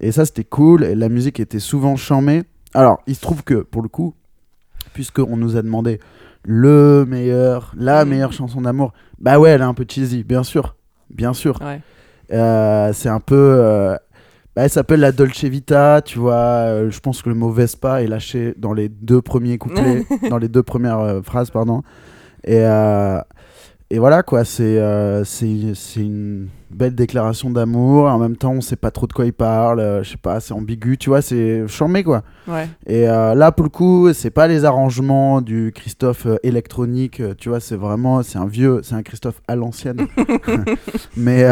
et 0.00 0.12
ça 0.12 0.26
c'était 0.26 0.44
cool 0.44 0.84
et 0.84 0.94
la 0.94 1.08
musique 1.08 1.40
était 1.40 1.60
souvent 1.60 1.96
chamée 1.96 2.42
alors 2.74 2.98
il 3.06 3.14
se 3.14 3.20
trouve 3.22 3.42
que 3.44 3.54
pour 3.54 3.80
le 3.80 3.88
coup 3.88 4.12
puisqu'on 4.92 5.36
nous 5.38 5.56
a 5.56 5.62
demandé 5.62 5.98
le 6.44 7.06
meilleur 7.08 7.72
la 7.78 8.04
Mhm. 8.04 8.10
meilleure 8.10 8.32
chanson 8.32 8.60
d'amour 8.60 8.92
bah 9.18 9.38
ouais 9.38 9.50
elle 9.50 9.60
est 9.62 9.64
un 9.64 9.74
peu 9.74 9.86
cheesy 9.88 10.24
bien 10.24 10.42
sûr 10.42 10.76
bien 11.12 11.32
sûr 11.34 11.58
Ouais. 11.62 11.80
euh, 12.32 12.92
c'est 12.92 13.08
un 13.08 13.20
peu. 13.20 13.34
euh, 13.36 13.96
bah, 14.54 14.64
elle 14.64 14.70
s'appelle 14.70 15.00
la 15.00 15.12
Dolce 15.12 15.44
Vita, 15.44 16.02
tu 16.04 16.18
vois. 16.18 16.34
euh, 16.34 16.90
je 16.90 17.00
pense 17.00 17.22
que 17.22 17.28
le 17.30 17.34
mot 17.34 17.50
Vespa 17.50 18.02
est 18.02 18.06
lâché 18.06 18.54
dans 18.58 18.72
les 18.74 18.88
deux 18.90 19.22
premiers 19.22 19.56
couplets, 19.58 20.04
dans 20.30 20.38
les 20.38 20.48
deux 20.48 20.62
premières 20.62 20.98
euh, 20.98 21.22
phrases, 21.22 21.50
pardon. 21.50 21.82
Et, 22.44 22.58
euh, 22.60 23.18
et 23.90 23.98
voilà, 23.98 24.22
quoi. 24.22 24.44
C'est 24.44 24.78
euh, 24.78 25.24
c'est 25.24 25.74
c'est 25.74 26.00
une 26.00 26.48
belle 26.74 26.94
déclaration 26.94 27.50
d'amour. 27.50 28.06
En 28.06 28.18
même 28.18 28.36
temps, 28.36 28.52
on 28.52 28.60
sait 28.60 28.76
pas 28.76 28.90
trop 28.90 29.06
de 29.06 29.12
quoi 29.12 29.26
il 29.26 29.32
parle. 29.32 29.80
euh, 29.80 30.02
je 30.02 30.10
sais 30.10 30.16
pas, 30.16 30.40
c'est 30.40 30.54
ambigu, 30.54 30.98
tu 30.98 31.10
vois. 31.10 31.22
C'est 31.22 31.66
charmé, 31.68 32.02
quoi. 32.02 32.22
Ouais. 32.48 32.68
Et 32.86 33.08
euh, 33.08 33.34
là, 33.34 33.52
pour 33.52 33.64
le 33.64 33.70
coup, 33.70 34.12
c'est 34.12 34.30
pas 34.30 34.46
les 34.46 34.64
arrangements 34.64 35.40
du 35.40 35.72
Christophe 35.74 36.26
euh, 36.26 36.36
électronique, 36.42 37.22
tu 37.38 37.48
vois, 37.48 37.60
c'est 37.60 37.76
vraiment, 37.76 38.22
c'est 38.22 38.38
un 38.38 38.46
vieux, 38.46 38.80
c'est 38.82 38.94
un 38.94 39.02
Christophe 39.02 39.40
à 39.48 39.56
l'ancienne. 39.56 40.06
mais 41.16 41.42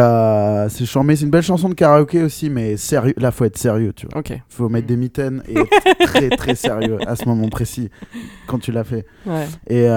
c'est 0.68 0.86
charmé, 0.86 1.16
c'est 1.16 1.24
une 1.24 1.30
belle 1.30 1.42
chanson 1.42 1.68
de 1.68 1.74
karaoké 1.74 2.22
aussi, 2.22 2.50
mais 2.50 2.76
sérieux, 2.76 3.14
là, 3.16 3.30
faut 3.30 3.44
être 3.44 3.58
sérieux, 3.58 3.92
tu 3.94 4.06
vois. 4.06 4.20
Ok. 4.20 4.32
Faut 4.48 4.68
mettre 4.68 4.86
des 4.86 4.96
mitaines 4.96 5.42
et 5.48 5.56
être 5.58 6.06
très 6.06 6.30
très 6.30 6.54
sérieux 6.54 6.98
à 7.06 7.16
ce 7.16 7.24
moment 7.26 7.48
précis 7.48 7.90
quand 8.46 8.58
tu 8.58 8.72
l'as 8.72 8.84
fait. 8.84 9.06
Ouais. 9.26 9.46
Et 9.68 9.88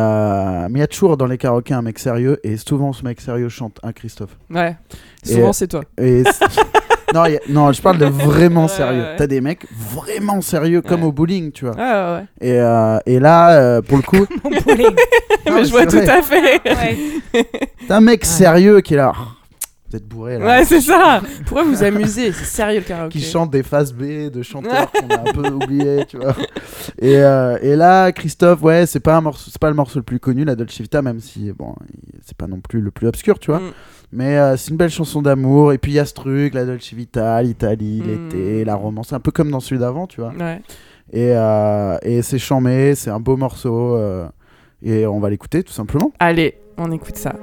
mais 0.70 0.80
il 0.80 0.82
y 0.82 0.84
a 0.84 0.88
toujours 0.88 1.18
dans 1.18 1.26
les 1.26 1.38
karaokés 1.38 1.74
un 1.74 1.82
mec 1.82 2.00
sérieux 2.00 2.40
et 2.44 2.58
souvent 2.58 2.94
ce 2.94 3.04
mec 3.04 3.22
sérieux 3.22 3.50
chante 3.50 3.80
un 3.84 3.92
Christophe. 3.92 4.38
Ouais. 4.50 4.76
Souvent, 5.24 5.50
euh, 5.50 5.54
c'est 5.54 5.68
toi. 5.68 5.82
Et 5.98 6.24
c'est- 6.24 6.46
non, 7.14 7.26
il 7.26 7.34
y 7.34 7.36
a- 7.38 7.42
non, 7.50 7.72
je 7.72 7.82
parle 7.82 7.98
de 7.98 8.06
vraiment 8.06 8.64
Ouais, 8.64 8.68
sérieux. 8.70 9.02
ouais. 9.02 9.16
T'as 9.18 9.28
des 9.28 9.42
mecs 9.42 9.66
vraiment 9.72 10.42
sérieux 10.42 10.82
comme 10.82 11.02
Ouais. 11.02 11.08
au 11.08 11.12
bowling, 11.12 11.52
tu 11.52 11.66
vois. 11.66 11.76
Ouais, 11.76 11.82
ouais, 11.82 12.18
ouais. 12.20 12.26
Et, 12.48 12.60
euh, 12.60 12.98
et 13.06 13.20
là, 13.20 13.52
euh, 13.54 13.82
pour 13.82 13.98
le 13.98 14.04
coup, 14.04 14.26
Mon 14.44 14.50
bowling. 14.62 14.96
Non, 15.46 15.56
Mais 15.56 15.66
je 15.66 15.72
vois 15.72 15.86
tout 15.86 15.98
à 15.98 16.22
fait. 16.22 16.62
Ouais. 16.66 17.46
t'as 17.88 17.98
un 17.98 18.02
mec 18.02 18.24
sérieux 18.24 18.80
qui 18.80 18.94
est 18.94 18.98
là. 18.98 19.12
Oh, 19.14 19.22
Vous 19.90 19.98
êtes 19.98 20.08
bourré 20.08 20.40
là. 20.40 20.46
Ouais, 20.46 20.64
c'est 20.66 20.80
ça. 20.80 21.22
Pourquoi 21.46 21.64
vous 21.64 21.84
amusez 21.84 22.32
C'est 22.32 22.46
sérieux 22.46 22.80
le 22.80 22.86
karaoké. 22.86 23.20
qui 23.20 23.26
chante 23.26 23.52
des 23.52 23.62
phases 23.62 23.92
B 23.94 24.30
de 24.32 24.42
chanteurs 24.42 24.90
qu'on 24.92 25.08
a 25.10 25.20
un 25.20 25.34
peu 25.34 25.48
oublié, 25.50 26.06
tu 26.08 26.18
vois. 26.18 26.34
Et, 27.02 27.18
euh, 27.18 27.58
et 27.62 27.76
là, 27.76 28.12
Christophe, 28.14 28.62
ouais, 28.64 28.86
c'est 28.86 29.02
pas 29.02 29.18
un 29.18 29.22
morceau, 29.22 29.50
c'est 29.52 29.60
pas 29.60 29.68
le 29.70 29.76
morceau 29.76 30.00
le 30.00 30.04
plus 30.04 30.20
connu, 30.20 30.46
la 30.46 30.56
Dolce 30.56 30.80
Vita, 30.80 31.02
même 31.02 31.20
si 31.20 31.52
bon, 31.52 31.76
c'est 32.26 32.38
pas 32.38 32.48
non 32.48 32.62
plus 32.62 32.80
le 32.80 32.90
plus 32.90 33.08
obscur, 33.08 33.38
tu 33.38 33.52
vois. 33.52 33.60
Mm. 33.60 33.72
Mais 34.16 34.38
euh, 34.38 34.56
c'est 34.58 34.70
une 34.72 34.78
belle 34.78 34.90
chanson 34.92 35.22
d'amour. 35.22 35.74
Et 35.74 35.78
puis 35.78 35.92
il 35.92 35.96
y 35.96 36.00
a 36.00 36.06
ce 36.06 36.14
truc, 36.14 36.54
la 36.54 36.66
Dolce 36.66 36.94
Vita, 36.94 37.42
l'Italie, 37.42 38.02
Mm. 38.04 38.08
l'été, 38.08 38.64
la 38.66 38.76
romance, 38.76 39.12
un 39.14 39.20
peu 39.20 39.32
comme 39.32 39.50
dans 39.52 39.60
celui 39.60 39.80
d'avant, 39.82 40.06
tu 40.08 40.22
vois. 40.22 40.34
Ouais. 40.40 40.62
Et, 41.12 41.32
euh, 41.36 41.98
et 42.04 42.22
c'est 42.22 42.40
chambé, 42.40 42.96
c'est 42.96 43.10
un 43.10 43.20
beau 43.20 43.36
morceau. 43.38 43.96
euh, 43.96 44.28
et 44.84 45.06
on 45.08 45.20
va 45.20 45.30
l'écouter 45.30 45.64
tout 45.64 45.72
simplement. 45.74 46.12
Allez, 46.20 46.58
on 46.78 46.92
écoute 46.92 47.16
ça. 47.16 47.36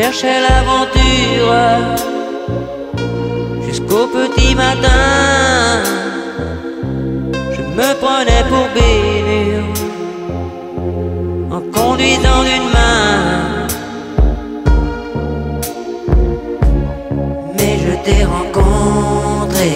Cherchais 0.00 0.40
l'aventure 0.40 1.52
jusqu'au 3.66 4.06
petit 4.06 4.54
matin. 4.54 5.82
Je 7.54 7.62
me 7.78 7.88
prenais 8.02 8.44
pour 8.50 8.66
Bénure 8.74 9.74
en 11.56 11.60
conduisant 11.76 12.42
d'une 12.48 12.68
main. 12.76 13.66
Mais 17.56 17.74
je 17.84 17.92
t'ai 18.04 18.24
rencontré 18.24 19.72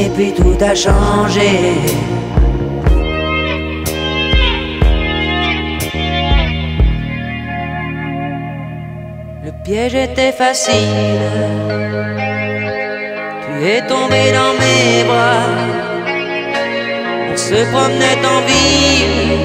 et 0.00 0.08
puis 0.14 0.32
tout 0.32 0.64
a 0.64 0.74
changé. 0.74 1.50
Piège 9.70 9.94
était 9.94 10.32
facile. 10.32 11.28
Tu 13.44 13.54
es 13.74 13.80
tombé 13.92 14.22
dans 14.38 14.54
mes 14.62 15.04
bras. 15.10 15.46
On 17.30 17.36
se 17.36 17.58
promenait 17.72 18.20
en 18.34 18.40
ville. 18.50 19.38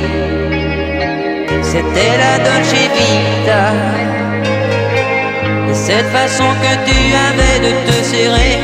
C'était 1.72 2.16
la 2.24 2.34
Dolce 2.46 2.88
Vita. 2.96 3.66
Et 5.70 5.78
cette 5.88 6.10
façon 6.20 6.50
que 6.64 6.74
tu 6.88 7.00
avais 7.28 7.58
de 7.68 7.72
te 7.88 7.98
serrer 8.12 8.58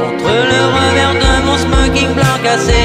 contre 0.00 0.32
le 0.52 0.60
revers 0.76 1.16
de 1.24 1.32
mon 1.46 1.56
smoking 1.64 2.12
blanc 2.18 2.38
cassé 2.42 2.82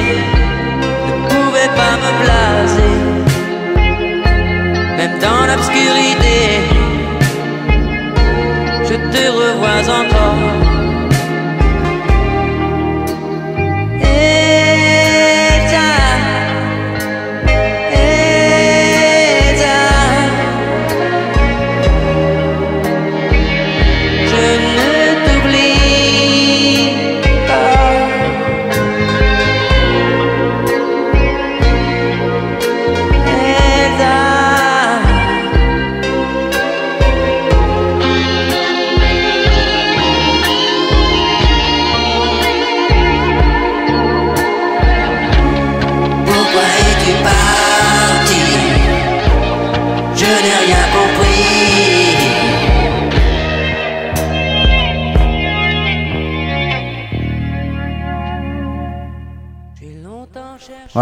ne 1.08 1.14
pouvait 1.30 1.74
pas 1.80 1.96
me 2.04 2.12
blaser. 2.22 2.98
dans 5.26 5.42
l'obscurité, 5.50 6.83
te 9.14 9.30
revois 9.30 9.88
encore. 9.88 10.33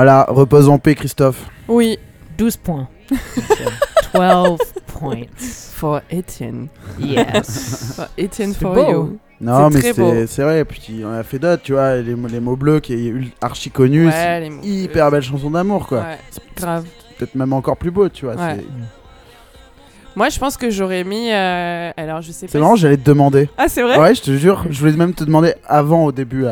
Voilà, 0.02 0.26
repose 0.30 0.68
en 0.68 0.80
paix, 0.80 0.96
Christophe. 0.96 1.46
Oui, 1.68 2.00
12 2.36 2.58
points. 2.58 2.88
12 4.16 4.58
points. 4.88 5.26
for 5.38 6.02
Etienne. 6.12 6.70
Yes. 7.00 7.94
For 7.98 8.08
Etienne 8.18 8.56
for 8.56 8.74
beau. 8.74 8.90
you. 8.92 9.20
Non, 9.40 9.70
mais 9.70 9.80
c'est 9.80 10.26
c'est 10.26 10.42
vrai. 10.42 10.66
Puis 10.66 11.04
on 11.06 11.14
a 11.14 11.22
fait 11.22 11.38
d'autres, 11.38 11.62
tu 11.62 11.74
vois, 11.74 11.98
les, 11.98 12.16
les 12.16 12.40
mots 12.40 12.56
bleus 12.56 12.80
qui 12.80 12.94
est 12.96 13.14
archi 13.42 13.70
connu. 13.70 14.08
Ouais, 14.08 14.12
c'est 14.12 14.40
les 14.40 14.50
mots 14.50 14.64
hyper 14.64 15.06
bleus. 15.12 15.18
belle 15.20 15.30
chanson 15.30 15.52
d'amour, 15.52 15.86
quoi. 15.86 16.00
Ouais, 16.00 16.18
grave. 16.56 16.86
Peut-être 17.20 17.36
même 17.36 17.54
encore 17.54 17.78
plus 17.78 17.92
beau, 17.92 18.10
tu 18.10 18.26
vois. 18.26 18.34
Ouais. 18.34 18.66
Moi, 20.16 20.30
je 20.30 20.40
pense 20.40 20.58
que 20.58 20.72
j'aurais 20.72 21.04
mis. 21.04 21.32
euh, 21.32 21.92
Alors, 21.96 22.24
je 22.24 22.32
sais 22.32 22.48
pas. 22.48 22.52
C'est 22.54 22.60
marrant, 22.60 22.76
si- 22.76 22.82
j'allais 22.82 22.98
te 22.98 23.06
demander. 23.06 23.50
Ah, 23.56 23.68
c'est 23.68 23.84
vrai 23.84 24.00
Ouais, 24.00 24.16
je 24.16 24.22
te 24.24 24.32
jure, 24.36 24.66
je 24.68 24.80
voulais 24.80 24.94
même 24.94 25.14
te 25.14 25.24
demander 25.24 25.54
avant 25.68 26.06
au 26.06 26.12
début. 26.12 26.46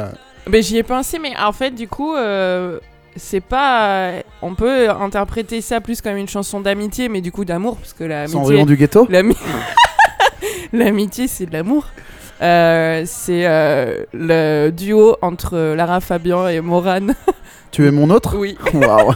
Mais 0.47 0.61
j'y 0.61 0.77
ai 0.77 0.83
pensé, 0.83 1.17
mais 1.17 1.33
en 1.39 1.51
fait, 1.51 1.71
du 1.71 1.87
coup, 1.87 2.15
euh, 2.15 2.79
c'est 3.15 3.41
pas. 3.41 4.11
On 4.41 4.55
peut 4.55 4.89
interpréter 4.89 5.61
ça 5.61 5.81
plus 5.81 6.01
comme 6.01 6.17
une 6.17 6.27
chanson 6.27 6.59
d'amitié, 6.59 7.09
mais 7.09 7.21
du 7.21 7.31
coup 7.31 7.45
d'amour, 7.45 7.77
parce 7.77 7.93
que 7.93 8.03
la 8.03 8.27
Sans 8.27 8.43
rayon 8.43 8.65
du 8.65 8.75
ghetto? 8.77 9.07
L'ami- 9.09 9.35
L'amitié, 10.73 11.27
c'est 11.27 11.45
de 11.47 11.53
l'amour. 11.53 11.85
Euh, 12.41 13.03
c'est 13.05 13.45
euh, 13.45 14.03
le 14.13 14.69
duo 14.69 15.17
entre 15.21 15.73
Lara 15.75 15.99
Fabian 15.99 16.47
et 16.47 16.61
Morane. 16.61 17.15
Tu 17.71 17.85
es 17.87 17.91
mon 17.91 18.09
autre? 18.09 18.35
Oui. 18.37 18.57
Waouh. 18.73 19.13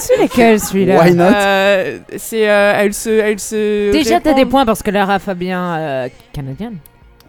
C'est 0.00 0.16
lequel 0.22 0.60
celui-là 0.60 1.00
Why 1.02 1.14
not? 1.14 1.24
Euh, 1.24 1.98
c'est 2.18 2.48
euh, 2.50 2.74
elle 2.76 2.92
se 2.92 3.08
elle 3.08 3.38
se 3.40 3.90
Déjà, 3.92 4.20
t'as 4.20 4.30
répondent. 4.30 4.36
des 4.36 4.44
points 4.46 4.66
parce 4.66 4.82
que 4.82 4.90
Lara 4.90 5.18
Fabien, 5.18 5.74
euh, 5.76 6.08
canadienne. 6.32 6.76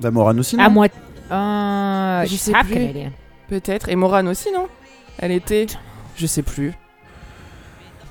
Bah, 0.02 0.12
Morane 0.12 0.40
aussi, 0.40 0.58
non? 0.58 0.64
À 0.66 0.70
moi. 0.70 0.88
Euh, 1.32 2.24
Je 2.24 2.28
she's 2.30 2.42
sais 2.42 2.52
half 2.54 2.66
plus. 2.66 2.74
canadienne. 2.76 3.12
Peut-être. 3.48 3.88
Et 3.90 3.96
Morane 3.96 4.28
aussi, 4.28 4.52
non? 4.52 4.68
Elle 5.20 5.32
était. 5.32 5.68
Je 6.20 6.28
sais 6.28 6.44
plus. 6.44 6.74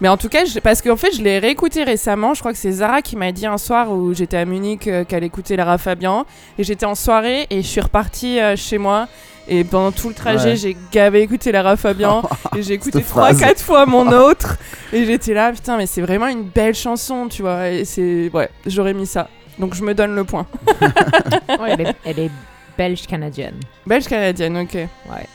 Mais 0.00 0.08
en 0.08 0.16
tout 0.16 0.28
cas, 0.28 0.44
je- 0.44 0.60
parce 0.60 0.80
qu'en 0.80 0.96
fait, 0.96 1.12
je 1.16 1.22
l'ai 1.22 1.38
réécouté 1.40 1.82
récemment. 1.82 2.32
Je 2.32 2.40
crois 2.40 2.52
que 2.52 2.58
c'est 2.58 2.70
Zara 2.70 3.02
qui 3.02 3.16
m'a 3.16 3.32
dit 3.32 3.46
un 3.46 3.58
soir 3.58 3.90
où 3.90 4.14
j'étais 4.14 4.36
à 4.36 4.44
Munich 4.44 4.86
euh, 4.86 5.04
qu'elle 5.04 5.24
écoutait 5.24 5.56
Lara 5.56 5.76
Fabian. 5.76 6.24
Et 6.56 6.64
j'étais 6.64 6.86
en 6.86 6.94
soirée 6.94 7.46
et 7.50 7.62
je 7.62 7.66
suis 7.66 7.80
repartie 7.80 8.38
euh, 8.40 8.54
chez 8.56 8.78
moi. 8.78 9.08
Et 9.48 9.64
pendant 9.64 9.90
tout 9.92 10.08
le 10.08 10.14
trajet, 10.14 10.50
Ouais. 10.50 10.56
j'ai 10.56 10.76
gavé 10.92 11.22
écouté 11.22 11.50
Lara 11.52 11.76
Fabian. 11.76 12.22
et 12.56 12.62
j'ai 12.62 12.74
écouté 12.74 12.98
Cette 13.00 13.08
trois, 13.08 13.24
phrase. 13.34 13.40
quatre 13.40 13.60
fois 13.60 13.86
mon 13.86 14.06
autre. 14.12 14.56
Et 14.92 15.04
j'étais 15.04 15.34
là, 15.34 15.52
putain, 15.52 15.76
mais 15.76 15.86
c'est 15.86 16.02
vraiment 16.02 16.28
une 16.28 16.44
belle 16.44 16.74
chanson, 16.74 17.26
tu 17.28 17.42
vois. 17.42 17.68
Et 17.68 17.84
c'est. 17.84 18.30
Ouais, 18.32 18.48
j'aurais 18.66 18.94
mis 18.94 19.06
ça. 19.06 19.28
Donc 19.58 19.74
je 19.74 19.82
me 19.82 19.94
donne 19.94 20.14
le 20.14 20.22
point. 20.24 20.46
Ouais, 21.60 21.70
elle, 21.72 21.80
est, 21.80 21.96
elle 22.04 22.18
est 22.20 22.30
belge-canadienne. 22.76 23.54
Belge 23.84 24.06
canadienne, 24.06 24.56
ok. 24.58 24.74
Ouais. 24.74 25.26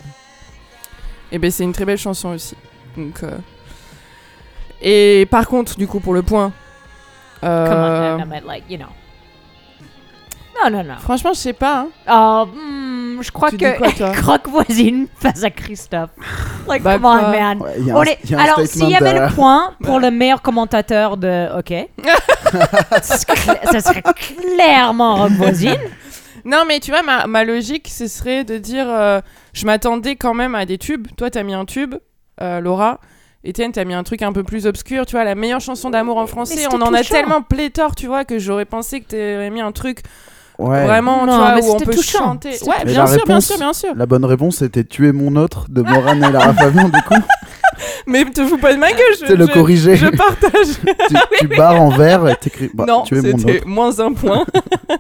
Et 1.34 1.39
ben 1.39 1.51
c'est 1.51 1.63
une 1.63 1.73
très 1.73 1.84
belle 1.86 1.97
chanson 1.97 2.29
aussi. 2.29 2.55
Donc. 2.95 3.21
euh, 3.23 3.31
Et 4.81 5.27
par 5.29 5.47
contre, 5.47 5.75
du 5.77 5.88
coup, 5.88 5.99
pour 5.99 6.13
le 6.13 6.21
point. 6.21 6.51
euh, 7.43 7.67
Come 7.67 7.77
on, 7.77 8.17
no, 8.19 8.25
no, 8.25 8.25
but 8.41 8.47
like, 8.47 8.63
you 8.69 8.77
know. 8.77 8.88
Non, 10.63 10.69
non, 10.69 10.84
non. 10.84 10.95
Franchement, 10.99 11.34
je 11.34 11.39
sais 11.39 11.53
pas. 11.53 11.88
hein. 12.07 12.45
Oh, 12.45 12.45
hmm, 12.55 13.21
je 13.21 13.31
crois 13.31 13.49
Tu 13.49 13.57
que 13.57 13.75
quoi, 13.77 14.11
Croque 14.13 14.47
voisine 14.47 15.07
face 15.19 15.43
à 15.43 15.49
Christophe. 15.49 16.11
Like, 16.67 16.84
Bah, 16.84 16.93
come 16.95 17.05
on, 17.05 17.17
quoi 17.19 17.31
man. 17.31 17.59
Ouais, 17.61 17.73
il 17.79 17.88
y 17.88 17.91
a 17.91 17.95
On 17.97 18.01
un- 18.01 18.03
est- 18.05 18.19
il 18.23 18.29
y 18.31 18.36
a 18.36 18.39
un 18.39 18.43
Alors, 18.43 18.59
s'il 18.65 18.88
y 18.89 18.95
avait 18.95 19.19
le 19.19 19.34
point 19.34 19.73
pour 19.84 19.99
le 19.99 20.11
meilleur 20.11 20.41
commentateur 20.41 21.17
de 21.17 21.49
OK, 21.59 21.73
ça 23.01 23.17
serait, 23.17 23.59
ça 23.71 23.79
serait 23.81 24.03
clairement 24.03 25.15
Rock 25.15 25.31
voisine. 25.31 25.75
Non, 26.46 26.64
mais 26.68 26.80
tu 26.80 26.91
vois, 26.91 27.04
ma, 27.04 27.26
ma 27.28 27.44
logique, 27.44 27.88
ce 27.89 28.08
serait 28.08 28.44
de 28.44 28.58
dire. 28.58 28.86
euh, 28.89 29.22
je 29.54 29.66
m'attendais 29.66 30.16
quand 30.16 30.34
même 30.34 30.56
à 30.56 30.66
des 30.66 30.78
tubes. 30.78 31.08
Toi, 31.18 31.30
t'as 31.30 31.44
mis 31.44 31.54
un 31.54 31.66
tube, 31.66 31.96
euh, 32.41 32.60
Laura. 32.60 33.00
Etienne, 33.46 33.72
t'as 33.74 33.84
mis 33.84 33.94
un 33.94 34.04
truc 34.04 34.22
un 34.22 34.32
peu 34.32 34.44
plus 34.44 34.66
obscur, 34.68 35.06
tu 35.06 35.12
vois, 35.18 35.26
la 35.26 35.36
meilleure 35.36 35.60
chanson 35.60 35.89
d'amour 35.89 36.18
en 36.18 36.28
français. 36.28 36.66
On 36.72 36.82
en 36.82 36.94
a 36.94 37.04
tellement 37.04 37.41
pléthore, 37.41 37.94
tu 37.96 38.08
vois, 38.08 38.24
que 38.24 38.39
j'aurais 38.39 38.64
pensé 38.66 39.02
que 39.02 39.08
t'aurais 39.10 39.50
mis 39.50 39.62
un 39.62 39.72
truc 39.74 40.00
Ouais. 40.60 40.86
vraiment, 40.86 41.26
Non, 41.26 41.32
tu 41.34 41.38
vois, 41.39 41.56
mais 41.56 41.62
où 41.64 41.66
on 41.72 41.80
c'était 41.80 41.86
peut 41.86 41.96
touchant. 41.96 42.20
chanter. 42.20 42.50
Ouais, 42.68 42.76
Mais 42.86 42.91
bien 42.94 43.02
la 43.02 43.08
sûr, 43.08 43.26
bien 43.26 43.36
réponse- 43.36 43.46
sûr, 43.48 43.58
bien 43.58 43.74
sûr. 43.74 43.96
La 43.96 44.06
bonne 44.06 44.24
réponse, 44.24 44.58
c'était 44.58 44.84
Tu 44.84 45.08
es 45.10 45.12
mon 45.12 45.36
autre 45.36 45.66
de 45.68 45.82
Morane 45.82 46.24
et 46.24 46.32
Lara 46.32 46.54
Fabian, 46.54 46.89
du 46.89 47.02
coup. 47.02 47.16
Mais 48.08 48.26
te 48.26 48.45
fous 48.45 48.58
pas 48.58 48.74
de 48.74 48.80
ma 48.80 48.91
gueule, 48.91 48.99
je, 49.22 49.26
C'est 49.28 49.36
le 49.36 49.45
je- 49.47 49.51
corrigé. 49.51 49.95
je 49.95 50.08
partage. 50.08 50.68
tu, 51.10 51.16
tu 51.39 51.47
barres 51.47 51.82
en 51.82 51.89
vert 51.89 52.28
et 52.28 52.36
t'écris 52.36 52.70
bah, 52.74 52.86
non, 52.88 53.04
c'était 53.06 53.62
moins 53.66 53.99
un 53.99 54.14
point. 54.14 54.45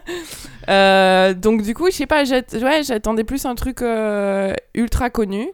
Euh, 0.69 1.33
donc 1.33 1.61
du 1.61 1.73
coup, 1.73 1.87
je 1.91 1.95
sais 1.97 2.05
pas, 2.05 2.23
ouais, 2.23 2.83
j'attendais 2.83 3.25
plus 3.25 3.45
un 3.45 3.53
truc 3.53 3.81
euh, 3.81 4.53
ultra 4.73 5.09
connu. 5.09 5.49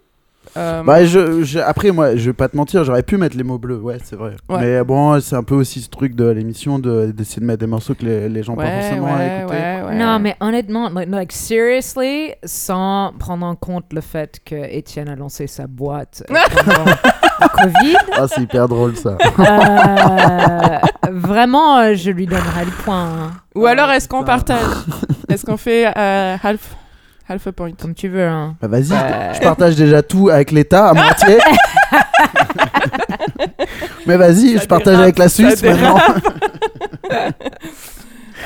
Euh, 0.55 0.83
Bah, 0.83 1.03
je, 1.03 1.41
je- 1.43 1.57
après, 1.57 1.91
moi, 1.91 2.15
je 2.15 2.25
vais 2.29 2.33
pas 2.33 2.47
te 2.47 2.55
mentir, 2.55 2.83
j'aurais 2.83 3.01
pu 3.01 3.17
mettre 3.17 3.35
les 3.35 3.43
mots 3.43 3.57
bleus, 3.57 3.79
ouais, 3.79 3.97
c'est 4.03 4.15
vrai. 4.15 4.35
Ouais. 4.47 4.59
Mais 4.61 4.83
bon, 4.83 5.19
c'est 5.19 5.35
un 5.35 5.41
peu 5.41 5.55
aussi 5.55 5.81
ce 5.81 5.89
truc 5.89 6.13
de 6.15 6.25
l'émission 6.29 6.77
de- 6.77 7.07
d'essayer 7.11 7.39
de, 7.41 7.45
mettre 7.47 7.59
des 7.61 7.65
morceaux 7.67 7.95
que 7.95 8.05
les, 8.05 8.29
les 8.29 8.43
gens 8.43 8.55
pas 8.55 8.65
ouais, 8.65 8.81
forcément 8.81 9.07
à 9.15 9.17
ouais, 9.17 9.39
écouter. 9.41 9.55
ouais, 9.57 9.81
ouais. 9.87 9.95
Non, 9.95 10.19
mais 10.19 10.35
honnêtement, 10.41 10.89
like, 10.89 11.09
like, 11.09 11.31
seriously, 11.31 12.33
sans 12.43 13.13
prendre 13.17 13.45
en 13.47 13.55
compte 13.55 13.85
le 13.93 14.01
fait 14.01 14.39
que 14.45 14.55
Étienne 14.55 15.09
a 15.09 15.15
lancé 15.15 15.47
sa 15.47 15.65
boîte 15.65 16.23
euh, 16.29 16.35
pendant 16.55 16.85
Covid, 17.47 17.95
Ah, 18.17 18.25
c'est 18.27 18.41
hyper 18.41 18.67
drôle 18.67 18.95
ça. 18.97 19.17
euh, 19.39 20.77
vraiment, 21.11 21.77
euh, 21.79 21.93
je 21.95 22.11
lui 22.11 22.25
donnerai 22.27 22.65
le 22.65 22.71
point. 22.83 23.03
hein. 23.05 23.31
Ou 23.55 23.65
alors, 23.65 23.89
est-ce 23.91 24.07
qu'on 24.09 24.23
partage 24.23 24.61
Est-ce 25.29 25.45
qu'on 25.45 25.57
fait 25.57 25.87
euh, 25.95 26.35
half, 26.43 26.59
half 27.29 27.47
a 27.47 27.51
point 27.51 27.71
Comme 27.79 27.93
tu 27.93 28.07
veux. 28.09 28.27
Hein. 28.27 28.55
Bah, 28.61 28.67
vas-y, 28.67 28.91
Euh, 28.93 29.33
je 29.33 29.39
partage 29.41 29.75
déjà 29.75 30.01
tout 30.01 30.29
avec 30.29 30.51
l'État 30.51 30.89
à 30.89 30.93
moitié. 30.93 31.37
Mais 34.07 34.17
vas-y, 34.17 34.55
Ça 34.55 34.61
je 34.63 34.67
partage 34.67 34.93
dérape, 34.93 35.03
avec 35.03 35.17
la 35.19 35.29
ça 35.29 35.35
Suisse 35.35 35.63
maintenant. 35.63 35.97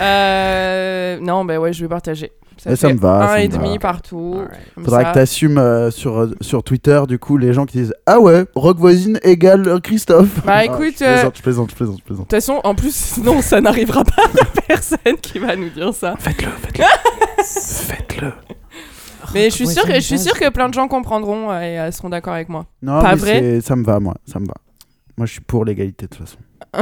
Euh, 0.01 1.19
Non, 1.21 1.45
bah 1.45 1.59
ouais, 1.59 1.71
je 1.71 1.83
vais 1.83 1.87
partager. 1.87 2.31
Ça 2.63 2.75
fait 2.87 2.93
me 2.93 2.99
va, 2.99 3.23
Un 3.23 3.27
ça 3.27 3.41
et 3.41 3.47
demi 3.47 3.77
partout. 3.79 4.41
Comme 4.75 4.83
Faudra 4.85 5.01
ça. 5.03 5.09
que 5.09 5.13
t'assumes 5.15 5.57
euh, 5.57 5.91
sur, 5.91 6.29
sur 6.41 6.63
Twitter, 6.63 7.01
du 7.07 7.19
coup, 7.19 7.37
les 7.37 7.53
gens 7.53 7.65
qui 7.65 7.77
disent 7.79 7.93
Ah 8.05 8.19
ouais, 8.19 8.45
Rock 8.55 8.77
voisine 8.77 9.19
égale 9.23 9.81
Christophe. 9.81 10.45
Bah, 10.45 10.53
Ah, 10.55 10.65
écoute, 10.65 10.95
je 10.99 11.03
euh, 11.03 11.13
plaisante, 11.13 11.37
je 11.37 11.41
plaisante, 11.43 11.69
je 11.71 11.75
plaisante, 11.75 11.97
je 11.99 12.03
plaisante. 12.03 12.25
De 12.29 12.29
toute 12.29 12.31
façon, 12.41 12.61
en 12.63 12.75
plus, 12.75 13.17
non, 13.23 13.41
ça 13.41 13.59
n'arrivera 13.61 14.03
pas. 14.03 14.23
Personne 14.67 15.17
qui 15.21 15.39
va 15.39 15.55
nous 15.55 15.69
dire 15.69 15.93
ça. 15.93 16.15
Faites-le, 16.17 16.49
faites-le. 16.51 16.85
faites-le. 17.43 18.31
Mais 19.33 19.49
je 19.49 19.55
suis 19.55 19.67
sûr 19.67 19.83
que 19.85 19.93
je 19.95 19.99
suis 19.99 20.19
sûr 20.19 20.37
que 20.39 20.49
plein 20.49 20.69
de 20.69 20.73
gens 20.73 20.87
comprendront 20.87 21.49
et 21.59 21.79
euh, 21.79 21.91
seront 21.91 22.09
d'accord 22.09 22.33
avec 22.33 22.49
moi. 22.49 22.65
Non, 22.81 23.01
Pas 23.01 23.15
mais 23.15 23.21
vrai? 23.49 23.61
ça 23.61 23.75
me 23.75 23.83
va, 23.83 23.99
moi, 23.99 24.15
ça 24.25 24.39
me 24.39 24.45
va. 24.45 24.53
Moi, 25.17 25.25
je 25.27 25.33
suis 25.33 25.41
pour 25.41 25.65
l'égalité, 25.65 26.05
de 26.05 26.09
toute 26.15 26.25
façon. 26.25 26.37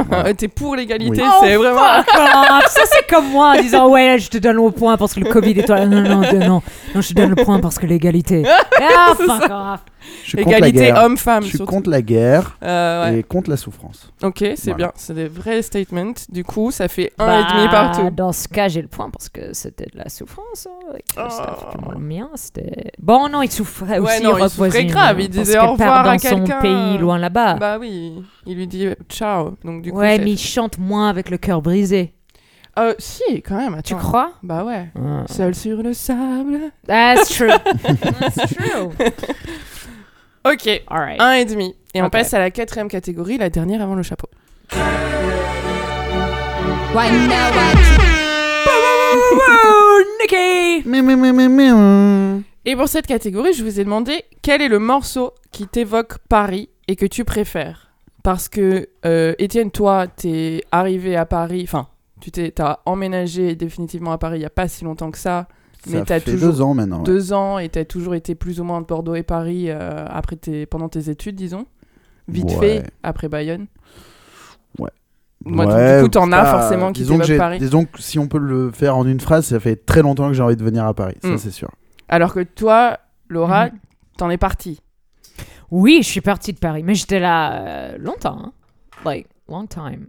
Voilà. 0.08 0.34
T'es 0.34 0.48
pour 0.48 0.74
l'égalité, 0.76 1.20
Oui. 1.22 1.28
c'est 1.42 1.56
vraiment. 1.56 1.80
Fuck 1.80 2.14
off. 2.14 2.66
Ça, 2.68 2.82
c'est 2.86 3.06
comme 3.08 3.28
moi 3.30 3.54
en 3.56 3.60
disant 3.60 3.88
Ouais, 3.90 4.18
je 4.18 4.30
te 4.30 4.38
donne 4.38 4.56
le 4.56 4.70
point 4.70 4.96
parce 4.96 5.14
que 5.14 5.20
le 5.20 5.30
Covid 5.30 5.50
et 5.58 5.64
toi. 5.64 5.84
Non, 5.86 6.00
non, 6.00 6.20
non, 6.22 6.32
non, 6.38 6.62
non, 6.94 7.00
je 7.00 7.08
te 7.08 7.14
donne 7.14 7.30
le 7.30 7.44
point 7.44 7.60
parce 7.60 7.78
que 7.78 7.86
l'égalité. 7.86 8.42
Ah, 8.80 9.12
C'est 9.16 9.24
fuck 9.24 9.42
off. 9.50 9.80
Je 10.24 10.36
Égalité 10.36 10.92
homme-femme. 10.92 11.42
Je 11.44 11.48
suis 11.48 11.58
surtout. 11.58 11.72
contre 11.72 11.88
la 11.90 12.02
guerre 12.02 12.56
Euh, 12.64 13.04
ouais. 13.12 13.18
et 13.20 13.22
contre 13.22 13.50
la 13.50 13.56
souffrance. 13.56 14.10
Ok, 14.22 14.38
c'est 14.38 14.56
Voilà. 14.70 14.76
bien. 14.76 14.92
C'est 14.96 15.14
des 15.14 15.28
vrais 15.28 15.62
statements. 15.62 16.12
Du 16.28 16.42
coup, 16.42 16.72
ça 16.72 16.88
fait 16.88 17.12
un 17.20 17.26
Bah, 17.26 17.40
et 17.40 17.54
demi 17.54 17.68
partout. 17.68 18.10
Dans 18.10 18.32
ce 18.32 18.48
cas, 18.48 18.66
j'ai 18.66 18.82
le 18.82 18.88
point 18.88 19.10
parce 19.10 19.28
que 19.28 19.52
c'était 19.52 19.86
de 19.92 19.98
la 19.98 20.08
souffrance. 20.08 20.66
hein. 20.68 20.96
Oh. 21.18 21.90
Le 21.92 21.98
mien, 22.00 22.28
c'était. 22.34 22.90
Bon, 22.98 23.28
non, 23.28 23.42
il 23.42 23.50
souffrait 23.52 24.00
Ouais, 24.00 24.14
aussi. 24.16 24.22
non, 24.24 24.36
il 24.38 24.50
souffrait 24.50 24.84
grave, 24.86 25.20
il 25.20 25.28
disait 25.28 25.58
au 25.60 25.72
revoir 25.72 26.00
à 26.06 26.12
dans 26.14 26.18
son 26.18 26.28
quelqu'un. 26.40 26.60
pays 26.60 26.98
loin 26.98 27.18
là-bas. 27.18 27.54
Bah 27.54 27.76
oui, 27.78 28.14
il 28.46 28.56
lui 28.56 28.66
dit 28.66 28.88
ciao. 29.08 29.54
Donc 29.64 29.81
Donc, 29.82 29.84
du 29.84 29.92
coup, 29.92 29.98
Ouais, 29.98 30.18
mais 30.18 30.32
il 30.32 30.38
chante 30.38 30.78
moins 30.78 31.08
avec 31.08 31.28
le 31.28 31.38
cœur 31.38 31.60
brisé. 31.60 32.14
Euh, 32.78 32.94
si, 32.98 33.42
quand 33.42 33.56
même. 33.56 33.82
Tu 33.84 33.94
crois? 33.96 34.32
Bah 34.42 34.64
ouais. 34.64 34.86
Ah. 34.96 35.24
Seul 35.28 35.54
sur 35.54 35.82
le 35.82 35.92
sable. 35.92 36.70
That's 36.86 37.28
true. 37.28 37.48
That's 38.20 38.54
true. 38.54 38.90
Ok. 40.44 40.82
All 40.88 40.98
right. 41.00 41.20
Un 41.20 41.32
et 41.32 41.44
demi. 41.44 41.74
Et 41.94 42.00
on 42.02 42.08
passe 42.10 42.32
à 42.32 42.38
la 42.38 42.50
quatrième 42.50 42.88
catégorie, 42.88 43.36
la 43.38 43.50
dernière 43.50 43.82
avant 43.82 43.94
le 43.94 44.02
chapeau. 44.02 44.28
Et 52.64 52.76
pour 52.76 52.88
cette 52.88 53.06
catégorie, 53.06 53.52
je 53.52 53.64
vous 53.64 53.80
ai 53.80 53.84
demandé 53.84 54.24
quel 54.40 54.62
est 54.62 54.68
le 54.68 54.78
morceau 54.78 55.34
qui 55.50 55.66
t'évoque 55.66 56.18
Paris 56.28 56.70
et 56.88 56.96
que 56.96 57.06
tu 57.06 57.24
préfères. 57.24 57.91
Parce 58.22 58.48
que, 58.48 58.88
euh, 59.04 59.34
Étienne, 59.38 59.70
toi, 59.70 60.06
t'es 60.06 60.62
arrivé 60.70 61.16
à 61.16 61.26
Paris, 61.26 61.62
enfin, 61.64 61.88
tu 62.20 62.30
t'es, 62.30 62.50
t'as 62.52 62.78
emménagé 62.86 63.56
définitivement 63.56 64.12
à 64.12 64.18
Paris 64.18 64.36
il 64.36 64.40
n'y 64.40 64.46
a 64.46 64.50
pas 64.50 64.68
si 64.68 64.84
longtemps 64.84 65.10
que 65.10 65.18
ça, 65.18 65.48
mais 65.88 65.98
Ça 65.98 66.04
t'as 66.04 66.20
fait 66.20 66.30
toujours 66.32 66.52
deux 66.52 66.60
ans 66.62 66.74
maintenant. 66.74 66.98
ouais. 66.98 67.04
deux 67.04 67.32
ans 67.32 67.58
et 67.58 67.68
t'as 67.68 67.84
toujours 67.84 68.14
été 68.14 68.36
plus 68.36 68.60
ou 68.60 68.64
moins 68.64 68.76
entre 68.78 68.86
Bordeaux 68.86 69.16
et 69.16 69.24
Paris 69.24 69.64
euh, 69.68 70.06
après 70.08 70.36
tes, 70.36 70.66
pendant 70.66 70.88
tes 70.88 71.10
études, 71.10 71.34
disons. 71.34 71.66
Vite 72.28 72.44
Ouais. 72.52 72.58
fait, 72.80 72.84
après 73.02 73.28
Bayonne. 73.28 73.66
Ouais. 74.78 74.90
Moi, 75.44 75.64
donc, 75.66 75.74
Ouais, 75.74 75.96
du 75.98 76.02
coup, 76.04 76.08
t'en 76.10 76.30
as 76.30 76.44
forcément 76.44 76.92
qui 76.92 77.04
j'ai- 77.24 77.36
Paris. 77.36 77.58
Disons 77.58 77.84
que 77.86 78.00
si 78.00 78.20
on 78.20 78.28
peut 78.28 78.38
le 78.38 78.70
faire 78.70 78.96
en 78.96 79.04
une 79.04 79.18
phrase, 79.18 79.46
ça 79.46 79.58
fait 79.58 79.74
très 79.74 80.02
longtemps 80.02 80.28
que 80.28 80.34
j'ai 80.34 80.42
envie 80.44 80.54
de 80.54 80.62
venir 80.62 80.84
à 80.86 80.94
Paris, 80.94 81.16
ça 81.20 81.30
Mm. 81.30 81.38
c'est 81.38 81.50
sûr. 81.50 81.70
Alors 82.08 82.32
que 82.32 82.40
toi, 82.44 82.98
Laura, 83.28 83.66
Mhm. 83.66 83.72
t'en 84.18 84.30
es 84.30 84.36
partie. 84.38 84.80
Oui, 85.72 86.00
je 86.02 86.08
suis 86.08 86.20
partie 86.20 86.52
de 86.52 86.58
Paris, 86.58 86.82
mais 86.84 86.94
j'étais 86.94 87.18
là 87.18 87.54
euh, 87.66 87.98
longtemps. 87.98 88.38
hein. 88.44 88.52
Like, 89.04 89.26
long 89.48 89.66
time. 89.66 90.06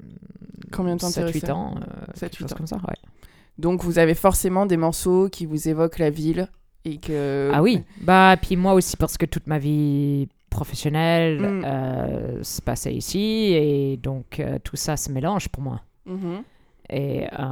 Combien 0.71 0.95
de 0.95 1.01
temps 1.01 1.11
t'es 1.11 1.21
7-8 1.21 1.23
resté 1.25 1.51
ans. 1.51 1.75
euh, 1.77 1.81
Sept, 2.13 2.31
quelque 2.31 2.33
huit 2.33 2.37
chose 2.43 2.53
ans. 2.53 2.57
comme 2.57 2.67
ça, 2.67 2.75
ouais. 2.77 2.95
Donc 3.57 3.81
vous 3.83 3.97
avez 3.97 4.13
forcément 4.15 4.65
des 4.65 4.77
morceaux 4.77 5.29
qui 5.29 5.45
vous 5.45 5.67
évoquent 5.69 5.99
la 5.99 6.09
ville 6.09 6.47
et 6.85 6.97
que... 6.97 7.49
Ah 7.53 7.61
oui, 7.61 7.83
bah 8.01 8.35
puis 8.41 8.55
moi 8.57 8.73
aussi 8.73 8.97
parce 8.97 9.17
que 9.17 9.25
toute 9.25 9.47
ma 9.47 9.57
vie 9.59 10.27
professionnelle 10.49 11.39
Mm. 11.39 11.63
euh, 11.65 12.43
se 12.43 12.61
passait 12.61 12.93
ici 12.93 13.53
et 13.55 13.97
donc 13.97 14.39
euh, 14.39 14.57
tout 14.63 14.75
ça 14.75 14.97
se 14.97 15.11
mélange 15.11 15.47
pour 15.49 15.63
moi. 15.63 15.79
Mhm. 16.05 16.43
Et 16.89 17.25
euh, 17.39 17.45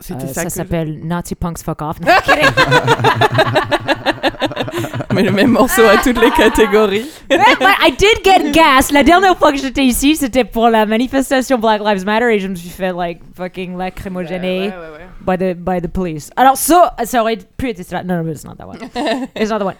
C'était 0.00 0.24
euh, 0.24 0.28
ça, 0.28 0.34
ça 0.34 0.44
que- 0.46 0.50
s'appelle 0.50 1.06
Nazi 1.06 1.34
Punks 1.36 1.62
Fuck 1.62 1.82
Off. 1.82 2.00
Non, 2.00 2.08
kidding. 2.24 2.48
Mais 5.16 5.22
le 5.22 5.32
même 5.32 5.50
morceau 5.52 5.82
à 5.86 5.96
toutes 6.02 6.20
les 6.20 6.30
catégories. 6.30 7.06
Ouais, 7.30 7.36
ouais, 7.38 7.88
I 7.88 7.90
did 7.96 8.22
get 8.22 8.50
gas. 8.52 8.90
La 8.92 9.02
dernière 9.02 9.36
fois 9.38 9.50
que 9.50 9.56
j'étais 9.58 9.82
ici, 9.84 10.14
c'était 10.14 10.44
pour 10.44 10.68
la 10.68 10.84
manifestation 10.84 11.58
Black 11.58 11.80
Lives 11.82 12.04
Matter 12.04 12.34
et 12.34 12.38
je 12.38 12.48
me 12.48 12.54
suis 12.54 12.68
fait 12.68 12.92
like 12.92 13.20
fucking 13.34 13.78
lacrymogéné 13.78 14.70
by 15.26 15.36
the 15.38 15.54
by 15.56 15.80
the 15.80 15.88
police. 15.88 16.30
Alors 16.36 16.56
ça, 16.58 16.94
ça 17.04 17.22
aurait 17.22 17.38
pu 17.56 17.70
être 17.70 17.82
ça. 17.82 18.02
Non, 18.04 18.22
non, 18.22 18.30
it's 18.30 18.44
not 18.44 18.54
that 18.56 18.66
one. 18.68 18.76
It's 19.34 19.50
not 19.50 19.58
that 19.58 19.64
one. 19.64 19.74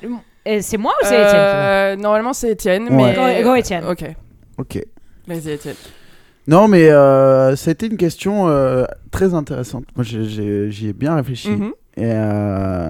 Et 0.47 0.63
C'est 0.63 0.79
moi 0.79 0.93
ou 1.03 1.05
c'est 1.07 1.15
Étienne 1.21 1.35
Euh, 1.37 1.97
Normalement 1.97 2.33
c'est 2.33 2.51
Étienne, 2.53 2.85
Ouais. 2.89 3.15
mais... 3.15 3.43
Go- 3.43 3.51
go, 3.51 3.55
Étienne. 3.57 3.85
Ok, 3.85 4.05
Ok. 4.59 4.79
vas-y 5.27 5.51
Étienne. 5.51 5.75
Non, 6.49 6.69
mais 6.69 6.89
euh, 6.89 7.57
ça 7.57 7.71
a 7.71 7.73
été 7.73 7.87
une 7.87 7.97
question 7.97 8.49
euh, 8.49 8.85
très 9.11 9.35
intéressante. 9.35 9.85
Moi, 9.97 10.05
j'y 10.05 10.89
ai 10.89 10.93
bien 10.93 11.17
réfléchi. 11.17 11.51
Mhm. 11.51 11.73
Et 11.97 12.03
euh, 12.05 12.89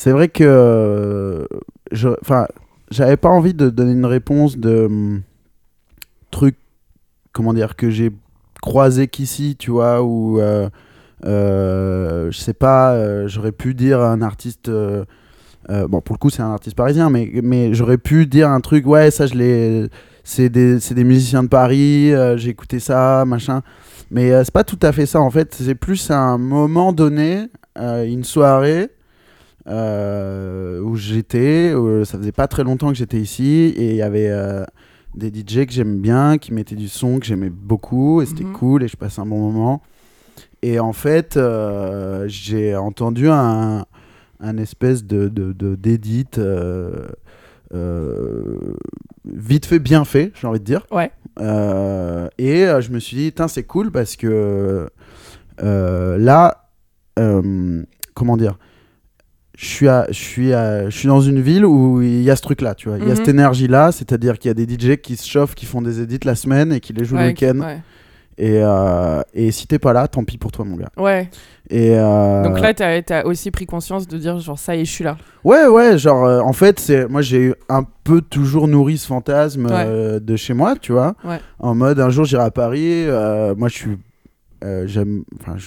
c'est 0.00 0.12
vrai 0.12 0.28
que 0.28 0.44
euh, 0.44 1.44
je, 1.92 2.08
enfin, 2.22 2.46
j'avais 2.90 3.18
pas 3.18 3.28
envie 3.28 3.52
de 3.52 3.68
donner 3.68 3.92
une 3.92 4.06
réponse 4.06 4.56
de 4.56 4.86
hum, 4.86 5.20
truc, 6.30 6.56
comment 7.32 7.52
dire, 7.52 7.76
que 7.76 7.90
j'ai 7.90 8.10
croisé 8.62 9.08
qu'ici, 9.08 9.56
tu 9.58 9.72
vois, 9.72 10.02
ou 10.02 10.40
euh, 10.40 10.70
euh, 11.26 12.30
je 12.30 12.38
sais 12.38 12.54
pas, 12.54 13.26
j'aurais 13.26 13.52
pu 13.52 13.74
dire 13.74 14.00
à 14.00 14.10
un 14.10 14.22
artiste. 14.22 14.70
bon, 14.70 16.00
pour 16.00 16.14
le 16.14 16.18
coup, 16.18 16.30
c'est 16.30 16.40
un 16.40 16.52
artiste 16.52 16.76
parisien, 16.76 17.10
mais, 17.10 17.30
mais 17.42 17.74
j'aurais 17.74 17.98
pu 17.98 18.24
dire 18.24 18.48
un 18.48 18.62
truc, 18.62 18.86
ouais, 18.86 19.10
ça, 19.10 19.26
je 19.26 19.34
l'ai. 19.34 19.90
C'est 20.24 20.48
des, 20.48 20.78
des 20.78 21.04
musiciens 21.04 21.42
de 21.42 21.48
Paris, 21.48 22.14
j'ai 22.36 22.48
écouté 22.48 22.80
ça, 22.80 23.26
machin. 23.26 23.60
Mais 24.10 24.30
c'est 24.44 24.54
pas 24.54 24.64
tout 24.64 24.78
à 24.80 24.92
fait 24.92 25.04
ça, 25.04 25.20
en 25.20 25.30
fait. 25.30 25.54
C'est 25.54 25.74
plus 25.74 26.10
un 26.10 26.38
moment 26.38 26.94
donné, 26.94 27.48
une 27.76 28.24
soirée 28.24 28.88
où 29.70 30.96
j'étais, 30.96 31.74
où 31.74 32.04
ça 32.04 32.18
faisait 32.18 32.32
pas 32.32 32.48
très 32.48 32.64
longtemps 32.64 32.88
que 32.88 32.96
j'étais 32.96 33.18
ici, 33.20 33.72
et 33.76 33.90
il 33.90 33.96
y 33.96 34.02
avait 34.02 34.28
euh, 34.30 34.64
des 35.14 35.28
DJ 35.30 35.66
que 35.66 35.72
j'aime 35.72 36.00
bien, 36.00 36.38
qui 36.38 36.52
mettaient 36.52 36.74
du 36.76 36.88
son 36.88 37.18
que 37.18 37.26
j'aimais 37.26 37.50
beaucoup, 37.50 38.20
et 38.22 38.26
c'était 38.26 38.44
Mhm. 38.44 38.52
cool, 38.52 38.82
et 38.82 38.88
je 38.88 38.96
passais 38.96 39.20
un 39.20 39.26
bon 39.26 39.50
moment. 39.52 39.82
Et 40.62 40.78
en 40.80 40.92
fait, 40.92 41.36
euh, 41.36 42.24
j'ai 42.28 42.76
entendu 42.76 43.28
un, 43.28 43.84
un 44.40 44.56
espèce 44.58 45.04
de, 45.04 45.28
de, 45.28 45.52
de- 45.52 45.74
d'édit 45.74 46.26
euh, 46.38 47.06
euh, 47.72 48.58
vite 49.24 49.66
fait, 49.66 49.78
bien 49.78 50.04
fait, 50.04 50.32
j'ai 50.40 50.46
envie 50.46 50.60
de 50.60 50.64
dire. 50.64 50.86
Ouais. 50.90 51.10
Euh, 51.40 52.28
et 52.38 52.66
euh, 52.66 52.80
je 52.80 52.90
me 52.90 52.98
suis 52.98 53.16
dit, 53.16 53.34
c'est 53.48 53.62
cool 53.64 53.90
parce 53.90 54.16
que 54.16 54.90
euh, 55.62 56.18
là, 56.18 56.68
euh, 57.18 57.82
comment 58.14 58.36
dire, 58.36 58.58
je 59.58 59.66
suis, 59.66 59.88
à, 59.88 60.06
je, 60.08 60.14
suis 60.14 60.52
à- 60.54 60.88
je 60.88 60.96
suis 60.96 61.08
dans 61.08 61.20
une 61.20 61.40
ville 61.40 61.64
où 61.66 62.00
il 62.02 62.22
y 62.22 62.30
a 62.30 62.36
ce 62.36 62.42
truc-là, 62.42 62.74
tu 62.74 62.88
vois. 62.88 62.98
Il 62.98 63.04
y 63.04 63.06
a 63.06 63.10
Mhm. 63.10 63.16
cette 63.16 63.28
énergie-là, 63.28 63.92
c'est-à-dire 63.92 64.38
qu'il 64.38 64.48
y 64.48 64.52
a 64.52 64.54
des 64.54 64.66
DJ 64.66 64.96
qui 64.96 65.16
se 65.16 65.28
chauffent, 65.28 65.54
qui 65.54 65.66
font 65.66 65.82
des 65.82 66.00
edits 66.00 66.20
la 66.24 66.34
semaine 66.34 66.72
et 66.72 66.80
qui 66.80 66.92
les 66.92 67.04
jouent 67.04 67.16
le 67.16 67.26
week-end. 67.26 67.58
Ouais. 67.60 67.78
Et, 68.38 68.60
euh, 68.62 69.20
et 69.34 69.50
si 69.50 69.66
t'es 69.66 69.78
pas 69.78 69.92
là, 69.92 70.08
tant 70.08 70.24
pis 70.24 70.38
pour 70.38 70.50
toi, 70.50 70.64
mon 70.64 70.76
gars. 70.76 70.88
Ouais. 70.96 71.28
Et 71.68 71.90
euh, 71.98 72.42
Donc 72.42 72.58
là, 72.60 72.72
t'as 72.72 73.02
as 73.10 73.26
aussi 73.26 73.50
pris 73.50 73.66
conscience 73.66 74.08
de 74.08 74.16
dire 74.16 74.38
genre 74.38 74.58
ça 74.58 74.74
y 74.74 74.80
est, 74.80 74.84
je 74.86 74.90
suis 74.90 75.04
là. 75.04 75.18
Ouais, 75.44 75.66
ouais, 75.66 75.98
genre, 75.98 76.24
euh, 76.24 76.40
en 76.40 76.54
fait, 76.54 76.80
c'est 76.80 77.06
moi 77.06 77.20
j'ai 77.20 77.52
un 77.68 77.82
peu 78.02 78.22
toujours 78.22 78.66
nourri 78.66 78.96
ce 78.96 79.06
fantasme 79.06 79.68
de 80.20 80.36
chez 80.36 80.54
moi, 80.54 80.74
tu 80.80 80.92
vois. 80.92 81.14
En 81.58 81.74
mode, 81.74 82.00
un 82.00 82.08
jour 82.08 82.24
j'irai 82.24 82.44
à 82.44 82.50
Paris. 82.50 83.04
moi, 83.58 83.68
je 83.68 83.74
suis. 83.74 83.98
J'aime. 84.86 85.24
Enfin, 85.40 85.56
je 85.58 85.66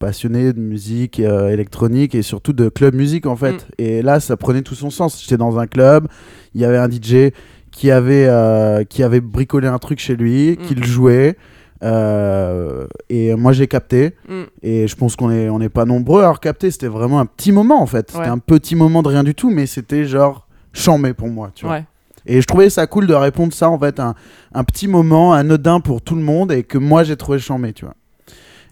passionné 0.00 0.52
de 0.52 0.58
musique 0.58 1.20
euh, 1.20 1.50
électronique 1.50 2.16
et 2.16 2.22
surtout 2.22 2.52
de 2.52 2.68
club 2.68 2.94
musique, 2.96 3.26
en 3.26 3.36
fait. 3.36 3.52
Mm. 3.52 3.58
Et 3.78 4.02
là, 4.02 4.18
ça 4.18 4.36
prenait 4.36 4.62
tout 4.62 4.74
son 4.74 4.90
sens. 4.90 5.22
J'étais 5.22 5.36
dans 5.36 5.58
un 5.60 5.68
club, 5.68 6.08
il 6.54 6.60
y 6.60 6.64
avait 6.64 6.78
un 6.78 6.88
DJ 6.90 7.32
qui 7.70 7.92
avait, 7.92 8.26
euh, 8.26 8.82
qui 8.82 9.04
avait 9.04 9.20
bricolé 9.20 9.68
un 9.68 9.78
truc 9.78 10.00
chez 10.00 10.16
lui, 10.16 10.52
Mm. 10.52 10.56
qui 10.66 10.74
le 10.74 10.82
jouait. 10.82 11.36
euh, 11.82 12.86
et 13.08 13.34
moi 13.36 13.52
j'ai 13.52 13.66
capté 13.66 14.14
Mm. 14.28 14.42
et 14.62 14.86
je 14.86 14.94
pense 14.96 15.16
qu'on 15.16 15.30
est 15.30 15.48
on 15.48 15.58
n'est 15.58 15.70
pas 15.70 15.86
nombreux 15.86 16.20
à 16.20 16.24
avoir 16.24 16.40
capté 16.40 16.70
c'était 16.70 16.88
vraiment 16.88 17.20
un 17.20 17.24
petit 17.24 17.52
moment 17.52 17.80
en 17.80 17.86
fait 17.86 18.10
c'était 18.10 18.24
Ouais. 18.24 18.28
un 18.28 18.36
petit 18.38 18.74
moment 18.76 19.02
de 19.02 19.08
rien 19.08 19.24
du 19.24 19.34
tout 19.34 19.48
mais 19.50 19.64
c'était 19.64 20.04
genre 20.04 20.46
chambé 20.74 21.14
pour 21.14 21.28
moi 21.28 21.50
tu 21.54 21.64
vois 21.64 21.76
Ouais. 21.76 21.84
et 22.26 22.42
je 22.42 22.46
trouvais 22.46 22.68
ça 22.68 22.86
cool 22.86 23.06
de 23.06 23.14
répondre 23.14 23.54
ça 23.54 23.70
en 23.70 23.78
fait 23.78 23.98
un, 23.98 24.14
un 24.52 24.62
petit 24.64 24.88
moment 24.88 25.32
anodin 25.32 25.80
pour 25.80 26.02
tout 26.02 26.16
le 26.16 26.20
monde 26.22 26.52
et 26.52 26.64
que 26.64 26.76
moi 26.76 27.02
j'ai 27.02 27.16
trouvé 27.16 27.38
chambé 27.38 27.72
tu 27.72 27.86
vois 27.86 27.94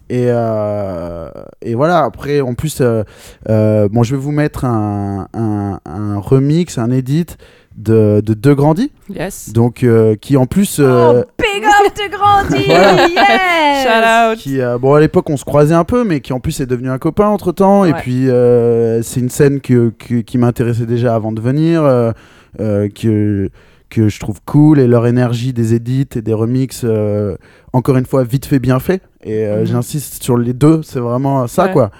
et, 0.09 0.25
euh, 0.27 1.29
et 1.61 1.75
voilà 1.75 2.03
après 2.03 2.41
en 2.41 2.53
plus 2.55 2.79
euh, 2.81 3.03
euh, 3.49 3.87
bon 3.89 4.03
je 4.03 4.15
vais 4.15 4.21
vous 4.21 4.31
mettre 4.31 4.65
un, 4.65 5.27
un, 5.33 5.79
un 5.85 6.17
remix 6.19 6.77
un 6.77 6.89
edit 6.91 7.25
de, 7.77 8.21
de 8.25 8.33
Deux 8.33 8.55
Grandis 8.55 8.91
Yes. 9.09 9.53
donc 9.53 9.83
euh, 9.83 10.15
qui 10.15 10.35
en 10.35 10.45
plus 10.47 10.77
euh, 10.79 11.23
Oh, 11.23 11.31
big 11.37 11.63
up 11.63 11.93
de 11.95 12.11
Grandi 12.11 12.63
Voilà. 12.67 13.07
Yes 13.07 13.83
Shout 13.83 14.33
out. 14.33 14.37
qui 14.43 14.59
euh, 14.61 14.77
bon 14.77 14.93
à 14.95 14.99
l'époque 14.99 15.29
on 15.29 15.37
se 15.37 15.45
croisait 15.45 15.75
un 15.75 15.83
peu 15.85 16.03
mais 16.03 16.19
qui 16.19 16.33
en 16.33 16.39
plus 16.39 16.59
est 16.59 16.65
devenu 16.65 16.89
un 16.89 16.97
copain 16.97 17.27
entre 17.27 17.51
temps 17.51 17.85
et 17.85 17.93
puis 17.93 18.29
euh, 18.29 19.01
c'est 19.01 19.19
une 19.19 19.29
scène 19.29 19.61
que, 19.61 19.89
que- 19.97 20.21
qui 20.21 20.37
m'intéressait 20.37 20.85
déjà 20.85 21.15
avant 21.15 21.31
de 21.31 21.39
venir 21.41 21.83
euh, 21.83 22.11
euh, 22.59 22.89
que 22.89 23.49
que 23.89 24.07
je 24.07 24.19
trouve 24.19 24.39
cool 24.45 24.79
et 24.79 24.85
leur 24.87 25.07
énergie 25.07 25.51
des 25.53 25.73
edits 25.73 26.07
et 26.15 26.21
des 26.21 26.33
remixes 26.33 26.81
euh, 26.83 27.37
encore 27.73 27.97
une 27.97 28.05
fois 28.05 28.23
vite 28.23 28.45
fait 28.45 28.59
bien 28.59 28.79
fait 28.79 29.01
et 29.23 29.45
euh, 29.45 29.59
Mhm. 29.61 29.65
j'insiste 29.65 30.23
sur 30.23 30.37
les 30.37 30.53
deux 30.53 30.81
c'est 30.83 30.99
vraiment 30.99 31.45
ça 31.47 31.65
Ouais. 31.65 31.71
quoi 31.73 31.91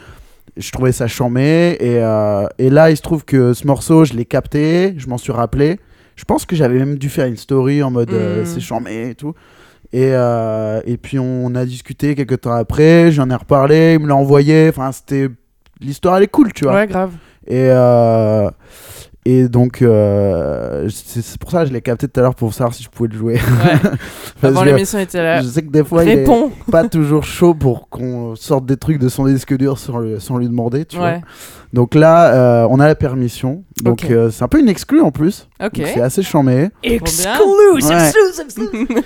je 0.58 0.72
trouvais 0.72 0.92
ça 0.92 1.08
chambé 1.08 1.78
et, 1.80 2.00
euh, 2.00 2.46
et 2.58 2.70
là 2.70 2.90
il 2.92 2.98
se 2.98 3.02
trouve 3.02 3.24
que 3.26 3.54
ce 3.54 3.66
morceau 3.68 4.06
je 4.06 4.14
l'ai 4.14 4.26
capté 4.26 4.94
je 4.98 5.08
m'en 5.08 5.18
suis 5.18 5.32
rappelé 5.32 5.80
je 6.16 6.24
pense 6.26 6.46
que 6.46 6.56
j'avais 6.56 6.80
même 6.80 6.98
dû 6.98 7.10
faire 7.10 7.28
une 7.28 7.38
story 7.38 7.82
en 7.84 7.92
mode 7.92 8.12
euh, 8.12 8.40
Mhm. 8.42 8.46
c'est 8.46 8.60
chambé 8.60 9.10
et 9.12 9.16
tout 9.16 9.34
et, 9.94 10.12
et 10.12 10.98
puis 10.98 11.18
on 11.18 11.56
a 11.56 11.66
discuté 11.66 12.14
quelques 12.14 12.42
temps 12.42 12.52
après, 12.54 13.12
j'en 13.12 13.28
ai 13.32 13.36
reparlé, 13.36 13.94
il 13.96 14.00
me 14.04 14.08
l'a 14.08 14.16
envoyé, 14.16 14.68
enfin 14.70 14.92
c'était... 14.92 15.30
L'histoire 15.82 16.18
elle 16.18 16.24
est 16.24 16.28
cool, 16.28 16.54
tu 16.54 16.66
vois. 16.66 16.76
Ouais, 16.76 16.86
grave. 16.88 17.14
Et, 17.48 17.72
Et 19.32 19.48
donc, 19.48 19.84
euh, 19.84 20.90
c'est 20.90 21.38
pour 21.38 21.52
ça 21.52 21.62
que 21.62 21.68
je 21.68 21.74
l'ai 21.74 21.82
capté 21.82 22.08
tout 22.08 22.20
à 22.20 22.24
l'heure 22.24 22.34
pour 22.34 22.52
savoir 22.52 22.74
si 22.74 22.82
je 22.82 22.90
pouvais 22.90 23.10
le 23.10 23.16
jouer. 23.16 23.34
Ouais. 23.36 23.90
Avant 24.42 24.64
l'émission 24.64 24.98
était 24.98 25.22
là. 25.22 25.40
je 25.42 25.48
sais 25.48 25.62
que 25.62 25.70
des 25.70 25.84
fois, 25.84 26.04
il 26.04 26.10
est 26.10 26.28
pas 26.72 26.88
toujours 26.88 27.24
chaud 27.24 27.54
pour 27.54 27.90
qu'on 27.90 28.36
sorte 28.36 28.66
des 28.66 28.76
trucs 28.78 28.98
de 28.98 29.08
son 29.08 29.26
disque 29.28 29.56
dur 29.56 29.78
sans, 29.78 30.00
le- 30.00 30.20
sans 30.20 30.38
lui 30.38 30.48
demander, 30.48 30.84
tu 30.86 30.98
vois. 30.98 31.20
Donc 31.74 31.94
là, 31.94 32.34
euh, 32.64 32.68
on 32.72 32.80
a 32.80 32.88
la 32.88 32.96
permission. 32.96 33.64
Donc 33.84 34.06
euh, 34.10 34.32
c'est 34.32 34.44
un 34.44 34.48
peu 34.48 34.60
une 34.60 34.68
exclue 34.70 35.02
en 35.02 35.12
plus. 35.12 35.48
Ok. 35.64 35.78
Donc 35.78 35.88
C'est 35.94 36.02
assez 36.02 36.24
chambé. 36.24 36.70
Exclusive, 36.82 37.30
Ouais. 37.74 38.08
exclusive, 38.08 38.46
exclusive. 38.46 38.88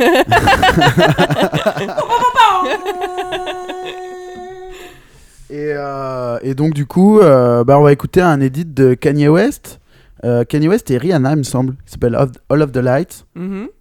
Et, 5.50 5.72
euh, 5.76 6.40
et 6.42 6.56
donc 6.56 6.74
du 6.74 6.86
coup, 6.86 7.20
euh, 7.20 7.64
bah, 7.64 7.78
on 7.78 7.84
va 7.84 7.92
écouter 7.92 8.22
un 8.22 8.40
edit 8.42 8.66
de 8.66 8.94
Kanye 8.96 9.28
West. 9.28 9.80
Euh, 10.24 10.44
Kanye 10.46 10.70
West 10.70 10.90
et 10.92 10.98
Rihanna, 10.98 11.32
il 11.34 11.38
me 11.38 11.44
semble. 11.44 11.76
Il 11.86 11.92
s'appelle 11.92 12.16
All 12.50 12.62
of 12.62 12.72
the 12.72 12.78
Lights. 12.78 13.26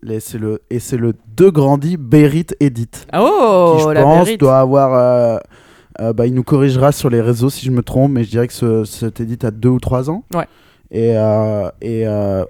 Et 0.08 0.20
c'est 0.20 0.38
le, 0.38 0.60
et 0.70 0.80
c'est 0.80 0.96
le 0.96 1.12
deux 1.36 1.50
grandi 1.50 1.96
Berit 1.96 2.46
Edit. 2.60 2.88
Oh, 3.16 3.74
qui, 3.76 3.84
je 3.84 3.88
la 3.90 4.02
pense, 4.02 4.24
vérité. 4.24 4.36
doit 4.38 4.58
avoir. 4.58 4.94
euh, 4.94 5.38
euh, 6.00 6.12
bah, 6.12 6.26
il 6.26 6.34
nous 6.34 6.42
corrigera 6.42 6.90
sur 6.90 7.10
les 7.10 7.20
réseaux 7.20 7.50
si 7.50 7.64
je 7.66 7.70
me 7.70 7.82
trompe, 7.82 8.12
mais 8.12 8.24
je 8.24 8.30
dirais 8.30 8.48
que 8.48 8.54
ce, 8.54 8.84
cet 8.84 9.20
edit 9.20 9.44
a 9.46 9.50
deux 9.50 9.68
ou 9.68 9.78
trois 9.78 10.08
ans. 10.10 10.24
Ouais. 10.34 10.46
Et, 10.90 11.16
euh, 11.16 11.70
et 11.80 12.04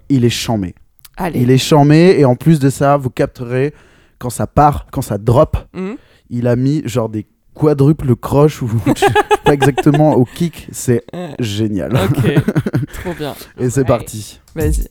il 0.08 0.24
est 0.24 0.30
chambé. 0.30 0.74
Allez. 1.16 1.40
Il 1.42 1.50
est 1.50 1.58
chambé, 1.58 2.16
et 2.18 2.24
en 2.24 2.34
plus 2.36 2.58
de 2.60 2.70
ça, 2.70 2.96
vous 2.96 3.10
capterez 3.10 3.74
quand 4.18 4.30
ça 4.30 4.46
part, 4.46 4.86
quand 4.90 5.02
ça 5.02 5.18
drop, 5.18 5.56
Mhm. 5.74 5.96
il 6.30 6.46
a 6.46 6.56
mis 6.56 6.82
genre 6.86 7.08
des 7.08 7.26
quadruples 7.54 8.16
croches 8.16 8.62
ou 8.62 8.68
pas 9.44 9.52
exactement 9.54 10.14
au 10.14 10.24
kick. 10.24 10.68
C'est 10.72 11.04
génial. 11.38 11.92
Ok, 11.96 12.22
trop 13.02 13.14
bien. 13.14 13.34
Et 13.58 13.70
c'est 13.70 13.80
Ouais. 13.80 13.86
parti. 13.86 14.40
Vas-y. 14.54 14.88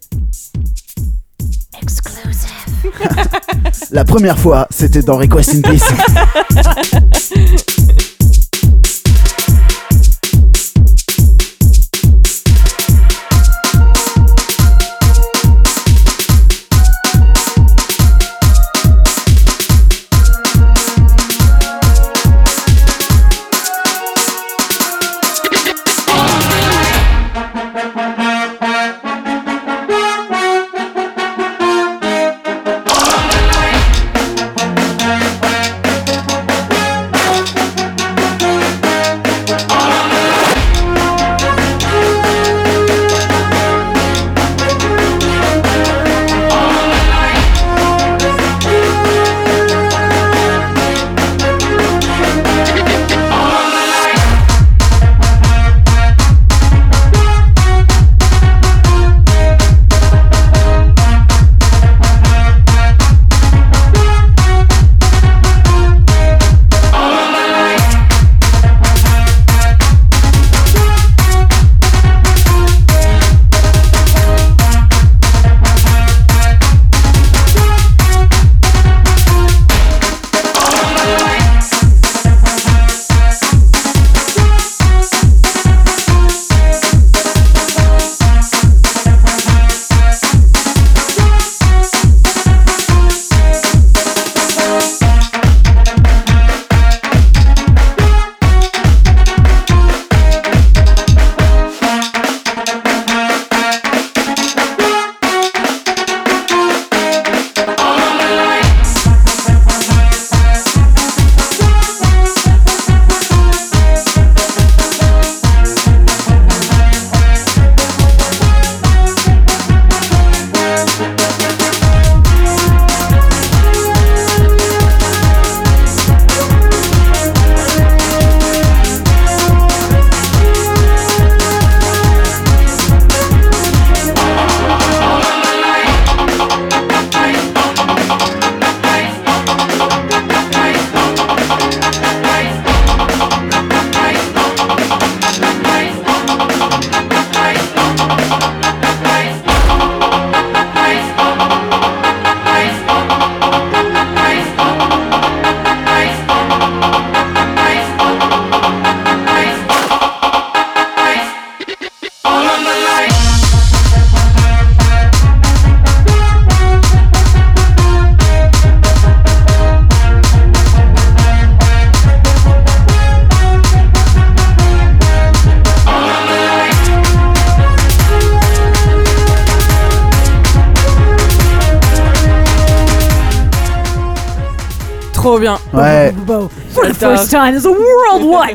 La 3.92 4.06
première 4.06 4.38
fois, 4.38 4.68
c'était 4.70 5.02
dans 5.02 5.18
Request 5.18 5.56
in 5.56 5.62
Peace. 5.62 5.84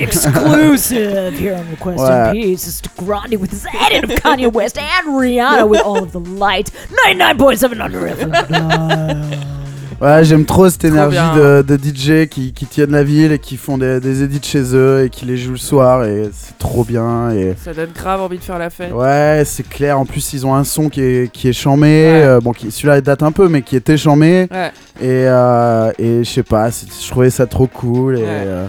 Exclusive 0.01 1.32
here 1.40 1.56
on 1.56 1.70
Request 1.70 1.98
Ouais. 1.98 2.28
in 2.28 2.32
Peace. 2.32 2.66
It's 2.66 2.82
Grande 2.97 3.36
with 3.40 3.51
his 3.52 3.64
edit 3.89 4.05
of 4.05 4.10
Kanye 4.23 4.52
West 4.52 4.78
and 4.78 5.12
Rihanna 5.18 5.66
with 5.68 5.81
all 5.85 6.02
of 6.02 6.12
the 6.12 6.20
light. 6.39 6.70
99.7 7.09 7.81
under 7.81 8.06
FM. 8.06 8.32
Ouais, 9.98 10.23
j'aime 10.24 10.44
trop 10.44 10.68
cette 10.68 10.85
énergie 10.85 11.16
de, 11.36 11.62
de 11.66 11.77
DJ 11.78 12.28
qui, 12.28 12.52
qui 12.52 12.66
tiennent 12.66 12.90
la 12.90 13.02
ville 13.02 13.32
et 13.32 13.39
qui 13.39 13.56
font 13.56 13.78
des, 13.78 13.98
des 13.98 14.23
edits 14.23 14.43
chez 14.47 14.74
eux 14.74 15.05
et 15.06 15.09
qui 15.09 15.24
les 15.24 15.39
jouent 15.39 15.52
le 15.52 15.56
soir 15.56 16.05
et 16.05 16.28
c'est 16.35 16.59
trop 16.59 16.85
bien. 16.85 17.31
Et 17.31 17.55
Ça 17.56 17.73
donne 17.73 17.93
grave 17.94 18.20
envie 18.20 18.36
de 18.36 18.43
faire 18.44 18.59
la 18.59 18.68
fête. 18.68 18.93
ouais, 18.93 19.43
c'est 19.47 19.66
clair. 19.66 19.98
En 19.98 20.05
plus, 20.05 20.35
ils 20.35 20.44
ont 20.44 20.55
un 20.55 20.64
son 20.64 20.90
qui 20.90 21.01
est, 21.01 21.32
qui 21.32 21.48
est 21.48 21.55
chambé. 21.55 21.86
Ouais. 21.86 22.23
euh, 22.24 22.40
bon, 22.40 22.52
qui- 22.52 22.70
celui-là 22.70 22.98
il 22.98 23.02
date 23.02 23.23
un 23.23 23.32
peu, 23.32 23.48
mais 23.48 23.62
qui 23.62 23.74
était 23.74 23.97
chambé. 23.97 24.47
Ouais. 24.51 24.70
Et, 25.01 25.24
euh, 25.28 25.90
et 25.98 26.24
je 26.24 26.31
sais 26.31 26.43
pas, 26.43 26.68
je 26.68 27.09
trouvais 27.10 27.31
ça 27.31 27.47
trop 27.47 27.66
cool. 27.66 28.18
Et, 28.18 28.23
Ouais. 28.23 28.27
euh, 28.28 28.66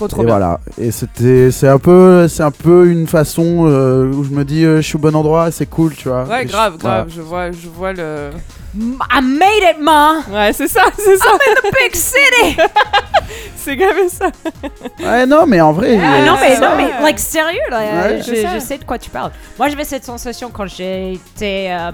Trop, 0.00 0.08
trop 0.08 0.22
et 0.22 0.24
bien. 0.24 0.34
voilà. 0.38 0.60
Et 0.78 0.90
c'était, 0.90 1.50
c'est 1.50 1.68
un 1.68 1.78
peu, 1.78 2.26
c'est 2.26 2.42
un 2.42 2.50
peu 2.50 2.88
une 2.90 3.06
façon 3.06 3.66
euh, 3.68 4.06
où 4.10 4.24
je 4.24 4.30
me 4.30 4.44
dis, 4.46 4.64
euh, 4.64 4.76
je 4.76 4.86
suis 4.86 4.96
au 4.96 4.98
bon 4.98 5.14
endroit, 5.14 5.50
c'est 5.50 5.66
cool, 5.66 5.94
tu 5.94 6.08
vois. 6.08 6.24
Ouais, 6.24 6.44
Et 6.44 6.46
je- 6.46 6.52
grave, 6.52 6.76
voilà. 6.80 6.96
grave. 7.00 7.12
Je 7.14 7.20
vois, 7.20 7.50
je 7.52 7.68
vois 7.68 7.92
le. 7.92 8.30
I 8.74 9.20
made 9.20 9.74
it, 9.74 9.78
ma! 9.80 10.20
Ouais, 10.32 10.52
c'est 10.54 10.68
ça, 10.68 10.84
c'est 10.96 11.16
ça. 11.18 11.30
Big 11.64 11.94
city! 11.94 12.56
c'est 13.56 13.76
gavé 13.76 14.08
ça. 14.08 14.30
Ouais, 15.00 15.26
non, 15.26 15.44
mais 15.46 15.60
en 15.60 15.72
vrai. 15.72 15.98
Ah, 16.02 16.14
euh, 16.22 16.26
non, 16.26 16.36
mais, 16.40 16.54
ça, 16.56 16.60
non, 16.70 16.76
mais, 16.76 17.02
like, 17.02 17.18
sérieux, 17.18 17.58
là, 17.70 17.78
Ouais, 17.80 18.22
je, 18.22 18.58
sais 18.58 18.78
de 18.78 18.84
quoi 18.84 18.96
tu 18.98 19.10
parles. 19.10 19.32
Moi, 19.58 19.68
j'avais 19.68 19.84
cette 19.84 20.04
sensation 20.04 20.50
quand 20.50 20.66
j'étais. 20.66 21.68
Euh... 21.70 21.90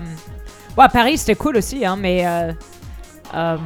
À 0.78 0.88
Paris, 0.90 1.18
c'était 1.18 1.34
cool 1.34 1.56
aussi, 1.56 1.84
hein, 1.84 1.96
mais. 1.98 2.24
euh, 2.26 2.52
euh, 3.34 3.56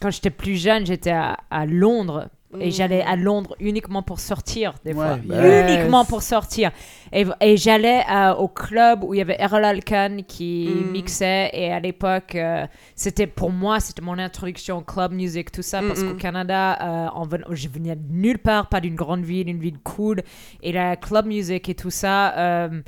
quand 0.00 0.10
j'étais 0.10 0.30
plus 0.30 0.54
jeune, 0.56 0.86
j'étais 0.86 1.10
à, 1.10 1.36
à 1.50 1.66
Londres. 1.66 2.28
Et 2.60 2.68
Mm. 2.68 2.70
j'allais 2.70 3.02
à 3.02 3.14
Londres 3.14 3.54
uniquement 3.60 4.02
pour 4.02 4.20
sortir, 4.20 4.72
des 4.82 4.94
fois. 4.94 5.18
Bah 5.22 5.46
uniquement 5.46 6.06
pour 6.06 6.22
sortir. 6.22 6.70
Et, 7.12 7.26
et 7.42 7.58
j'allais 7.58 8.00
euh, 8.10 8.32
au 8.36 8.48
club 8.48 9.04
où 9.04 9.12
il 9.12 9.18
y 9.18 9.20
avait 9.20 9.36
Errol 9.38 9.62
Alkan 9.66 10.18
qui 10.26 10.82
Mm. 10.86 10.90
mixait. 10.92 11.50
Et 11.52 11.70
à 11.70 11.78
l'époque, 11.78 12.34
euh, 12.36 12.66
c'était 12.94 13.26
pour 13.26 13.50
moi, 13.52 13.80
c'était 13.80 14.00
mon 14.00 14.18
introduction 14.18 14.78
au 14.78 14.80
club 14.80 15.12
music, 15.12 15.52
tout 15.52 15.60
ça. 15.62 15.82
Parce 15.82 16.02
Mm, 16.02 16.08
qu'au. 16.12 16.14
Canada, 16.14 16.78
euh, 16.80 17.08
en 17.12 17.26
ven- 17.26 17.44
je 17.50 17.68
venais 17.68 17.96
de 17.96 18.10
nulle 18.10 18.38
part, 18.38 18.70
pas 18.70 18.80
d'une 18.80 18.94
grande 18.94 19.24
ville, 19.24 19.48
une 19.50 19.60
ville 19.60 19.78
cool. 19.84 20.22
Et 20.62 20.72
la 20.72 20.96
club 20.96 21.26
music 21.26 21.68
et 21.68 21.74
tout 21.74 21.90
ça, 21.90 22.34
euh, 22.38 22.80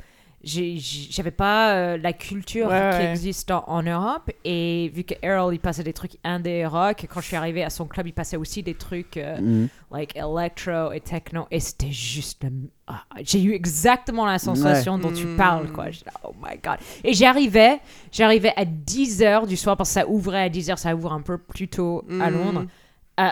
j'avais 0.43 1.31
pas 1.31 1.73
euh, 1.75 1.97
la 1.97 2.13
culture 2.13 2.67
Ouais, 2.67 2.89
qui 2.93 2.97
ouais. 2.97 3.11
existe 3.11 3.51
en, 3.51 3.63
en 3.67 3.83
Europe. 3.83 4.29
Et 4.43 4.91
vu 4.93 5.03
que 5.03 5.13
Errol, 5.21 5.53
il 5.53 5.59
passait 5.59 5.83
des 5.83 5.93
trucs 5.93 6.13
indé 6.23 6.49
et 6.49 6.65
rock, 6.65 7.05
quand 7.13 7.21
je 7.21 7.27
suis 7.27 7.35
arrivée 7.35 7.63
à 7.63 7.69
son 7.69 7.85
club, 7.85 8.07
il 8.07 8.13
passait 8.13 8.37
aussi 8.37 8.63
des 8.63 8.73
trucs 8.73 9.17
euh, 9.17 9.39
Mhm. 9.39 9.67
like 9.91 10.15
electro 10.15 10.91
et 10.93 10.99
techno. 11.01 11.47
Et 11.51 11.59
c'était 11.59 11.91
juste. 11.91 12.43
ah, 12.87 13.03
j'ai 13.21 13.41
eu 13.43 13.53
exactement 13.53 14.25
la 14.25 14.39
sensation 14.39 14.97
dont 14.97 15.11
tu 15.11 15.25
Mm. 15.27 15.35
parles, 15.37 15.71
quoi. 15.71 15.85
Là, 15.85 16.11
oh 16.23 16.33
my 16.41 16.57
god. 16.63 16.77
Et 17.03 17.13
j'arrivais, 17.13 17.79
j'arrivais 18.11 18.53
à 18.57 18.65
10h 18.65 19.45
du 19.47 19.55
soir, 19.57 19.77
parce 19.77 19.89
que 19.89 19.93
ça 19.93 20.07
ouvrait 20.07 20.41
à 20.43 20.49
10h, 20.49 20.77
ça 20.77 20.95
ouvre 20.95 21.13
un 21.13 21.21
peu 21.21 21.37
plus 21.37 21.67
tôt 21.67 22.03
à 22.19 22.29
Mm. 22.31 22.33
Londres. 22.33 22.65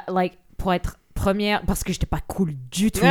like, 0.07 0.37
pour 0.57 0.73
être 0.73 0.97
première, 1.19 1.61
parce 1.65 1.83
que 1.83 1.91
j'étais 1.93 2.05
pas 2.05 2.21
cool 2.27 2.53
du 2.71 2.91
tout, 2.91 3.05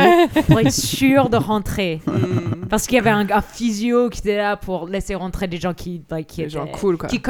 pour 0.47 0.59
être 0.59 0.71
sûre 0.97 1.29
de 1.29 1.37
rentrer. 1.37 2.01
Mm. 2.07 2.65
Parce 2.69 2.85
qu'il 2.87 2.95
y 2.95 2.99
avait 2.99 3.09
un, 3.09 3.27
un 3.29 3.41
physio 3.41 4.09
qui 4.09 4.19
était 4.19 4.37
là 4.37 4.55
pour 4.57 4.87
laisser 4.87 5.15
rentrer 5.15 5.47
des 5.47 5.57
gens 5.57 5.73
qui, 5.73 6.01
like, 6.09 6.27
qui 6.27 6.43
Des 6.43 6.49
gens 6.49 6.65
étaient- 6.65 6.77
cool, 6.79 6.97
quoi. 6.97 7.07
qui 7.09 7.21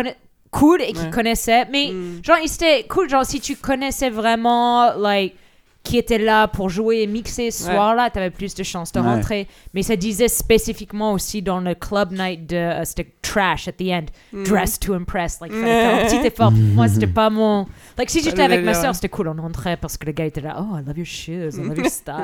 cool 0.52 0.82
et 0.82 0.94
qui 0.94 1.10
connaissaient 1.12 1.66
mais 1.72 1.92
Mm. 1.92 2.22
genre 2.24 2.38
c'était 2.48 2.84
cool 2.88 3.08
genre 3.08 3.24
si 3.24 3.40
tu 3.40 3.56
connaissais 3.56 4.10
vraiment 4.10 4.94
like 4.98 5.36
qui 5.84 5.98
était 5.98 6.18
là 6.18 6.48
pour 6.48 6.70
jouer 6.70 7.02
et 7.02 7.08
mixer 7.08 7.52
ce 7.52 7.66
Ouais. 7.68 7.74
soir-là, 7.74 8.10
t'avais 8.10 8.30
plus 8.30 8.54
de 8.54 8.64
chances 8.64 8.92
de 8.92 9.00
Ouais. 9.00 9.06
rentrer. 9.08 9.48
Mais 9.74 9.82
ça 9.82 9.96
disait 9.96 10.28
spécifiquement 10.28 11.14
aussi 11.14 11.42
dans 11.42 11.60
le 11.62 11.74
club 11.74 12.12
night 12.12 12.48
de 12.48 12.56
euh, 12.58 12.84
c'était 12.86 13.08
trash 13.22 13.68
at 13.68 13.72
the 13.74 13.84
end, 13.90 14.06
Mm. 14.34 14.44
dress 14.44 14.80
to 14.80 14.94
impress. 14.94 15.40
Like, 15.40 15.52
fallait 15.54 15.66
faire 15.66 15.96
un 16.06 16.08
petit 16.08 16.28
effort. 16.28 16.52
Moi, 16.76 16.88
c'était 16.90 17.08
pas 17.08 17.30
mon. 17.30 17.66
Like, 17.98 18.10
si 18.10 18.22
j'étais 18.22 18.42
avec 18.44 18.64
ma 18.64 18.74
soeur, 18.74 18.94
c'était 18.94 19.10
cool. 19.10 19.30
On 19.30 19.42
rentrait 19.42 19.78
parce 19.78 19.98
que 19.98 20.06
le 20.06 20.12
gars 20.12 20.26
était 20.26 20.42
là. 20.42 20.58
Oh, 20.60 20.78
I 20.78 20.84
love 20.86 20.98
your 20.98 21.06
shoes, 21.08 21.58
I 21.58 21.62
love 21.68 21.78
your 21.78 21.86
style. 21.90 22.16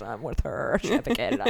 I'm 0.00 0.24
with 0.24 0.38
her. 0.44 0.78
Je 0.82 0.86
suis 0.86 0.96
avec 0.96 1.18
elle. 1.18 1.36
Là. 1.36 1.44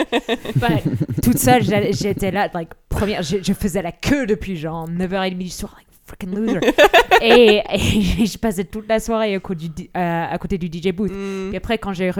But, 0.57 1.23
toute 1.23 1.39
seule, 1.39 1.63
j'étais 1.63 2.31
là. 2.33 2.49
Like, 2.53 2.71
première, 2.89 3.23
je, 3.23 3.37
je 3.43 3.53
faisais 3.53 3.83
la 3.83 3.93
queue 3.93 4.27
depuis 4.27 4.57
genre 4.57 4.89
9h30 4.89 5.39
du 5.39 5.49
soir. 5.49 5.75
Like, 5.79 5.87
freaking 6.13 6.35
loser. 6.35 6.61
et, 7.23 7.63
et 7.69 8.27
je 8.27 8.39
passais 8.39 8.65
toute 8.65 8.89
la 8.89 9.01
soirée 9.01 9.35
à 9.35 9.41
côté 9.41 9.69
du, 9.69 9.91
euh, 9.97 10.25
à 10.31 10.39
côté 10.39 10.59
du 10.59 10.67
DJ 10.67 10.93
booth. 10.93 11.11
Mm. 11.13 11.49
Puis 11.49 11.57
après, 11.57 11.79
quand 11.79 11.93
j'ai 11.93 12.11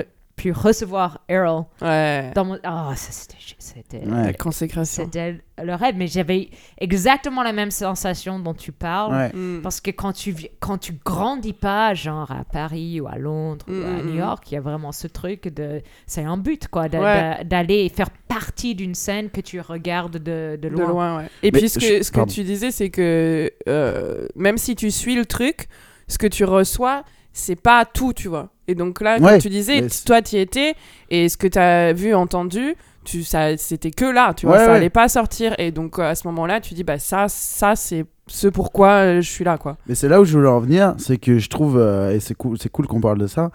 pu 0.43 0.53
recevoir 0.53 1.21
Errol 1.29 1.65
Ouais. 1.81 2.31
dans 2.35 2.45
mon. 2.45 2.55
Oh, 2.57 2.93
ça, 2.95 3.13
c'était. 3.13 3.37
C'était 3.59 3.99
Ouais. 4.07 4.25
La 4.25 4.33
consécration. 4.33 5.05
c'était 5.05 5.39
le 5.63 5.75
rêve, 5.75 5.95
mais 5.97 6.09
j'avais 6.09 6.51
exactement 6.79 7.43
la 7.45 7.53
même 7.53 7.71
sensation 7.71 8.41
dont 8.41 8.55
tu 8.55 8.73
parles. 8.73 9.13
Ouais. 9.15 9.33
Mm. 9.33 9.61
Parce 9.63 9.81
que 9.81 9.91
quand 9.93 10.13
tu, 10.13 10.35
quand 10.61 10.79
tu 10.79 10.95
grandis 11.05 11.53
pas, 11.53 11.95
genre 11.95 12.31
à 12.31 12.45
Paris 12.45 13.01
ou 13.01 13.07
à 13.07 13.17
Londres 13.19 13.65
ou 13.69 13.73
à 13.73 14.03
New. 14.03 14.15
York, 14.17 14.51
il 14.51 14.55
y 14.55 14.57
a 14.57 14.61
vraiment 14.61 14.91
ce 14.93 15.07
truc 15.07 15.49
de. 15.49 15.81
C'est 16.07 16.25
un 16.25 16.37
but, 16.37 16.69
quoi, 16.69 16.89
d'aller 16.89 17.89
faire 17.89 18.11
partie 18.29 18.75
d'une 18.75 18.95
scène 18.95 19.31
que 19.31 19.41
tu 19.41 19.61
regardes 19.61 20.17
de, 20.19 20.59
de 20.61 20.69
De 20.69 20.75
loin. 20.75 20.89
loin, 20.89 21.17
ouais. 21.19 21.27
Et 21.43 21.51
Mais 21.53 21.59
puis, 21.61 21.69
ce 21.69 21.79
que, 21.79 21.85
je- 21.99 22.03
ce 22.03 22.11
que 22.11 22.17
pardon. 22.17 22.33
tu 22.33 22.43
disais, 22.45 22.71
c'est 22.71 22.91
que 22.91 23.51
euh, 23.69 24.27
même 24.35 24.59
si 24.59 24.75
tu 24.75 24.91
suis 24.91 25.15
le 25.15 25.25
truc, 25.25 25.69
ce 26.09 26.19
que 26.19 26.27
tu 26.27 26.45
reçois, 26.45 27.05
c'est 27.33 27.57
pas 27.61 27.85
tout, 27.85 28.13
tu 28.13 28.29
vois. 28.29 28.49
Et 28.69 28.75
donc 28.75 29.01
là, 29.01 29.19
Ouais, 29.21 29.33
comme 29.33 29.41
tu 29.41 29.49
disais, 29.49 29.87
toi, 30.07 30.23
tu 30.23 30.37
y 30.37 30.39
étais, 30.39 30.75
et 31.11 31.29
ce 31.29 31.37
que 31.37 31.47
tu 31.47 31.59
as 31.59 31.93
vu, 31.93 32.15
entendu, 32.15 32.75
tu, 33.05 33.25
ça, 33.25 33.57
c'était 33.57 33.91
que 33.91 34.05
là, 34.05 34.33
tu 34.35 34.47
vois, 34.47 34.57
Ouais, 34.57 34.65
ça 34.65 34.71
ouais. 34.71 34.77
allait 34.77 34.91
pas 34.91 35.09
sortir. 35.09 35.55
Et 35.59 35.71
donc, 35.73 35.99
euh, 35.99 36.03
à 36.03 36.15
ce 36.15 36.27
moment-là, 36.29 36.61
tu 36.61 36.75
dis, 36.75 36.85
bah, 36.85 36.99
ça, 36.99 37.27
ça 37.29 37.75
c'est 37.75 38.05
ce 38.29 38.47
pourquoi 38.49 38.89
euh, 38.91 39.21
je 39.21 39.29
suis 39.29 39.45
là, 39.45 39.59
quoi. 39.59 39.77
Mais 39.89 39.95
c'est 39.97 40.09
là 40.09 40.21
où 40.21 40.25
je 40.25 40.37
voulais 40.39 40.49
en 40.49 40.61
venir, 40.61 40.95
c'est 40.99 41.17
que 41.19 41.39
je 41.39 41.49
trouve, 41.49 41.77
euh, 41.79 42.15
et 42.15 42.21
c'est 42.21 42.35
cool, 42.35 42.57
c'est 42.59 42.69
cool 42.71 42.87
qu'on 42.87 43.01
parle 43.01 43.19
de 43.19 43.27
ça, 43.27 43.51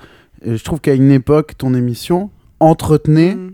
je 0.45 0.62
trouve 0.64 0.82
qu'à 0.82 0.94
une 0.94 1.10
époque, 1.12 1.58
ton 1.58 1.74
émission 1.74 2.30
entretenait 2.60 3.36
Mm, 3.36 3.54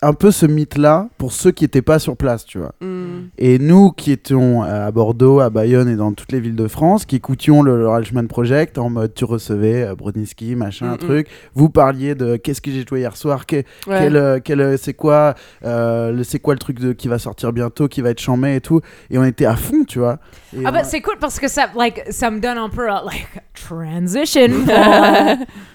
un 0.00 0.14
peu 0.14 0.30
ce 0.30 0.46
mythe-là 0.46 1.08
pour 1.18 1.32
ceux 1.32 1.50
qui 1.50 1.64
n'étaient 1.64 1.82
pas 1.82 1.98
sur 1.98 2.16
place, 2.16 2.44
tu 2.46 2.58
vois. 2.58 2.74
mm. 2.80 3.28
Et 3.38 3.58
nous 3.58 3.90
qui 3.92 4.12
étions 4.12 4.62
à 4.62 4.90
Bordeaux, 4.90 5.40
à 5.40 5.50
Bayonne 5.50 5.88
et 5.88 5.96
dans 5.96 6.12
toutes 6.12 6.32
les 6.32 6.40
villes 6.40 6.56
de 6.56 6.68
France, 6.68 7.04
qui 7.04 7.16
écoutions 7.16 7.62
le, 7.62 7.76
le 7.76 7.88
Reichmann 7.88 8.28
Project 8.28 8.78
en 8.78 8.88
mode 8.90 9.12
tu 9.14 9.24
recevais 9.24 9.82
euh, 9.84 9.94
Brodinski, 9.94 10.54
machin, 10.56 10.86
Mm, 10.86 10.90
un 10.90 10.94
mm. 10.94 10.98
truc, 10.98 11.28
vous 11.54 11.68
parliez 11.68 12.14
de 12.14 12.36
qu'est-ce 12.36 12.60
que 12.62 12.70
j'ai 12.70 12.84
joué 12.88 13.00
hier 13.00 13.16
soir, 13.16 13.44
que- 13.46 13.56
Ouais. 13.56 13.64
quel, 13.86 14.16
euh, 14.16 14.38
quel, 14.42 14.60
euh, 14.60 14.76
c'est 14.76 14.94
quoi, 14.94 15.34
euh, 15.64 16.12
le- 16.12 16.24
c'est 16.24 16.38
quoi 16.38 16.54
le 16.54 16.60
truc 16.60 16.78
de, 16.80 16.92
qui 16.92 17.08
va 17.08 17.18
sortir 17.18 17.52
bientôt, 17.52 17.88
qui 17.88 18.00
va 18.00 18.10
être 18.10 18.20
chambé 18.20 18.54
et 18.56 18.60
tout. 18.60 18.80
Et 19.10 19.18
on 19.18 19.24
était 19.24 19.44
à 19.46 19.56
fond, 19.56 19.84
tu 19.84 19.98
vois. 19.98 20.18
Et 20.56 20.62
Ah 20.64 20.72
bah 20.72 20.84
c'est 20.84 21.00
cool 21.02 21.16
parce 21.20 21.38
que 21.38 21.48
ça, 21.48 21.66
like, 21.76 22.02
ça 22.10 22.30
me 22.30 22.40
donne 22.40 22.56
un 22.58 22.68
peu 22.70 22.86
uh, 22.86 23.04
like 23.04 23.26
transition 23.54 24.48
pour 24.64 24.74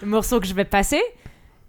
le 0.01 0.07
morceau 0.07 0.39
que 0.39 0.47
je 0.47 0.53
vais 0.53 0.65
passer 0.65 0.99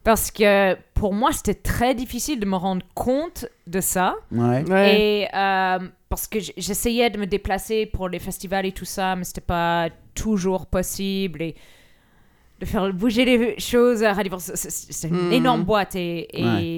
parce 0.05 0.31
que 0.31 0.77
pour 0.95 1.13
moi 1.15 1.33
c'était 1.33 1.55
très 1.55 1.95
difficile 1.95 2.39
de 2.39 2.47
me 2.47 2.57
rendre 2.57 2.85
compte 2.95 3.47
de 3.67 3.81
ça 3.81 4.15
Ouais. 4.31 4.63
Ouais. 4.71 5.01
et 5.01 5.29
euh, 5.35 5.79
parce 6.09 6.27
que 6.29 6.39
j'essayais 6.57 7.11
de 7.11 7.19
me 7.19 7.27
déplacer 7.27 7.87
pour 7.87 8.09
les 8.09 8.19
festivals 8.21 8.67
et 8.67 8.73
tout 8.73 8.85
ça 8.85 9.17
mais 9.17 9.25
c'était 9.25 9.41
pas 9.41 9.89
toujours 10.15 10.67
possible 10.67 11.43
et 11.43 11.55
de 12.61 12.67
faire 12.67 12.93
bouger 12.93 13.25
les 13.25 13.59
choses 13.59 14.05
à 14.05 14.13
Radio 14.13 14.31
France, 14.39 14.53
c'est- 14.55 15.09
une 15.09 15.27
Mhm. 15.27 15.33
énorme 15.33 15.65
boîte 15.65 15.97
et, 15.97 16.29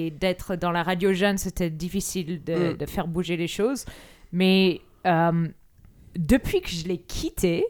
et 0.07 0.09
d'être 0.11 0.55
dans 0.55 0.71
la 0.71 0.81
radio 0.81 1.13
jeune 1.13 1.37
c'était 1.37 1.69
difficile 1.69 2.43
de, 2.43 2.73
Mm. 2.73 2.77
de 2.77 2.85
faire 2.87 3.07
bouger 3.07 3.37
les 3.37 3.47
choses 3.47 3.85
mais 4.31 4.81
euh, 5.05 5.47
depuis 6.17 6.61
que 6.61 6.69
je 6.69 6.85
l'ai 6.87 6.97
quitté, 6.97 7.63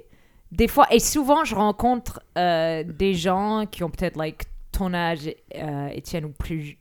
des 0.51 0.69
fois, 0.69 0.87
et 0.91 0.99
souvent, 0.99 1.43
je 1.43 1.53
rencontre 1.53 2.21
euh, 2.37 2.83
des 2.83 3.13
gens 3.13 3.65
qui 3.69 3.83
ont 3.83 3.89
peut-être 3.89 4.15
like 4.17 4.43
ton 4.77 4.93
âge, 4.93 5.29
euh, 5.55 5.87
Étienne, 5.89 6.25
ou 6.25 6.29
plus, 6.29 6.77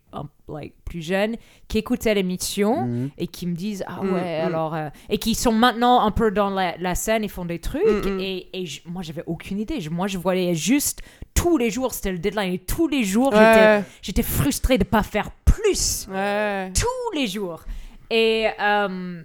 like, 0.49 0.75
plus 0.85 1.03
jeune, 1.03 1.37
qui 1.69 1.79
écoutaient 1.79 2.15
l'émission 2.15 2.87
Mhm. 2.87 3.11
et 3.19 3.27
qui 3.27 3.47
me 3.47 3.55
disent 3.55 3.85
Ah 3.87 4.03
Mm, 4.03 4.15
ouais, 4.15 4.43
mm. 4.43 4.47
alors. 4.47 4.75
euh, 4.75 4.89
et 5.09 5.19
qui 5.19 5.35
sont 5.35 5.53
maintenant 5.53 6.01
un 6.03 6.11
peu 6.11 6.31
dans 6.31 6.51
la, 6.51 6.77
la 6.79 6.95
scène 6.95 7.25
et 7.25 7.29
font 7.29 7.45
des 7.45 7.59
trucs. 7.59 7.85
Mm. 8.07 8.21
Et, 8.21 8.49
et 8.53 8.67
je- 8.67 8.81
moi, 8.87 9.03
j'avais 9.03 9.25
aucune 9.27 9.59
idée. 9.59 9.81
Je- 9.81 9.91
moi, 9.91 10.07
je 10.07 10.19
voyais 10.19 10.55
juste 10.55 11.01
tous 11.35 11.57
les 11.59 11.71
jours, 11.71 11.93
c'était 11.95 12.13
le 12.13 12.19
deadline. 12.19 12.53
Et 12.55 12.59
tous 12.59 12.89
les 12.89 13.03
jours, 13.05 13.31
j'étais- 13.33 13.43
Ouais. 13.45 13.83
j'étais 14.03 14.23
frustrée 14.23 14.79
de 14.79 14.85
ne 14.85 14.89
pas 14.91 15.03
faire 15.03 15.31
plus 15.45 16.07
Ouais. 16.11 16.71
tous 16.75 17.19
les 17.19 17.27
jours. 17.27 17.65
Et, 18.11 18.47
euh, 18.61 19.23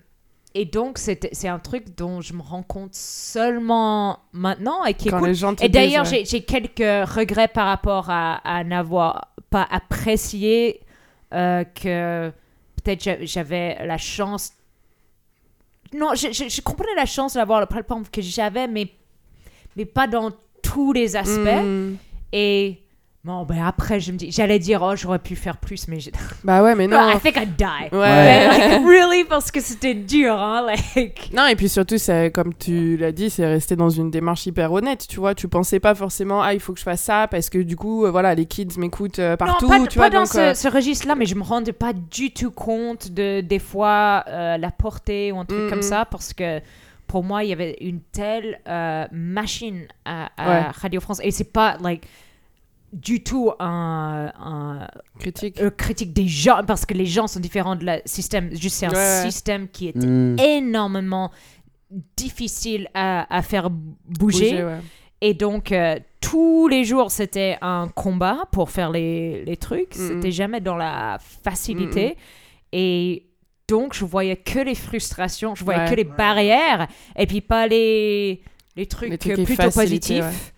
et 0.54 0.66
donc, 0.66 0.98
c'est 0.98 1.30
c'est 1.34 1.48
un 1.48 1.60
truc 1.60 1.96
dont 1.98 2.20
je 2.22 2.34
me 2.34 2.42
rends 2.42 2.64
compte 2.64 2.94
seulement 2.94 4.20
maintenant 4.34 4.84
et 4.86 4.94
qui 4.94 5.08
est 5.08 5.12
Quand 5.12 5.20
cool. 5.20 5.30
les 5.30 5.36
gens 5.36 5.56
te 5.56 5.64
Et 5.64 5.70
d'ailleurs, 5.70 6.10
ouais. 6.12 6.24
j'ai 6.26 6.42
quelques 6.44 6.80
regrets 7.10 7.48
par 7.48 7.68
rapport 7.68 8.10
à, 8.10 8.36
à 8.48 8.64
n'avoir 8.64 9.30
pas 9.50 9.68
apprécié 9.70 10.82
euh, 11.34 11.64
que 11.64 12.32
peut-être 12.84 13.04
j'a- 13.04 13.24
j'avais 13.26 13.86
la 13.86 13.98
chance. 13.98 14.52
Non, 15.94 16.14
je, 16.16 16.32
je, 16.32 16.48
je 16.50 16.62
comprenais 16.62 16.96
la 16.96 17.06
chance 17.06 17.34
d'avoir 17.34 17.60
la 17.60 17.68
plateforme 17.68 18.06
que 18.08 18.22
j'avais, 18.22 18.68
mais, 18.68 18.88
mais 19.76 19.86
pas 19.86 20.08
dans 20.08 20.32
tous 20.64 20.94
les 20.94 21.16
aspects. 21.16 21.64
Mm. 21.64 21.96
Et 22.34 22.82
bon, 23.24 23.44
ben 23.44 23.64
après, 23.64 24.00
je 24.00 24.12
me 24.12 24.18
dis, 24.18 24.32
j'allais 24.32 24.58
dire, 24.60 24.82
oh, 24.82 24.96
j'aurais 24.96 25.20
pu 25.20 25.36
faire 25.36 25.58
plus, 25.58 25.88
mais 25.88 26.00
j'ai. 26.00 26.12
Bah 26.44 26.64
ouais, 26.64 26.74
mais 26.76 26.88
non. 26.88 26.98
I 27.10 27.20
think 27.20 27.38
I'd 27.38 27.56
die. 27.56 27.96
Ouais. 27.96 28.00
Mais, 28.00 28.48
like, 28.80 28.86
really, 28.86 29.24
parce 29.26 29.52
que 29.52 29.62
c'était 29.62 29.94
dur, 29.94 30.34
hein, 30.34 30.66
like. 30.66 31.30
Non, 31.34 31.46
et 31.48 31.56
puis 31.56 31.70
surtout, 31.70 31.98
c'est 31.98 32.32
comme 32.32 32.54
tu 32.54 32.98
l'as 32.98 33.12
dit, 33.12 33.30
c'est 33.30 33.46
resté 33.46 33.76
dans 33.76 33.90
une 33.90 34.10
démarche 34.12 34.46
hyper 34.48 34.72
honnête, 34.72 35.06
tu 35.08 35.20
vois. 35.20 35.36
Tu 35.36 35.48
pensais 35.48 35.80
pas 35.80 35.94
forcément, 35.96 36.42
ah, 36.42 36.54
il 36.54 36.60
faut 36.60 36.74
que 36.74 36.80
je 36.80 36.84
fasse 36.84 37.02
ça 37.02 37.28
parce 37.30 37.50
que 37.50 37.60
du 37.60 37.76
coup, 37.76 38.06
euh, 38.06 38.12
voilà, 38.12 38.34
les 38.34 38.46
kids 38.46 38.78
m'écoutent 38.78 39.20
euh, 39.20 39.38
partout, 39.38 39.68
non, 39.70 39.82
pas, 39.84 39.88
tu 39.88 40.00
pas 40.00 40.10
vois. 40.10 40.10
dans 40.10 40.20
donc, 40.22 40.28
ce, 40.28 40.40
euh, 40.40 40.54
ce 40.54 40.68
registre-là, 40.68 41.16
mais 41.16 41.26
je 41.28 41.36
me 41.36 41.44
rendais 41.44 41.74
pas 41.74 41.94
du 41.94 42.32
tout 42.34 42.52
compte 42.52 43.12
de 43.12 43.42
des 43.42 43.60
fois 43.60 44.24
euh, 44.28 44.58
la 44.58 44.72
portée 44.72 45.32
ou 45.32 45.38
un 45.40 45.46
truc 45.46 45.62
Mm, 45.62 45.70
comme 45.70 45.80
mm. 45.80 45.84
ça, 45.84 46.06
parce 46.06 46.34
que 46.34 46.60
pour 47.08 47.24
moi, 47.24 47.44
il 47.44 47.50
y 47.50 47.54
avait 47.54 47.78
une 47.82 48.00
telle 48.12 48.60
machine 49.12 49.86
à, 50.06 50.30
à 50.38 50.50
Ouais. 50.50 50.68
Radio 50.82 51.02
France, 51.02 51.20
et 51.24 51.30
c'est 51.32 51.52
pas 51.52 51.78
like 51.84 52.08
du 52.94 53.24
tout 53.24 53.52
un, 53.60 54.32
un- 54.40 54.88
Critique. 55.20 55.62
euh, 55.62 55.70
critique 55.70 56.12
des 56.14 56.28
gens 56.28 56.62
parce 56.68 56.86
que 56.86 56.94
les 56.94 57.06
gens 57.06 57.28
sont 57.28 57.40
différents 57.40 57.76
de 57.76 57.86
la 57.86 58.02
système. 58.06 58.50
Juste 58.56 58.76
c'est 58.78 58.88
un 58.88 58.92
Ouais, 58.94 59.30
système 59.30 59.68
qui 59.70 59.88
est 59.90 59.96
Mm. 59.96 60.38
énormément 60.40 61.32
difficile 62.18 62.90
à, 62.94 63.34
à 63.36 63.42
faire 63.42 63.70
bouger. 63.70 64.52
Bouger, 64.52 64.64
ouais. 64.64 64.80
Et 65.22 65.34
donc, 65.34 65.72
euh, 65.72 66.00
tous 66.20 66.68
les 66.68 66.84
jours, 66.84 67.12
c'était 67.12 67.58
un 67.62 67.88
combat 67.94 68.46
pour 68.52 68.72
faire 68.72 68.90
les, 68.92 69.46
les 69.46 69.58
trucs. 69.58 69.96
Mhm. 69.96 70.08
C'était 70.08 70.32
jamais 70.32 70.62
dans 70.62 70.76
la 70.78 71.20
facilité. 71.44 72.18
Et 72.72 73.28
donc, 73.68 73.94
je 73.94 74.04
voyais 74.04 74.36
que 74.38 74.60
les 74.60 74.74
frustrations, 74.76 75.54
je 75.56 75.64
voyais 75.64 75.82
Ouais. 75.82 75.90
que 75.90 75.96
les 75.96 76.04
barrières, 76.06 76.88
et 77.18 77.28
puis 77.28 77.42
pas 77.42 77.68
les, 77.68 78.42
les 78.76 78.86
trucs, 78.88 79.10
Les 79.12 79.18
trucs 79.18 79.36
qui 79.36 79.44
plutôt 79.44 79.70
positifs. 79.70 80.54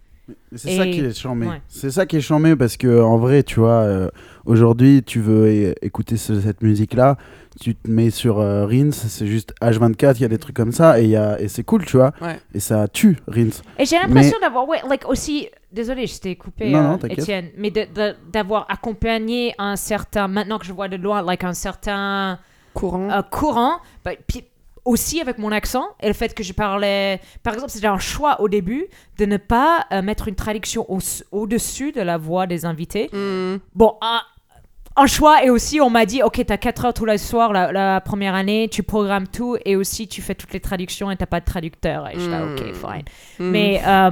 C'est 0.55 0.77
ça 0.77 0.85
qui 0.87 0.99
est 1.01 1.13
charmé. 1.17 1.47
ouais. 1.47 1.61
C'est 1.67 1.91
ça 1.91 2.05
qui 2.05 2.15
est 2.17 2.21
charmé 2.21 2.55
parce 2.55 2.77
que 2.77 3.01
en 3.01 3.17
vrai, 3.17 3.43
tu 3.43 3.59
vois, 3.59 3.81
euh, 3.81 4.09
aujourd'hui, 4.45 5.03
tu 5.03 5.19
veux 5.19 5.73
écouter 5.83 6.15
ce- 6.15 6.39
cette 6.39 6.61
musique-là, 6.61 7.17
tu 7.59 7.75
te 7.75 7.89
mets 7.89 8.09
sur 8.09 8.39
euh, 8.39 8.65
Rins, 8.65 8.91
c'est 8.91 9.27
juste 9.27 9.53
H24, 9.61 10.15
il 10.17 10.21
y 10.21 10.25
a 10.25 10.29
des 10.29 10.37
trucs 10.37 10.55
comme 10.55 10.71
ça 10.71 10.99
et, 10.99 11.03
il 11.03 11.09
y 11.09 11.17
a- 11.17 11.39
et 11.41 11.47
c'est 11.49 11.63
cool, 11.63 11.85
tu 11.85 11.97
vois. 11.97 12.13
Ouais. 12.21 12.39
Et 12.53 12.59
ça 12.61 12.87
tue 12.87 13.17
Rins. 13.27 13.49
Et 13.77 13.85
j'ai 13.85 13.97
l'impression 13.97 14.37
d'avoir, 14.39 14.67
ouais, 14.67 14.79
like 14.89 15.07
aussi, 15.09 15.49
désolé, 15.71 16.07
je 16.07 16.17
t'ai 16.19 16.35
coupé, 16.37 16.69
Non, 16.71 16.79
euh, 16.79 16.87
non, 16.93 16.99
mais 17.57 17.71
d'avoir 18.31 18.65
accompagné 18.69 19.53
un 19.57 19.75
certain, 19.75 20.27
maintenant 20.27 20.57
que 20.57 20.65
je 20.65 20.73
vois 20.73 20.87
de 20.87 20.95
loin, 20.95 21.21
like 21.21 21.43
un 21.43 21.53
certain 21.53 22.39
Courant. 22.73 23.09
euh, 23.11 23.21
courant, 23.29 23.77
bah, 24.05 24.11
puis 24.25 24.45
aussi 24.85 25.21
avec 25.21 25.37
mon 25.37 25.51
accent 25.51 25.85
et 26.01 26.07
le 26.07 26.13
fait 26.13 26.33
que 26.33 26.43
je 26.43 26.51
parlais, 26.53 27.21
par 27.41 27.53
exemple, 27.53 27.71
c'était 27.71 27.87
un 27.87 27.99
choix 27.99 28.41
au 28.41 28.49
début 28.49 28.85
de 29.17 29.25
ne 29.25 29.37
pas 29.37 29.85
euh, 29.93 30.01
mettre 30.01 30.27
une 30.27 30.35
traduction 30.35 30.85
au- 30.91 30.99
au-dessus 31.31 31.91
de 31.91 32.01
la 32.01 32.17
voix 32.17 32.47
des 32.47 32.65
invités. 32.65 33.09
Mm. 33.13 33.57
Bon, 33.75 33.95
un, 34.01 34.19
un 34.95 35.07
choix 35.07 35.43
et 35.43 35.49
aussi 35.49 35.79
on 35.81 35.89
m'a 35.89 36.05
dit, 36.05 36.21
ok, 36.21 36.43
t'as 36.45 36.57
4 36.57 36.85
heures 36.85 36.93
tous 36.93 37.05
les 37.05 37.17
soirs 37.17 37.53
la, 37.53 37.71
la 37.71 38.01
première 38.01 38.35
année, 38.35 38.67
tu 38.69 38.83
programmes 38.83 39.27
tout 39.27 39.57
et 39.65 39.75
aussi 39.75 40.07
tu 40.07 40.21
fais 40.21 40.35
toutes 40.35 40.53
les 40.53 40.59
traductions 40.59 41.09
et 41.11 41.15
t'as 41.15 41.25
pas 41.27 41.39
de 41.39 41.45
traducteur. 41.45 42.09
Et 42.09 42.15
je 42.19 42.29
fais, 42.29 42.41
ok, 42.41 42.61
Mm. 42.61 42.73
fine. 42.73 43.03
Mm. 43.39 43.49
Mais, 43.51 43.81
euh, 43.87 44.11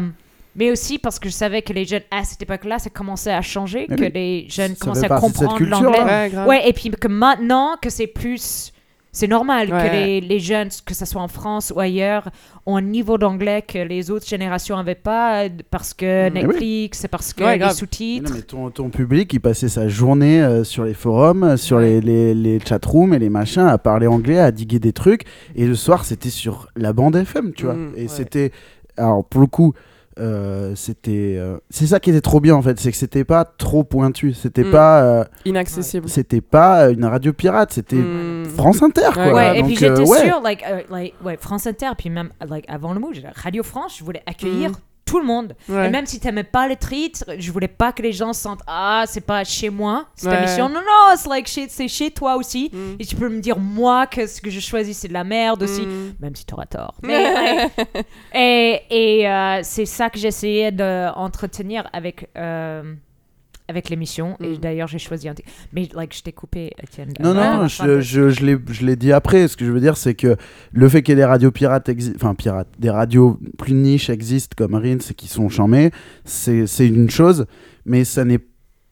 mais 0.56 0.72
aussi 0.72 0.99
parce 0.99 1.19
que 1.19 1.27
je 1.30 1.34
savais 1.34 1.61
que 1.61 1.73
les 1.73 1.85
jeunes, 1.85 2.02
à 2.11 2.23
cette 2.23 2.41
époque-là, 2.41 2.80
ça 2.80 2.89
commençait 2.89 3.31
à 3.34 3.41
changer, 3.41 3.85
Mais 3.89 3.95
que 3.98 4.02
oui. 4.03 4.11
les 4.14 4.45
jeunes 4.49 4.76
Ça 4.76 4.85
commençaient 4.85 5.11
à 5.11 5.19
comprendre 5.19 5.64
l'anglais. 5.64 6.30
là. 6.30 6.43
Ouais. 6.43 6.48
Ouais, 6.48 6.69
et 6.69 6.73
puis 6.73 6.89
que 6.91 7.07
maintenant 7.07 7.76
que 7.81 7.89
c'est 7.89 8.07
plus. 8.07 8.72
C'est 9.14 9.28
normal 9.28 9.72
Ouais. 9.72 9.88
que 9.90 9.92
les, 9.94 10.22
les 10.22 10.40
jeunes, 10.40 10.70
que 10.86 10.94
ce 10.94 11.06
soit 11.06 11.22
en 11.22 11.28
France 11.28 11.74
ou 11.76 11.80
ailleurs, 11.82 12.30
ont 12.66 12.78
un 12.78 12.82
niveau 12.82 13.18
d'anglais 13.18 13.62
que 13.62 13.78
les 13.78 14.10
autres 14.10 14.26
générations 14.26 14.78
n'avaient 14.78 14.96
pas 14.96 15.44
euh, 15.44 15.50
parce 15.70 15.94
que 15.94 16.30
Mm. 16.30 16.34
Netflix, 16.34 17.06
parce 17.12 17.34
que 17.34 17.44
Ouais, 17.44 17.54
les 17.54 17.60
grave. 17.60 17.72
Mais 17.72 17.78
sous-titres. 17.78 18.30
non, 18.32 18.36
mais 18.38 18.42
ton, 18.44 18.70
ton 18.70 18.90
public, 18.90 19.34
il 19.34 19.40
passait 19.42 19.68
sa 19.70 19.90
journée 19.90 20.42
euh, 20.42 20.64
sur 20.64 20.86
les 20.86 20.94
forums, 20.94 21.44
euh, 21.44 21.58
sur 21.58 21.78
Ouais. 21.78 22.00
les, 22.00 22.02
les, 22.02 22.34
les 22.34 22.60
chatrooms 22.60 23.14
et 23.14 23.20
les 23.20 23.30
machins, 23.30 23.66
à 23.66 23.78
parler 23.78 24.08
anglais, 24.08 24.40
à 24.40 24.52
diguer 24.52 24.80
des 24.80 24.94
trucs. 24.94 25.24
Et 25.56 25.66
le 25.68 25.76
soir, 25.76 26.06
c'était 26.06 26.30
sur 26.30 26.68
la 26.78 26.94
bande 26.94 27.16
FM, 27.18 27.52
tu 27.54 27.66
vois. 27.66 27.74
Mm, 27.74 27.94
et 27.98 28.02
ouais. 28.04 28.08
c'était. 28.08 28.52
Alors, 28.98 29.26
pour 29.26 29.42
le 29.42 29.48
coup. 29.48 29.74
Euh, 30.20 30.74
c'était 30.76 31.36
euh, 31.38 31.58
c'est 31.70 31.88
ça 31.88 32.00
qui 32.00 32.10
était 32.10 32.22
trop 32.22 32.40
bien 32.42 32.54
en 32.56 32.62
fait 32.62 32.80
c'est 32.80 32.92
que 32.92 32.98
c'était 32.98 33.24
pas 33.24 33.46
trop 33.46 33.84
pointu 33.84 34.34
c'était 34.34 34.64
Mm. 34.66 34.72
pas 34.72 35.04
euh, 35.04 35.24
Inaccessible. 35.46 36.10
c'était 36.10 36.42
pas 36.42 36.90
une 36.90 37.06
radio 37.06 37.32
pirate 37.34 37.72
c'était 37.72 37.96
Mm. 37.96 38.46
France 38.58 38.82
Inter 38.84 39.10
quoi 39.14 39.34
Ouais, 39.34 39.56
et 39.58 39.60
Donc, 39.62 39.68
puis 39.70 39.78
j'étais 39.78 40.02
euh, 40.02 40.06
ouais. 40.06 40.26
sûre, 40.26 40.42
like, 40.44 40.64
like, 40.90 41.14
ouais, 41.24 41.38
France 41.40 41.66
Inter, 41.68 41.92
puis 41.98 42.10
même 42.10 42.30
like, 42.48 42.66
avant 42.68 42.94
le 42.94 43.00
mot, 43.00 43.12
Radio 43.36 43.64
France, 43.64 43.96
je 44.00 44.04
voulais 44.04 44.22
accueillir 44.26 44.72
Mm. 44.72 44.76
Tout 45.06 45.19
le 45.19 45.26
monde. 45.26 45.56
Ouais. 45.68 45.88
Et 45.88 45.90
même 45.90 46.06
si 46.06 46.19
t'aimais 46.19 46.44
pas 46.44 46.68
les 46.68 46.76
titres, 46.78 47.26
je 47.38 47.52
voulais 47.52 47.68
pas 47.68 47.91
que 47.91 48.02
les 48.02 48.14
gens 48.14 48.32
sentent 48.34 48.61
Ah, 48.68 49.03
c'est 49.07 49.22
pas 49.26 49.44
chez 49.44 49.69
moi, 49.69 50.06
cette 50.15 50.30
Ouais. 50.32 50.38
émission. 50.40 50.69
Non, 50.69 50.80
non, 50.80 51.15
c'est 51.18 51.28
like, 51.30 51.48
chez- 51.48 51.68
c'est 51.69 51.88
chez 51.88 52.11
toi 52.11 52.36
aussi. 52.38 52.69
Mm. 52.72 52.95
Et 52.99 53.06
tu 53.06 53.15
peux 53.15 53.28
me 53.30 53.40
dire, 53.41 53.57
moi, 53.60 54.07
que 54.07 54.26
ce 54.28 54.40
que 54.41 54.49
je 54.49 54.60
choisis, 54.60 54.98
c'est 54.98 55.07
de 55.10 55.14
la 55.14 55.23
merde 55.23 55.64
aussi. 55.64 55.82
Mm. 55.82 56.14
Même 56.19 56.36
si 56.36 56.45
t'auras 56.45 56.65
tort. 56.68 56.94
Mais, 57.03 57.68
et 58.34 58.82
et 58.90 59.28
euh, 59.30 59.60
c'est 59.64 59.86
ça 59.86 60.10
que 60.10 60.18
j'essayais 60.19 60.72
d'entretenir 60.72 61.90
avec, 61.94 62.30
euh, 62.38 62.94
avec 63.72 63.89
l'émission. 63.89 64.38
Et 64.43 64.49
Mm. 64.49 64.57
d'ailleurs, 64.57 64.88
j'ai 64.88 64.99
choisi 64.99 65.27
un. 65.27 65.34
Mais 65.73 65.89
like, 65.95 66.15
je 66.15 66.22
t'ai 66.22 66.31
coupé, 66.31 66.72
Étienne. 66.84 67.10
Non, 67.19 67.34
non, 67.34 67.41
enfin, 67.41 67.68
je, 67.68 68.02
je, 68.02 68.30
je 68.30 68.45
l'ai- 68.45 68.57
je 68.69 68.85
l'ai 68.85 68.95
dit 68.95 69.11
après. 69.11 69.48
Ce 69.48 69.57
que 69.57 69.65
je 69.65 69.72
veux 69.72 69.80
dire, 69.80 69.98
c'est 69.98 70.14
que 70.14 70.35
le 70.72 70.89
fait 70.89 71.02
qu'il 71.02 71.14
y 71.14 71.18
ait 71.18 71.22
des 71.22 71.26
radios 71.26 71.52
pirates, 71.52 71.89
exi- 71.89 72.14
enfin 72.15 72.35
pirates, 72.35 72.68
des 72.77 72.89
radios 72.91 73.39
plus 73.57 73.73
niches 73.73 74.10
existent 74.10 74.53
comme 74.57 74.76
Rins 74.76 74.98
et 75.10 75.14
qui 75.15 75.27
sont 75.27 75.49
chamées, 75.49 75.89
c'est 76.26 76.68
c'est 76.68 76.88
une 76.88 77.10
chose, 77.10 77.45
mais 77.85 78.03
ça 78.03 78.23
n'est 78.26 78.39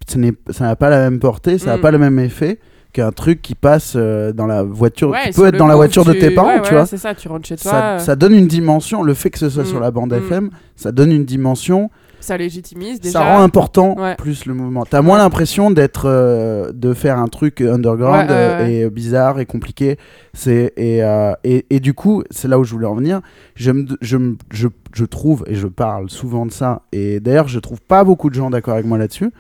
ça 0.08 0.18
n'est- 0.18 0.34
ça 0.50 0.64
n'a 0.64 0.76
pas 0.76 0.90
la 0.90 0.98
même 1.08 1.20
portée, 1.20 1.58
ça 1.60 1.68
n'a 1.72 1.78
Mm. 1.78 1.82
pas 1.82 1.92
le 1.92 1.98
même 2.00 2.18
effet 2.20 2.60
qu'un 2.94 3.12
truc 3.12 3.44
qui 3.44 3.54
passe 3.54 3.94
euh, 3.96 4.34
dans 4.34 4.48
la 4.48 4.64
voiture, 4.64 5.12
Ouais, 5.12 5.30
qui 5.30 5.40
peut 5.40 5.46
être 5.48 5.58
dans 5.58 5.68
la 5.68 5.76
voiture 5.76 6.04
de 6.06 6.14
tes 6.14 6.32
parents, 6.32 6.56
ouais, 6.56 6.62
tu 6.64 6.70
ouais, 6.72 6.78
vois. 6.78 6.86
C'est 6.88 6.98
ça, 6.98 7.14
tu 7.14 7.28
rentres 7.28 7.48
chez 7.48 7.56
toi. 7.58 7.70
Ça, 7.72 7.84
euh, 7.96 8.00
ça 8.00 8.16
donne 8.16 8.34
une 8.34 8.48
dimension, 8.48 9.04
le 9.04 9.14
fait 9.14 9.30
que 9.30 9.38
ce 9.38 9.50
soit 9.50 9.62
Mm. 9.64 9.68
sur 9.68 9.80
la 9.80 9.92
bande 9.92 10.12
Mm. 10.12 10.18
FM, 10.26 10.50
ça 10.76 10.92
donne 10.92 11.12
une 11.12 11.26
dimension, 11.26 11.92
ça 12.20 12.38
légitimise 12.38 13.00
déjà. 13.00 13.20
ça 13.20 13.26
rend 13.26 13.42
important 13.42 13.96
Ouais. 13.98 14.16
plus 14.16 14.46
le 14.46 14.54
mouvement. 14.54 14.86
T'as 14.86 15.02
moins 15.02 15.18
l'impression 15.18 15.72
d'être, 15.72 16.04
euh, 16.08 16.72
de 16.74 16.94
faire 16.94 17.18
un 17.18 17.28
truc 17.28 17.62
underground 17.62 18.30
Ouais, 18.30 18.36
ouais, 18.36 18.84
euh, 18.84 18.88
et 18.88 18.90
bizarre 18.90 19.40
et 19.40 19.46
compliqué. 19.46 19.98
C'est 20.34 20.74
et, 20.78 21.04
euh, 21.04 21.34
et, 21.44 21.66
et 21.70 21.80
du 21.80 21.94
coup, 21.94 22.24
c'est 22.32 22.48
là 22.48 22.60
où 22.60 22.64
je 22.64 22.72
voulais 22.74 22.86
en 22.88 22.96
venir. 22.96 23.22
Je, 23.56 23.72
me, 23.72 23.86
je, 24.02 24.18
me- 24.18 24.38
je, 24.52 24.68
je 24.94 25.06
trouve 25.06 25.44
et 25.48 25.56
je 25.56 25.68
parle 25.68 26.10
souvent 26.10 26.46
de 26.46 26.52
ça. 26.52 26.82
Et 26.92 27.20
d'ailleurs, 27.20 27.48
je 27.48 27.60
trouve 27.60 27.82
pas 27.82 28.04
beaucoup 28.04 28.30
de 28.30 28.36
gens 28.36 28.50
d'accord 28.50 28.74
avec 28.76 28.86
moi 28.86 28.98
là-dessus. 28.98 29.32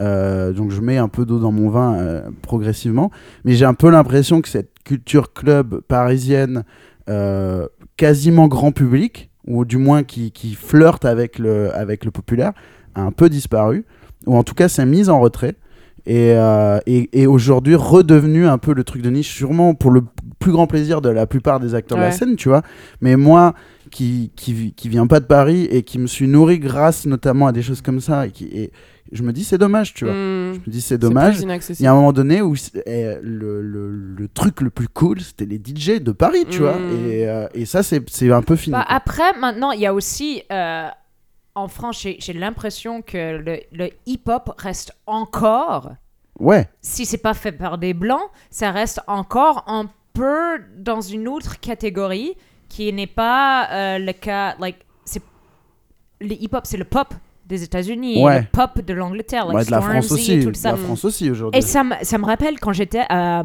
Euh, 0.00 0.52
donc 0.52 0.72
je 0.72 0.80
mets 0.80 0.96
un 0.98 1.06
peu 1.08 1.24
d'eau 1.24 1.38
dans 1.38 1.52
mon 1.52 1.68
vin 1.70 2.22
progressivement, 2.42 3.12
mais 3.44 3.52
j'ai 3.52 3.64
un 3.64 3.74
peu 3.74 3.90
l'impression 3.90 4.40
que 4.42 4.48
cette 4.48 4.70
culture 4.84 5.32
club 5.32 5.80
parisienne, 5.86 6.64
quasiment 7.96 8.48
grand 8.48 8.72
public, 8.72 9.30
ou 9.46 9.64
du 9.64 9.76
moins 9.76 10.02
qui, 10.02 10.32
qui 10.32 10.54
flirte 10.54 11.04
avec 11.04 11.38
le, 11.38 11.74
avec 11.74 12.04
le 12.04 12.10
populaire, 12.10 12.52
a 12.94 13.02
un 13.02 13.12
peu 13.12 13.28
disparu, 13.28 13.84
ou 14.26 14.36
en 14.36 14.42
tout 14.42 14.54
cas 14.54 14.68
s'est 14.68 14.86
mise 14.86 15.10
en 15.10 15.20
retrait, 15.20 15.54
et, 16.06 16.32
euh, 16.32 16.78
et, 16.86 17.08
et 17.22 17.26
aujourd'hui 17.26 17.74
redevenu 17.74 18.46
un 18.46 18.58
peu 18.58 18.74
le 18.74 18.84
truc 18.84 19.02
de 19.02 19.10
niche, 19.10 19.34
sûrement 19.34 19.74
pour 19.74 19.90
le 19.90 20.02
plus 20.38 20.52
grand 20.52 20.66
plaisir 20.66 21.00
de 21.00 21.08
la 21.08 21.26
plupart 21.26 21.60
des 21.60 21.74
acteurs 21.74 21.96
de 21.96 22.02
la 22.02 22.12
scène, 22.12 22.36
tu 22.36 22.50
vois. 22.50 22.62
Mais 23.00 23.16
moi, 23.16 23.54
qui, 23.90 24.30
qui, 24.36 24.74
qui 24.74 24.88
viens 24.88 25.06
pas 25.06 25.20
de 25.20 25.24
Paris 25.24 25.66
et 25.70 25.82
qui 25.82 25.98
me 25.98 26.06
suis 26.06 26.26
nourri 26.28 26.58
grâce 26.58 27.06
notamment 27.06 27.46
à 27.46 27.52
des 27.52 27.62
choses 27.62 27.80
comme 27.80 28.00
ça, 28.00 28.26
et, 28.26 28.30
qui, 28.30 28.44
et 28.46 28.70
je 29.14 29.22
me 29.22 29.32
dis 29.32 29.44
c'est 29.44 29.56
dommage, 29.58 29.94
tu 29.94 30.04
vois. 30.04 30.12
Mm. 30.12 30.54
Je 30.54 30.58
me 30.58 30.70
dis 30.70 30.80
c'est 30.82 30.98
dommage. 30.98 31.40
Il 31.40 31.82
y 31.82 31.86
a 31.86 31.92
un 31.92 31.94
moment 31.94 32.12
donné 32.12 32.42
où 32.42 32.54
eh, 32.84 33.14
le, 33.22 33.62
le, 33.62 33.90
le 33.90 34.28
truc 34.28 34.60
le 34.60 34.68
plus 34.70 34.88
cool, 34.88 35.20
c'était 35.22 35.46
les 35.46 35.56
DJ 35.56 36.00
de 36.02 36.12
Paris, 36.12 36.44
tu 36.50 36.58
vois. 36.58 36.76
Et, 37.08 37.26
euh, 37.28 37.46
et 37.54 37.64
ça, 37.64 37.82
c'est 37.82 38.02
un 38.30 38.42
peu 38.42 38.56
fini. 38.56 38.72
Bah, 38.72 38.84
après, 38.88 39.32
maintenant, 39.38 39.70
il 39.70 39.80
y 39.80 39.86
a 39.86 39.94
aussi. 39.94 40.42
euh, 40.52 40.88
en 41.56 41.68
France, 41.68 42.04
j'ai 42.18 42.32
l'impression 42.32 43.00
que 43.00 43.38
le, 43.38 43.60
le 43.70 43.90
hip-hop 44.06 44.52
reste 44.58 44.92
encore, 45.06 45.92
Ouais, 46.40 46.68
si 46.82 47.06
c'est 47.06 47.18
pas 47.18 47.32
fait 47.32 47.52
par 47.52 47.78
des 47.78 47.94
blancs, 47.94 48.28
ça 48.50 48.72
reste 48.72 49.00
encore 49.06 49.62
un 49.68 49.88
peu 50.14 50.58
dans 50.76 51.00
une 51.00 51.28
autre 51.28 51.60
catégorie 51.60 52.34
qui 52.68 52.92
n'est 52.92 53.06
pas 53.06 53.68
euh, 53.70 53.98
le 54.00 54.12
cas. 54.12 54.56
Like, 54.58 54.78
c'est 55.04 55.22
le 56.20 56.32
hip-hop, 56.32 56.66
c'est 56.66 56.76
le 56.76 56.84
pop 56.84 57.14
des 57.46 57.62
États-Unis, 57.62 58.20
et 58.20 58.24
Ouais. 58.24 58.40
le 58.40 58.46
pop 58.50 58.80
de 58.80 58.94
l'Angleterre, 58.94 59.46
like 59.46 59.56
Ouais, 59.56 59.64
de 59.64 59.70
la 59.70 59.80
France 59.80 60.10
aussi. 60.12 60.32
et 60.32 60.40
tout 60.44 60.50
De 60.50 60.56
ça. 60.56 60.70
la 60.72 60.76
France 60.76 61.04
aussi 61.04 61.30
aujourd'hui. 61.30 61.58
Et 61.58 61.62
ça, 61.62 61.84
me- 61.84 61.94
ça 62.02 62.18
me 62.18 62.24
rappelle 62.24 62.58
quand 62.58 62.72
j'étais 62.72 63.04
à 63.08 63.44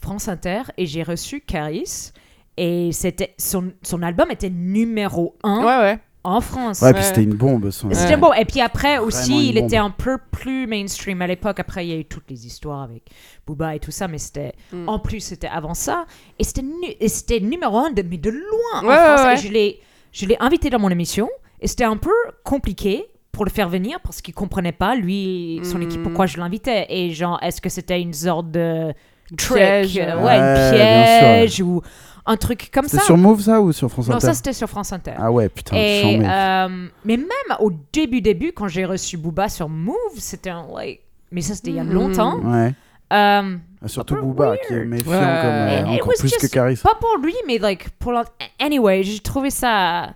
France 0.00 0.28
Inter 0.28 0.62
et 0.78 0.86
j'ai 0.86 1.02
reçu 1.02 1.40
Caris. 1.40 2.12
Et 2.56 2.90
c'était 2.92 3.34
son, 3.38 3.72
son 3.82 4.02
album 4.02 4.30
était 4.30 4.50
numéro 4.50 5.36
1 5.42 5.58
Ouais, 5.64 5.78
ouais. 5.78 5.98
en 6.24 6.40
France. 6.42 6.82
Ouais, 6.82 6.92
puis 6.92 7.02
c'était 7.02 7.22
une 7.22 7.34
bombe. 7.34 7.70
Son... 7.70 7.88
Et 7.90 7.94
C'était 7.94 8.14
Ouais. 8.14 8.16
bon. 8.20 8.32
Et 8.34 8.44
puis 8.44 8.60
après 8.60 8.98
aussi, 8.98 9.48
il 9.50 9.56
était 9.58 9.78
un 9.78 9.90
peu 9.90 10.18
plus 10.30 10.66
mainstream 10.66 11.22
à 11.22 11.26
l'époque. 11.26 11.60
Après, 11.60 11.86
il 11.86 11.90
y 11.90 11.94
a 11.94 11.96
eu 11.98 12.04
toutes 12.04 12.28
les 12.30 12.46
histoires 12.46 12.82
avec 12.82 13.04
Booba 13.46 13.74
et 13.74 13.78
tout 13.80 13.90
ça, 13.90 14.06
mais 14.08 14.18
c'était 14.18 14.52
Mm. 14.72 14.88
en 14.88 14.98
plus 14.98 15.20
c'était 15.20 15.46
avant 15.48 15.72
ça. 15.74 16.04
Et 16.38 16.44
c'était 16.44 16.62
nu- 16.62 17.48
numéro 17.48 17.78
un 17.78 17.90
de 17.90 18.02
mais 18.02 18.18
de 18.18 18.30
loin 18.30 18.40
en 18.74 18.80
France. 18.82 19.20
ouais, 19.20 19.26
ouais. 19.28 19.34
Et 19.34 19.36
je 19.38 19.48
l'ai 19.52 19.80
je 20.12 20.26
l'ai 20.26 20.36
invité 20.40 20.68
dans 20.68 20.78
mon 20.78 20.90
émission 20.90 21.30
et 21.62 21.66
c'était 21.68 21.84
un 21.84 21.96
peu 21.96 22.10
compliqué 22.44 23.06
pour 23.30 23.44
le 23.46 23.50
faire 23.50 23.68
venir 23.70 23.98
parce 24.02 24.20
qu'il 24.20 24.34
comprenait 24.34 24.72
pas 24.72 24.94
lui 24.94 25.60
son 25.64 25.78
Mm. 25.78 25.82
équipe 25.82 26.02
pourquoi 26.02 26.26
je 26.26 26.36
l'invitais 26.36 26.86
et 26.90 27.10
genre 27.12 27.38
est-ce 27.42 27.60
que 27.62 27.70
c'était 27.70 28.00
une 28.02 28.12
sorte 28.12 28.50
de 28.50 28.92
trick 29.38 29.56
Piège, 29.56 29.98
euh, 29.98 30.16
ouais, 30.16 30.38
Ouais, 30.38 30.70
piège 30.72 31.60
ou 31.62 31.80
un 32.26 32.36
truc 32.36 32.70
comme 32.72 32.84
C'était 32.84 32.98
ça. 32.98 33.04
sur 33.06 33.16
Move 33.16 33.40
ça 33.40 33.60
ou 33.62 33.72
sur 33.72 33.90
France 33.90 34.08
non, 34.08 34.16
Inter 34.16 34.26
ça 34.26 34.34
c'était 34.34 34.52
sur 34.52 34.68
France 34.68 34.92
Inter. 34.92 35.14
Ah 35.16 35.32
ouais, 35.32 35.48
putain, 35.48 35.76
Et, 35.76 36.20
euh, 36.22 36.68
mais 37.04 37.16
même 37.16 37.56
au 37.58 37.72
début, 37.92 38.20
début, 38.20 38.52
quand 38.52 38.68
j'ai 38.68 38.84
reçu 38.84 39.16
Booba 39.16 39.48
sur 39.48 39.68
Move, 39.68 39.94
c'était 40.18 40.50
un 40.50 40.66
like. 40.76 41.00
Mais 41.32 41.40
ça, 41.40 41.54
c'était 41.54 41.70
il 41.70 41.76
y 41.76 41.80
a 41.80 41.84
Mhm. 41.84 41.92
longtemps. 41.94 42.38
Ouais. 42.40 42.74
Euh, 43.12 43.56
Surtout 43.86 44.14
un 44.14 44.16
peu 44.18 44.22
Booba, 44.22 44.56
qui 44.68 44.74
est 44.74 44.84
méfiant 44.84 45.10
Ouais. 45.10 45.18
comme 45.18 45.24
euh, 45.24 45.84
encore 45.86 46.08
was 46.08 46.14
plus 46.20 46.30
que 46.32 46.40
just- 46.42 46.52
Caris. 46.52 46.76
pas 46.82 46.94
pour 47.00 47.16
lui, 47.22 47.34
mais 47.46 47.58
like 47.58 47.88
pour 47.98 48.12
l'autre. 48.12 48.32
Anyway, 48.60 49.02
j'ai 49.02 49.18
trouvé 49.18 49.50
ça. 49.50 50.10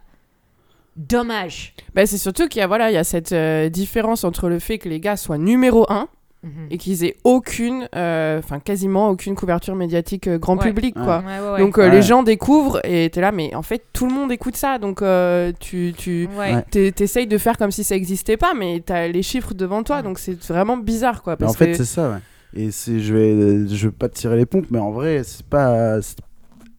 Dommage. 0.96 1.74
Bah, 1.94 2.06
c'est 2.06 2.18
surtout 2.18 2.48
qu'il 2.48 2.60
y 2.60 2.62
a, 2.62 2.66
voilà, 2.66 2.90
il 2.90 2.94
y 2.94 2.98
a 2.98 3.04
cette 3.04 3.32
euh, 3.32 3.68
différence 3.68 4.24
entre 4.24 4.48
le 4.48 4.58
fait 4.58 4.78
que 4.78 4.88
les 4.88 5.00
gars 5.00 5.16
soient 5.16 5.38
numéro 5.38 5.86
un 5.90 6.08
Mhm. 6.42 6.66
et 6.70 6.78
qu'ils 6.78 7.02
aient 7.02 7.16
aucune, 7.24 7.88
euh, 7.96 8.38
enfin 8.38 8.60
quasiment 8.60 9.08
aucune 9.08 9.34
couverture 9.34 9.74
médiatique 9.74 10.28
euh, 10.28 10.38
grand 10.38 10.56
Ouais. 10.58 10.66
public, 10.68 10.94
quoi. 10.94 11.24
Ouais, 11.26 11.40
ouais, 11.44 11.52
ouais. 11.54 11.58
Donc 11.58 11.78
euh, 11.78 11.88
Ouais. 11.88 11.90
les 11.90 12.02
gens 12.02 12.22
découvrent 12.22 12.78
et 12.84 13.08
t'es 13.10 13.20
là, 13.22 13.32
mais 13.32 13.54
en 13.54 13.62
fait 13.62 13.82
tout 13.94 14.06
le 14.06 14.12
monde 14.12 14.30
écoute 14.30 14.54
ça, 14.54 14.78
donc 14.78 15.00
euh, 15.02 15.50
tu, 15.58 15.92
tu 15.96 16.28
t'essayes 16.70 17.26
de 17.26 17.38
faire 17.38 17.56
comme 17.56 17.70
si 17.72 17.82
ça 17.82 17.96
existait 17.96 18.36
pas, 18.36 18.52
mais 18.54 18.80
t'as 18.84 19.08
les 19.08 19.22
chiffres 19.22 19.54
devant 19.54 19.82
toi, 19.82 20.02
donc 20.02 20.18
c'est 20.20 20.40
vraiment 20.44 20.76
bizarre, 20.76 21.22
quoi. 21.22 21.36
En 21.42 21.52
fait, 21.52 21.68
que... 21.72 21.76
c'est 21.78 21.84
ça, 21.84 22.10
ouais. 22.10 22.18
Et 22.54 22.70
c'est, 22.70 23.00
je 23.00 23.14
vais, 23.14 23.66
je 23.74 23.88
vais 23.88 23.92
pas 23.92 24.08
te 24.08 24.14
tirer 24.14 24.36
les 24.36 24.46
pompes, 24.46 24.66
mais 24.70 24.78
en 24.78 24.90
vrai, 24.92 25.22
c'est 25.24 25.44
pas 25.46 25.98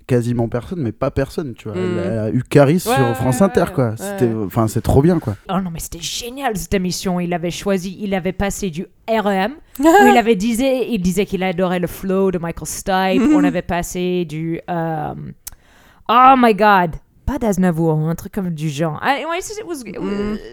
quasiment 0.08 0.48
personne, 0.48 0.80
mais 0.82 0.92
pas 0.94 1.12
personne, 1.12 1.54
tu 1.54 1.68
vois. 1.70 1.78
Mm. 1.78 2.00
Elle 2.06 2.18
a 2.20 2.30
eu 2.32 2.42
Caris 2.44 2.84
Ouais, 2.88 2.96
sur 2.96 3.16
France 3.16 3.40
ouais, 3.42 3.46
Inter, 3.46 3.62
ouais. 3.62 3.72
quoi. 3.76 3.90
Ouais. 3.90 3.96
C'était, 3.98 4.32
enfin, 4.46 4.68
c'est 4.68 4.82
trop 4.82 5.02
bien, 5.02 5.20
quoi. 5.20 5.36
Oh 5.50 5.60
non, 5.60 5.70
mais 5.70 5.80
c'était 5.80 6.00
génial 6.02 6.56
cette 6.58 6.74
émission. 6.74 7.20
Il 7.20 7.34
avait 7.34 7.52
choisi, 7.52 7.98
il 8.02 8.14
avait 8.16 8.32
passé 8.32 8.70
du 8.70 8.88
REM, 9.08 9.54
où 9.80 9.84
il 10.10 10.18
avait 10.18 10.36
disait, 10.36 10.88
il 10.90 11.02
disait 11.02 11.26
qu'il 11.26 11.44
adorait 11.44 11.80
le 11.80 11.88
flow 11.88 12.32
de 12.32 12.38
Michael 12.38 12.66
Stipe. 12.68 13.22
On 13.34 13.44
avait 13.44 13.62
passé 13.62 14.26
du. 14.26 14.60
euh, 14.70 15.14
oh 16.10 16.34
my 16.38 16.56
god! 16.56 16.92
Pas 17.28 17.38
d'Aznavour, 17.38 18.00
un 18.10 18.16
truc 18.16 18.32
comme 18.32 18.50
du 18.52 18.70
genre. 18.70 18.98
Ah, 19.04 19.18
ouais, 19.30 19.38
c'est- 19.42 19.60
it 19.62 19.66
was- 19.68 19.84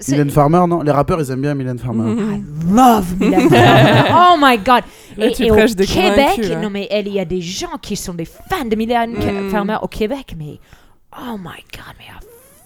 c'est- 0.01 0.13
Mylène 0.13 0.31
Farmer, 0.31 0.65
non 0.69 0.83
Les 0.83 0.91
rappeurs, 0.91 1.21
ils 1.21 1.31
aiment 1.31 1.41
bien 1.41 1.55
Mylène 1.55 1.79
Farmer. 1.79 2.21
I 2.21 2.43
love 2.69 3.15
Mylène 3.19 3.49
Farmer. 3.49 4.11
Oh 4.13 4.37
my 4.39 4.59
god. 4.59 4.83
Là, 5.17 5.27
Et, 5.29 5.33
tu 5.33 5.45
et 5.45 5.51
au 5.51 5.55
prêches 5.55 5.77
des 5.77 5.87
convaincus, 5.87 6.35
Québec, 6.35 6.49
là. 6.51 6.61
non 6.61 6.71
mais 6.71 6.89
elle, 6.91 7.07
il 7.07 7.15
y 7.15 7.21
a 7.21 7.25
des 7.25 7.41
gens 7.41 7.79
qui 7.81 7.95
sont 7.97 8.13
des 8.15 8.25
fans 8.25 8.65
de 8.69 8.75
Mylène 8.75 9.13
Mm. 9.13 9.51
Farmer 9.51 9.77
au 9.83 9.87
Québec, 9.89 10.35
mais 10.37 10.59
oh 11.17 11.37
my 11.39 11.63
god, 11.73 11.95
mais 11.99 12.07
à 12.11 12.21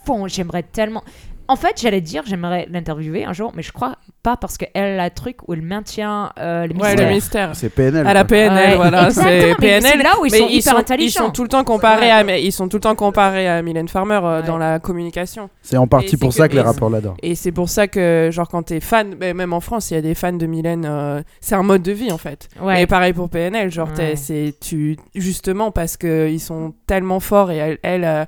fond, 0.07 0.27
j'aimerais 0.27 0.63
tellement. 0.63 1.05
En 1.51 1.57
fait, 1.57 1.81
j'allais 1.81 2.03
dire, 2.03 2.23
j'aimerais 2.27 2.67
l'interviewer 2.71 3.25
un 3.25 3.33
jour, 3.33 3.53
mais 3.57 3.63
je 3.63 3.73
crois 3.73 3.97
pas 4.23 4.37
parce 4.37 4.59
qu'elle 4.59 5.01
a 5.01 5.05
un 5.05 5.11
truc 5.11 5.37
où 5.49 5.55
elle 5.55 5.63
maintient 5.63 6.31
euh, 6.39 6.67
le 6.67 6.75
Ouais, 6.75 6.89
mystère. 6.91 7.09
le 7.09 7.15
mystère. 7.15 7.51
C'est 7.55 7.71
PNL. 7.71 8.07
À 8.07 8.13
la. 8.13 8.25
PNL, 8.27 8.71
Ouais, 8.73 8.77
voilà, 8.77 9.07
exactement, 9.07 9.29
c'est 9.41 9.49
mais 9.49 9.55
PNL. 9.55 9.83
c'est 9.83 10.03
là 10.03 10.11
où 10.21 10.27
ils 10.27 10.33
mais 10.33 10.39
sont 10.39 10.47
ils 10.49 10.57
hyper 10.57 10.73
sont, 10.73 10.77
ils 10.77 10.81
intelligents. 10.81 11.25
sont 11.27 11.31
tout 11.31 11.43
le 11.43 11.49
temps 11.49 11.65
comparés 11.65 12.03
Ouais. 12.07 12.11
à, 12.11 12.23
mais 12.23 12.43
ils 12.45 12.53
sont 12.53 12.69
tout 12.69 12.77
le 12.77 12.81
temps 12.83 12.95
comparés 12.95 13.49
à 13.49 13.63
Mylène 13.63 13.89
Farmer 13.89 14.21
euh, 14.23 14.41
Ouais. 14.43 14.47
dans 14.47 14.59
la 14.59 14.79
communication. 14.79 15.49
C'est 15.63 15.79
en 15.79 15.87
partie 15.87 16.19
pour 16.19 16.29
que- 16.29 16.35
ça 16.35 16.49
que 16.49 16.53
les 16.55 16.59
et- 16.61 16.63
rappeurs 16.63 16.91
l'adorent. 16.91 17.17
Et 17.23 17.35
c'est 17.35 17.53
pour 17.53 17.71
ça 17.71 17.89
que, 17.89 18.29
genre, 18.31 18.49
quand 18.49 18.65
t'es 18.65 18.81
fan, 18.81 19.15
mais 19.19 19.33
même 19.33 19.55
en 19.55 19.61
France, 19.61 19.91
il 19.91 19.95
y 19.95 19.97
a 19.97 20.03
des 20.03 20.15
fans 20.15 20.33
de 20.35 20.45
Mylène, 20.47 20.85
euh, 20.87 21.23
c'est 21.41 21.55
un 21.55 21.63
mode 21.63 21.81
de 21.83 21.93
vie 21.93 22.13
en 22.13 22.19
fait. 22.19 22.49
Ouais. 22.61 22.83
Et 22.83 22.87
pareil 22.87 23.15
pour 23.15 23.31
PNL, 23.31 23.71
genre, 23.73 23.91
t'es- 23.95 24.03
Ouais. 24.11 24.17
c'est 24.17 24.55
tu 24.61 24.99
justement 25.15 25.71
parce 25.71 25.97
que 25.97 26.29
ils 26.29 26.41
sont 26.41 26.75
tellement 26.87 27.21
forts 27.21 27.51
et 27.51 27.57
elle, 27.57 27.79
elle, 27.83 28.05
euh, 28.05 28.25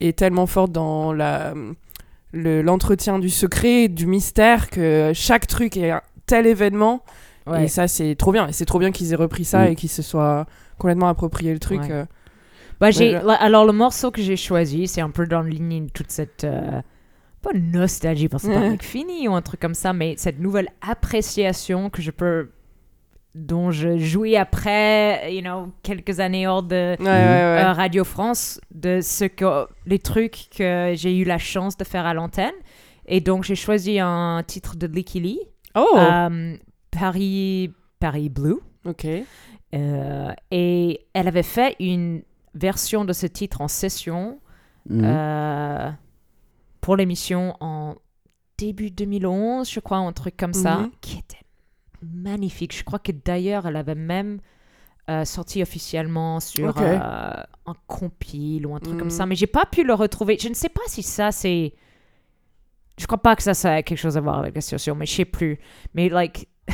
est 0.00 0.18
tellement 0.18 0.46
forte 0.46 0.72
dans 0.72 1.12
la 1.12 1.54
le- 2.34 2.62
l'entretien 2.62 3.18
du 3.18 3.30
secret, 3.30 3.88
du 3.88 4.06
mystère 4.06 4.68
que 4.70 5.12
chaque 5.14 5.46
truc 5.46 5.76
est 5.76 5.90
un 5.90 6.02
tel 6.26 6.46
événement. 6.46 7.02
Ouais. 7.46 7.64
Et 7.64 7.68
ça, 7.68 7.88
c'est 7.88 8.14
trop 8.16 8.32
bien. 8.32 8.48
Et 8.48 8.52
c'est 8.52 8.64
trop 8.64 8.78
bien 8.78 8.90
qu'ils 8.90 9.12
aient 9.12 9.16
repris 9.16 9.44
ça 9.44 9.64
Mm. 9.66 9.72
et 9.72 9.74
qu'ils 9.76 9.90
se 9.90 10.02
soient 10.02 10.46
complètement 10.78 11.08
approprié 11.08 11.52
le 11.52 11.58
truc. 11.58 11.80
Ouais. 11.82 11.90
euh. 11.90 12.04
Bah, 12.80 12.90
j'ai, 12.90 13.14
alors, 13.14 13.64
le 13.64 13.72
morceau 13.72 14.10
que 14.10 14.20
j'ai 14.20 14.36
choisi, 14.36 14.88
c'est 14.88 15.00
un 15.00 15.10
peu 15.10 15.26
dans 15.26 15.42
la 15.42 15.48
ligne 15.50 15.86
de 15.86 15.90
toute 15.90 16.10
cette. 16.10 16.44
euh, 16.44 16.80
pas 17.42 17.50
nostalgie, 17.54 18.28
parce 18.28 18.42
que 18.44 18.48
c'est 18.52 18.58
pas 18.58 18.66
truc 18.68 18.82
fini 18.82 19.28
ou 19.28 19.34
un 19.34 19.42
truc 19.42 19.60
comme 19.60 19.74
ça, 19.74 19.92
mais 19.92 20.14
cette 20.16 20.40
nouvelle 20.40 20.68
appréciation 20.80 21.90
que 21.90 22.00
je 22.02 22.10
peux. 22.10 22.48
Dont 23.34 23.70
je 23.72 23.98
jouis 23.98 24.36
après, 24.36 25.34
you 25.34 25.40
know, 25.42 25.72
quelques 25.82 26.20
années 26.20 26.46
hors 26.46 26.62
de. 26.62 26.96
Ouais, 26.98 27.04
ouais, 27.04 27.06
ouais. 27.06 27.64
euh, 27.64 27.72
Radio 27.72 28.04
France 28.04 28.60
de 28.72 29.00
ce 29.00 29.24
que 29.24 29.66
les 29.86 29.98
trucs 29.98 30.48
que 30.56 30.92
j'ai 30.94 31.18
eu 31.18 31.24
la 31.24 31.38
chance 31.38 31.76
de 31.76 31.84
faire 31.84 32.06
à 32.06 32.14
l'antenne 32.14 32.54
et 33.06 33.20
donc 33.20 33.42
j'ai 33.44 33.56
choisi 33.56 33.98
un 34.00 34.42
titre 34.46 34.76
de 34.76 34.86
Licky 34.86 35.20
Lee 35.20 35.40
oh, 35.74 35.96
euh, 35.96 36.56
Paris 36.90 37.72
Paris 37.98 38.28
Blue 38.28 38.58
ok. 38.86 39.06
Euh, 39.74 40.32
et 40.52 41.00
elle 41.12 41.26
avait 41.26 41.42
fait 41.42 41.74
une 41.80 42.22
version 42.54 43.04
de 43.04 43.12
ce 43.12 43.26
titre 43.26 43.60
en 43.60 43.68
session 43.68 44.38
Mhm. 44.88 45.96
pour 46.80 46.96
l'émission 46.96 47.56
en 47.60 47.94
début 48.58 48.90
2011 48.90 49.68
je 49.70 49.80
crois 49.80 49.96
un 49.98 50.12
truc 50.12 50.36
comme 50.36 50.52
ça 50.52 50.76
Mhm. 50.76 50.90
qui 51.00 51.18
était 51.18 51.43
magnifique. 52.12 52.76
Je 52.76 52.84
crois 52.84 52.98
que 52.98 53.12
d'ailleurs 53.12 53.66
elle 53.66 53.76
avait 53.76 53.94
même 53.94 54.40
euh, 55.10 55.24
sorti 55.24 55.62
officiellement 55.62 56.40
sur 56.40 56.74
euh, 56.80 56.98
un 57.66 57.74
compile 57.86 58.66
ou 58.66 58.74
un 58.74 58.80
truc 58.80 58.98
comme 58.98 59.10
ça. 59.10 59.26
Mais 59.26 59.34
j'ai 59.34 59.46
pas 59.46 59.66
pu 59.66 59.84
le 59.84 59.94
retrouver. 59.94 60.36
Je 60.40 60.48
ne 60.48 60.54
sais 60.54 60.68
pas 60.70 60.80
si 60.86 61.02
ça 61.02 61.30
c'est 61.32 61.74
je 62.96 63.06
crois 63.06 63.20
pas 63.20 63.34
que 63.36 63.42
ça, 63.42 63.54
ça 63.54 63.72
a 63.74 63.82
quelque 63.82 63.98
chose 63.98 64.16
à 64.16 64.20
voir 64.20 64.38
avec 64.38 64.54
la 64.54 64.60
situation 64.60 64.94
mais 64.94 65.06
je 65.06 65.12
sais 65.14 65.24
plus. 65.24 65.58
Mais 65.94 66.08
like 66.08 66.48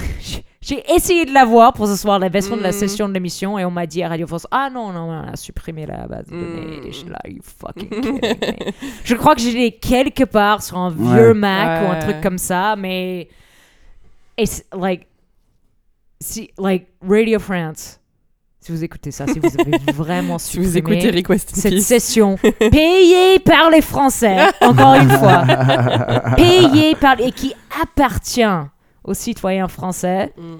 j'ai- 0.60 0.84
essayé 0.94 1.24
de 1.24 1.32
la 1.32 1.44
voir 1.44 1.72
pour 1.72 1.88
ce 1.88 1.96
soir 1.96 2.18
la 2.20 2.28
version 2.28 2.56
de 2.56 2.62
la 2.62 2.68
Mhm. 2.68 2.74
session 2.78 3.08
de 3.08 3.14
l'émission 3.14 3.58
et 3.58 3.64
on 3.64 3.70
m'a 3.72 3.86
dit 3.86 4.02
à 4.04 4.08
Radio 4.08 4.26
France 4.28 4.46
ah 4.52 4.70
non 4.72 4.92
non 4.92 5.10
on 5.10 5.32
a 5.32 5.34
supprimé 5.36 5.86
la 5.86 6.06
base 6.06 6.26
de 6.26 6.38
données. 6.38 6.80
Je 6.86 6.90
suis 6.96 7.08
là 7.08 7.18
you 7.26 7.40
fucking 7.42 7.88
kidding 7.88 8.14
me? 8.20 8.20
je 9.04 9.14
crois 9.16 9.34
que 9.34 9.40
je 9.40 9.48
l'ai 9.50 9.72
quelque 9.72 10.22
part 10.24 10.62
sur 10.62 10.76
un 10.78 10.90
vieux 10.90 11.28
Ouais. 11.28 11.34
Mac 11.34 11.88
ou 11.88 11.90
un 11.90 11.98
truc 11.98 12.20
comme 12.20 12.38
ça 12.38 12.76
mais 12.76 13.28
it's 14.38 14.62
like 14.72 15.06
si 16.20 16.50
like 16.58 16.86
Radio 17.06 17.38
France 17.38 17.98
si 18.62 18.72
vous 18.72 18.84
écoutez 18.84 19.10
ça 19.10 19.26
si 19.26 19.38
vous 19.38 19.48
avez 19.58 19.78
vraiment 19.94 20.38
Si 20.38 20.58
vous 20.58 20.76
écoutez 20.76 21.10
Request 21.10 21.52
in 21.56 21.60
cette 21.60 21.72
Peace. 21.72 21.80
session 21.86 22.36
payée 22.70 23.38
par 23.38 23.70
les 23.70 23.80
Français, 23.80 24.36
encore 24.60 24.96
une 24.96 25.08
fois, 25.08 25.46
payée 26.36 26.94
par 26.94 27.18
et 27.20 27.32
qui 27.32 27.54
appartient 27.82 28.42
aux 29.02 29.14
citoyens 29.14 29.68
français, 29.68 30.34
Mm. 30.36 30.56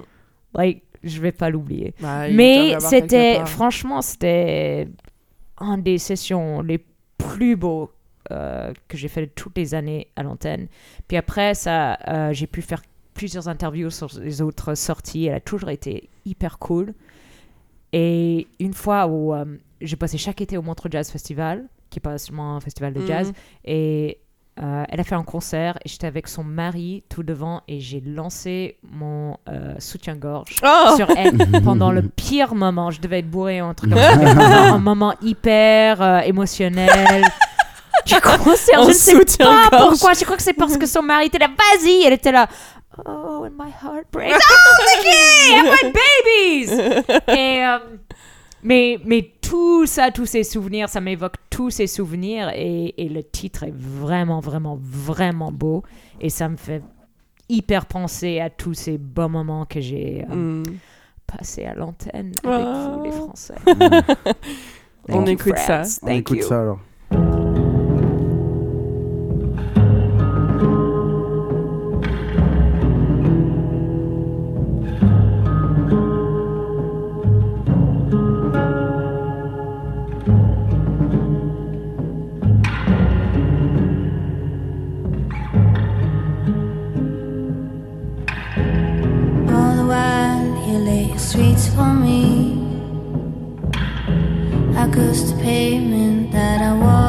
like, 0.55 0.81
je 1.03 1.21
vais 1.21 1.31
pas 1.31 1.51
l'oublier. 1.51 1.93
Bah, 1.99 2.23
Mais 2.31 2.75
c'était, 2.79 3.45
franchement, 3.45 4.01
c'était 4.01 4.87
une 5.59 5.83
des 5.83 5.99
sessions 5.99 6.61
les 6.63 6.83
plus 7.19 7.55
beaux 7.55 7.91
euh, 8.31 8.73
que 8.87 8.97
j'ai 8.97 9.09
fait 9.09 9.21
de 9.21 9.31
toutes 9.35 9.55
les 9.57 9.75
années 9.75 10.07
à 10.15 10.23
l'antenne. 10.23 10.67
Puis 11.07 11.17
après, 11.17 11.53
ça, 11.53 11.99
euh, 12.07 12.33
j'ai 12.33 12.47
pu 12.47 12.63
faire 12.63 12.81
plusieurs 13.13 13.47
interviews 13.47 13.89
sur 13.89 14.09
les 14.19 14.41
autres 14.41 14.75
sorties. 14.75 15.25
Elle 15.27 15.35
a 15.35 15.39
toujours 15.39 15.69
été 15.69 16.09
hyper 16.25 16.59
cool. 16.59 16.93
Et 17.93 18.47
une 18.59 18.73
fois 18.73 19.07
où 19.07 19.33
euh, 19.33 19.45
j'ai 19.81 19.95
passé 19.95 20.17
chaque 20.17 20.41
été 20.41 20.57
au 20.57 20.61
Montreux 20.61 20.89
Jazz 20.91 21.09
Festival, 21.11 21.65
qui 21.89 21.99
est 21.99 22.01
pas 22.01 22.17
seulement 22.17 22.55
un 22.55 22.61
festival 22.61 22.93
de 22.93 23.05
jazz, 23.05 23.27
Mhm. 23.27 23.33
et 23.65 24.17
euh, 24.61 24.83
elle 24.89 24.99
a 24.99 25.03
fait 25.03 25.15
un 25.15 25.23
concert 25.23 25.77
et 25.83 25.89
j'étais 25.89 26.07
avec 26.07 26.27
son 26.27 26.43
mari 26.43 27.03
tout 27.09 27.23
devant 27.23 27.61
et 27.67 27.79
j'ai 27.79 27.99
lancé 28.01 28.77
mon 28.83 29.37
euh, 29.49 29.75
soutien-gorge 29.79 30.61
Oh 30.63 30.93
sur 30.97 31.09
elle 31.17 31.37
pendant 31.63 31.91
le 31.91 32.01
pire 32.03 32.53
moment. 32.55 32.91
Je 32.91 33.01
devais 33.01 33.19
être 33.19 33.29
bourré 33.29 33.61
ou 33.61 33.65
un 33.65 33.73
truc 33.73 33.91
comme 33.91 33.99
ça. 33.99 34.13
un 34.73 34.77
moment 34.77 35.13
hyper 35.21 36.01
euh, 36.01 36.19
émotionnel. 36.19 37.23
Du 38.07 38.15
concert, 38.19 38.81
je 38.83 38.87
ne 38.87 38.93
sais 38.93 39.13
pas 39.37 39.69
pourquoi. 39.69 40.13
Je 40.13 40.23
crois 40.23 40.35
que 40.35 40.41
c'est 40.41 40.53
parce 40.55 40.75
que 40.75 40.87
son 40.87 41.03
mari 41.03 41.27
était 41.27 41.37
là. 41.37 41.47
Vas-y, 41.47 42.03
elle 42.03 42.13
était 42.13 42.31
là. 42.31 42.47
Oh, 43.05 43.43
and 43.45 43.51
my 43.57 43.69
heart 43.71 44.05
breaks. 44.11 44.37
Oh, 44.37 44.85
Vicky, 44.95 45.53
have 45.55 45.65
my 45.83 45.93
babies. 46.25 46.71
Et, 47.29 47.65
euh, 47.65 47.79
mais, 48.63 48.99
mais 49.05 49.31
tout 49.41 49.85
ça, 49.85 50.11
tous 50.11 50.25
ces 50.25 50.43
souvenirs, 50.43 50.89
ça 50.89 51.01
m'évoque 51.01 51.35
tous 51.49 51.69
ces 51.69 51.87
souvenirs 51.87 52.49
et, 52.53 52.93
et 53.03 53.09
le 53.09 53.23
titre 53.23 53.63
est 53.63 53.73
vraiment, 53.75 54.39
vraiment, 54.39 54.77
vraiment 54.81 55.51
beau 55.51 55.83
et 56.19 56.29
ça 56.29 56.47
me 56.49 56.57
fait 56.57 56.81
hyper 57.49 57.85
penser 57.85 58.39
à 58.39 58.49
tous 58.49 58.73
ces 58.73 58.97
bons 58.97 59.29
moments 59.29 59.65
que 59.65 59.79
j'ai 59.81 60.25
euh, 60.29 60.35
Mm. 60.35 60.63
passés 61.25 61.65
à 61.65 61.73
l'antenne 61.73 62.33
avec 62.43 62.65
Oh. 62.67 62.97
vous, 62.97 63.03
les 63.03 63.11
Français. 63.11 63.55
On 65.09 65.25
écoute 65.25 65.57
ça. 65.57 65.81
On 66.03 66.07
Thank 66.07 66.17
écoute 66.19 66.37
you. 66.39 66.43
ça 66.47 66.61
alors. 66.61 66.79
Sweets 91.21 91.67
for 91.67 91.93
me. 91.93 92.57
Across 94.75 95.31
the 95.31 95.39
pavement 95.41 96.31
that 96.31 96.61
I 96.61 96.73
walked 96.73 97.00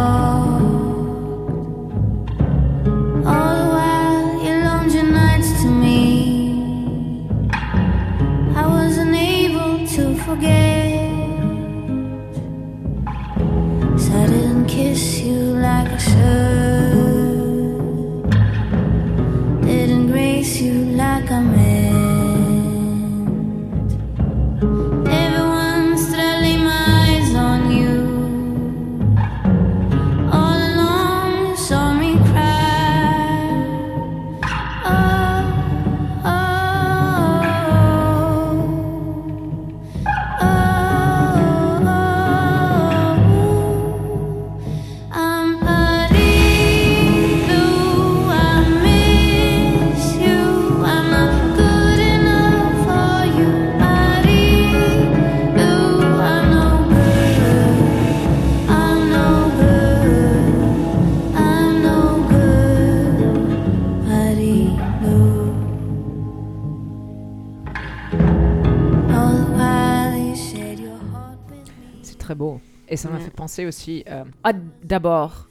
aussi. 73.60 74.04
euh, 74.08 74.24
ah, 74.44 74.52
d'abord, 74.82 75.48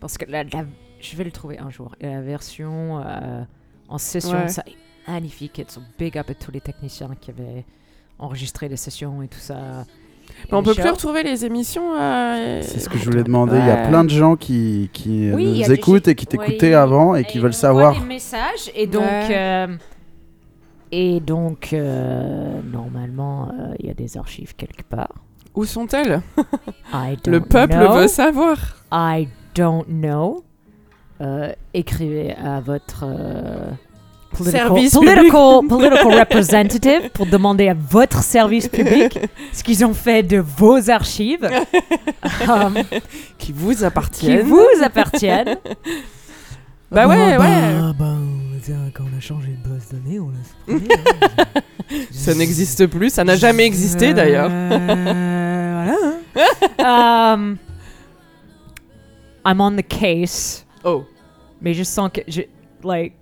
parce 0.00 0.18
que 0.18 0.24
la, 0.30 0.44
la- 0.44 0.64
je 1.00 1.16
vais 1.16 1.24
le 1.24 1.30
trouver 1.32 1.58
un 1.58 1.70
jour. 1.70 1.94
Et 2.00 2.06
la 2.06 2.20
version 2.22 2.98
euh, 3.04 3.42
en 3.88 3.98
session, 3.98 4.38
Ouais. 4.38 4.48
ça 4.48 4.62
est 4.66 5.10
magnifique. 5.10 5.58
Et 5.58 5.66
big 5.98 6.16
up 6.18 6.30
à 6.30 6.34
tous 6.34 6.50
les 6.50 6.60
techniciens 6.60 7.10
qui 7.20 7.30
avaient 7.30 7.64
enregistré 8.18 8.68
les 8.68 8.76
sessions 8.76 9.22
et 9.22 9.28
tout 9.28 9.38
ça. 9.38 9.84
Mais 10.50 10.56
on 10.56 10.62
peut 10.62 10.74
plus 10.74 10.88
retrouver 10.88 11.22
les 11.22 11.44
émissions. 11.44 11.94
euh, 11.94 12.62
C'est 12.62 12.80
ce 12.80 12.88
que 12.88 12.96
je 12.96 13.04
voulais 13.04 13.22
demander. 13.24 13.58
Il 13.58 13.66
y 13.66 13.70
a 13.70 13.86
plein 13.88 14.04
de 14.04 14.08
gens 14.10 14.36
qui, 14.36 14.88
qui 14.92 15.30
Oui, 15.32 15.60
nous 15.60 15.72
écoutent 15.72 16.08
et 16.08 16.14
qui 16.14 16.26
t'écoutaient 16.26 16.68
Oui. 16.68 16.74
avant 16.74 17.14
et 17.14 17.24
qui 17.24 17.38
veulent 17.38 17.52
savoir. 17.52 17.98
des 18.00 18.06
messages 18.06 18.70
et 18.74 18.86
donc 18.86 19.02
Ouais. 19.02 19.36
euh, 19.36 19.76
et 20.90 21.20
donc 21.20 21.72
euh, 21.72 22.60
normalement 22.62 23.48
euh, 23.50 23.74
il 23.80 23.86
y 23.86 23.90
a 23.90 23.94
des 23.94 24.16
archives 24.16 24.54
quelque 24.56 24.82
part. 24.84 25.12
Où 25.54 25.64
sont-elles? 25.64 26.20
I 26.92 27.16
Le 27.26 27.40
don't 27.40 27.48
peuple 27.48 27.74
know. 27.76 27.92
veut 27.94 28.08
savoir. 28.08 28.56
I 28.92 29.28
don't 29.54 29.84
know. 29.88 30.44
Euh, 31.20 31.52
écrivez 31.72 32.34
à 32.34 32.58
votre 32.60 33.04
euh, 33.06 33.70
political, 34.32 34.66
Service 34.66 34.94
political, 34.94 35.60
political 35.68 36.14
representative 36.18 37.10
pour 37.14 37.26
demander 37.26 37.68
à 37.68 37.74
votre 37.74 38.22
service 38.22 38.66
public 38.68 39.18
ce 39.52 39.62
qu'ils 39.62 39.84
ont 39.84 39.94
fait 39.94 40.24
de 40.24 40.38
vos 40.38 40.90
archives 40.90 41.48
um, 42.48 42.74
Qui 43.38 43.52
vous 43.52 43.74
qui 43.74 43.84
appartiennent. 43.84 44.46
vous 44.46 44.66
appartiennent. 44.82 45.56
Bah 46.90 47.06
ouais, 47.06 47.38
ouais. 47.38 47.92
bah, 47.96 48.16
tiens, 48.64 48.90
quand 48.94 49.04
on 49.12 49.16
a 49.16 49.20
changé 49.20 49.48
de 49.62 49.68
base 49.68 49.88
de 49.90 49.96
données, 49.98 50.20
on 50.20 50.28
l'a 50.30 50.38
supprimé. 50.78 50.94
hein. 50.98 51.60
Ça 52.10 52.34
n'existe 52.34 52.86
plus. 52.86 53.10
Ça 53.10 53.24
n'a 53.24 53.36
jamais 53.36 53.64
existé 53.66 54.14
d'ailleurs. 54.14 54.48
Euh, 54.50 55.84
voilà. 55.84 55.96
hein. 56.00 56.20
Um, 57.36 57.58
I'm 59.46 59.60
on 59.60 59.76
the 59.76 59.86
case, 59.86 60.64
Oh. 60.84 61.04
mais 61.60 61.74
je 61.74 61.82
sens 61.84 62.10
que 62.12 62.20
je, 62.26 62.42
like, 62.82 63.12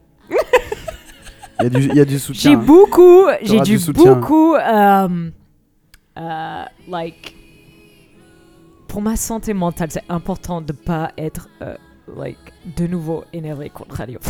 Il 1.61 1.65
y 1.65 1.67
a 1.67 1.69
du, 1.69 1.81
il 1.89 1.95
y 1.95 2.01
a 2.01 2.05
du 2.05 2.13
j'ai 2.13 2.19
soutien. 2.19 2.57
beaucoup, 2.57 3.27
j'ai 3.43 3.49
T'auras 3.55 3.65
dû 3.65 3.73
du 3.73 3.79
soutien. 3.79 4.15
beaucoup, 4.15 4.55
um, 4.57 5.33
euh, 6.19 6.65
like, 6.89 7.35
pour 8.89 9.03
ma 9.03 9.17
santé 9.17 9.53
mentale, 9.53 9.91
c'est 9.91 10.05
important 10.09 10.61
de 10.61 10.73
pas 10.73 11.13
être, 11.19 11.49
euh, 11.61 11.77
like, 12.17 12.39
de 12.65 12.87
nouveau 12.87 13.25
énervé 13.33 13.71
contre 13.71 13.97
Radio. 13.97 14.19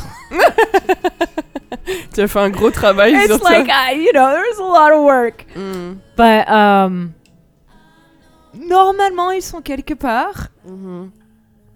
Tu 2.15 2.21
as 2.21 2.29
fait 2.29 2.39
un 2.41 2.51
gros 2.51 2.71
travail 2.71 3.15
sur 3.27 3.37
It's 3.37 3.45
like, 3.45 3.69
I, 3.69 3.95
you 3.97 4.13
know, 4.13 4.29
there's 4.31 4.59
a 4.59 4.63
lot 4.63 4.93
of 4.95 5.03
work. 5.05 5.47
ça. 5.55 5.59
Mm. 5.59 5.99
But, 6.17 6.49
um, 6.53 7.13
normalement, 8.55 9.31
ils 9.31 9.43
sont 9.43 9.63
quelque 9.63 9.95
part. 9.95 10.49
Mhm. 10.67 11.11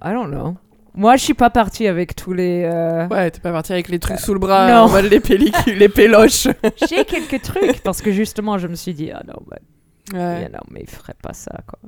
I 0.04 0.12
don't 0.12 0.30
know. 0.30 0.56
Moi, 0.94 1.16
je 1.16 1.22
suis 1.24 1.34
pas 1.34 1.50
partie 1.50 1.86
avec 1.86 2.14
tous 2.14 2.32
les. 2.32 2.64
euh, 2.64 3.06
Ouais, 3.08 3.30
t'es 3.30 3.40
pas 3.40 3.52
parti 3.52 3.72
avec 3.72 3.88
les 3.88 3.98
trucs 3.98 4.18
sous 4.20 4.32
le 4.34 4.38
bras, 4.38 4.68
non. 4.70 4.74
en 4.84 4.88
mode 4.90 5.06
les 5.06 5.20
pellicules, 5.20 5.76
les 5.78 5.88
péloches. 5.88 6.48
J'ai 6.88 7.04
quelques 7.04 7.42
trucs 7.42 7.82
parce 7.82 8.00
que 8.02 8.12
justement, 8.12 8.58
je 8.58 8.66
me 8.68 8.74
suis 8.74 8.94
dit, 8.94 9.10
ah 9.10 9.22
non, 9.26 9.42
bah, 9.46 9.56
Ouais. 10.12 10.40
yeah, 10.42 10.48
non, 10.50 10.60
mais 10.70 10.80
il 10.82 10.88
ferait 10.90 11.16
pas 11.20 11.32
ça, 11.32 11.52
quoi. 11.66 11.78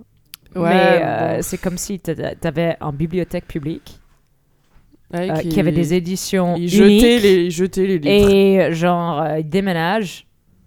Ouais, 0.62 0.68
mais 0.70 1.00
euh, 1.02 1.36
bon. 1.36 1.42
c'est 1.42 1.58
comme 1.58 1.76
si 1.78 2.00
t'a- 2.00 2.34
t'avais 2.34 2.76
une 2.80 2.90
bibliothèque 2.96 3.46
publique 3.46 4.00
Ouais, 5.12 5.30
euh, 5.30 5.36
qui 5.36 5.58
avait 5.58 5.72
des 5.72 5.94
éditions 5.94 6.54
Ils 6.56 6.68
jetaient 6.68 7.18
les, 7.18 7.44
ils 7.46 7.50
jetaient 7.50 7.86
les 7.86 7.98
livres. 7.98 8.30
et 8.30 8.72
genre 8.74 9.22
euh, 9.22 9.38
ils 9.38 9.48
déménagent. 9.48 10.26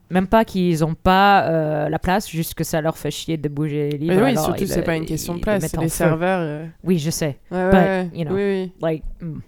Même 0.10 0.28
pas 0.28 0.44
qu'ils 0.44 0.84
ont 0.84 0.94
pas 0.96 1.48
euh, 1.48 1.88
la 1.90 1.98
place, 2.00 2.30
juste 2.30 2.54
que 2.54 2.64
ça 2.66 2.82
leur 2.82 2.98
fait 2.98 3.12
chier 3.12 3.38
de 3.38 3.48
bouger 3.48 3.92
les 3.92 3.98
livres. 3.98 4.16
Mais 4.16 4.22
oui, 4.24 4.30
alors 4.32 4.44
surtout, 4.46 4.66
c'est 4.66 4.82
pas 4.82 4.96
une 4.98 5.06
question 5.06 5.36
de 5.36 5.40
place, 5.40 5.66
c'est 5.68 5.78
en 5.78 5.82
les 5.82 5.88
serveurs. 5.90 6.40
euh. 6.42 6.66
Oui, 6.84 6.98
je 6.98 7.10
sais. 7.12 7.38
Ouais, 7.50 7.70
But, 7.70 7.78
ouais, 7.78 8.10
you 8.14 8.26
know. 8.26 8.36
Oui, 8.36 8.42
oui. 8.44 8.72
Like, 8.82 9.04
mm, 9.22 9.40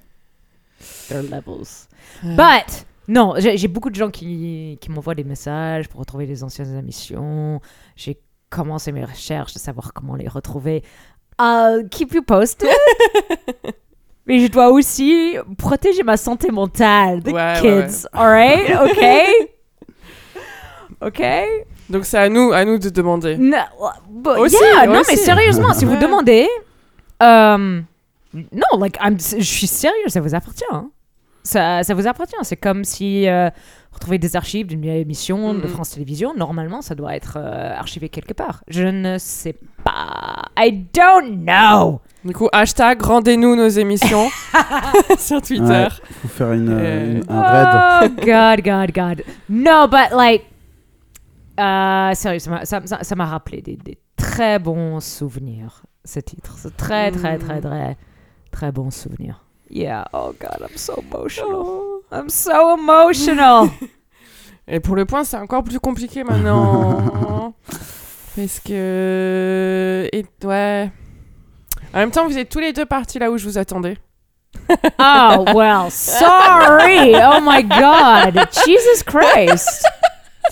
there 1.10 1.18
are 1.20 1.24
levels. 1.24 1.88
Ouais. 2.24 2.36
But, 2.38 2.86
non, 3.10 3.34
j'ai 3.40 3.58
j'ai 3.58 3.68
beaucoup 3.68 3.90
de 3.90 3.96
gens 3.96 4.10
qui, 4.10 4.78
qui 4.80 4.90
m'envoient 4.90 5.16
des 5.16 5.26
messages 5.26 5.90
pour 5.90 6.00
retrouver 6.00 6.28
les 6.28 6.46
anciennes 6.46 6.78
émissions. 6.78 7.60
J'ai 7.98 8.18
commencé 8.50 8.94
mes 8.94 9.04
recherches 9.04 9.54
de 9.54 9.60
savoir 9.60 9.92
comment 9.92 10.16
les 10.16 10.30
retrouver. 10.30 10.82
I'll 11.42 11.90
keep 11.90 12.14
you 12.14 12.22
posted. 12.22 12.70
Mais 14.26 14.40
je 14.40 14.48
dois 14.48 14.70
aussi 14.70 15.36
protéger 15.58 16.04
ma 16.04 16.16
santé 16.18 16.50
mentale. 16.52 17.22
The 17.24 17.28
Ouais, 17.28 17.34
ouais, 17.34 17.86
kids, 17.88 18.08
alright? 18.14 18.70
OK? 18.84 19.06
OK? 21.02 21.24
Donc 21.90 22.06
c'est 22.06 22.18
à 22.18 22.30
nous, 22.30 22.54
à 22.54 22.64
nous 22.64 22.78
de 22.78 22.90
demander. 22.90 23.36
No, 23.38 23.58
but 24.10 24.38
Aussi, 24.38 24.56
yeah, 24.62 24.88
non, 24.88 25.02
aussi. 25.02 25.12
mais 25.12 25.18
sérieusement, 25.18 25.74
si 25.74 25.84
vous 25.86 25.94
Ouais. 25.94 26.00
demandez, 26.00 26.48
euh, 27.22 27.82
non, 28.34 28.80
like, 28.80 28.98
I'm- 29.02 29.18
je 29.20 29.44
suis 29.44 29.68
sérieux, 29.68 30.08
ça 30.08 30.22
vous 30.22 30.34
appartient. 30.34 30.64
hein. 30.72 30.90
Ça, 31.44 31.84
ça 31.84 31.94
vous 31.94 32.08
appartient. 32.08 32.36
C'est 32.44 32.56
comme 32.56 32.84
si 32.86 33.28
euh, 33.28 33.50
vous 33.92 33.96
retrouvez 33.96 34.18
des 34.18 34.36
archives 34.38 34.66
d'une 34.68 34.82
vieille 34.82 35.02
émission 35.02 35.54
de 35.54 35.60
Mhm. 35.62 35.68
France 35.68 35.90
Télévisions. 35.92 36.34
Normalement, 36.36 36.82
ça 36.82 36.96
doit 36.96 37.16
être 37.16 37.38
euh, 37.38 37.76
archivé 37.78 38.08
quelque 38.10 38.34
part. 38.34 38.64
Je 38.70 38.84
ne 38.84 39.18
sais 39.18 39.56
pas. 39.84 40.44
I 40.58 40.72
don't 40.94 41.44
know. 41.46 42.00
Du 42.24 42.34
coup, 42.34 42.48
hashtag 42.54 43.02
rendez-nous 43.02 43.56
nos 43.58 43.68
émissions 43.68 44.30
sur 45.20 45.42
Twitter. 45.42 45.64
Ouais, 45.66 45.88
faut 46.22 46.28
faire 46.30 46.54
une, 46.54 46.70
Euh, 46.70 47.16
une- 47.18 47.24
un 47.30 47.42
raid. 47.42 48.12
Oh, 48.22 48.26
God, 48.26 48.64
God, 48.64 48.92
God. 48.96 49.24
No, 49.50 49.88
but 49.90 50.16
like, 50.16 50.44
euh, 51.60 52.14
sérieux, 52.14 52.40
ça 52.40 52.52
m'a- 52.52 52.66
ça 52.66 52.82
ça- 52.86 53.04
ça 53.04 53.16
m'a 53.16 53.26
rappelé 53.26 53.62
des, 53.62 53.76
des 53.76 53.98
très 54.16 54.60
bons 54.60 55.00
souvenirs, 55.02 55.84
ce 56.06 56.20
titre. 56.20 56.56
C'est 56.58 56.76
très, 56.78 57.12
très, 57.12 57.38
très, 57.38 57.60
très, 57.62 57.98
très 58.52 58.72
bons 58.72 58.92
souvenirs. 58.92 59.44
Yeah, 59.76 60.06
oh 60.14 60.36
God, 60.40 60.62
I'm 60.62 60.78
so 60.78 60.94
emotional. 61.02 62.04
I'm 62.12 62.30
so 62.30 62.78
emotional. 62.78 63.72
Et 64.68 64.80
pour 64.80 64.96
le 64.96 65.06
point, 65.06 65.24
c'est 65.24 65.38
encore 65.38 65.64
plus 65.64 65.80
compliqué 65.80 66.24
maintenant. 66.24 67.56
Parce 68.36 68.60
que. 68.60 70.08
Et... 70.14 70.26
Ouais. 70.44 70.92
En 71.92 71.98
même 71.98 72.12
temps, 72.12 72.28
vous 72.28 72.38
êtes 72.38 72.50
tous 72.50 72.60
les 72.60 72.72
deux 72.72 72.86
partis 72.86 73.18
là 73.18 73.32
où 73.32 73.38
je 73.40 73.46
vous 73.46 73.58
attendais. 73.58 73.98
oh, 74.70 75.46
well, 75.56 75.90
sorry. 75.90 77.16
Oh 77.16 77.42
my 77.42 77.64
God. 77.64 78.48
Jesus 78.66 79.04
Christ. 79.04 79.88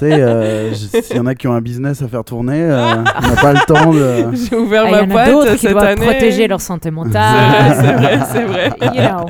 Tu 0.02 0.08
sais, 0.10 0.20
euh, 0.20 0.74
s'il 0.74 1.16
y 1.16 1.20
en 1.20 1.28
a 1.28 1.36
qui 1.36 1.48
ont 1.48 1.54
un 1.54 1.62
business 1.62 2.02
à 2.02 2.08
faire 2.08 2.24
tourner, 2.24 2.60
euh, 2.60 2.96
on 2.96 3.28
n'a 3.28 3.36
pas 3.40 3.54
le 3.54 3.60
temps 3.68 3.94
de. 3.94 4.36
J'ai 4.50 4.56
ouvert 4.56 4.86
Ah, 4.88 4.90
Il 4.90 4.92
y 4.92 4.96
ma 4.96 5.02
en 5.02 5.04
a 5.04 5.06
boîte 5.06 5.30
d'autres 5.30 5.56
qui 5.58 5.68
doivent 5.68 5.84
année. 5.86 6.06
protéger 6.08 6.48
leur 6.48 6.60
santé 6.60 6.90
mentale. 6.92 7.36
vrai, 7.36 7.76
c'est 7.76 7.94
vrai, 7.94 8.20
c'est 8.32 8.44
vrai. 8.46 8.72
you 8.82 9.02
know, 9.04 9.30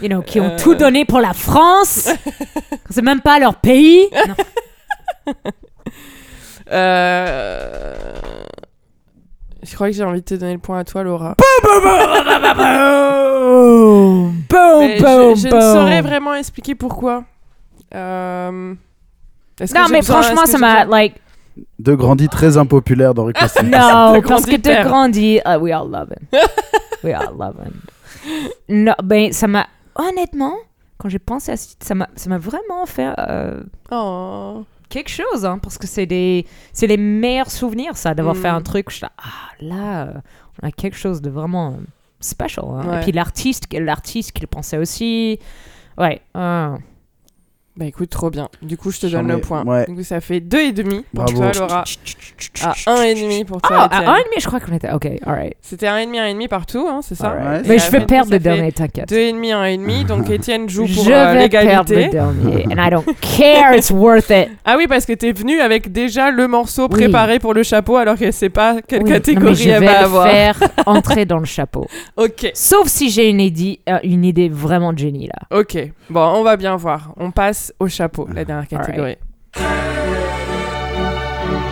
you 0.00 0.08
know, 0.08 0.22
qui 0.22 0.40
ont 0.40 0.52
Euh. 0.52 0.58
tout 0.58 0.74
donné 0.74 1.04
pour 1.04 1.20
la 1.20 1.34
France. 1.34 2.08
C'est 2.88 3.02
même 3.02 3.20
pas 3.20 3.38
leur 3.38 3.56
pays. 3.56 4.08
Non. 4.26 5.34
Euh... 6.72 7.94
Je 9.62 9.74
crois 9.74 9.88
que 9.90 9.94
j'ai 9.94 10.02
envie 10.04 10.20
de 10.20 10.24
te 10.24 10.34
donner 10.34 10.54
le 10.54 10.60
point 10.60 10.78
à 10.78 10.84
toi, 10.84 11.02
Laura. 11.02 11.36
Mais 14.50 14.98
je, 14.98 15.46
ne 15.54 15.60
saurais 15.60 16.00
vraiment 16.00 16.34
expliquer 16.34 16.74
pourquoi. 16.74 17.24
Euh... 17.94 18.74
est-ce 19.60 19.72
que 19.74 19.78
Non, 19.78 19.86
j'ai 19.86 19.92
mais 19.92 20.00
besoin- 20.00 20.22
franchement, 20.22 20.42
est-ce 20.42 20.52
que 20.52 20.58
ça 20.58 20.66
j'ai 20.68 20.74
m'a, 20.74 20.84
besoin- 20.84 20.98
like, 20.98 21.14
De 21.78 21.94
grandis 21.94 22.28
très 22.28 22.56
impopulaire 22.56 23.14
dans 23.14 23.24
Request. 23.24 23.62
no, 23.62 23.68
De 24.20 24.26
parce 24.26 24.46
que 24.46 24.50
grandi 24.56 24.58
de 24.58 24.84
grandi, 24.84 25.40
uh, 25.46 25.56
we 25.60 25.72
all 25.72 25.88
love 25.90 26.08
him. 26.10 26.28
We 27.04 27.12
all 27.14 27.34
love 27.38 27.56
him. 27.64 27.72
Non, 28.68 28.94
ben, 29.02 29.32
ça 29.32 29.48
m'a, 29.48 29.66
honnêtement, 29.96 30.54
quand 30.98 31.08
j'ai 31.08 31.18
pensé 31.18 31.50
à 31.52 31.56
ce 31.56 31.70
titre, 31.70 31.84
ça 31.86 31.94
m'a, 31.96 32.08
ça 32.14 32.30
m'a 32.30 32.38
vraiment 32.38 32.86
fait 32.86 33.12
euh, 33.18 33.60
Oh. 33.90 34.64
quelque 34.88 35.10
chose, 35.10 35.44
hein, 35.44 35.58
parce 35.60 35.78
que 35.78 35.86
c'est 35.88 36.06
des, 36.06 36.46
c'est 36.72 36.86
les 36.86 36.96
meilleurs 36.96 37.50
souvenirs, 37.50 37.96
ça, 37.96 38.14
d'avoir 38.14 38.36
Mm. 38.36 38.38
fait 38.38 38.48
un 38.48 38.62
truc. 38.62 38.86
où 38.86 38.90
Je 38.90 38.96
suis 38.98 39.04
là, 39.04 39.12
ah, 39.18 39.50
là, 39.60 40.02
euh, 40.06 40.12
on 40.62 40.68
a 40.68 40.70
quelque 40.70 40.96
chose 40.96 41.20
de 41.20 41.28
vraiment 41.30 41.70
euh, 41.72 41.76
special. 42.20 42.64
hein. 42.68 42.86
Ouais. 42.88 42.98
Et 43.00 43.02
puis 43.02 43.12
l'artiste, 43.12 43.66
l'artiste 43.72 44.30
qui 44.30 44.40
le 44.42 44.46
pensait 44.46 44.78
aussi. 44.78 45.40
Ouais. 45.98 46.22
euh, 46.36 46.76
Bah 47.74 47.86
écoute, 47.86 48.10
trop 48.10 48.28
bien. 48.28 48.50
Du 48.60 48.76
coup, 48.76 48.90
je 48.90 49.00
te 49.00 49.06
donne 49.06 49.28
le 49.28 49.38
point. 49.38 49.64
ouais. 49.64 49.86
Du 49.88 49.94
coup, 49.94 50.02
ça 50.02 50.20
fait 50.20 50.40
deux 50.40 50.60
et 50.60 50.72
demi 50.72 51.06
pour 51.14 51.24
Bravo. 51.24 51.38
toi, 51.38 51.52
Laura. 51.58 51.84
À 52.86 52.90
un 52.92 53.02
et 53.02 53.14
demi 53.14 53.44
pour 53.46 53.60
Ah, 53.62 53.66
toi, 53.66 53.76
à 53.84 54.10
un 54.10 54.16
et 54.16 54.24
demi, 54.24 54.34
je 54.40 54.46
crois 54.46 54.60
qu'on 54.60 54.74
était. 54.74 54.90
Ok, 54.92 55.08
alright. 55.24 55.54
C'était 55.62 55.86
un 55.86 55.96
et 55.96 56.04
demi, 56.04 56.18
un 56.18 56.26
et 56.26 56.34
demi 56.34 56.48
partout, 56.48 56.86
hein, 56.86 57.00
c'est 57.02 57.14
ça 57.14 57.34
Mais 57.66 57.78
je 57.78 57.90
vais 57.90 58.00
perdre 58.04 58.30
le 58.30 58.38
dernier, 58.38 58.72
t'inquiète. 58.72 59.08
Deux 59.08 59.16
et 59.16 59.32
demi, 59.32 59.52
un 59.52 59.64
et 59.64 59.78
demi. 59.78 60.04
Donc 60.04 60.28
Étienne 60.30 60.68
joue 60.68 60.84
pour 60.86 61.04
je 61.04 61.10
euh, 61.12 61.32
vais 61.32 61.48
perdre 61.48 61.90
le 61.90 61.96
l'égalité. 61.96 62.08
dernier. 62.08 62.66
And 62.66 62.86
I 62.86 62.90
don't 62.90 63.04
care, 63.22 63.74
it's 63.74 63.90
worth 63.90 64.28
it. 64.28 64.50
Ah 64.66 64.74
oui, 64.76 64.86
parce 64.86 65.06
que 65.06 65.14
t'es 65.14 65.32
venu 65.32 65.58
avec 65.60 65.90
déjà 65.90 66.30
le 66.30 66.46
morceau 66.48 66.88
Oui. 66.90 67.00
préparé 67.00 67.38
pour 67.38 67.54
le 67.54 67.62
chapeau, 67.62 67.96
alors 67.96 68.16
qu'elle 68.16 68.34
sait 68.34 68.50
pas 68.50 68.76
quelle 68.86 69.02
Oui, 69.02 69.08
non, 69.08 69.14
mais 69.16 69.20
catégorie 69.22 69.54
je 69.54 69.68
elle 69.70 69.80
vais 69.80 69.86
va 69.86 69.98
le 70.00 70.04
avoir. 70.04 70.28
faire 70.30 70.58
entrer 70.86 71.24
dans 71.24 71.38
le 71.38 71.46
chapeau. 71.46 71.86
Ok, 72.18 72.50
Sauf 72.52 72.88
si 72.88 73.08
j'ai 73.08 73.30
une, 73.30 73.40
idée- 73.40 73.80
euh, 73.88 73.98
une 74.04 74.26
idée 74.26 74.50
vraiment 74.50 74.92
de 74.92 74.98
génie 74.98 75.28
là. 75.28 75.58
ok. 75.58 75.78
Bon, 76.10 76.20
on 76.34 76.42
va 76.42 76.58
bien 76.58 76.76
voir. 76.76 77.14
On 77.16 77.30
passe 77.30 77.61
au 77.78 77.88
chapeau, 77.88 78.26
la 78.32 78.44
dernière 78.44 78.66
catégorie. 78.68 79.16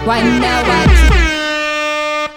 Right 0.06 0.24
now, 0.24 0.62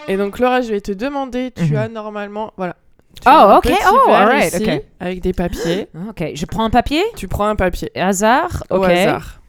I 0.07 0.11
Et 0.11 0.17
donc, 0.17 0.37
Laura, 0.39 0.61
je 0.61 0.69
vais 0.69 0.81
te 0.81 0.91
demander, 0.91 1.51
tu 1.55 1.63
Mhm. 1.71 1.75
as 1.77 1.87
normalement. 1.87 2.51
Voilà. 2.57 2.75
Tu 3.15 3.21
Oh, 3.29 3.53
ok. 3.57 3.71
Oh, 3.91 4.09
alright, 4.11 4.53
ici, 4.53 4.63
ok. 4.69 4.83
Avec 4.99 5.21
des 5.21 5.33
papiers. 5.33 5.87
Ok, 6.09 6.23
je 6.35 6.45
prends 6.45 6.65
un 6.65 6.69
papier? 6.69 7.01
Tu 7.15 7.27
prends 7.27 7.47
un 7.47 7.55
papier 7.55 7.89
Hasard. 7.95 8.63
au 8.69 8.77
Ok. 8.77 8.85
hasard. 8.89 9.39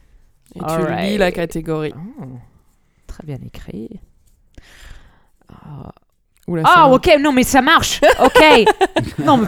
Et 0.55 0.59
tu 0.59 0.95
lis 1.03 1.17
la 1.17 1.31
catégorie. 1.33 1.93
Oh, 2.21 2.23
très 3.07 3.23
bien 3.25 3.37
écrit. 3.45 3.99
Ah, 5.51 5.91
Oula, 6.47 6.61
Ah, 6.65 6.73
ça- 6.75 6.87
ok, 6.87 7.09
non, 7.19 7.31
mais 7.33 7.43
ça 7.43 7.61
marche. 7.61 7.99
Ok. 8.23 8.39
non, 9.25 9.37
mais. 9.37 9.47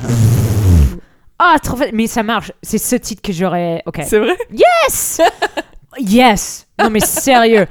Ah, 1.39 1.57
trop 1.61 1.77
fait. 1.77 1.91
Mais 1.91 2.07
ça 2.07 2.23
marche. 2.23 2.51
C'est 2.63 2.77
ce 2.77 2.95
titre 2.95 3.21
que 3.21 3.31
j'aurais. 3.33 3.83
Ok. 3.85 3.99
C'est 4.03 4.19
vrai? 4.19 4.35
Yes! 4.51 5.21
yes! 5.99 6.67
Non, 6.79 6.89
mais 6.89 6.99
sérieux. 6.99 7.67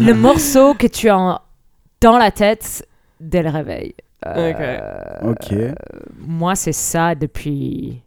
Le 0.00 0.12
morceau 0.14 0.74
que 0.74 0.86
tu 0.86 1.08
as 1.08 1.18
en- 1.18 1.40
dans 2.00 2.18
la 2.18 2.30
tête 2.30 2.86
dès 3.20 3.42
le 3.42 3.50
réveil. 3.50 3.94
Euh, 4.26 5.30
Ok. 5.30 5.54
Moi, 6.18 6.54
c'est 6.54 6.72
ça 6.72 7.14
depuis. 7.14 8.02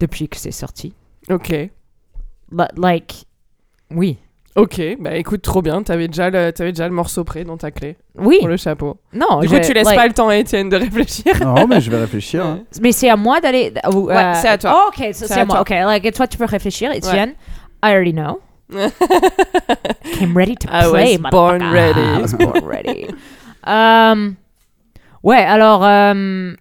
Depuis 0.00 0.28
que 0.28 0.36
c'est 0.36 0.50
sorti. 0.50 0.92
Ok. 1.30 1.48
Li- 1.50 1.70
Like. 2.76 3.24
Oui. 3.92 4.18
Ok, 4.54 4.82
bah 5.00 5.14
écoute, 5.16 5.40
trop 5.40 5.62
bien. 5.62 5.82
T'avais 5.82 6.08
déjà, 6.08 6.28
le... 6.28 6.50
t'avais 6.52 6.72
déjà 6.72 6.86
le 6.86 6.92
morceau 6.94 7.24
prêt 7.24 7.42
dans 7.44 7.56
ta 7.56 7.70
clé 7.70 7.96
Oui. 8.16 8.36
pour 8.40 8.48
le 8.48 8.58
chapeau. 8.58 8.98
Non, 9.14 9.40
Du 9.40 9.48
coup, 9.48 9.54
tu 9.62 9.72
laisses 9.72 9.86
like- 9.86 9.96
pas 9.96 10.06
le 10.06 10.12
temps 10.12 10.28
à 10.28 10.36
Étienne 10.36 10.68
de 10.68 10.76
réfléchir. 10.76 11.32
Non, 11.40 11.66
mais 11.66 11.80
je 11.80 11.90
vais 11.90 11.96
réfléchir. 11.98 12.44
hein. 12.44 12.60
Mais 12.82 12.92
c'est 12.92 13.08
à 13.08 13.16
moi 13.16 13.40
d'aller. 13.40 13.72
ou, 13.94 14.08
Ouais, 14.08 14.14
euh, 14.16 14.34
c'est 14.34 14.48
à 14.48 14.58
toi. 14.58 14.74
oh, 14.84 14.88
ok, 14.88 14.94
c'est 14.98 15.12
C'est 15.14 15.26
c'est 15.28 15.38
à 15.38 15.42
à 15.42 15.44
moi. 15.46 15.54
toi. 15.56 15.60
Ok, 15.62 15.70
like, 15.70 16.04
et 16.04 16.12
toi, 16.12 16.26
tu 16.26 16.36
peux 16.36 16.44
réfléchir, 16.44 16.90
Etienne. 16.92 17.30
I 17.82 17.88
already 17.92 18.12
know. 18.12 18.40
Came 20.18 20.36
ready 20.36 20.56
to 20.56 20.68
I 20.70 20.84
play, 20.90 21.16
was 21.18 21.30
born 21.30 21.62
ready. 21.72 22.00
I 22.00 22.20
was 22.20 22.34
born 22.34 22.64
ready. 22.66 23.06
Um, 23.66 24.36
ouais, 25.22 25.42
alors, 25.42 25.82
euh, 25.84 26.52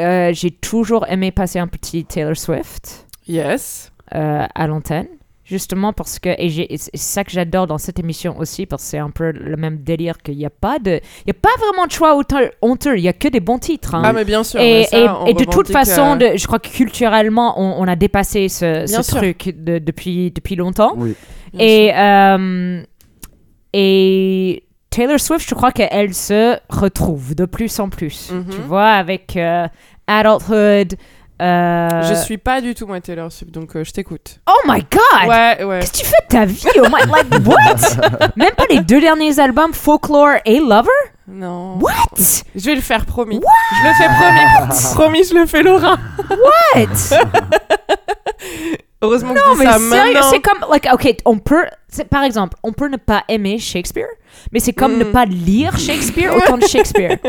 euh, 0.00 0.30
j'ai 0.32 0.50
toujours 0.50 1.06
aimé 1.08 1.30
passer 1.30 1.58
un 1.58 1.66
petit 1.66 2.04
Taylor 2.04 2.36
Swift 2.36 3.06
Yes. 3.26 3.90
euh, 4.14 4.46
à 4.54 4.66
l'antenne. 4.66 5.08
Justement 5.52 5.92
parce 5.92 6.18
que, 6.18 6.30
et, 6.38 6.76
c'est 6.78 6.96
ça 6.96 7.24
que 7.24 7.30
j'adore 7.30 7.66
dans 7.66 7.76
cette 7.76 7.98
émission 7.98 8.38
aussi, 8.38 8.64
parce 8.64 8.82
que 8.84 8.88
c'est 8.88 8.98
un 8.98 9.10
peu 9.10 9.32
le 9.32 9.56
même 9.58 9.76
délire 9.82 10.16
qu'il 10.22 10.38
n'y 10.38 10.46
a 10.46 10.50
pas 10.50 10.78
de, 10.78 10.92
il 10.92 11.26
y 11.26 11.30
a 11.30 11.34
pas 11.34 11.50
vraiment 11.58 11.86
de 11.86 11.92
choix 11.92 12.16
honteux, 12.16 12.50
honteux, 12.62 12.96
il 12.96 13.02
y 13.02 13.08
a 13.08 13.12
que 13.12 13.28
des 13.28 13.40
bons 13.40 13.58
titres. 13.58 13.94
hein. 13.94 14.00
Ah, 14.02 14.14
mais 14.14 14.24
bien 14.24 14.42
sûr. 14.44 14.58
Et, 14.60 14.78
mais 14.80 14.84
ça, 14.84 15.18
et- 15.26 15.34
de 15.34 15.44
toute 15.44 15.70
façon, 15.70 16.12
euh, 16.18 16.32
de- 16.32 16.36
je 16.38 16.46
crois 16.46 16.58
que 16.58 16.70
culturellement, 16.70 17.60
on, 17.60 17.82
on 17.82 17.86
a 17.86 17.96
dépassé 17.96 18.48
ce, 18.48 18.86
truc 19.16 19.54
de- 19.62 19.78
depuis, 19.78 20.30
depuis 20.30 20.56
longtemps. 20.56 20.94
Oui. 20.96 21.14
Et, 21.58 21.92
euh, 21.94 22.82
et 23.74 24.64
Taylor 24.90 25.20
Swift, 25.20 25.46
je 25.48 25.54
crois 25.54 25.72
qu'elle 25.72 26.14
se 26.14 26.56
retrouve 26.70 27.34
de 27.34 27.44
plus 27.44 27.78
en 27.78 27.88
plus. 27.90 28.30
Mhm. 28.32 28.46
Tu 28.50 28.60
vois, 28.62 28.88
avec 28.90 29.36
euh, 29.36 29.66
Adulthood. 30.06 30.94
Euh. 31.42 32.02
Je 32.08 32.14
suis 32.14 32.38
pas 32.38 32.60
du 32.60 32.74
tout 32.74 32.86
moi 32.86 33.00
Taylor 33.00 33.30
Swift, 33.32 33.50
donc 33.52 33.74
euh, 33.76 33.84
je 33.84 33.90
t'écoute. 33.92 34.40
Oh 34.48 34.60
my 34.66 34.80
god! 34.90 35.28
Ouais, 35.28 35.64
ouais. 35.64 35.80
Qu'est-ce 35.80 35.92
que 35.92 35.98
tu 35.98 36.04
fais 36.04 36.22
de 36.22 36.28
ta 36.28 36.44
vie? 36.44 36.64
Oh 36.78 36.86
my... 36.88 37.10
Like, 37.10 37.46
what? 37.46 38.28
Même 38.36 38.52
pas 38.56 38.64
les 38.70 38.80
deux 38.80 39.00
derniers 39.00 39.38
albums, 39.40 39.72
Folklore 39.72 40.36
et 40.44 40.58
Lover? 40.60 40.88
Non. 41.28 41.78
What? 41.80 42.42
Je 42.54 42.64
vais 42.66 42.74
le 42.74 42.80
faire, 42.80 43.04
promis. 43.06 43.40
Je 43.82 43.88
le 43.88 43.94
fais, 43.94 44.08
promis. 44.08 44.94
promis, 44.94 45.24
je 45.28 45.34
le 45.34 45.46
fais, 45.46 45.62
Laura. 45.62 45.96
What? 46.30 47.18
Heureusement 49.04 49.34
Non, 49.34 49.40
que 49.40 49.48
je 49.48 49.52
dis 49.54 49.58
mais 49.58 49.64
ça 49.64 49.78
sérieux, 49.78 50.12
maintenant. 50.14 50.30
c'est 50.30 50.40
comme, 50.40 50.64
like, 50.70 50.86
ok, 50.92 51.16
on 51.24 51.38
peut, 51.38 51.64
c'est- 51.88 52.04
par 52.08 52.22
exemple, 52.22 52.56
on 52.62 52.72
peut 52.72 52.86
ne 52.88 52.96
pas 52.96 53.24
aimer 53.28 53.58
Shakespeare, 53.58 54.06
mais 54.52 54.60
c'est 54.60 54.72
comme 54.72 54.96
ne 54.96 55.04
Mm. 55.04 55.10
pas 55.12 55.24
lire 55.24 55.76
Shakespeare 55.76 56.32
autant 56.36 56.56
de 56.56 56.64
Shakespeare. 56.66 57.16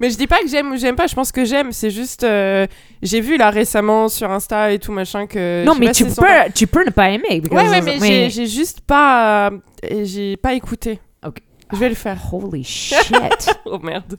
Mais 0.00 0.10
je 0.10 0.16
dis 0.16 0.26
pas 0.26 0.40
que 0.40 0.48
j'aime 0.48 0.72
ou 0.72 0.76
j'aime 0.76 0.96
pas, 0.96 1.06
je 1.06 1.14
pense 1.14 1.32
que 1.32 1.44
j'aime. 1.44 1.72
C'est 1.72 1.90
juste. 1.90 2.24
euh, 2.24 2.66
J'ai 3.02 3.20
vu 3.20 3.36
là 3.36 3.50
récemment 3.50 4.08
sur 4.08 4.30
Insta 4.30 4.72
et 4.72 4.78
tout 4.78 4.92
machin 4.92 5.26
que. 5.26 5.64
non, 5.64 5.74
sais 5.74 5.78
mais 5.80 5.86
pas 5.86 5.92
tu 5.92 6.04
si 6.04 6.08
c'est 6.10 6.14
son- 6.16 6.22
peux, 6.22 6.52
tu 6.54 6.66
peux 6.66 6.84
ne 6.84 6.90
pas 6.90 7.10
aimer. 7.10 7.42
Ouais, 7.50 7.64
mais, 7.82 7.98
j'ai- 8.00 8.30
j'ai 8.30 8.46
juste 8.46 8.80
pas. 8.80 9.48
euh, 9.50 10.04
J'ai 10.04 10.36
pas 10.36 10.54
écouté. 10.54 10.98
Je 11.72 11.76
vais 11.78 11.88
le 11.88 11.94
faire. 11.96 12.18
Holy 12.32 12.62
shit. 12.62 12.96
Oh 13.68 13.78
merde. 13.82 14.16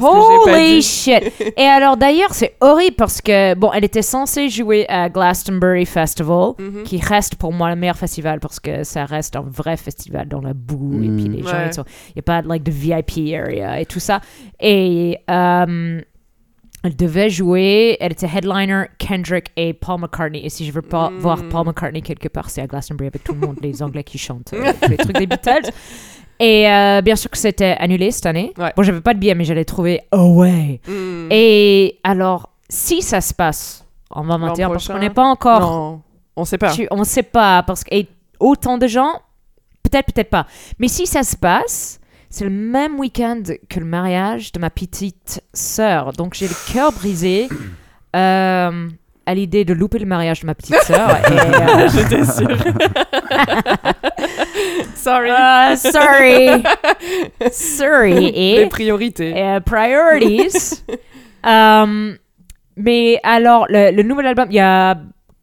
Holy 0.00 0.80
shit. 0.82 1.22
Et 1.56 1.62
alors 1.64 1.96
d'ailleurs, 1.98 2.32
c'est 2.32 2.56
horrible 2.60 2.96
parce 2.96 3.20
que, 3.20 3.54
bon, 3.54 3.70
elle 3.72 3.84
était 3.84 4.00
censée 4.02 4.48
jouer 4.48 4.86
à 4.88 5.08
Glastonbury 5.10 5.84
Festival, 5.84 6.52
Mhm. 6.58 6.84
qui 6.84 6.98
reste 6.98 7.34
pour 7.36 7.52
moi 7.52 7.68
le 7.68 7.76
meilleur 7.76 7.96
festival 7.98 8.40
parce 8.40 8.58
que 8.60 8.84
ça 8.84 9.04
reste 9.04 9.36
un 9.36 9.42
vrai 9.46 9.76
festival 9.76 10.26
dans 10.28 10.40
la 10.40 10.54
boue 10.54 11.02
et 11.02 11.08
puis 11.08 11.28
Mm. 11.28 11.32
les 11.32 11.42
gens, 11.42 11.48
Ouais. 11.52 11.66
ils 11.66 11.74
sont- 11.74 11.84
il 12.08 12.12
n'y 12.16 12.20
a 12.20 12.22
pas 12.22 12.40
like, 12.42 12.62
de 12.62 12.70
VIP 12.70 13.34
area 13.34 13.78
et 13.80 13.84
tout 13.86 14.00
ça. 14.00 14.20
Et 14.58 15.18
euh, 15.30 16.00
elle 16.84 16.96
devait 16.96 17.28
jouer, 17.28 17.96
elle 18.00 18.12
était 18.12 18.28
headliner 18.32 18.84
Kendrick 18.98 19.48
et 19.56 19.74
Paul 19.74 20.00
McCartney. 20.00 20.44
Et 20.44 20.48
si 20.48 20.64
je 20.64 20.72
veux 20.72 20.80
pas 20.82 21.10
Mm. 21.10 21.18
voir 21.18 21.42
Paul 21.50 21.66
McCartney 21.66 22.00
quelque 22.02 22.28
part, 22.28 22.48
c'est 22.48 22.62
à 22.62 22.66
Glastonbury 22.66 23.08
avec 23.08 23.24
tout 23.24 23.34
le 23.34 23.40
monde, 23.46 23.56
les 23.60 23.82
Anglais 23.82 24.04
qui 24.04 24.16
chantent 24.16 24.54
euh, 24.54 24.72
les 24.88 24.96
trucs 24.96 25.18
des 25.18 25.26
Beatles. 25.26 25.68
Et 26.40 26.70
euh, 26.70 27.00
bien 27.02 27.16
sûr 27.16 27.30
que 27.30 27.38
c'était 27.38 27.76
annulé 27.78 28.10
cette 28.10 28.26
année. 28.26 28.52
Ouais. 28.58 28.72
Bon, 28.76 28.82
j'avais 28.82 29.00
pas 29.00 29.14
de 29.14 29.18
billet, 29.18 29.34
mais 29.34 29.44
j'allais 29.44 29.64
trouver 29.64 30.00
away. 30.12 30.80
Hmm. 30.86 31.28
Et 31.30 31.98
alors, 32.04 32.50
si 32.68 33.02
ça 33.02 33.20
se 33.20 33.34
passe 33.34 33.84
en 34.10 34.22
2021, 34.22 34.68
parce 34.68 34.84
prochain 34.84 34.94
qu'on 34.94 35.00
n'est 35.00 35.10
pas 35.10 35.24
encore. 35.24 35.60
Non, 35.60 36.02
on 36.36 36.44
sait 36.44 36.58
pas. 36.58 36.70
tu- 36.72 36.86
on 36.90 36.98
ne 36.98 37.04
sait 37.04 37.22
pas, 37.24 37.62
parce 37.64 37.82
que 37.84 37.94
et 37.94 38.08
autant 38.38 38.78
de 38.78 38.86
gens, 38.86 39.20
peut-être, 39.82 40.12
peut-être 40.12 40.30
pas. 40.30 40.46
Mais 40.78 40.88
si 40.88 41.06
ça 41.06 41.22
se 41.24 41.36
passe, 41.36 41.98
c'est 42.30 42.44
le 42.44 42.50
même 42.50 42.98
week-end 43.00 43.42
que 43.68 43.80
le 43.80 43.86
mariage 43.86 44.52
de 44.52 44.60
ma 44.60 44.70
petite 44.70 45.42
sœur. 45.52 46.12
Donc 46.12 46.34
j'ai 46.34 46.46
le 46.46 46.72
cœur 46.72 46.92
brisé 46.92 47.48
euh, 48.16 48.88
à 49.28 49.34
l'idée 49.34 49.64
de 49.66 49.74
louper 49.74 49.98
le 49.98 50.06
mariage 50.06 50.40
de 50.40 50.46
ma 50.46 50.54
petite 50.54 50.80
sœur. 50.82 51.10
euh, 51.30 51.88
J'étais 51.92 52.24
sûre. 52.24 52.48
Sorry. 54.94 55.30
Ah, 55.32 55.74
sorry. 55.76 56.62
sorry. 57.52 58.32
Les 58.32 58.62
Et 58.62 58.66
priorités. 58.68 59.32
euh, 59.36 59.60
priorities. 59.60 60.82
Euh, 61.46 62.14
mais 62.76 63.20
alors, 63.22 63.66
le, 63.68 63.90
le 63.92 64.02
nouvel 64.02 64.26
album, 64.26 64.46
il 64.50 64.56
y 64.56 64.60
a, 64.60 64.98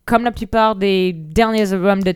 comme 0.05 0.23
la 0.23 0.31
plupart 0.31 0.75
des 0.75 1.13
derniers 1.13 1.71
albums 1.73 2.03
de. 2.03 2.13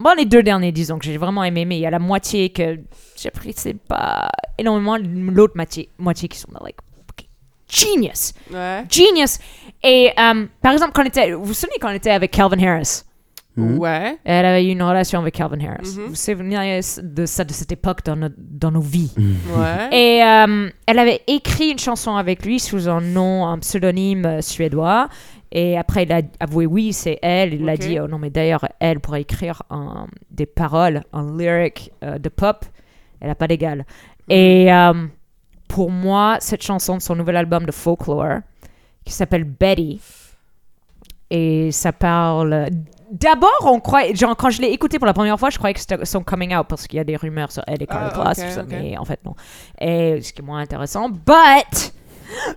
Bon, 0.00 0.10
les 0.16 0.24
deux 0.24 0.42
derniers, 0.44 0.70
disons, 0.72 0.98
que 0.98 1.04
j'ai 1.04 1.16
vraiment 1.16 1.42
aimé, 1.42 1.64
mais 1.64 1.76
il 1.78 1.80
y 1.80 1.86
a 1.86 1.90
la 1.90 1.98
moitié 1.98 2.50
que 2.50 2.78
j'apprécie 3.20 3.74
pas 3.74 4.30
énormément, 4.56 4.96
l'autre 4.96 5.54
moitié, 5.56 5.88
moitié 5.98 6.28
qui 6.28 6.38
sont 6.38 6.48
like, 6.64 6.76
genius. 7.68 8.32
Ouais. 8.52 8.84
Genius. 8.90 9.38
Et 9.82 10.10
euh, 10.18 10.46
par 10.62 10.72
exemple, 10.72 10.92
quand 10.94 11.02
on 11.02 11.06
était, 11.06 11.32
vous 11.32 11.44
vous 11.44 11.54
souvenez 11.54 11.76
quand 11.80 11.88
on 11.90 11.94
était 11.94 12.10
avec 12.10 12.30
Calvin 12.32 12.62
Harris? 12.66 13.02
Mhm. 13.56 13.78
Ouais. 13.78 14.16
Elle 14.24 14.46
avait 14.46 14.64
eu 14.64 14.70
une 14.70 14.82
relation 14.82 15.18
avec 15.20 15.34
Calvin 15.34 15.58
Harris. 15.60 15.94
Mhm. 15.96 16.02
Vous 16.04 16.08
vous 16.10 16.14
souvenez 16.14 16.80
de 17.02 17.26
ça, 17.26 17.44
de 17.44 17.52
cette 17.52 17.72
époque 17.72 18.04
dans, 18.04 18.14
nos- 18.16 18.28
dans 18.36 18.70
nos 18.70 18.80
vies? 18.80 19.12
Ouais. 19.16 19.88
Et 20.18 20.22
euh, 20.22 20.70
elle 20.86 20.98
avait 20.98 21.22
écrit 21.26 21.70
une 21.70 21.78
chanson 21.78 22.16
avec 22.16 22.44
lui 22.44 22.60
sous 22.60 22.88
un 22.88 23.00
nom, 23.00 23.46
un 23.46 23.58
pseudonyme 23.58 24.24
euh, 24.26 24.40
suédois. 24.40 25.08
Et 25.50 25.78
après, 25.78 26.02
il 26.04 26.12
a 26.12 26.20
avoué 26.40 26.66
oui, 26.66 26.92
c'est 26.92 27.18
elle. 27.22 27.54
Il 27.54 27.68
a 27.68 27.72
Ok. 27.72 27.78
dit, 27.80 27.98
oh 27.98 28.06
non, 28.06 28.18
mais 28.18 28.30
d'ailleurs, 28.30 28.64
elle 28.80 29.00
pourrait 29.00 29.22
écrire 29.22 29.62
un- 29.70 30.06
des 30.30 30.46
paroles, 30.46 31.02
un 31.12 31.36
lyric 31.36 31.90
euh, 32.04 32.18
de 32.18 32.28
pop. 32.28 32.64
Elle 33.20 33.28
n'a 33.28 33.34
pas 33.34 33.48
d'égal. 33.48 33.86
Et 34.28 34.72
euh, 34.72 34.92
pour 35.68 35.90
moi, 35.90 36.38
cette 36.40 36.62
chanson 36.62 36.96
de 36.96 37.02
son 37.02 37.14
nouvel 37.14 37.36
album 37.36 37.64
de 37.66 37.72
folklore, 37.72 38.40
qui 39.04 39.12
s'appelle 39.12 39.44
Betty, 39.44 40.00
et 41.30 41.70
ça 41.72 41.92
parle. 41.92 42.68
D'abord, 43.10 43.50
on 43.64 43.80
croit, 43.80 44.12
genre 44.14 44.36
quand 44.36 44.50
je 44.50 44.60
l'ai 44.60 44.68
écouté 44.68 44.98
pour 44.98 45.06
la 45.06 45.14
première 45.14 45.38
fois, 45.38 45.48
je 45.50 45.56
croyais 45.58 45.72
que 45.74 45.80
c'était 45.80 46.04
son 46.04 46.22
coming 46.22 46.54
out 46.54 46.66
parce 46.68 46.86
qu'il 46.86 46.98
y 46.98 47.00
a 47.00 47.04
des 47.04 47.16
rumeurs 47.16 47.50
sur 47.52 47.62
elle 47.66 47.82
et 47.82 47.86
Carly 47.86 48.10
Ah, 48.12 48.34
Kloss, 48.34 48.38
ok, 48.38 48.44
tout 48.48 48.54
ça, 48.54 48.60
ok. 48.62 48.66
mais 48.70 48.98
en 48.98 49.04
fait 49.06 49.20
non. 49.24 49.34
Et 49.80 50.20
ce 50.20 50.32
qui 50.32 50.42
est 50.42 50.44
moins 50.44 50.60
intéressant, 50.60 51.08
but 51.08 51.92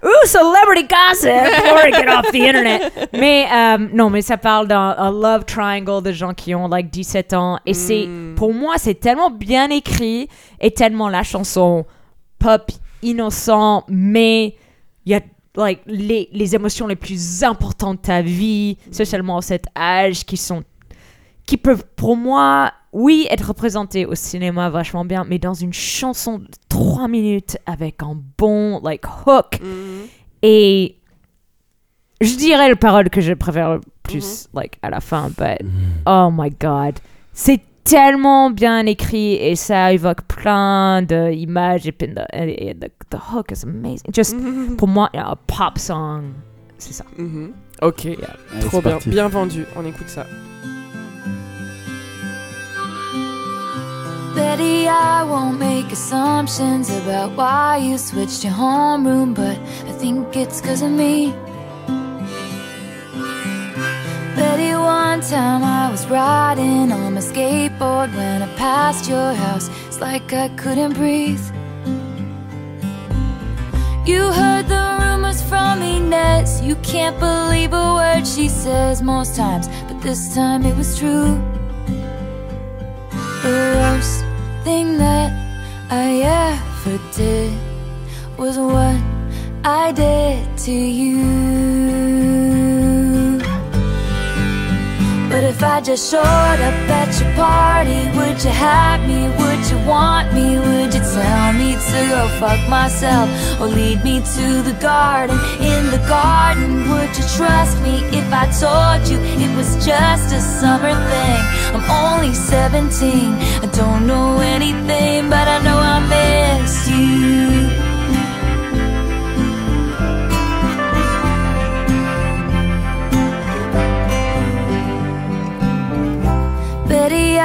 Ooh, 0.04 0.26
celebrity 0.28 0.86
gossip! 0.86 1.30
I 1.30 1.92
get 1.94 2.10
off 2.10 2.30
the 2.34 2.36
internet. 2.36 3.10
Mais 3.14 3.46
euh, 3.54 3.78
non, 3.94 4.10
mais 4.10 4.22
ça 4.22 4.36
parle 4.38 4.68
d'un 4.68 4.94
un 4.98 5.12
love 5.12 5.46
triangle 5.46 6.04
de 6.04 6.12
gens 6.12 6.34
qui 6.34 6.54
ont 6.54 6.68
like 6.68 6.90
17 6.90 7.34
ans. 7.34 7.58
Et 7.66 7.74
c'est, 7.74 8.06
Mm. 8.06 8.36
pour 8.36 8.54
moi, 8.54 8.74
c'est 8.78 8.96
tellement 8.96 9.30
bien 9.30 9.70
écrit 9.70 10.28
et 10.60 10.72
tellement 10.72 11.08
la 11.08 11.24
chanson 11.24 11.86
pop, 12.40 12.70
innocent, 13.02 13.84
mais 13.88 14.56
il 15.06 15.12
y 15.12 15.16
a 15.16 15.22
like, 15.56 15.82
les, 15.86 16.30
les 16.32 16.56
émotions 16.56 16.88
les 16.88 16.96
plus 16.96 17.44
importantes 17.44 17.98
de 17.98 18.02
ta 18.02 18.22
vie, 18.22 18.78
spécialement 18.92 19.38
à 19.38 19.42
cet 19.42 19.66
âge, 19.76 20.26
qui 20.26 20.38
sont 20.38 20.64
qui 21.46 21.58
peuvent, 21.58 21.84
pour 21.96 22.16
moi, 22.16 22.72
oui, 22.94 23.28
être 23.30 23.50
représentées 23.50 24.06
au 24.06 24.16
cinéma 24.16 24.70
vachement 24.70 25.06
bien, 25.06 25.26
mais 25.28 25.40
dans 25.40 25.54
une 25.54 25.74
chanson 25.74 26.40
de 26.40 26.48
3 26.70 27.08
minutes 27.08 27.58
avec 27.66 28.04
un 28.04 28.18
bon, 28.38 28.80
like, 28.84 29.06
hook. 29.26 29.60
Mhm. 29.62 30.08
Et 30.44 30.98
je 32.22 32.36
dirais 32.36 32.70
le 32.70 32.76
parole 32.76 33.10
que 33.10 33.22
je 33.22 33.34
préfère 33.34 33.74
le 33.74 33.82
plus, 34.04 34.48
like, 34.54 34.78
à 34.82 34.90
la 34.90 35.02
fin, 35.02 35.30
but 35.30 35.66
oh 36.06 36.30
my 36.32 36.50
god. 36.52 37.00
C'est 37.34 37.62
tellement 37.84 38.50
bien 38.52 38.86
écrit 38.86 39.34
et 39.34 39.56
ça 39.56 39.92
évoque 39.94 40.22
plein 40.24 41.02
d'images 41.02 41.88
et, 41.88 41.96
et- 42.34 42.70
et 42.70 42.74
the, 42.76 42.90
the 43.10 43.18
hook 43.34 43.52
is 43.52 43.64
amazing. 43.64 44.12
Just, 44.14 44.36
pour 44.78 44.88
moi, 44.88 45.10
un 45.14 45.36
pop 45.48 45.78
song, 45.78 46.34
c'est 46.78 46.94
ça. 46.94 47.06
Mhm. 47.18 47.52
Ok, 47.82 48.06
Allez, 48.06 48.18
trop 48.66 48.82
bien, 48.82 48.92
parti. 48.92 49.10
bien 49.10 49.28
vendu. 49.28 49.66
On 49.76 49.86
écoute 49.86 50.08
ça. 50.08 50.26
Betty, 54.36 54.88
I 54.88 55.24
won't 55.28 55.60
make 55.60 55.92
assumptions 55.92 56.90
about 56.90 57.36
why 57.36 57.78
you 57.78 57.98
switched 57.98 58.44
your 58.46 58.54
homeroom, 58.54 59.34
but 59.34 59.58
I 59.88 59.92
think 60.00 60.36
it's 60.36 60.62
cause 60.62 60.82
of 60.82 60.92
me. 60.92 61.34
One 65.12 65.30
time 65.30 65.64
I 65.64 65.92
was 65.92 66.08
riding 66.08 66.92
on 66.92 67.14
my 67.14 67.20
skateboard 67.22 68.16
when 68.16 68.42
I 68.42 68.48
passed 68.56 69.08
your 69.08 69.34
house. 69.34 69.70
It's 69.86 70.00
like 70.02 70.34
I 70.34 70.50
couldn't 70.62 70.94
breathe. 70.94 71.46
You 74.04 74.32
heard 74.32 74.68
the 74.68 74.84
rumors 75.00 75.44
from 75.44 75.84
Inez. 75.84 76.62
You 76.62 76.76
can't 76.78 77.20
believe 77.20 77.72
a 77.74 77.94
word 77.94 78.26
she 78.26 78.48
says 78.50 79.04
most 79.04 79.36
times, 79.36 79.68
but 79.88 80.02
this 80.02 80.34
time 80.34 80.66
it 80.66 80.76
was 80.76 80.98
true. 80.98 81.40
The 83.44 83.54
worst 83.78 84.26
thing 84.64 84.98
that 84.98 85.30
I 85.92 86.08
ever 86.50 86.98
did 87.16 87.54
was 88.40 88.58
what 88.58 89.00
I 89.64 89.92
did 89.92 90.58
to 90.66 90.72
you. 90.72 92.21
But 95.42 95.50
if 95.50 95.64
I 95.64 95.82
just 95.82 96.12
showed 96.12 96.22
up 96.22 96.90
at 97.02 97.20
your 97.20 97.34
party, 97.34 98.06
would 98.16 98.44
you 98.44 98.52
have 98.52 99.02
me? 99.10 99.26
Would 99.42 99.64
you 99.72 99.80
want 99.90 100.32
me? 100.36 100.60
Would 100.60 100.94
you 100.94 101.02
tell 101.02 101.54
me 101.54 101.74
to 101.74 102.00
go 102.14 102.28
fuck 102.40 102.62
myself 102.70 103.28
or 103.60 103.66
lead 103.66 104.04
me 104.04 104.20
to 104.20 104.62
the 104.62 104.78
garden? 104.80 105.36
In 105.60 105.90
the 105.90 105.98
garden, 106.08 106.88
would 106.92 107.10
you 107.18 107.26
trust 107.36 107.82
me 107.82 108.06
if 108.14 108.28
I 108.32 108.46
told 108.54 109.10
you 109.10 109.18
it 109.44 109.58
was 109.58 109.84
just 109.84 110.32
a 110.32 110.40
summer 110.40 110.94
thing? 111.10 111.42
I'm 111.74 111.90
only 111.90 112.36
17, 112.36 113.34
I 113.64 113.70
don't 113.74 114.06
know 114.06 114.38
anything, 114.42 115.28
but 115.28 115.48
I 115.48 115.58
know 115.64 115.80
I 115.80 115.98
miss 116.14 116.88
you. 116.88 117.91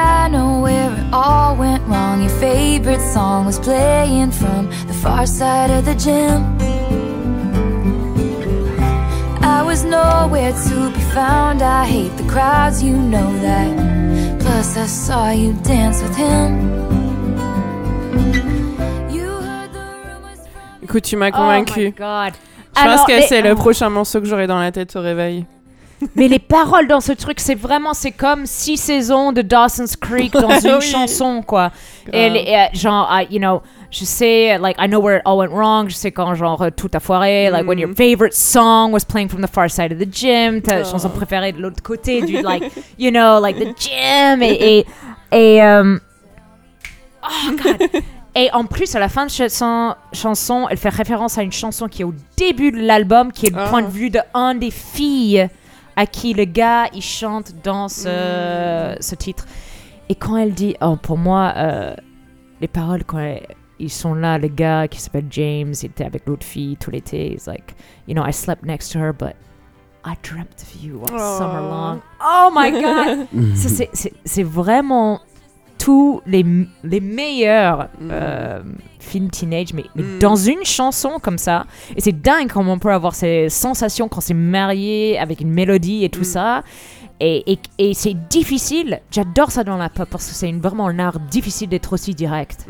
I 0.07 0.29
know 0.29 0.61
where 0.61 0.93
it 0.93 1.07
all 1.13 1.57
went 1.57 1.83
wrong. 1.89 2.21
Your 2.23 2.31
favorite 2.41 3.01
song 3.13 3.47
was 3.47 3.59
playing 3.59 4.31
from 4.33 4.67
the 4.87 4.95
far 5.03 5.27
side 5.27 5.71
of 5.71 5.85
the 5.85 5.95
gym. 5.95 6.57
I 9.43 9.63
was 9.63 9.85
nowhere 9.85 10.53
to 10.53 10.91
be 10.91 11.01
found. 11.15 11.63
I 11.63 11.85
hate 11.87 12.17
the 12.17 12.25
crowds, 12.29 12.83
you 12.83 12.97
know 12.97 13.33
that. 13.41 14.41
Plus, 14.41 14.77
I 14.77 14.87
saw 14.87 15.31
you 15.31 15.53
dance 15.63 16.03
with 16.03 16.17
him. 16.17 16.51
You 19.11 19.29
heard 19.49 19.73
the 19.73 19.87
rumors 20.05 20.41
from 20.53 20.83
Écoute, 20.83 21.05
tu 21.05 21.17
m'as 21.17 21.31
Oh 21.35 21.47
my 21.47 21.65
convaincu. 21.65 21.91
god. 21.97 22.33
Je 22.77 22.81
Alors, 22.83 22.97
pense 22.97 23.07
que 23.07 23.23
c'est 23.27 23.41
le 23.43 23.55
prochain 23.55 23.89
morceau 23.89 24.21
que 24.21 24.27
j'aurai 24.27 24.47
dans 24.47 24.59
la 24.61 24.71
tête 24.71 24.95
au 24.97 25.01
réveil. 25.01 25.47
Mais 26.15 26.29
les 26.29 26.39
paroles 26.39 26.87
dans 26.89 27.01
ce 27.01 27.13
truc, 27.13 27.41
c'est 27.41 27.55
vraiment, 27.55 27.95
c'est 27.95 28.11
comme 28.11 28.45
six 28.47 28.77
saisons 28.77 29.33
de 29.33 29.41
Dawson's 29.43 29.97
Creek 29.97 30.33
dans 30.33 30.51
une 30.61 30.75
Oui. 30.79 30.83
chanson, 30.83 31.43
quoi. 31.43 31.71
Et, 32.13 32.55
genre, 32.75 33.09
I- 33.11 33.27
you 33.31 33.39
know, 33.39 33.63
je 33.91 34.05
sais, 34.05 34.59
like, 34.59 34.77
I 34.79 34.87
know 34.89 35.01
where 35.01 35.17
it 35.19 35.23
all 35.25 35.39
went 35.39 35.51
wrong. 35.53 35.89
Je 35.89 35.95
sais 35.95 36.11
quand, 36.13 36.35
genre, 36.35 36.61
euh, 36.61 36.71
tout 36.71 36.91
a 36.93 37.01
foiré. 37.01 37.49
Like, 37.51 37.67
when 37.67 37.79
your 37.79 37.95
favorite 37.97 38.35
song 38.35 38.93
was 38.93 39.05
playing 39.09 39.29
from 39.29 39.41
the 39.43 39.49
far 39.51 39.71
side 39.71 39.93
of 39.93 39.99
the 39.99 40.09
gym. 40.13 40.61
Ta 40.61 40.85
chanson 40.85 41.09
préférée 41.09 41.53
de 41.53 41.63
l'autre 41.63 41.83
côté 41.83 42.21
du, 42.23 42.43
like, 42.43 42.71
you 42.99 43.11
know, 43.11 43.41
like, 43.41 43.57
the 43.59 43.75
gym. 43.81 44.43
Et, 44.43 44.79
et, 44.81 44.87
et, 45.33 45.63
euh, 45.63 45.99
oh, 47.25 47.53
God. 47.63 48.03
Et 48.39 48.51
en 48.53 48.65
plus, 48.67 48.95
à 48.95 48.99
la 49.01 49.09
fin 49.09 49.25
de 49.25 49.31
chanson, 49.31 49.95
chanson, 50.13 50.67
elle 50.69 50.77
fait 50.77 50.91
référence 50.91 51.39
à 51.39 51.43
une 51.43 51.53
chanson 51.53 51.89
qui 51.89 52.03
est 52.03 52.05
au 52.05 52.13
début 52.37 52.71
de 52.71 52.77
l'album, 52.81 53.33
qui 53.33 53.47
est 53.47 53.51
le 53.51 53.57
Ah. 53.59 53.69
point 53.71 53.81
de 53.81 53.87
vue 53.89 54.11
de 54.11 54.21
un 54.35 54.55
des 54.55 54.71
filles 54.71 55.49
à 55.97 56.07
qui 56.07 56.35
le 56.35 56.45
gars 56.45 56.87
il 56.93 57.03
chante 57.03 57.53
dans 57.65 57.89
ce, 57.89 58.97
ce 59.01 59.15
titre. 59.15 59.47
Et 60.09 60.15
quand 60.15 60.37
elle 60.37 60.53
dit, 60.53 60.77
oh, 60.81 60.97
pour 60.97 61.19
moi, 61.19 61.53
euh, 61.57 61.95
les 62.61 62.69
paroles 62.69 63.05
quand 63.05 63.19
elle- 63.19 63.47
ils 63.79 63.91
sont 63.91 64.15
là, 64.15 64.39
le 64.39 64.49
gars 64.49 64.89
qui 64.89 65.01
s'appelle 65.01 65.27
James, 65.31 65.75
il 65.83 65.87
était 65.87 66.05
avec 66.05 66.27
l'autre 66.27 66.47
fille 66.47 66.77
tout 66.79 66.91
l'été. 66.91 67.33
It's 67.33 67.47
like, 67.47 67.75
you 68.09 68.15
know, 68.15 68.25
I 68.27 68.33
slept 68.33 68.65
next 68.65 68.93
to 68.93 68.99
her, 69.01 69.13
but 69.13 69.35
I 70.05 70.15
dreamt 70.23 70.63
of 70.63 70.83
you 70.83 71.01
all 71.03 71.15
Oh. 71.21 71.39
summer 71.39 71.61
long. 71.61 72.01
Oh 72.25 72.51
my 72.55 72.71
god! 72.71 73.27
C'est 74.25 74.43
vraiment 74.45 75.21
tous 75.87 76.21
les, 76.27 76.45
les 76.83 77.01
meilleurs 77.01 77.89
Mm. 78.01 78.09
euh, 78.11 78.61
films 78.99 79.31
teenage, 79.31 79.73
mais, 79.73 79.85
mais 79.95 80.03
Mm. 80.03 80.19
dans 80.19 80.35
une 80.35 80.65
chanson 80.65 81.19
comme 81.23 81.39
ça. 81.39 81.65
Et 81.97 82.01
c'est 82.01 82.21
dingue 82.21 82.49
comment 82.51 82.73
on 82.73 82.79
peut 82.81 82.93
avoir 82.93 83.15
ces 83.15 83.49
sensations 83.49 84.09
quand 84.09 84.21
c'est 84.21 84.35
marié 84.35 85.17
avec 85.17 85.41
une 85.41 85.51
mélodie 85.53 86.03
et 86.05 86.09
tout 86.09 86.23
Mm. 86.23 86.35
ça. 86.37 86.63
Et, 87.21 87.53
et, 87.53 87.59
et 87.79 87.95
c'est 87.95 88.15
difficile. 88.29 89.01
J'adore 89.13 89.53
ça 89.53 89.63
dans 89.63 89.77
la 89.77 89.89
pop 89.89 90.09
parce 90.11 90.27
que 90.29 90.35
c'est 90.35 90.51
vraiment 90.53 90.89
un 90.89 90.99
art 90.99 91.21
difficile 91.21 91.69
d'être 91.69 91.93
aussi 91.93 92.15
direct 92.15 92.67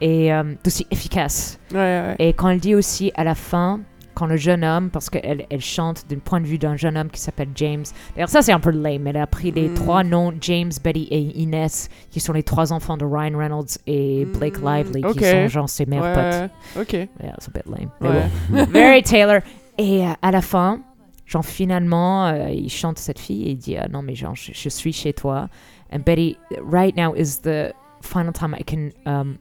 et 0.00 0.32
euh, 0.34 0.42
aussi 0.66 0.84
efficace. 0.90 1.60
Ouais, 1.72 1.78
ouais. 1.78 2.16
Et 2.18 2.32
quand 2.32 2.48
elle 2.50 2.58
dit 2.60 2.74
aussi 2.74 3.12
à 3.14 3.22
la 3.24 3.34
fin, 3.36 3.80
quand 4.14 4.26
le 4.26 4.36
jeune 4.36 4.64
homme, 4.64 4.90
parce 4.90 5.10
qu'elle 5.10 5.46
elle 5.48 5.60
chante 5.60 6.04
d'un 6.08 6.18
point 6.18 6.40
de 6.40 6.46
vue 6.46 6.58
d'un 6.58 6.76
jeune 6.76 6.96
homme 6.96 7.10
qui 7.10 7.20
s'appelle 7.20 7.48
James. 7.54 7.84
D'ailleurs, 8.14 8.28
ça 8.28 8.42
c'est 8.42 8.52
un 8.52 8.60
peu 8.60 8.70
lame. 8.70 9.06
Elle 9.06 9.16
a 9.16 9.26
pris 9.26 9.50
les 9.50 9.68
Mm. 9.68 9.74
trois 9.74 10.04
noms, 10.04 10.32
James, 10.40 10.70
Betty 10.82 11.08
et 11.10 11.18
Inès, 11.40 11.88
qui 12.10 12.20
sont 12.20 12.32
les 12.32 12.42
trois 12.42 12.72
enfants 12.72 12.96
de 12.96 13.04
Ryan 13.04 13.36
Reynolds 13.38 13.78
et 13.86 14.24
Blake 14.26 14.60
Mm, 14.60 14.66
Lively, 14.68 15.04
ok. 15.04 15.16
qui 15.18 15.24
sont 15.24 15.48
genre 15.48 15.68
ses 15.68 15.86
meilleurs 15.86 16.12
potes. 16.14 16.50
Ok. 16.80 16.92
Yeah, 16.92 17.08
it's 17.36 17.48
a 17.48 17.50
bit 17.52 17.66
lame. 17.66 17.90
Mais 18.00 18.08
Ouais. 18.08 18.22
bon. 18.50 18.64
Very 18.72 19.02
Taylor. 19.02 19.40
Et 19.78 20.06
euh, 20.06 20.10
à 20.20 20.30
la 20.30 20.42
fin, 20.42 20.80
genre 21.26 21.44
finalement, 21.44 22.26
euh, 22.26 22.50
il 22.50 22.68
chante 22.70 22.98
cette 22.98 23.18
fille 23.18 23.44
et 23.48 23.50
il 23.52 23.56
dit 23.58 23.76
ah, 23.76 23.88
non 23.88 24.02
mais 24.02 24.14
genre 24.14 24.34
je, 24.34 24.52
je 24.52 24.68
suis 24.68 24.92
chez 24.92 25.12
toi. 25.12 25.48
And 25.92 26.00
Betty, 26.06 26.36
right 26.62 26.96
now 26.96 27.14
is 27.14 27.40
the 27.42 27.72
final 28.02 28.32
time 28.32 28.54
I 28.58 28.64
can 28.64 28.90
um, 29.06 29.36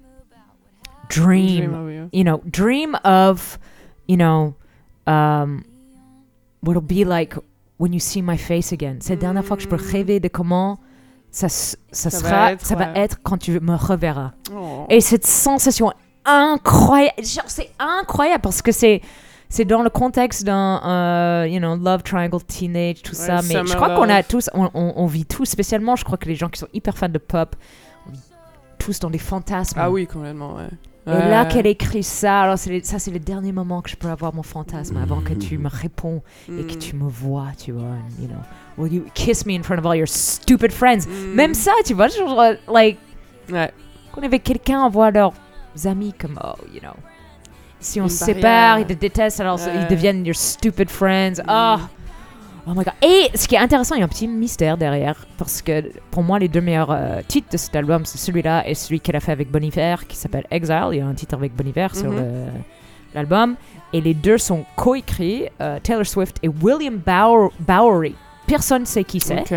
dream, 1.09 1.57
Dream 1.71 1.73
of 1.73 1.91
you. 1.91 2.09
you 2.13 2.23
know, 2.23 2.41
dream 2.45 2.95
of, 3.03 3.59
you 4.07 4.17
know, 4.17 4.53
um, 5.07 5.63
what'll 6.63 6.81
be 6.81 7.05
like 7.05 7.35
when 7.77 7.93
you 7.93 7.99
see 7.99 8.21
my 8.21 8.37
face 8.37 8.71
again. 8.71 8.97
C'est 9.01 9.13
la 9.15 9.21
dernière 9.21 9.45
fois 9.45 9.57
que 9.57 9.63
je 9.63 9.67
peux 9.67 9.75
rêver 9.77 10.19
de 10.19 10.27
comment 10.27 10.79
ça, 11.31 11.47
ça, 11.49 11.77
Ça 11.91 12.09
va 12.09 12.17
sera, 12.29 12.51
être, 12.53 12.65
ça 12.65 12.75
va 12.75 12.91
être 12.95 13.19
quand 13.23 13.37
tu 13.37 13.59
me 13.59 13.75
reverras. 13.75 14.31
Oh. 14.53 14.85
Et 14.89 15.01
cette 15.01 15.25
sensation 15.25 15.91
incroyable, 16.25 17.15
c'est 17.47 17.71
incroyable 17.79 18.41
parce 18.41 18.61
que 18.61 18.71
c'est 18.71 19.01
c'est 19.49 19.65
dans 19.65 19.81
le 19.81 19.89
contexte 19.89 20.45
d'un 20.45 20.81
euh, 20.85 21.47
you 21.47 21.59
know 21.59 21.75
love 21.75 22.03
triangle 22.03 22.41
teenage 22.43 23.01
tout 23.01 23.11
Ouais, 23.15 23.25
ça 23.25 23.41
mais 23.47 23.65
je 23.65 23.75
crois 23.75 23.95
qu'on 23.95 24.07
a 24.07 24.21
tous 24.23 24.49
on, 24.53 24.69
on- 24.73 24.93
on 24.95 25.05
vit 25.07 25.25
tous 25.25 25.45
spécialement 25.45 25.95
je 25.97 26.05
crois 26.05 26.17
que 26.17 26.29
les 26.29 26.35
gens 26.35 26.47
qui 26.47 26.59
sont 26.59 26.67
hyper 26.73 26.97
fans 26.97 27.09
de 27.09 27.17
pop 27.17 27.55
on 28.07 28.11
vit 28.11 28.19
tous 28.77 28.99
dans 28.99 29.09
des 29.09 29.17
fantasmes 29.17 29.77
Ah 29.81 29.89
oui, 29.91 30.05
complètement, 30.07 30.55
ouais. 30.55 30.69
Et 31.07 31.09
là 31.09 31.45
qu'elle 31.45 31.65
écrit 31.67 32.03
ça 32.03 32.41
alors 32.41 32.57
les- 32.67 32.83
ça 32.83 32.99
c'est 32.99 33.09
le 33.11 33.19
dernier 33.19 33.51
moment 33.51 33.81
que 33.81 33.89
je 33.89 33.95
peux 33.95 34.09
avoir 34.09 34.33
mon 34.35 34.43
fantasme 34.43 34.97
avant 34.97 35.19
que 35.21 35.33
tu 35.33 35.57
me 35.57 35.67
réponds 35.67 36.21
et 36.47 36.63
que 36.63 36.75
Mm. 36.75 36.77
tu 36.77 36.95
me 36.95 37.09
vois 37.09 37.47
tu 37.57 37.71
vois 37.71 37.81
and, 37.83 38.21
you 38.21 38.27
know 38.27 38.37
will 38.77 38.93
you 38.93 39.05
kiss 39.15 39.45
me 39.45 39.53
in 39.57 39.63
front 39.63 39.79
of 39.79 39.85
all 39.85 39.97
your 39.97 40.07
stupid 40.07 40.71
friends? 40.71 41.07
Mm. 41.07 41.33
même 41.35 41.53
ça 41.55 41.71
tu 41.85 41.93
vois 41.95 42.07
genre 42.07 42.39
euh, 42.39 42.53
like 42.71 42.97
Ouais. 43.51 43.71
qu'on 44.11 44.21
avait 44.21 44.39
quelqu'un 44.39 44.79
envoie 44.81 45.09
leurs 45.11 45.33
amis 45.85 46.13
comme 46.13 46.39
oh 46.43 46.53
you 46.71 46.79
know 46.79 46.93
si 47.79 47.99
on 47.99 48.03
Une 48.03 48.09
se 48.09 48.23
sépare 48.25 48.77
ils 48.79 48.85
te 48.85 48.93
détestent 48.93 49.39
alors 49.39 49.59
Ouais. 49.59 49.73
ils 49.81 49.87
deviennent 49.87 50.23
your 50.25 50.35
stupid 50.35 50.89
friends 50.89 51.39
Mm. 51.39 51.49
oh 51.49 51.77
oh 52.67 52.71
my 52.71 52.83
god 52.83 52.93
et 53.01 53.29
ce 53.35 53.47
qui 53.47 53.55
est 53.55 53.59
intéressant 53.59 53.95
il 53.95 53.99
y 53.99 54.01
a 54.01 54.05
un 54.05 54.09
petit 54.09 54.27
mystère 54.27 54.77
derrière 54.77 55.25
parce 55.37 55.61
que 55.61 55.91
pour 56.11 56.23
moi 56.23 56.39
les 56.39 56.47
deux 56.47 56.61
meilleurs 56.61 56.91
euh, 56.91 57.21
titres 57.27 57.49
de 57.51 57.57
cet 57.57 57.75
album 57.75 58.05
c'est 58.05 58.17
celui-là 58.17 58.67
et 58.67 58.75
celui 58.75 58.99
qu'elle 58.99 59.15
a 59.15 59.19
fait 59.19 59.31
avec 59.31 59.49
Bon 59.51 59.63
Iver 59.63 59.95
qui 60.07 60.15
s'appelle 60.15 60.45
Exile 60.51 60.89
il 60.91 60.97
y 60.97 61.01
a 61.01 61.05
un 61.07 61.13
titre 61.13 61.35
avec 61.35 61.55
Bon 61.55 61.67
Iver 61.67 61.87
sur 61.93 62.11
Mhm. 62.11 62.47
l'album 63.15 63.55
et 63.93 63.99
les 64.01 64.13
deux 64.13 64.37
sont 64.37 64.63
coécrits 64.75 65.45
euh, 65.59 65.79
Taylor 65.81 66.05
Swift 66.05 66.37
et 66.43 66.47
William 66.47 66.95
Bower- 66.97 67.49
Bowery 67.59 68.15
personne 68.47 68.85
sait 68.85 69.03
qui 69.03 69.19
c'est 69.19 69.39
Ok. 69.41 69.53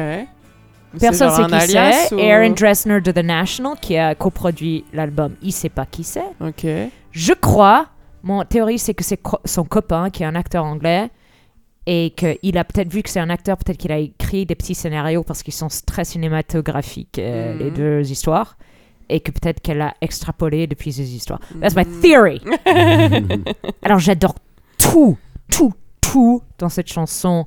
Personne 1.00 1.30
sait 1.30 1.42
qui 1.46 1.72
c'est. 1.72 2.14
ou- 2.14 2.20
Aaron 2.20 2.50
Dressner 2.50 3.00
de 3.00 3.10
The 3.10 3.24
National 3.24 3.74
qui 3.80 3.96
a 3.98 4.14
coproduit 4.14 4.84
l'album. 4.92 5.34
Il 5.42 5.50
sait 5.52 5.68
pas 5.68 5.86
qui 5.86 6.04
c'est. 6.04 6.22
Ok. 6.40 6.64
Je 7.10 7.32
crois, 7.32 7.86
mon 8.22 8.44
théorie 8.44 8.78
c'est 8.78 8.94
que 8.94 9.02
c'est 9.02 9.18
son 9.44 9.64
copain 9.64 10.10
qui 10.10 10.22
est 10.22 10.26
un 10.26 10.36
acteur 10.36 10.64
anglais 10.64 11.10
et 11.86 12.10
qu'il 12.16 12.56
a 12.58 12.64
peut-être 12.64 12.92
vu 12.92 13.02
que 13.02 13.10
c'est 13.10 13.20
un 13.20 13.28
acteur, 13.30 13.56
peut-être 13.58 13.76
qu'il 13.78 13.92
a 13.92 13.98
écrit 13.98 14.46
des 14.46 14.54
petits 14.54 14.74
scénarios 14.74 15.22
parce 15.22 15.42
qu'ils 15.42 15.52
sont 15.54 15.68
très 15.86 16.04
cinématographiques, 16.04 17.18
euh, 17.18 17.52
Mhm. 17.54 17.58
les 17.58 17.70
deux 17.70 18.10
histoires, 18.10 18.56
et 19.10 19.20
que 19.20 19.30
peut-être 19.32 19.60
qu'elle 19.60 19.82
a 19.82 19.94
extrapolé 20.00 20.66
depuis 20.66 20.92
ces 20.92 21.14
histoires. 21.14 21.40
That's 21.60 21.76
my 21.76 21.84
theory. 22.00 22.40
Alors 23.82 23.98
j'adore 23.98 24.34
tout, 24.78 25.18
tout, 25.50 25.72
tout 26.00 26.42
dans 26.58 26.68
cette 26.70 26.88
chanson. 26.90 27.46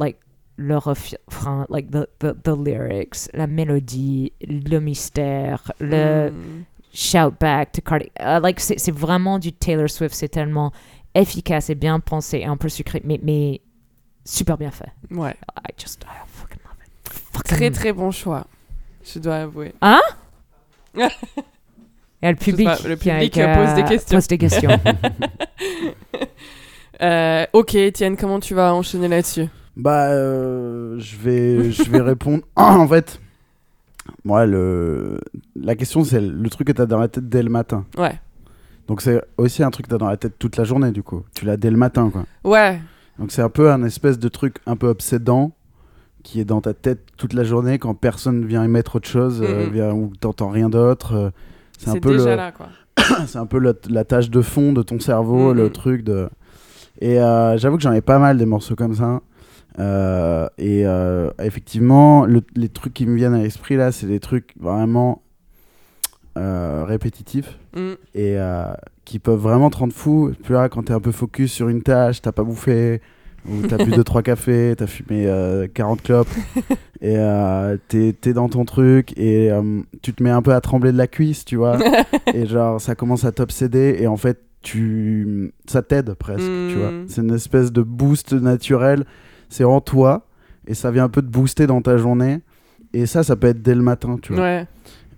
Like, 0.00 0.16
le 0.56 0.76
enfin, 0.76 1.64
like 1.70 1.90
the, 1.90 2.08
the, 2.18 2.34
the 2.42 2.48
lyrics, 2.56 3.28
la 3.34 3.46
mélodie, 3.46 4.32
le 4.40 4.78
mystère, 4.80 5.70
le 5.78 6.30
Mm. 6.30 6.64
shout 6.92 7.32
back 7.40 7.70
to 7.72 7.80
Cardi. 7.82 8.06
Uh, 8.18 8.40
like, 8.42 8.58
c'est 8.58 8.90
vraiment 8.90 9.38
du 9.38 9.52
Taylor 9.52 9.88
Swift. 9.88 10.14
C'est 10.14 10.28
tellement 10.28 10.72
efficace 11.20 11.70
et 11.70 11.74
bien 11.74 12.00
pensé 12.00 12.38
et 12.38 12.44
un 12.46 12.56
peu 12.56 12.68
sucré, 12.68 13.02
mais, 13.04 13.20
mais 13.22 13.60
super 14.24 14.56
bien 14.58 14.70
fait. 14.70 14.90
Ouais. 15.10 15.34
I 15.66 15.72
just, 15.78 16.02
I 16.04 16.26
fucking 16.26 16.58
love 16.64 16.74
it. 16.84 17.44
Très 17.44 17.56
Fucking- 17.56 17.72
très 17.72 17.92
bon 17.92 18.10
choix. 18.10 18.46
Je 19.04 19.18
dois 19.18 19.36
avouer. 19.36 19.72
Hein? 19.80 20.00
Il 20.96 22.24
y 22.24 22.26
a 22.26 22.30
le 22.32 22.36
public, 22.36 22.66
pas, 22.66 22.78
le 22.88 22.96
qui, 22.96 23.10
public 23.10 23.32
qui, 23.32 23.40
pose 23.40 23.74
des 23.74 23.84
questions. 23.84 24.16
pose 24.16 24.26
des 24.26 24.38
questions. 24.38 24.70
Euh, 27.00 27.46
ok, 27.52 27.76
Étienne, 27.76 28.16
comment 28.16 28.40
tu 28.40 28.54
vas 28.54 28.74
enchaîner 28.74 29.06
là-dessus? 29.06 29.46
Bah, 29.76 30.08
euh, 30.08 30.98
je 30.98 31.16
vais, 31.16 31.70
je 31.70 31.84
vais 31.84 32.00
répondre. 32.00 32.42
en 32.56 32.88
fait, 32.88 33.20
moi, 34.24 34.46
le, 34.46 35.20
la 35.54 35.76
question, 35.76 36.02
c'est 36.02 36.20
le 36.20 36.50
truc 36.50 36.66
que 36.66 36.72
tu 36.72 36.82
as 36.82 36.86
dans 36.86 36.98
la 36.98 37.06
tête 37.06 37.28
dès 37.28 37.44
le 37.44 37.50
matin. 37.50 37.86
Ouais. 37.96 38.18
Donc, 38.88 39.02
c'est 39.02 39.22
aussi 39.36 39.62
un 39.62 39.70
truc 39.70 39.86
que 39.86 39.90
tu 39.90 39.94
as 39.94 39.98
dans 39.98 40.08
la 40.08 40.16
tête 40.16 40.38
toute 40.38 40.56
la 40.56 40.64
journée, 40.64 40.90
du 40.90 41.02
coup. 41.02 41.22
Tu 41.34 41.44
l'as 41.44 41.56
dès 41.56 41.70
le 41.70 41.76
matin, 41.76 42.10
quoi. 42.10 42.24
Ouais. 42.44 42.80
Donc, 43.18 43.30
c'est 43.32 43.42
un 43.42 43.48
peu 43.50 43.70
un 43.70 43.82
espèce 43.84 44.18
de 44.18 44.28
truc 44.28 44.56
un 44.66 44.76
peu 44.76 44.88
obsédant 44.88 45.52
qui 46.24 46.40
est 46.40 46.44
dans 46.44 46.60
ta 46.60 46.74
tête 46.74 47.00
toute 47.16 47.32
la 47.32 47.44
journée 47.44 47.78
quand 47.78 47.94
personne 47.94 48.44
vient 48.46 48.64
y 48.64 48.68
mettre 48.68 48.96
autre 48.96 49.08
chose 49.08 49.40
euh, 49.42 49.66
Mhm. 49.66 49.72
vient, 49.72 49.92
ou 49.92 50.12
t'entends 50.18 50.48
rien 50.50 50.68
d'autre. 50.68 51.14
euh, 51.14 51.30
c'est 51.78 51.90
un 51.90 52.00
peu 52.00 52.12
déjà 52.16 52.30
le, 52.30 52.36
là, 52.36 52.52
quoi. 52.52 52.66
c'est 53.26 53.38
un 53.38 53.46
peu 53.46 53.58
le- 53.58 53.78
la 53.88 54.04
tâche 54.04 54.30
de 54.30 54.40
fond 54.42 54.72
de 54.72 54.82
ton 54.82 54.98
cerveau, 54.98 55.50
Mhm. 55.52 55.56
le 55.56 55.70
truc 55.70 56.02
de. 56.02 56.28
Et 57.00 57.20
euh, 57.20 57.56
j'avoue 57.56 57.76
que 57.76 57.82
j'en 57.82 57.92
ai 57.92 58.00
pas 58.00 58.18
mal 58.18 58.36
des 58.38 58.46
morceaux 58.46 58.74
comme 58.74 58.94
ça. 58.94 59.20
Euh, 59.78 60.48
et 60.58 60.84
euh, 60.86 61.30
effectivement, 61.40 62.24
le- 62.26 62.42
les 62.56 62.68
trucs 62.68 62.94
qui 62.94 63.06
me 63.06 63.14
viennent 63.16 63.34
à 63.34 63.42
l'esprit 63.42 63.76
là, 63.76 63.92
c'est 63.92 64.06
des 64.06 64.18
trucs 64.18 64.54
vraiment 64.58 65.22
euh, 66.38 66.84
répétitifs 66.86 67.58
Mm. 67.76 67.92
et 68.14 68.38
euh, 68.38 68.72
qui 69.04 69.18
peuvent 69.18 69.38
vraiment 69.38 69.70
te 69.70 69.76
rendre 69.76 69.92
fou. 69.92 70.32
Puis 70.42 70.54
là, 70.54 70.68
quand 70.68 70.84
t'es 70.84 70.92
un 70.92 71.00
peu 71.00 71.12
focus 71.12 71.52
sur 71.52 71.68
une 71.68 71.82
tâche, 71.82 72.22
t'as 72.22 72.32
pas 72.32 72.42
bouffé, 72.44 73.00
ou 73.48 73.62
t'as 73.66 73.76
bu 73.76 73.90
2-3 73.92 74.22
cafés, 74.22 74.74
t'as 74.76 74.86
fumé 74.86 75.26
euh, 75.26 75.66
40 75.72 76.02
clopes, 76.02 76.28
et 77.00 77.16
euh, 77.16 77.76
t'es 77.88 78.14
t'es 78.18 78.32
dans 78.32 78.48
ton 78.48 78.64
truc, 78.64 79.16
et 79.18 79.50
tu 80.02 80.12
te 80.14 80.22
mets 80.22 80.30
un 80.30 80.42
peu 80.42 80.54
à 80.54 80.60
trembler 80.60 80.92
de 80.92 80.98
la 80.98 81.06
cuisse, 81.06 81.44
tu 81.44 81.56
vois. 81.56 81.78
et 82.34 82.46
genre, 82.46 82.80
ça 82.80 82.94
commence 82.94 83.24
à 83.24 83.32
t'obséder, 83.32 83.96
et 84.00 84.06
en 84.06 84.16
fait, 84.16 84.40
tu... 84.62 85.52
ça 85.66 85.82
t'aide 85.82 86.14
presque, 86.14 86.40
tu 86.68 86.74
vois. 86.76 86.90
Mm. 86.90 87.04
C'est 87.08 87.20
une 87.22 87.34
espèce 87.34 87.70
de 87.72 87.82
boost 87.82 88.32
naturel, 88.32 89.04
c'est 89.48 89.64
en 89.64 89.80
toi, 89.80 90.26
et 90.66 90.74
ça 90.74 90.90
vient 90.90 91.04
un 91.04 91.08
peu 91.08 91.22
te 91.22 91.28
booster 91.28 91.66
dans 91.66 91.80
ta 91.80 91.96
journée. 91.96 92.40
Et 92.94 93.04
ça, 93.04 93.22
ça 93.22 93.36
peut 93.36 93.48
être 93.48 93.60
dès 93.62 93.74
le 93.74 93.82
matin, 93.82 94.18
tu 94.20 94.32
vois. 94.32 94.42
Ouais. 94.42 94.66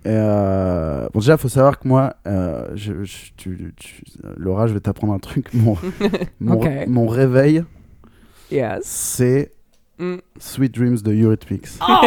Et 0.04 0.08
euh, 0.08 1.08
Bon, 1.12 1.20
déjà, 1.20 1.34
il 1.34 1.38
faut 1.38 1.48
savoir 1.48 1.78
que 1.78 1.86
moi, 1.86 2.14
euh, 2.26 2.68
je, 2.74 3.04
je- 3.04 3.32
tu- 3.36 3.74
tu- 3.76 4.02
Laura, 4.36 4.66
je 4.66 4.72
vais 4.74 4.80
t'apprendre 4.80 5.12
un 5.12 5.18
truc. 5.18 5.52
Mon, 5.52 5.76
mon, 6.40 7.06
réveil, 7.06 7.64
yes. 8.50 8.80
c'est 8.84 9.50
Mm. 9.98 10.16
Sweet 10.38 10.74
Dreams 10.74 10.96
de 11.00 11.12
Eurythmics. 11.12 11.66
Oh, 11.86 12.00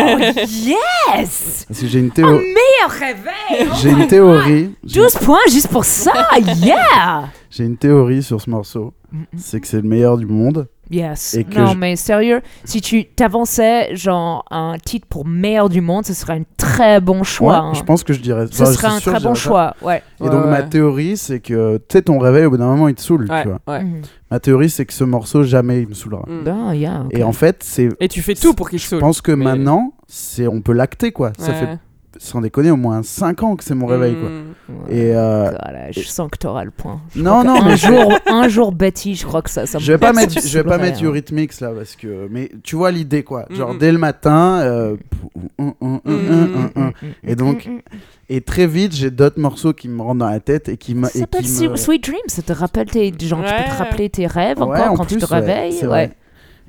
yes! 0.47 1.65
Parce 1.67 1.79
que 1.79 1.85
j'ai 1.85 1.99
une, 1.99 2.07
Oh, 2.07 2.15
théo- 2.15 2.39
meilleur 2.39 2.89
réveil! 2.89 3.67
Oh 3.71 3.75
j'ai 3.79 3.91
une 3.91 4.07
théorie. 4.07 4.75
J'ai 4.83 4.99
12 5.01 5.17
points 5.17 5.37
juste 5.51 5.67
pour 5.67 5.85
ça! 5.85 6.11
Yeah! 6.57 7.29
j'ai 7.51 7.65
une 7.65 7.77
théorie 7.77 8.23
sur 8.23 8.41
ce 8.41 8.49
morceau. 8.49 8.95
C'est 9.37 9.59
que 9.61 9.67
c'est 9.67 9.77
le 9.81 9.87
meilleur 9.87 10.17
du 10.17 10.25
monde. 10.25 10.67
Yes. 10.91 11.33
Et 11.35 11.43
que 11.45 11.57
non, 11.59 11.67
je- 11.67 11.77
mais 11.77 11.95
sérieux, 11.95 12.41
si 12.65 12.81
tu 12.81 13.05
t'avançais 13.05 13.95
genre 13.95 14.45
un 14.51 14.75
titre 14.83 15.07
pour 15.07 15.25
meilleur 15.25 15.69
du 15.69 15.81
monde, 15.81 16.05
ce 16.05 16.13
serait 16.13 16.33
un 16.33 16.43
très 16.57 16.99
bon 16.99 17.23
choix. 17.23 17.53
Ouais, 17.53 17.57
hein. 17.69 17.73
Je 17.73 17.83
pense 17.83 18.03
que 18.03 18.13
je 18.13 18.19
dirais. 18.19 18.45
Ce 18.51 18.61
enfin, 18.61 18.71
je 18.71 18.77
serait 18.77 18.87
un 18.87 18.99
sûr 18.99 19.13
très 19.13 19.23
bon 19.23 19.33
ça. 19.33 19.41
choix. 19.41 19.75
Ouais. 19.81 20.03
Et 20.21 20.29
donc, 20.29 20.43
Ouais, 20.45 20.51
ma 20.51 20.63
théorie, 20.63 21.17
c'est 21.17 21.39
que, 21.39 21.77
tu 21.77 21.83
sais, 21.91 22.01
ton 22.03 22.19
réveil, 22.19 22.45
au 22.45 22.49
bout 22.51 22.57
d'un 22.57 22.67
moment, 22.67 22.87
il 22.89 22.95
te 22.95 23.01
saoule, 23.01 23.27
Ouais, 23.29 23.41
tu 23.43 23.47
vois. 23.49 23.59
ouais. 23.67 23.83
Mhm. 23.83 24.01
Ma 24.29 24.39
théorie, 24.39 24.69
c'est 24.69 24.85
que 24.85 24.93
ce 24.93 25.03
morceau, 25.03 25.43
jamais 25.43 25.81
il 25.81 25.87
me 25.87 25.93
saoulera. 25.93 26.25
Mm. 26.27 26.47
Ah, 26.69 26.75
yeah, 26.75 27.01
ok. 27.05 27.17
Et 27.17 27.23
en 27.23 27.33
fait, 27.33 27.63
c'est. 27.63 27.89
Et 27.99 28.07
tu 28.07 28.21
fais 28.21 28.35
tout 28.35 28.53
pour 28.53 28.69
qu'il 28.69 28.79
te 28.79 28.83
Je 28.83 28.89
saoule. 28.89 28.99
pense 28.99 29.21
que 29.21 29.31
Mais- 29.31 29.45
maintenant, 29.45 29.93
c'est 30.07 30.47
on 30.47 30.61
peut 30.61 30.73
l'acter, 30.73 31.11
quoi. 31.11 31.31
Ça 31.37 31.53
fait, 31.53 31.77
sans 32.19 32.41
déconner, 32.41 32.71
au 32.71 32.75
moins 32.77 33.03
5 33.03 33.43
ans 33.43 33.55
que 33.55 33.63
c'est 33.63 33.75
mon 33.75 33.85
réveil, 33.85 34.15
quoi. 34.15 34.29
Mm. 34.29 34.43
Ouais. 34.89 34.95
Et 34.97 35.15
euh, 35.15 35.49
Voilà, 35.49 35.91
je 35.91 36.01
sens 36.01 36.29
que 36.31 36.37
t'auras 36.37 36.63
le 36.63 36.71
point. 36.71 37.01
Je 37.15 37.21
Non, 37.21 37.43
non, 37.43 37.59
qu'un 37.59 37.65
mais 37.65 37.77
je- 37.77 37.87
jour, 37.87 38.13
un 38.27 38.47
jour, 38.47 38.71
Betty, 38.71 39.15
je 39.15 39.25
crois 39.25 39.41
que 39.41 39.49
ça, 39.49 39.65
ça 39.65 39.77
me- 39.77 39.83
je 39.83 39.91
vais 39.91 39.97
pas 39.97 40.13
mettre, 40.13 40.35
me 40.35 40.41
je 40.47 40.57
vais 40.57 40.63
pas 40.63 40.77
mettre 40.77 40.99
hein. 41.01 41.05
Eurythmics 41.05 41.59
là 41.59 41.71
parce 41.75 41.95
que, 41.95 42.27
mais 42.31 42.49
tu 42.63 42.75
vois 42.75 42.91
l'idée 42.91 43.23
quoi. 43.23 43.45
Genre 43.49 43.73
Mhm. 43.73 43.79
dès 43.79 43.91
le 43.91 43.97
matin, 43.97 44.61
euh, 44.63 44.95
et 47.23 47.35
donc 47.35 47.69
et 48.29 48.41
très 48.41 48.67
vite 48.67 48.93
j'ai 48.95 49.11
d'autres 49.11 49.39
morceaux 49.39 49.73
qui 49.73 49.89
me 49.89 50.01
rentrent 50.01 50.19
dans 50.19 50.29
la 50.29 50.39
tête 50.39 50.69
et 50.69 50.77
qui 50.77 50.95
me 50.95 51.05
Ça 51.07 51.11
et 51.15 51.19
s'appelle 51.21 51.43
qui 51.43 51.67
me- 51.67 51.75
Sweet 51.75 52.03
Dreams. 52.03 52.19
Ça 52.27 52.41
te 52.41 52.53
rappelle 52.53 52.87
tes, 52.89 53.13
genre, 53.21 53.41
tu 53.43 53.53
peux 53.53 53.69
te 53.71 53.77
rappeler 53.77 54.09
tes 54.09 54.27
rêves 54.27 54.57
Ouais, 54.59 54.63
encore 54.63 54.91
en 54.91 54.95
quand 54.95 55.05
tu 55.05 55.17
te 55.17 55.25
ouais, 55.25 55.39
réveilles. 55.39 56.11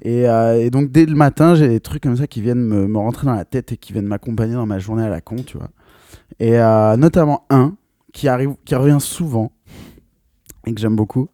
Euh, 0.06 0.54
et 0.54 0.70
donc 0.70 0.90
dès 0.90 1.06
le 1.06 1.14
matin, 1.14 1.54
j'ai 1.54 1.68
des 1.68 1.80
trucs 1.80 2.02
comme 2.02 2.16
ça 2.16 2.26
qui 2.26 2.40
viennent 2.40 2.64
me, 2.64 2.86
me 2.86 2.98
rentrer 2.98 3.26
dans 3.26 3.34
la 3.34 3.44
tête 3.44 3.72
et 3.72 3.76
qui 3.76 3.92
viennent 3.92 4.06
m'accompagner 4.06 4.54
dans 4.54 4.66
ma 4.66 4.78
journée 4.78 5.04
à 5.04 5.08
la 5.08 5.20
con, 5.20 5.36
tu 5.36 5.56
vois. 5.56 5.70
Et 6.40 6.58
euh, 6.58 6.96
notamment 6.96 7.44
un 7.50 7.74
qui 8.12 8.28
arrive, 8.28 8.54
qui 8.64 8.74
revient 8.74 8.98
souvent 9.00 9.52
et 10.66 10.74
que 10.74 10.80
j'aime 10.80 10.96
beaucoup 10.96 11.28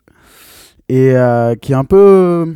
et 0.88 1.14
euh, 1.14 1.54
qui 1.54 1.72
est 1.72 1.76
un 1.76 1.84
peu 1.84 2.54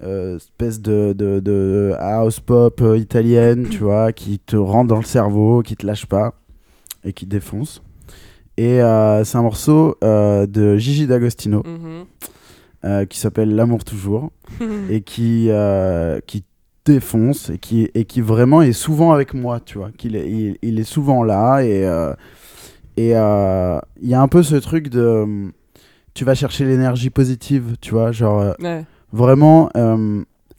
espèce 0.00 0.80
de, 0.80 1.94
house 1.98 2.40
pop 2.40 2.82
italienne, 2.96 3.68
tu 3.68 3.78
vois, 3.78 4.12
qui 4.12 4.38
te 4.38 4.54
rentre 4.56 4.88
dans 4.88 4.98
le 4.98 5.04
cerveau, 5.04 5.62
qui 5.62 5.76
te 5.76 5.84
lâche 5.84 6.06
pas 6.06 6.34
et 7.04 7.12
qui 7.12 7.26
défonce. 7.26 7.82
Et 8.56 8.78
c'est 9.24 9.36
un 9.36 9.42
morceau 9.42 9.96
de 10.02 10.76
Gigi 10.76 11.06
D'Agostino 11.06 11.62
Mhm. 11.64 12.04
Euh, 12.84 13.04
qui 13.06 13.18
s'appelle 13.18 13.54
L'amour 13.54 13.84
toujours 13.84 14.30
et 14.90 15.00
qui, 15.02 15.46
euh, 15.50 16.20
qui 16.26 16.44
défonce 16.84 17.50
et 17.50 17.58
qui, 17.58 17.90
et 17.94 18.04
qui 18.04 18.20
vraiment 18.20 18.62
est 18.62 18.72
souvent 18.72 19.12
avec 19.12 19.34
moi, 19.34 19.60
tu 19.60 19.78
vois. 19.78 19.90
Qu'il 19.96 20.16
est, 20.16 20.30
il, 20.30 20.58
il 20.62 20.78
est 20.80 20.84
souvent 20.84 21.22
là 21.22 21.60
et 21.62 21.84
euh, 21.86 22.14
et 22.96 23.12
euh, 23.14 23.78
il 24.02 24.08
y 24.08 24.14
a 24.14 24.20
un 24.20 24.28
peu 24.28 24.42
ce 24.42 24.56
truc 24.56 24.88
de 24.88 25.50
tu 26.14 26.24
vas 26.24 26.34
chercher 26.34 26.64
l'énergie 26.64 27.10
positive, 27.10 27.76
tu 27.80 27.92
vois, 27.92 28.10
genre 28.12 28.54
Ouais. 28.60 28.84
vraiment. 29.12 29.70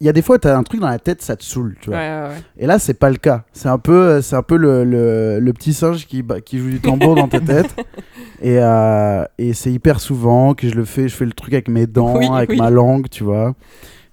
Il 0.00 0.06
y 0.06 0.08
a 0.08 0.12
des 0.12 0.22
fois, 0.22 0.38
tu 0.38 0.48
as 0.48 0.56
un 0.56 0.62
truc 0.62 0.80
dans 0.80 0.88
la 0.88 0.98
tête, 0.98 1.20
ça 1.22 1.36
te 1.36 1.44
saoule, 1.44 1.76
tu 1.80 1.90
vois. 1.90 1.98
ouais, 1.98 2.08
ouais. 2.28 2.42
Et 2.58 2.66
là, 2.66 2.78
c'est 2.78 2.94
pas 2.94 3.10
le 3.10 3.16
cas. 3.16 3.44
C'est 3.52 3.68
un 3.68 3.78
peu, 3.78 3.92
euh, 3.92 4.22
c'est 4.22 4.36
un 4.36 4.42
peu 4.42 4.56
le, 4.56 4.84
le, 4.84 5.38
le 5.40 5.52
petit 5.52 5.74
singe 5.74 6.06
qui, 6.06 6.24
qui 6.44 6.58
joue 6.58 6.70
du 6.70 6.80
tambour 6.80 7.14
dans 7.16 7.28
ta 7.28 7.40
tête. 7.52 7.74
Et, 8.42 8.58
euh, 8.58 9.24
et 9.38 9.52
c'est 9.52 9.70
hyper 9.72 10.00
souvent 10.00 10.54
que 10.54 10.68
je 10.68 10.74
le 10.74 10.84
fais. 10.84 11.08
Je 11.08 11.14
fais 11.14 11.26
le 11.26 11.32
truc 11.32 11.52
avec 11.52 11.68
mes 11.68 11.86
dents, 11.86 12.16
Oui, 12.16 12.26
avec 12.32 12.50
oui. 12.50 12.56
ma 12.56 12.70
langue, 12.70 13.08
tu 13.10 13.24
vois. 13.24 13.54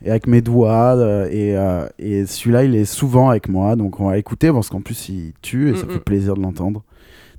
Et 0.03 0.09
avec 0.09 0.27
mes 0.27 0.41
doigts. 0.41 0.95
euh, 0.97 1.27
et 1.31 1.55
euh, 1.57 1.87
et 1.97 2.25
celui-là, 2.25 2.63
il 2.65 2.75
est 2.75 2.85
souvent 2.85 3.29
avec 3.29 3.47
moi. 3.49 3.75
Donc 3.75 3.99
on 3.99 4.09
va 4.09 4.17
écouter 4.17 4.51
parce 4.51 4.69
qu'en 4.69 4.81
plus, 4.81 5.09
il 5.09 5.33
tue 5.41 5.69
et 5.71 5.75
ça 5.75 5.85
Mm, 5.85 5.89
fait 5.89 5.95
mm. 5.95 5.99
plaisir 6.01 6.33
de 6.35 6.41
l'entendre. 6.41 6.83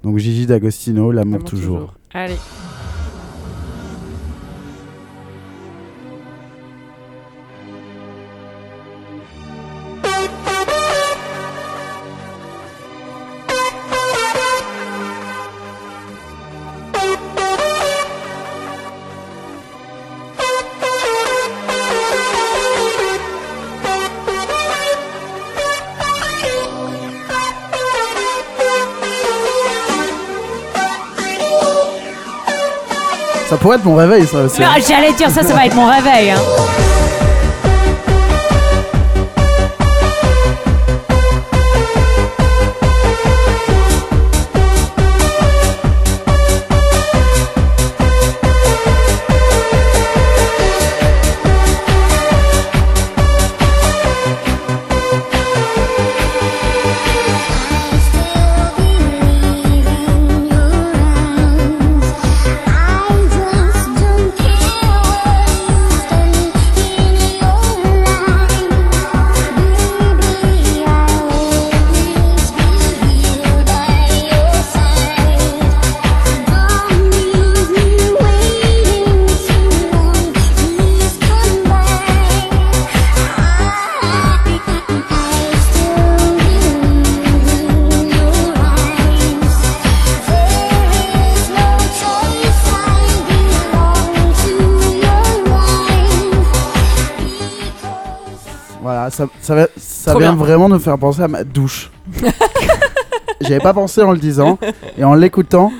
Donc 0.02 0.16
Gigi 0.18 0.46
D'Agostino, 0.46 1.12
L'amour 1.12 1.34
L'amour 1.34 1.48
toujours. 1.50 1.94
Allez. 2.14 2.36
Pourrait 33.58 33.76
être 33.76 33.84
mon 33.84 33.94
réveil, 33.94 34.26
ça 34.26 34.38
aussi. 34.38 34.60
Non, 34.60 34.68
J'allais 34.86 35.12
dire 35.12 35.30
ça, 35.30 35.42
ça 35.42 35.54
va 35.54 35.66
être 35.66 35.74
mon 35.74 35.86
réveil. 35.86 36.30
Hein. 36.30 37.07
Ça 100.08 100.12
Trop 100.12 100.20
vient 100.20 100.32
bien. 100.34 100.44
vraiment 100.44 100.68
de 100.68 100.74
me 100.74 100.78
faire 100.78 100.96
penser 100.98 101.22
à 101.22 101.28
ma 101.28 101.44
douche. 101.44 101.90
J'avais 103.40 103.60
pas 103.60 103.72
pensé 103.74 104.02
en 104.02 104.12
le 104.12 104.18
disant 104.18 104.58
et 104.98 105.04
en 105.04 105.14
l'écoutant. 105.14 105.70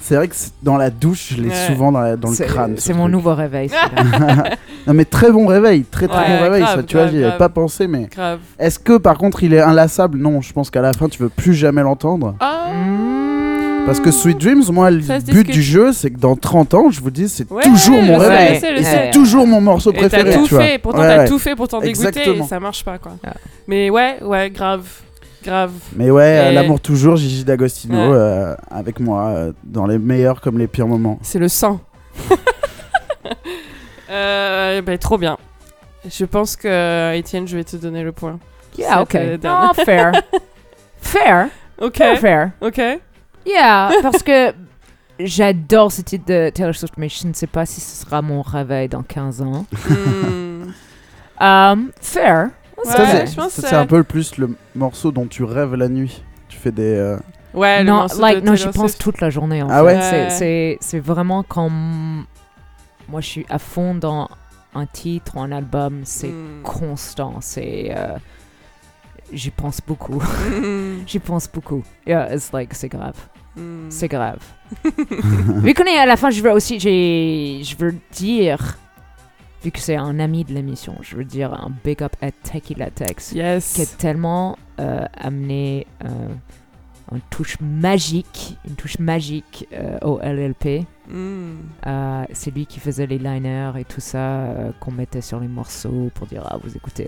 C'est 0.00 0.16
vrai 0.16 0.28
que 0.28 0.34
dans 0.62 0.76
la 0.76 0.90
douche, 0.90 1.32
je 1.34 1.40
l'ai 1.40 1.48
Ouais. 1.48 1.66
souvent 1.66 1.90
dans, 1.90 2.00
la- 2.00 2.16
dans 2.16 2.28
le 2.28 2.34
C'est- 2.34 2.44
crâne. 2.44 2.76
ce 2.76 2.82
C'est 2.82 2.92
mon 2.92 3.04
truc. 3.04 3.12
nouveau 3.14 3.34
réveil. 3.34 3.68
celui-là. 3.96 4.44
Non 4.86 4.92
mais 4.92 5.06
très 5.06 5.30
bon 5.32 5.46
réveil, 5.46 5.84
très 5.84 6.08
très 6.08 6.18
Ouais, 6.18 6.36
bon 6.36 6.42
réveil. 6.42 6.60
grave, 6.62 6.76
ça, 6.76 6.82
tu 6.82 6.96
vois, 6.96 7.04
grave, 7.04 7.12
j'y 7.14 7.18
avais 7.20 7.28
grave. 7.28 7.38
pas 7.38 7.48
pensé, 7.48 7.86
mais 7.86 8.08
Grave. 8.14 8.40
est-ce 8.58 8.78
que 8.78 8.98
par 8.98 9.16
contre 9.16 9.42
il 9.44 9.54
est 9.54 9.60
inlassable? 9.62 10.18
Non, 10.18 10.42
je 10.42 10.52
pense 10.52 10.70
qu'à 10.70 10.82
la 10.82 10.92
fin 10.92 11.08
tu 11.08 11.22
veux 11.22 11.30
plus 11.30 11.54
jamais 11.54 11.80
l'entendre. 11.82 12.34
Ah. 12.40 12.66
Parce 13.86 14.00
que 14.00 14.10
Sweet 14.10 14.38
Dreams, 14.38 14.64
moi, 14.72 14.90
le 14.90 15.02
Ça 15.02 15.20
se 15.20 15.24
but 15.26 15.32
discute. 15.34 15.50
du 15.52 15.62
jeu, 15.62 15.92
c'est 15.92 16.10
que 16.10 16.18
dans 16.18 16.36
30 16.36 16.74
ans, 16.74 16.90
je 16.90 17.00
vous 17.00 17.10
dis, 17.10 17.28
c'est 17.28 17.50
Ouais, 17.50 17.62
toujours 17.62 18.00
mon 18.02 18.18
je 18.18 18.20
sais, 18.24 18.28
réveil. 18.28 18.54
je 18.54 18.60
sais, 18.60 18.76
je 18.76 18.80
Et 18.80 18.84
sais. 18.84 18.90
c'est 19.06 19.10
toujours 19.10 19.46
mon 19.46 19.60
morceau 19.60 19.90
Et 19.92 19.94
t'as 19.94 20.08
préféré. 20.08 20.32
tout 20.34 20.46
tu 20.46 20.54
vois. 20.54 20.64
fait, 20.64 20.78
pourtant 20.78 21.00
Ouais, 21.00 21.08
t'as 21.08 21.18
ouais. 21.22 21.28
tout 21.28 21.38
fait 21.38 21.54
pour 21.54 21.68
t'en 21.68 21.80
dégoûter 21.80 22.08
Exactement. 22.08 22.44
et 22.44 22.48
ça 22.48 22.60
marche 22.60 22.84
pas 22.84 22.98
quoi. 22.98 23.12
Ah. 23.26 23.34
Mais 23.68 23.90
ouais, 23.90 24.16
ouais, 24.22 24.50
grave. 24.50 24.86
Grave. 25.44 25.72
Mais 25.94 26.10
ouais, 26.10 26.22
euh, 26.22 26.50
Et- 26.50 26.54
l'amour 26.54 26.80
toujours, 26.80 27.16
Gigi 27.16 27.44
D'Agostino, 27.44 27.94
Ouais. 28.12 28.16
euh, 28.16 28.54
avec 28.70 28.98
moi, 29.00 29.26
euh, 29.28 29.52
dans 29.62 29.86
les 29.86 29.98
meilleurs 29.98 30.40
comme 30.40 30.58
les 30.58 30.66
pires 30.66 30.86
moments. 30.88 31.18
C'est 31.22 31.38
le 31.38 31.48
sang. 31.48 31.80
euh, 34.10 34.80
ben, 34.82 34.98
trop 34.98 35.18
bien. 35.18 35.36
Je 36.08 36.24
pense 36.24 36.56
que, 36.56 37.14
Étienne, 37.14 37.46
je 37.48 37.56
vais 37.56 37.64
te 37.64 37.76
donner 37.76 38.02
le 38.02 38.12
point. 38.12 38.38
Yeah, 38.78 39.04
dernière- 39.04 39.72
Oh, 39.78 39.82
fair. 39.84 40.12
fair. 41.00 41.48
Ok. 41.80 41.96
Fair, 41.96 42.18
fair. 42.18 42.50
Ok. 42.60 42.80
Yeah, 43.46 43.90
parce 44.02 44.22
que 44.22 44.52
j'adore 45.18 45.92
ce 45.92 46.02
titre 46.02 46.24
de 46.26 46.50
Taylor 46.50 46.74
Swift, 46.74 46.94
mais 46.96 47.08
je 47.08 47.26
ne 47.26 47.32
sais 47.32 47.46
pas 47.46 47.66
si 47.66 47.80
ce 47.80 48.04
sera 48.04 48.22
mon 48.22 48.42
réveil 48.42 48.88
dans 48.88 49.02
15 49.02 49.42
ans. 49.42 49.66
Um, 51.40 51.90
fair. 52.00 52.50
Ouais, 52.84 52.90
Ça, 52.90 53.48
c'est- 53.50 53.72
un 53.74 53.86
peu 53.86 53.98
le 53.98 54.04
plus 54.04 54.36
le 54.36 54.56
morceau 54.74 55.10
dont 55.12 55.26
tu 55.26 55.42
rêves 55.44 55.74
la 55.74 55.88
nuit. 55.88 56.22
Tu 56.48 56.58
fais 56.58 56.70
des. 56.72 56.82
euh, 56.94 57.18
Ouais, 57.54 57.82
le 57.84 57.90
non, 57.90 58.06
like, 58.18 58.40
de 58.42 58.46
non, 58.46 58.54
j'y 58.56 58.68
pense 58.68 58.98
toute 58.98 59.20
la 59.20 59.30
journée. 59.30 59.62
En 59.62 59.68
Ah 59.70 59.78
fait. 59.78 59.84
ouais 59.84 60.00
C'est- 60.00 60.30
C'est, 60.30 60.78
c'est 60.80 60.98
vraiment 60.98 61.42
quand 61.44 61.70
moi 61.70 63.20
je 63.20 63.26
suis 63.26 63.46
à 63.48 63.58
fond 63.58 63.94
dans 63.94 64.28
un 64.74 64.86
titre 64.86 65.36
ou 65.36 65.40
un 65.40 65.52
album, 65.52 66.00
c'est 66.04 66.28
Hmm. 66.28 66.62
constant. 66.64 67.36
C'est, 67.40 67.92
euh, 67.96 68.16
j'y 69.32 69.50
pense 69.50 69.80
beaucoup. 69.86 70.20
Hmm. 70.20 70.98
j'y 71.06 71.18
pense 71.20 71.48
beaucoup. 71.48 71.82
Yeah, 72.06 72.34
it's 72.34 72.52
like 72.52 72.74
c'est 72.74 72.88
grave. 72.88 73.14
Hmm. 73.56 73.88
C'est 73.90 74.08
grave. 74.08 74.40
vu 74.84 75.74
qu'on 75.74 75.84
est 75.84 75.98
à 75.98 76.06
la 76.06 76.16
fin, 76.16 76.30
je 76.30 76.42
veux 76.42 76.50
aussi, 76.50 76.80
je 76.80 77.76
veux 77.76 77.94
dire, 78.12 78.76
vu 79.62 79.70
que 79.70 79.78
c'est 79.78 79.96
un 79.96 80.18
ami 80.18 80.44
de 80.44 80.52
l'émission, 80.52 80.96
je 81.00 81.16
veux 81.16 81.24
dire 81.24 81.54
un 81.54 81.70
big 81.84 82.02
up 82.02 82.14
à 82.20 82.30
Tequila 82.30 82.90
Tex, 82.90 83.30
qui 83.30 83.40
a 83.40 83.60
tellement 83.98 84.58
euh, 84.80 85.06
amené 85.16 85.86
euh, 86.04 86.08
une 87.12 87.20
touche 87.30 87.58
magique, 87.60 88.56
une 88.68 88.74
touche 88.74 88.98
magique 88.98 89.68
euh, 89.72 89.98
au 90.02 90.18
LLP. 90.20 90.86
Hmm. 91.08 91.56
Euh, 91.86 92.24
c'est 92.32 92.50
lui 92.50 92.66
qui 92.66 92.80
faisait 92.80 93.06
les 93.06 93.18
liners 93.18 93.72
et 93.78 93.84
tout 93.84 94.00
ça 94.00 94.48
qu'on 94.80 94.90
mettait 94.90 95.20
sur 95.20 95.38
les 95.38 95.48
morceaux 95.48 96.10
pour 96.14 96.26
dire 96.26 96.42
ah 96.46 96.56
vous 96.62 96.74
écoutez 96.74 97.06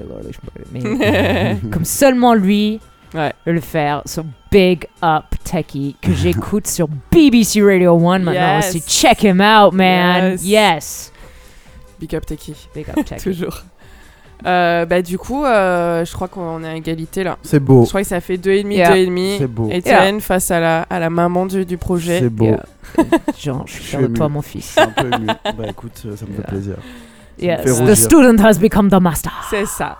mais 0.70 1.56
comme 1.72 1.86
seulement 1.86 2.34
lui 2.34 2.78
Ouais. 3.14 3.32
le 3.46 3.60
faire 3.60 4.02
sur 4.04 4.24
Big 4.50 4.86
Up 5.02 5.24
Techie 5.44 5.96
que 6.02 6.12
j'écoute 6.14 6.66
sur 6.66 6.88
BBC 7.10 7.62
Radio 7.62 7.96
1 8.08 8.18
maintenant 8.18 8.32
Yes. 8.58 8.68
aussi 8.68 8.80
check 8.82 9.22
him 9.22 9.40
out 9.40 9.72
man 9.72 10.32
Yes. 10.32 10.44
yes, 10.44 11.12
Big 12.00 12.14
up 12.14 12.26
Teki. 12.26 12.54
Big 12.74 12.86
Up 12.90 12.96
Techie 13.06 13.22
Toujours. 13.22 13.62
Euh, 14.46 14.84
bah 14.84 15.00
du 15.00 15.16
coup, 15.16 15.44
euh, 15.46 16.04
je 16.04 16.12
crois 16.12 16.28
qu'on 16.28 16.62
est 16.62 16.68
à 16.68 16.74
égalité 16.76 17.24
là. 17.24 17.38
C'est 17.42 17.58
beau. 17.58 17.84
Je 17.84 17.88
crois 17.88 18.02
que 18.02 18.06
ça 18.06 18.20
fait 18.20 18.36
deux 18.36 18.50
et 18.52 18.62
demi, 18.62 18.76
Yeah. 18.76 18.90
deux 18.90 18.96
et 18.98 19.06
demi. 19.06 19.36
C'est 19.38 19.46
beau. 19.46 19.70
Étienne 19.70 20.20
face 20.20 20.50
à 20.50 20.60
la, 20.60 20.82
à 20.82 20.98
la 21.00 21.08
maman 21.08 21.46
du, 21.46 21.64
du 21.64 21.78
projet. 21.78 22.18
C'est 22.20 22.28
beau. 22.28 22.44
Yeah. 22.44 22.64
genre 23.38 23.62
je 23.66 23.72
suis 23.72 23.82
Je 23.84 23.88
fier 23.88 24.00
de 24.02 24.06
toi 24.08 24.28
mon 24.28 24.42
Je 24.42 24.48
fils 24.48 24.72
suis 24.72 24.80
un 24.80 24.88
peu 24.88 25.06
ému. 25.06 25.26
Bah 25.26 25.64
écoute, 25.70 25.96
ça 25.96 26.06
me 26.08 26.14
fait 26.16 26.24
Yeah. 26.26 26.42
plaisir. 26.42 26.74
yes 27.38 27.60
fait 27.78 27.86
the 27.86 27.94
student 27.94 28.38
has 28.44 28.58
become 28.58 28.90
the 28.90 29.00
master 29.00 29.32
C'est 29.48 29.64
ça. 29.66 29.96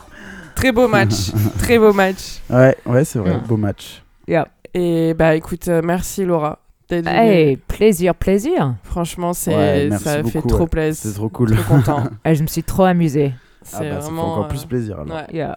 Très 0.56 0.72
beau 0.72 0.88
match. 0.88 1.30
Très 1.58 1.78
beau 1.78 1.92
match. 1.92 2.40
Ouais, 2.50 2.76
ouais, 2.86 3.04
c'est 3.04 3.18
vrai. 3.20 3.30
Yeah. 3.30 3.38
Beau 3.46 3.56
match. 3.56 4.02
yeah. 4.26 4.48
Et 4.74 5.14
bah 5.14 5.34
écoute, 5.36 5.68
euh, 5.68 5.80
merci 5.84 6.24
Laura 6.24 6.58
d'être 6.90 7.06
venue. 7.06 7.16
hey 7.16 7.56
plaisir 7.56 8.14
plaisir 8.14 8.74
Franchement, 8.82 9.32
c'est 9.32 9.88
merci 9.88 10.04
ça 10.04 10.16
fait 10.16 10.22
beaucoup, 10.22 10.48
trop 10.48 10.60
ouais. 10.62 10.66
plaisir. 10.68 11.02
C'est 11.10 11.14
trop 11.16 11.28
cool. 11.30 11.54
Trop 11.56 11.76
content. 11.76 12.04
Eh, 12.26 12.34
je 12.34 12.42
me 12.42 12.46
suis 12.46 12.62
trop 12.62 12.84
amusé 12.84 13.32
Ah 13.34 13.38
C'est 13.62 13.78
bah, 13.78 13.78
ça 13.78 13.94
fait 13.94 14.00
vraiment. 14.02 14.32
encore 14.32 14.44
euh, 14.44 14.48
plus 14.48 14.64
plaisir 14.66 15.00
alors. 15.00 15.16
ouais. 15.16 15.26
yeah. 15.32 15.56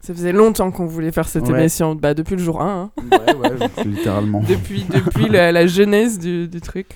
Ça 0.00 0.12
faisait 0.12 0.32
longtemps 0.32 0.70
qu'on 0.70 0.84
voulait 0.84 1.12
faire 1.12 1.26
cette 1.26 1.48
Ouais. 1.48 1.58
émission. 1.60 1.94
Bah 1.94 2.12
depuis 2.12 2.36
le 2.36 2.42
jour 2.42 2.60
1. 2.60 2.66
hein. 2.68 2.90
Ouais, 3.10 3.34
ouais, 3.36 3.68
littéralement. 3.86 4.42
Depuis, 4.46 4.84
depuis 4.84 5.30
la, 5.30 5.50
la 5.50 5.66
jeunesse 5.66 6.18
du, 6.18 6.46
du 6.46 6.60
truc. 6.60 6.88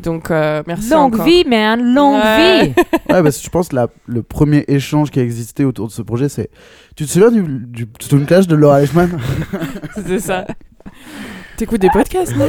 Donc 0.00 0.30
euh, 0.30 0.62
merci 0.66 0.90
longue 0.90 1.14
encore. 1.14 1.26
vie 1.26 1.44
man 1.44 1.94
longue 1.94 2.20
Ouais. 2.22 2.66
vie 2.68 2.72
Ouais, 3.12 3.22
parce 3.22 3.38
que 3.38 3.44
je 3.44 3.50
pense 3.50 3.68
que 3.68 3.76
la- 3.76 3.88
le 4.06 4.22
premier 4.22 4.64
échange 4.68 5.10
qui 5.10 5.20
a 5.20 5.22
existé 5.22 5.64
autour 5.64 5.86
de 5.88 5.92
ce 5.92 6.02
projet, 6.02 6.28
c'est. 6.28 6.50
Tu 6.96 7.04
te 7.06 7.10
souviens 7.10 7.30
du, 7.30 7.42
du 7.42 7.88
Stone 8.00 8.26
Clash 8.26 8.46
de 8.46 8.56
Laura 8.56 8.82
Eichmann? 8.82 9.18
C'est 10.06 10.18
ça. 10.20 10.46
T'écoutes 11.56 11.80
des 11.80 11.90
podcasts, 11.90 12.34
non 12.36 12.48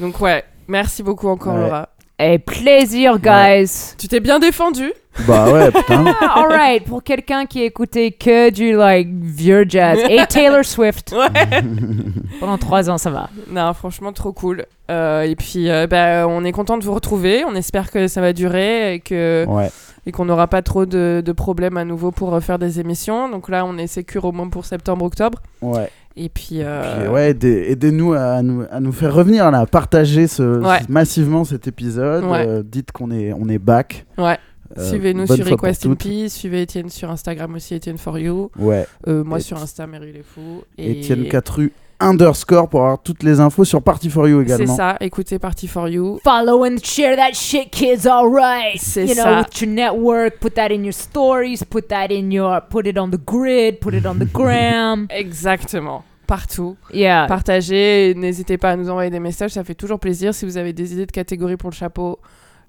Donc 0.00 0.20
ouais, 0.20 0.44
merci 0.68 1.02
beaucoup 1.02 1.28
encore 1.28 1.54
Ouais. 1.54 1.60
Laura. 1.62 1.88
et 2.18 2.38
plaisir 2.38 3.18
guys 3.18 3.94
Tu 3.98 4.08
t'es 4.08 4.20
bien 4.20 4.38
défendu? 4.38 4.92
Bah 5.26 5.50
ouais, 5.52 5.70
putain. 5.74 6.04
Ah, 6.20 6.40
alright, 6.42 6.84
pour 6.84 7.02
quelqu'un 7.02 7.46
qui 7.46 7.62
écoutait 7.62 8.10
que 8.10 8.50
du 8.50 8.72
like 8.76 9.08
vieux 9.10 9.64
jazz 9.68 9.98
et 10.08 10.18
Taylor 10.28 10.64
Swift 10.64 11.12
Ouais. 11.16 11.62
pendant 12.40 12.58
trois 12.58 12.90
ans, 12.90 12.98
ça 12.98 13.10
va. 13.10 13.30
non, 13.50 13.72
franchement 13.72 14.12
trop 14.12 14.32
cool. 14.32 14.66
Euh, 14.90 15.22
et 15.22 15.34
puis 15.34 15.68
euh, 15.70 15.86
bah, 15.86 16.26
on 16.28 16.44
est 16.44 16.52
content 16.52 16.78
de 16.78 16.84
vous 16.84 16.94
retrouver. 16.94 17.44
On 17.48 17.54
espère 17.54 17.90
que 17.90 18.08
ça 18.08 18.20
va 18.20 18.32
durer 18.32 18.94
et 18.94 19.00
que 19.00 19.44
Ouais. 19.48 19.70
et 20.06 20.12
qu'on 20.12 20.24
n'aura 20.26 20.46
pas 20.46 20.62
trop 20.62 20.86
de, 20.86 21.22
de 21.24 21.32
problèmes 21.32 21.76
à 21.76 21.84
nouveau 21.84 22.10
pour 22.12 22.30
refaire 22.30 22.58
des 22.58 22.78
émissions. 22.80 23.28
Donc 23.28 23.48
là, 23.48 23.64
on 23.64 23.78
est 23.78 23.86
sécure 23.88 24.24
au 24.26 24.32
moins 24.32 24.48
pour 24.48 24.64
septembre-octobre. 24.64 25.40
Ouais. 25.62 25.90
Et 26.18 26.28
puis, 26.30 26.60
euh, 26.62 27.00
Puis, 27.00 27.08
ouais, 27.08 27.30
aidez- 27.32 27.66
aidez-nous 27.72 28.14
à 28.14 28.40
nous, 28.42 28.64
à 28.70 28.80
nous 28.80 28.92
faire 28.92 29.12
revenir 29.12 29.50
là, 29.50 29.66
partager 29.66 30.26
ce, 30.28 30.60
Ouais. 30.60 30.78
massivement 30.88 31.44
cet 31.44 31.66
épisode. 31.68 32.24
Ouais. 32.24 32.46
Euh, 32.46 32.62
dites 32.64 32.90
qu'on 32.92 33.10
est, 33.10 33.32
on 33.34 33.48
est 33.48 33.58
back. 33.58 34.06
ouais. 34.18 34.38
Euh, 34.78 34.88
Suivez-nous 34.88 35.26
sur 35.26 35.44
Request 35.46 35.86
in 35.86 35.90
toutes. 35.90 36.02
Peace. 36.02 36.30
Suivez 36.34 36.62
Étienne 36.62 36.90
sur 36.90 37.10
Instagram 37.10 37.54
aussi, 37.54 37.74
Étienne 37.74 37.98
for 37.98 38.18
You. 38.18 38.50
Ouais. 38.58 38.86
Euh, 39.08 39.24
moi 39.24 39.38
Et- 39.38 39.42
sur 39.42 39.56
Insta, 39.58 39.86
Mary 39.86 40.12
les 40.12 40.22
fous. 40.22 40.62
Et... 40.78 41.00
Etienne 41.00 41.28
Catru 41.28 41.72
underscore 41.98 42.68
pour 42.68 42.82
avoir 42.82 43.02
toutes 43.02 43.22
les 43.22 43.40
infos 43.40 43.64
sur 43.64 43.80
Party 43.82 44.10
for 44.10 44.28
You 44.28 44.42
C'est 44.46 44.54
également. 44.54 44.76
ça, 44.76 44.96
écoutez 45.00 45.38
Party 45.38 45.66
for 45.66 45.88
You. 45.88 46.18
Follow 46.22 46.64
and 46.66 46.76
share 46.82 47.16
that 47.16 47.32
shit, 47.32 47.70
kids. 47.70 48.06
All 48.06 48.28
right. 48.30 48.78
C'est 48.78 49.06
you 49.06 49.14
know, 49.14 49.22
ça. 49.22 49.38
with 49.40 49.60
your 49.62 49.70
network, 49.70 50.38
put 50.38 50.50
that 50.56 50.68
in 50.70 50.82
your 50.84 50.92
stories, 50.92 51.64
put 51.64 51.88
that 51.88 52.08
in 52.10 52.30
your, 52.30 52.60
put 52.68 52.86
it 52.86 52.98
on 52.98 53.08
the 53.10 53.18
grid, 53.24 53.80
put 53.80 53.94
it 53.94 54.04
on 54.04 54.16
the 54.18 54.30
gram. 54.32 55.06
Exactement. 55.08 56.02
Partout. 56.26 56.76
Yeah. 56.92 57.26
Partagez. 57.28 58.12
N'hésitez 58.14 58.58
pas 58.58 58.72
à 58.72 58.76
nous 58.76 58.90
envoyer 58.90 59.10
des 59.10 59.20
messages, 59.20 59.52
ça 59.52 59.64
fait 59.64 59.74
toujours 59.74 59.98
plaisir. 59.98 60.34
Si 60.34 60.44
vous 60.44 60.58
avez 60.58 60.72
des 60.74 60.92
idées 60.92 61.06
de 61.06 61.12
catégories 61.12 61.56
pour 61.56 61.70
le 61.70 61.74
chapeau, 61.76 62.18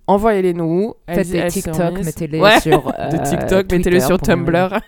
envoyez-les 0.07 0.53
nous. 0.53 0.93
Faites 1.07 1.29
des 1.29 1.49
sont 1.49 1.61
TikTok, 1.61 2.03
mettez-les 2.03 2.39
Ouais. 2.39 2.59
sur. 2.59 2.87
euh, 2.99 3.09
TikTok, 3.23 3.71
mettez-le 3.71 3.83
Twitter 3.83 3.99
sur. 4.01 4.19
Tumblr. 4.19 4.79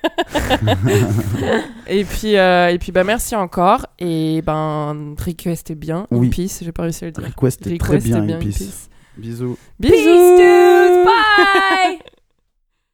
et 1.88 2.04
puis, 2.04 2.38
euh, 2.38 2.70
et 2.70 2.80
puis 2.80 2.92
bah, 2.92 3.04
merci 3.04 3.36
encore. 3.36 3.86
Et 4.00 4.42
ben, 4.46 5.16
request 5.24 5.72
est 5.72 5.76
bien. 5.76 6.08
Oui. 6.12 6.28
In 6.28 6.30
peace, 6.30 6.62
j'ai 6.64 6.72
pas 6.72 6.84
réussi 6.84 7.04
à 7.04 7.08
le 7.08 7.12
dire. 7.12 7.26
Request 7.26 7.68
est 7.68 7.78
très 7.78 7.96
Request 7.98 8.08
bien, 8.08 8.28
est 8.28 8.34
in 8.34 8.40
peace. 8.40 8.58
peace. 8.58 8.90
Bisous. 9.18 9.58
Bisous. 9.80 9.94
Peace, 9.94 10.38
dudes. 10.38 11.06
Bye. 11.06 11.99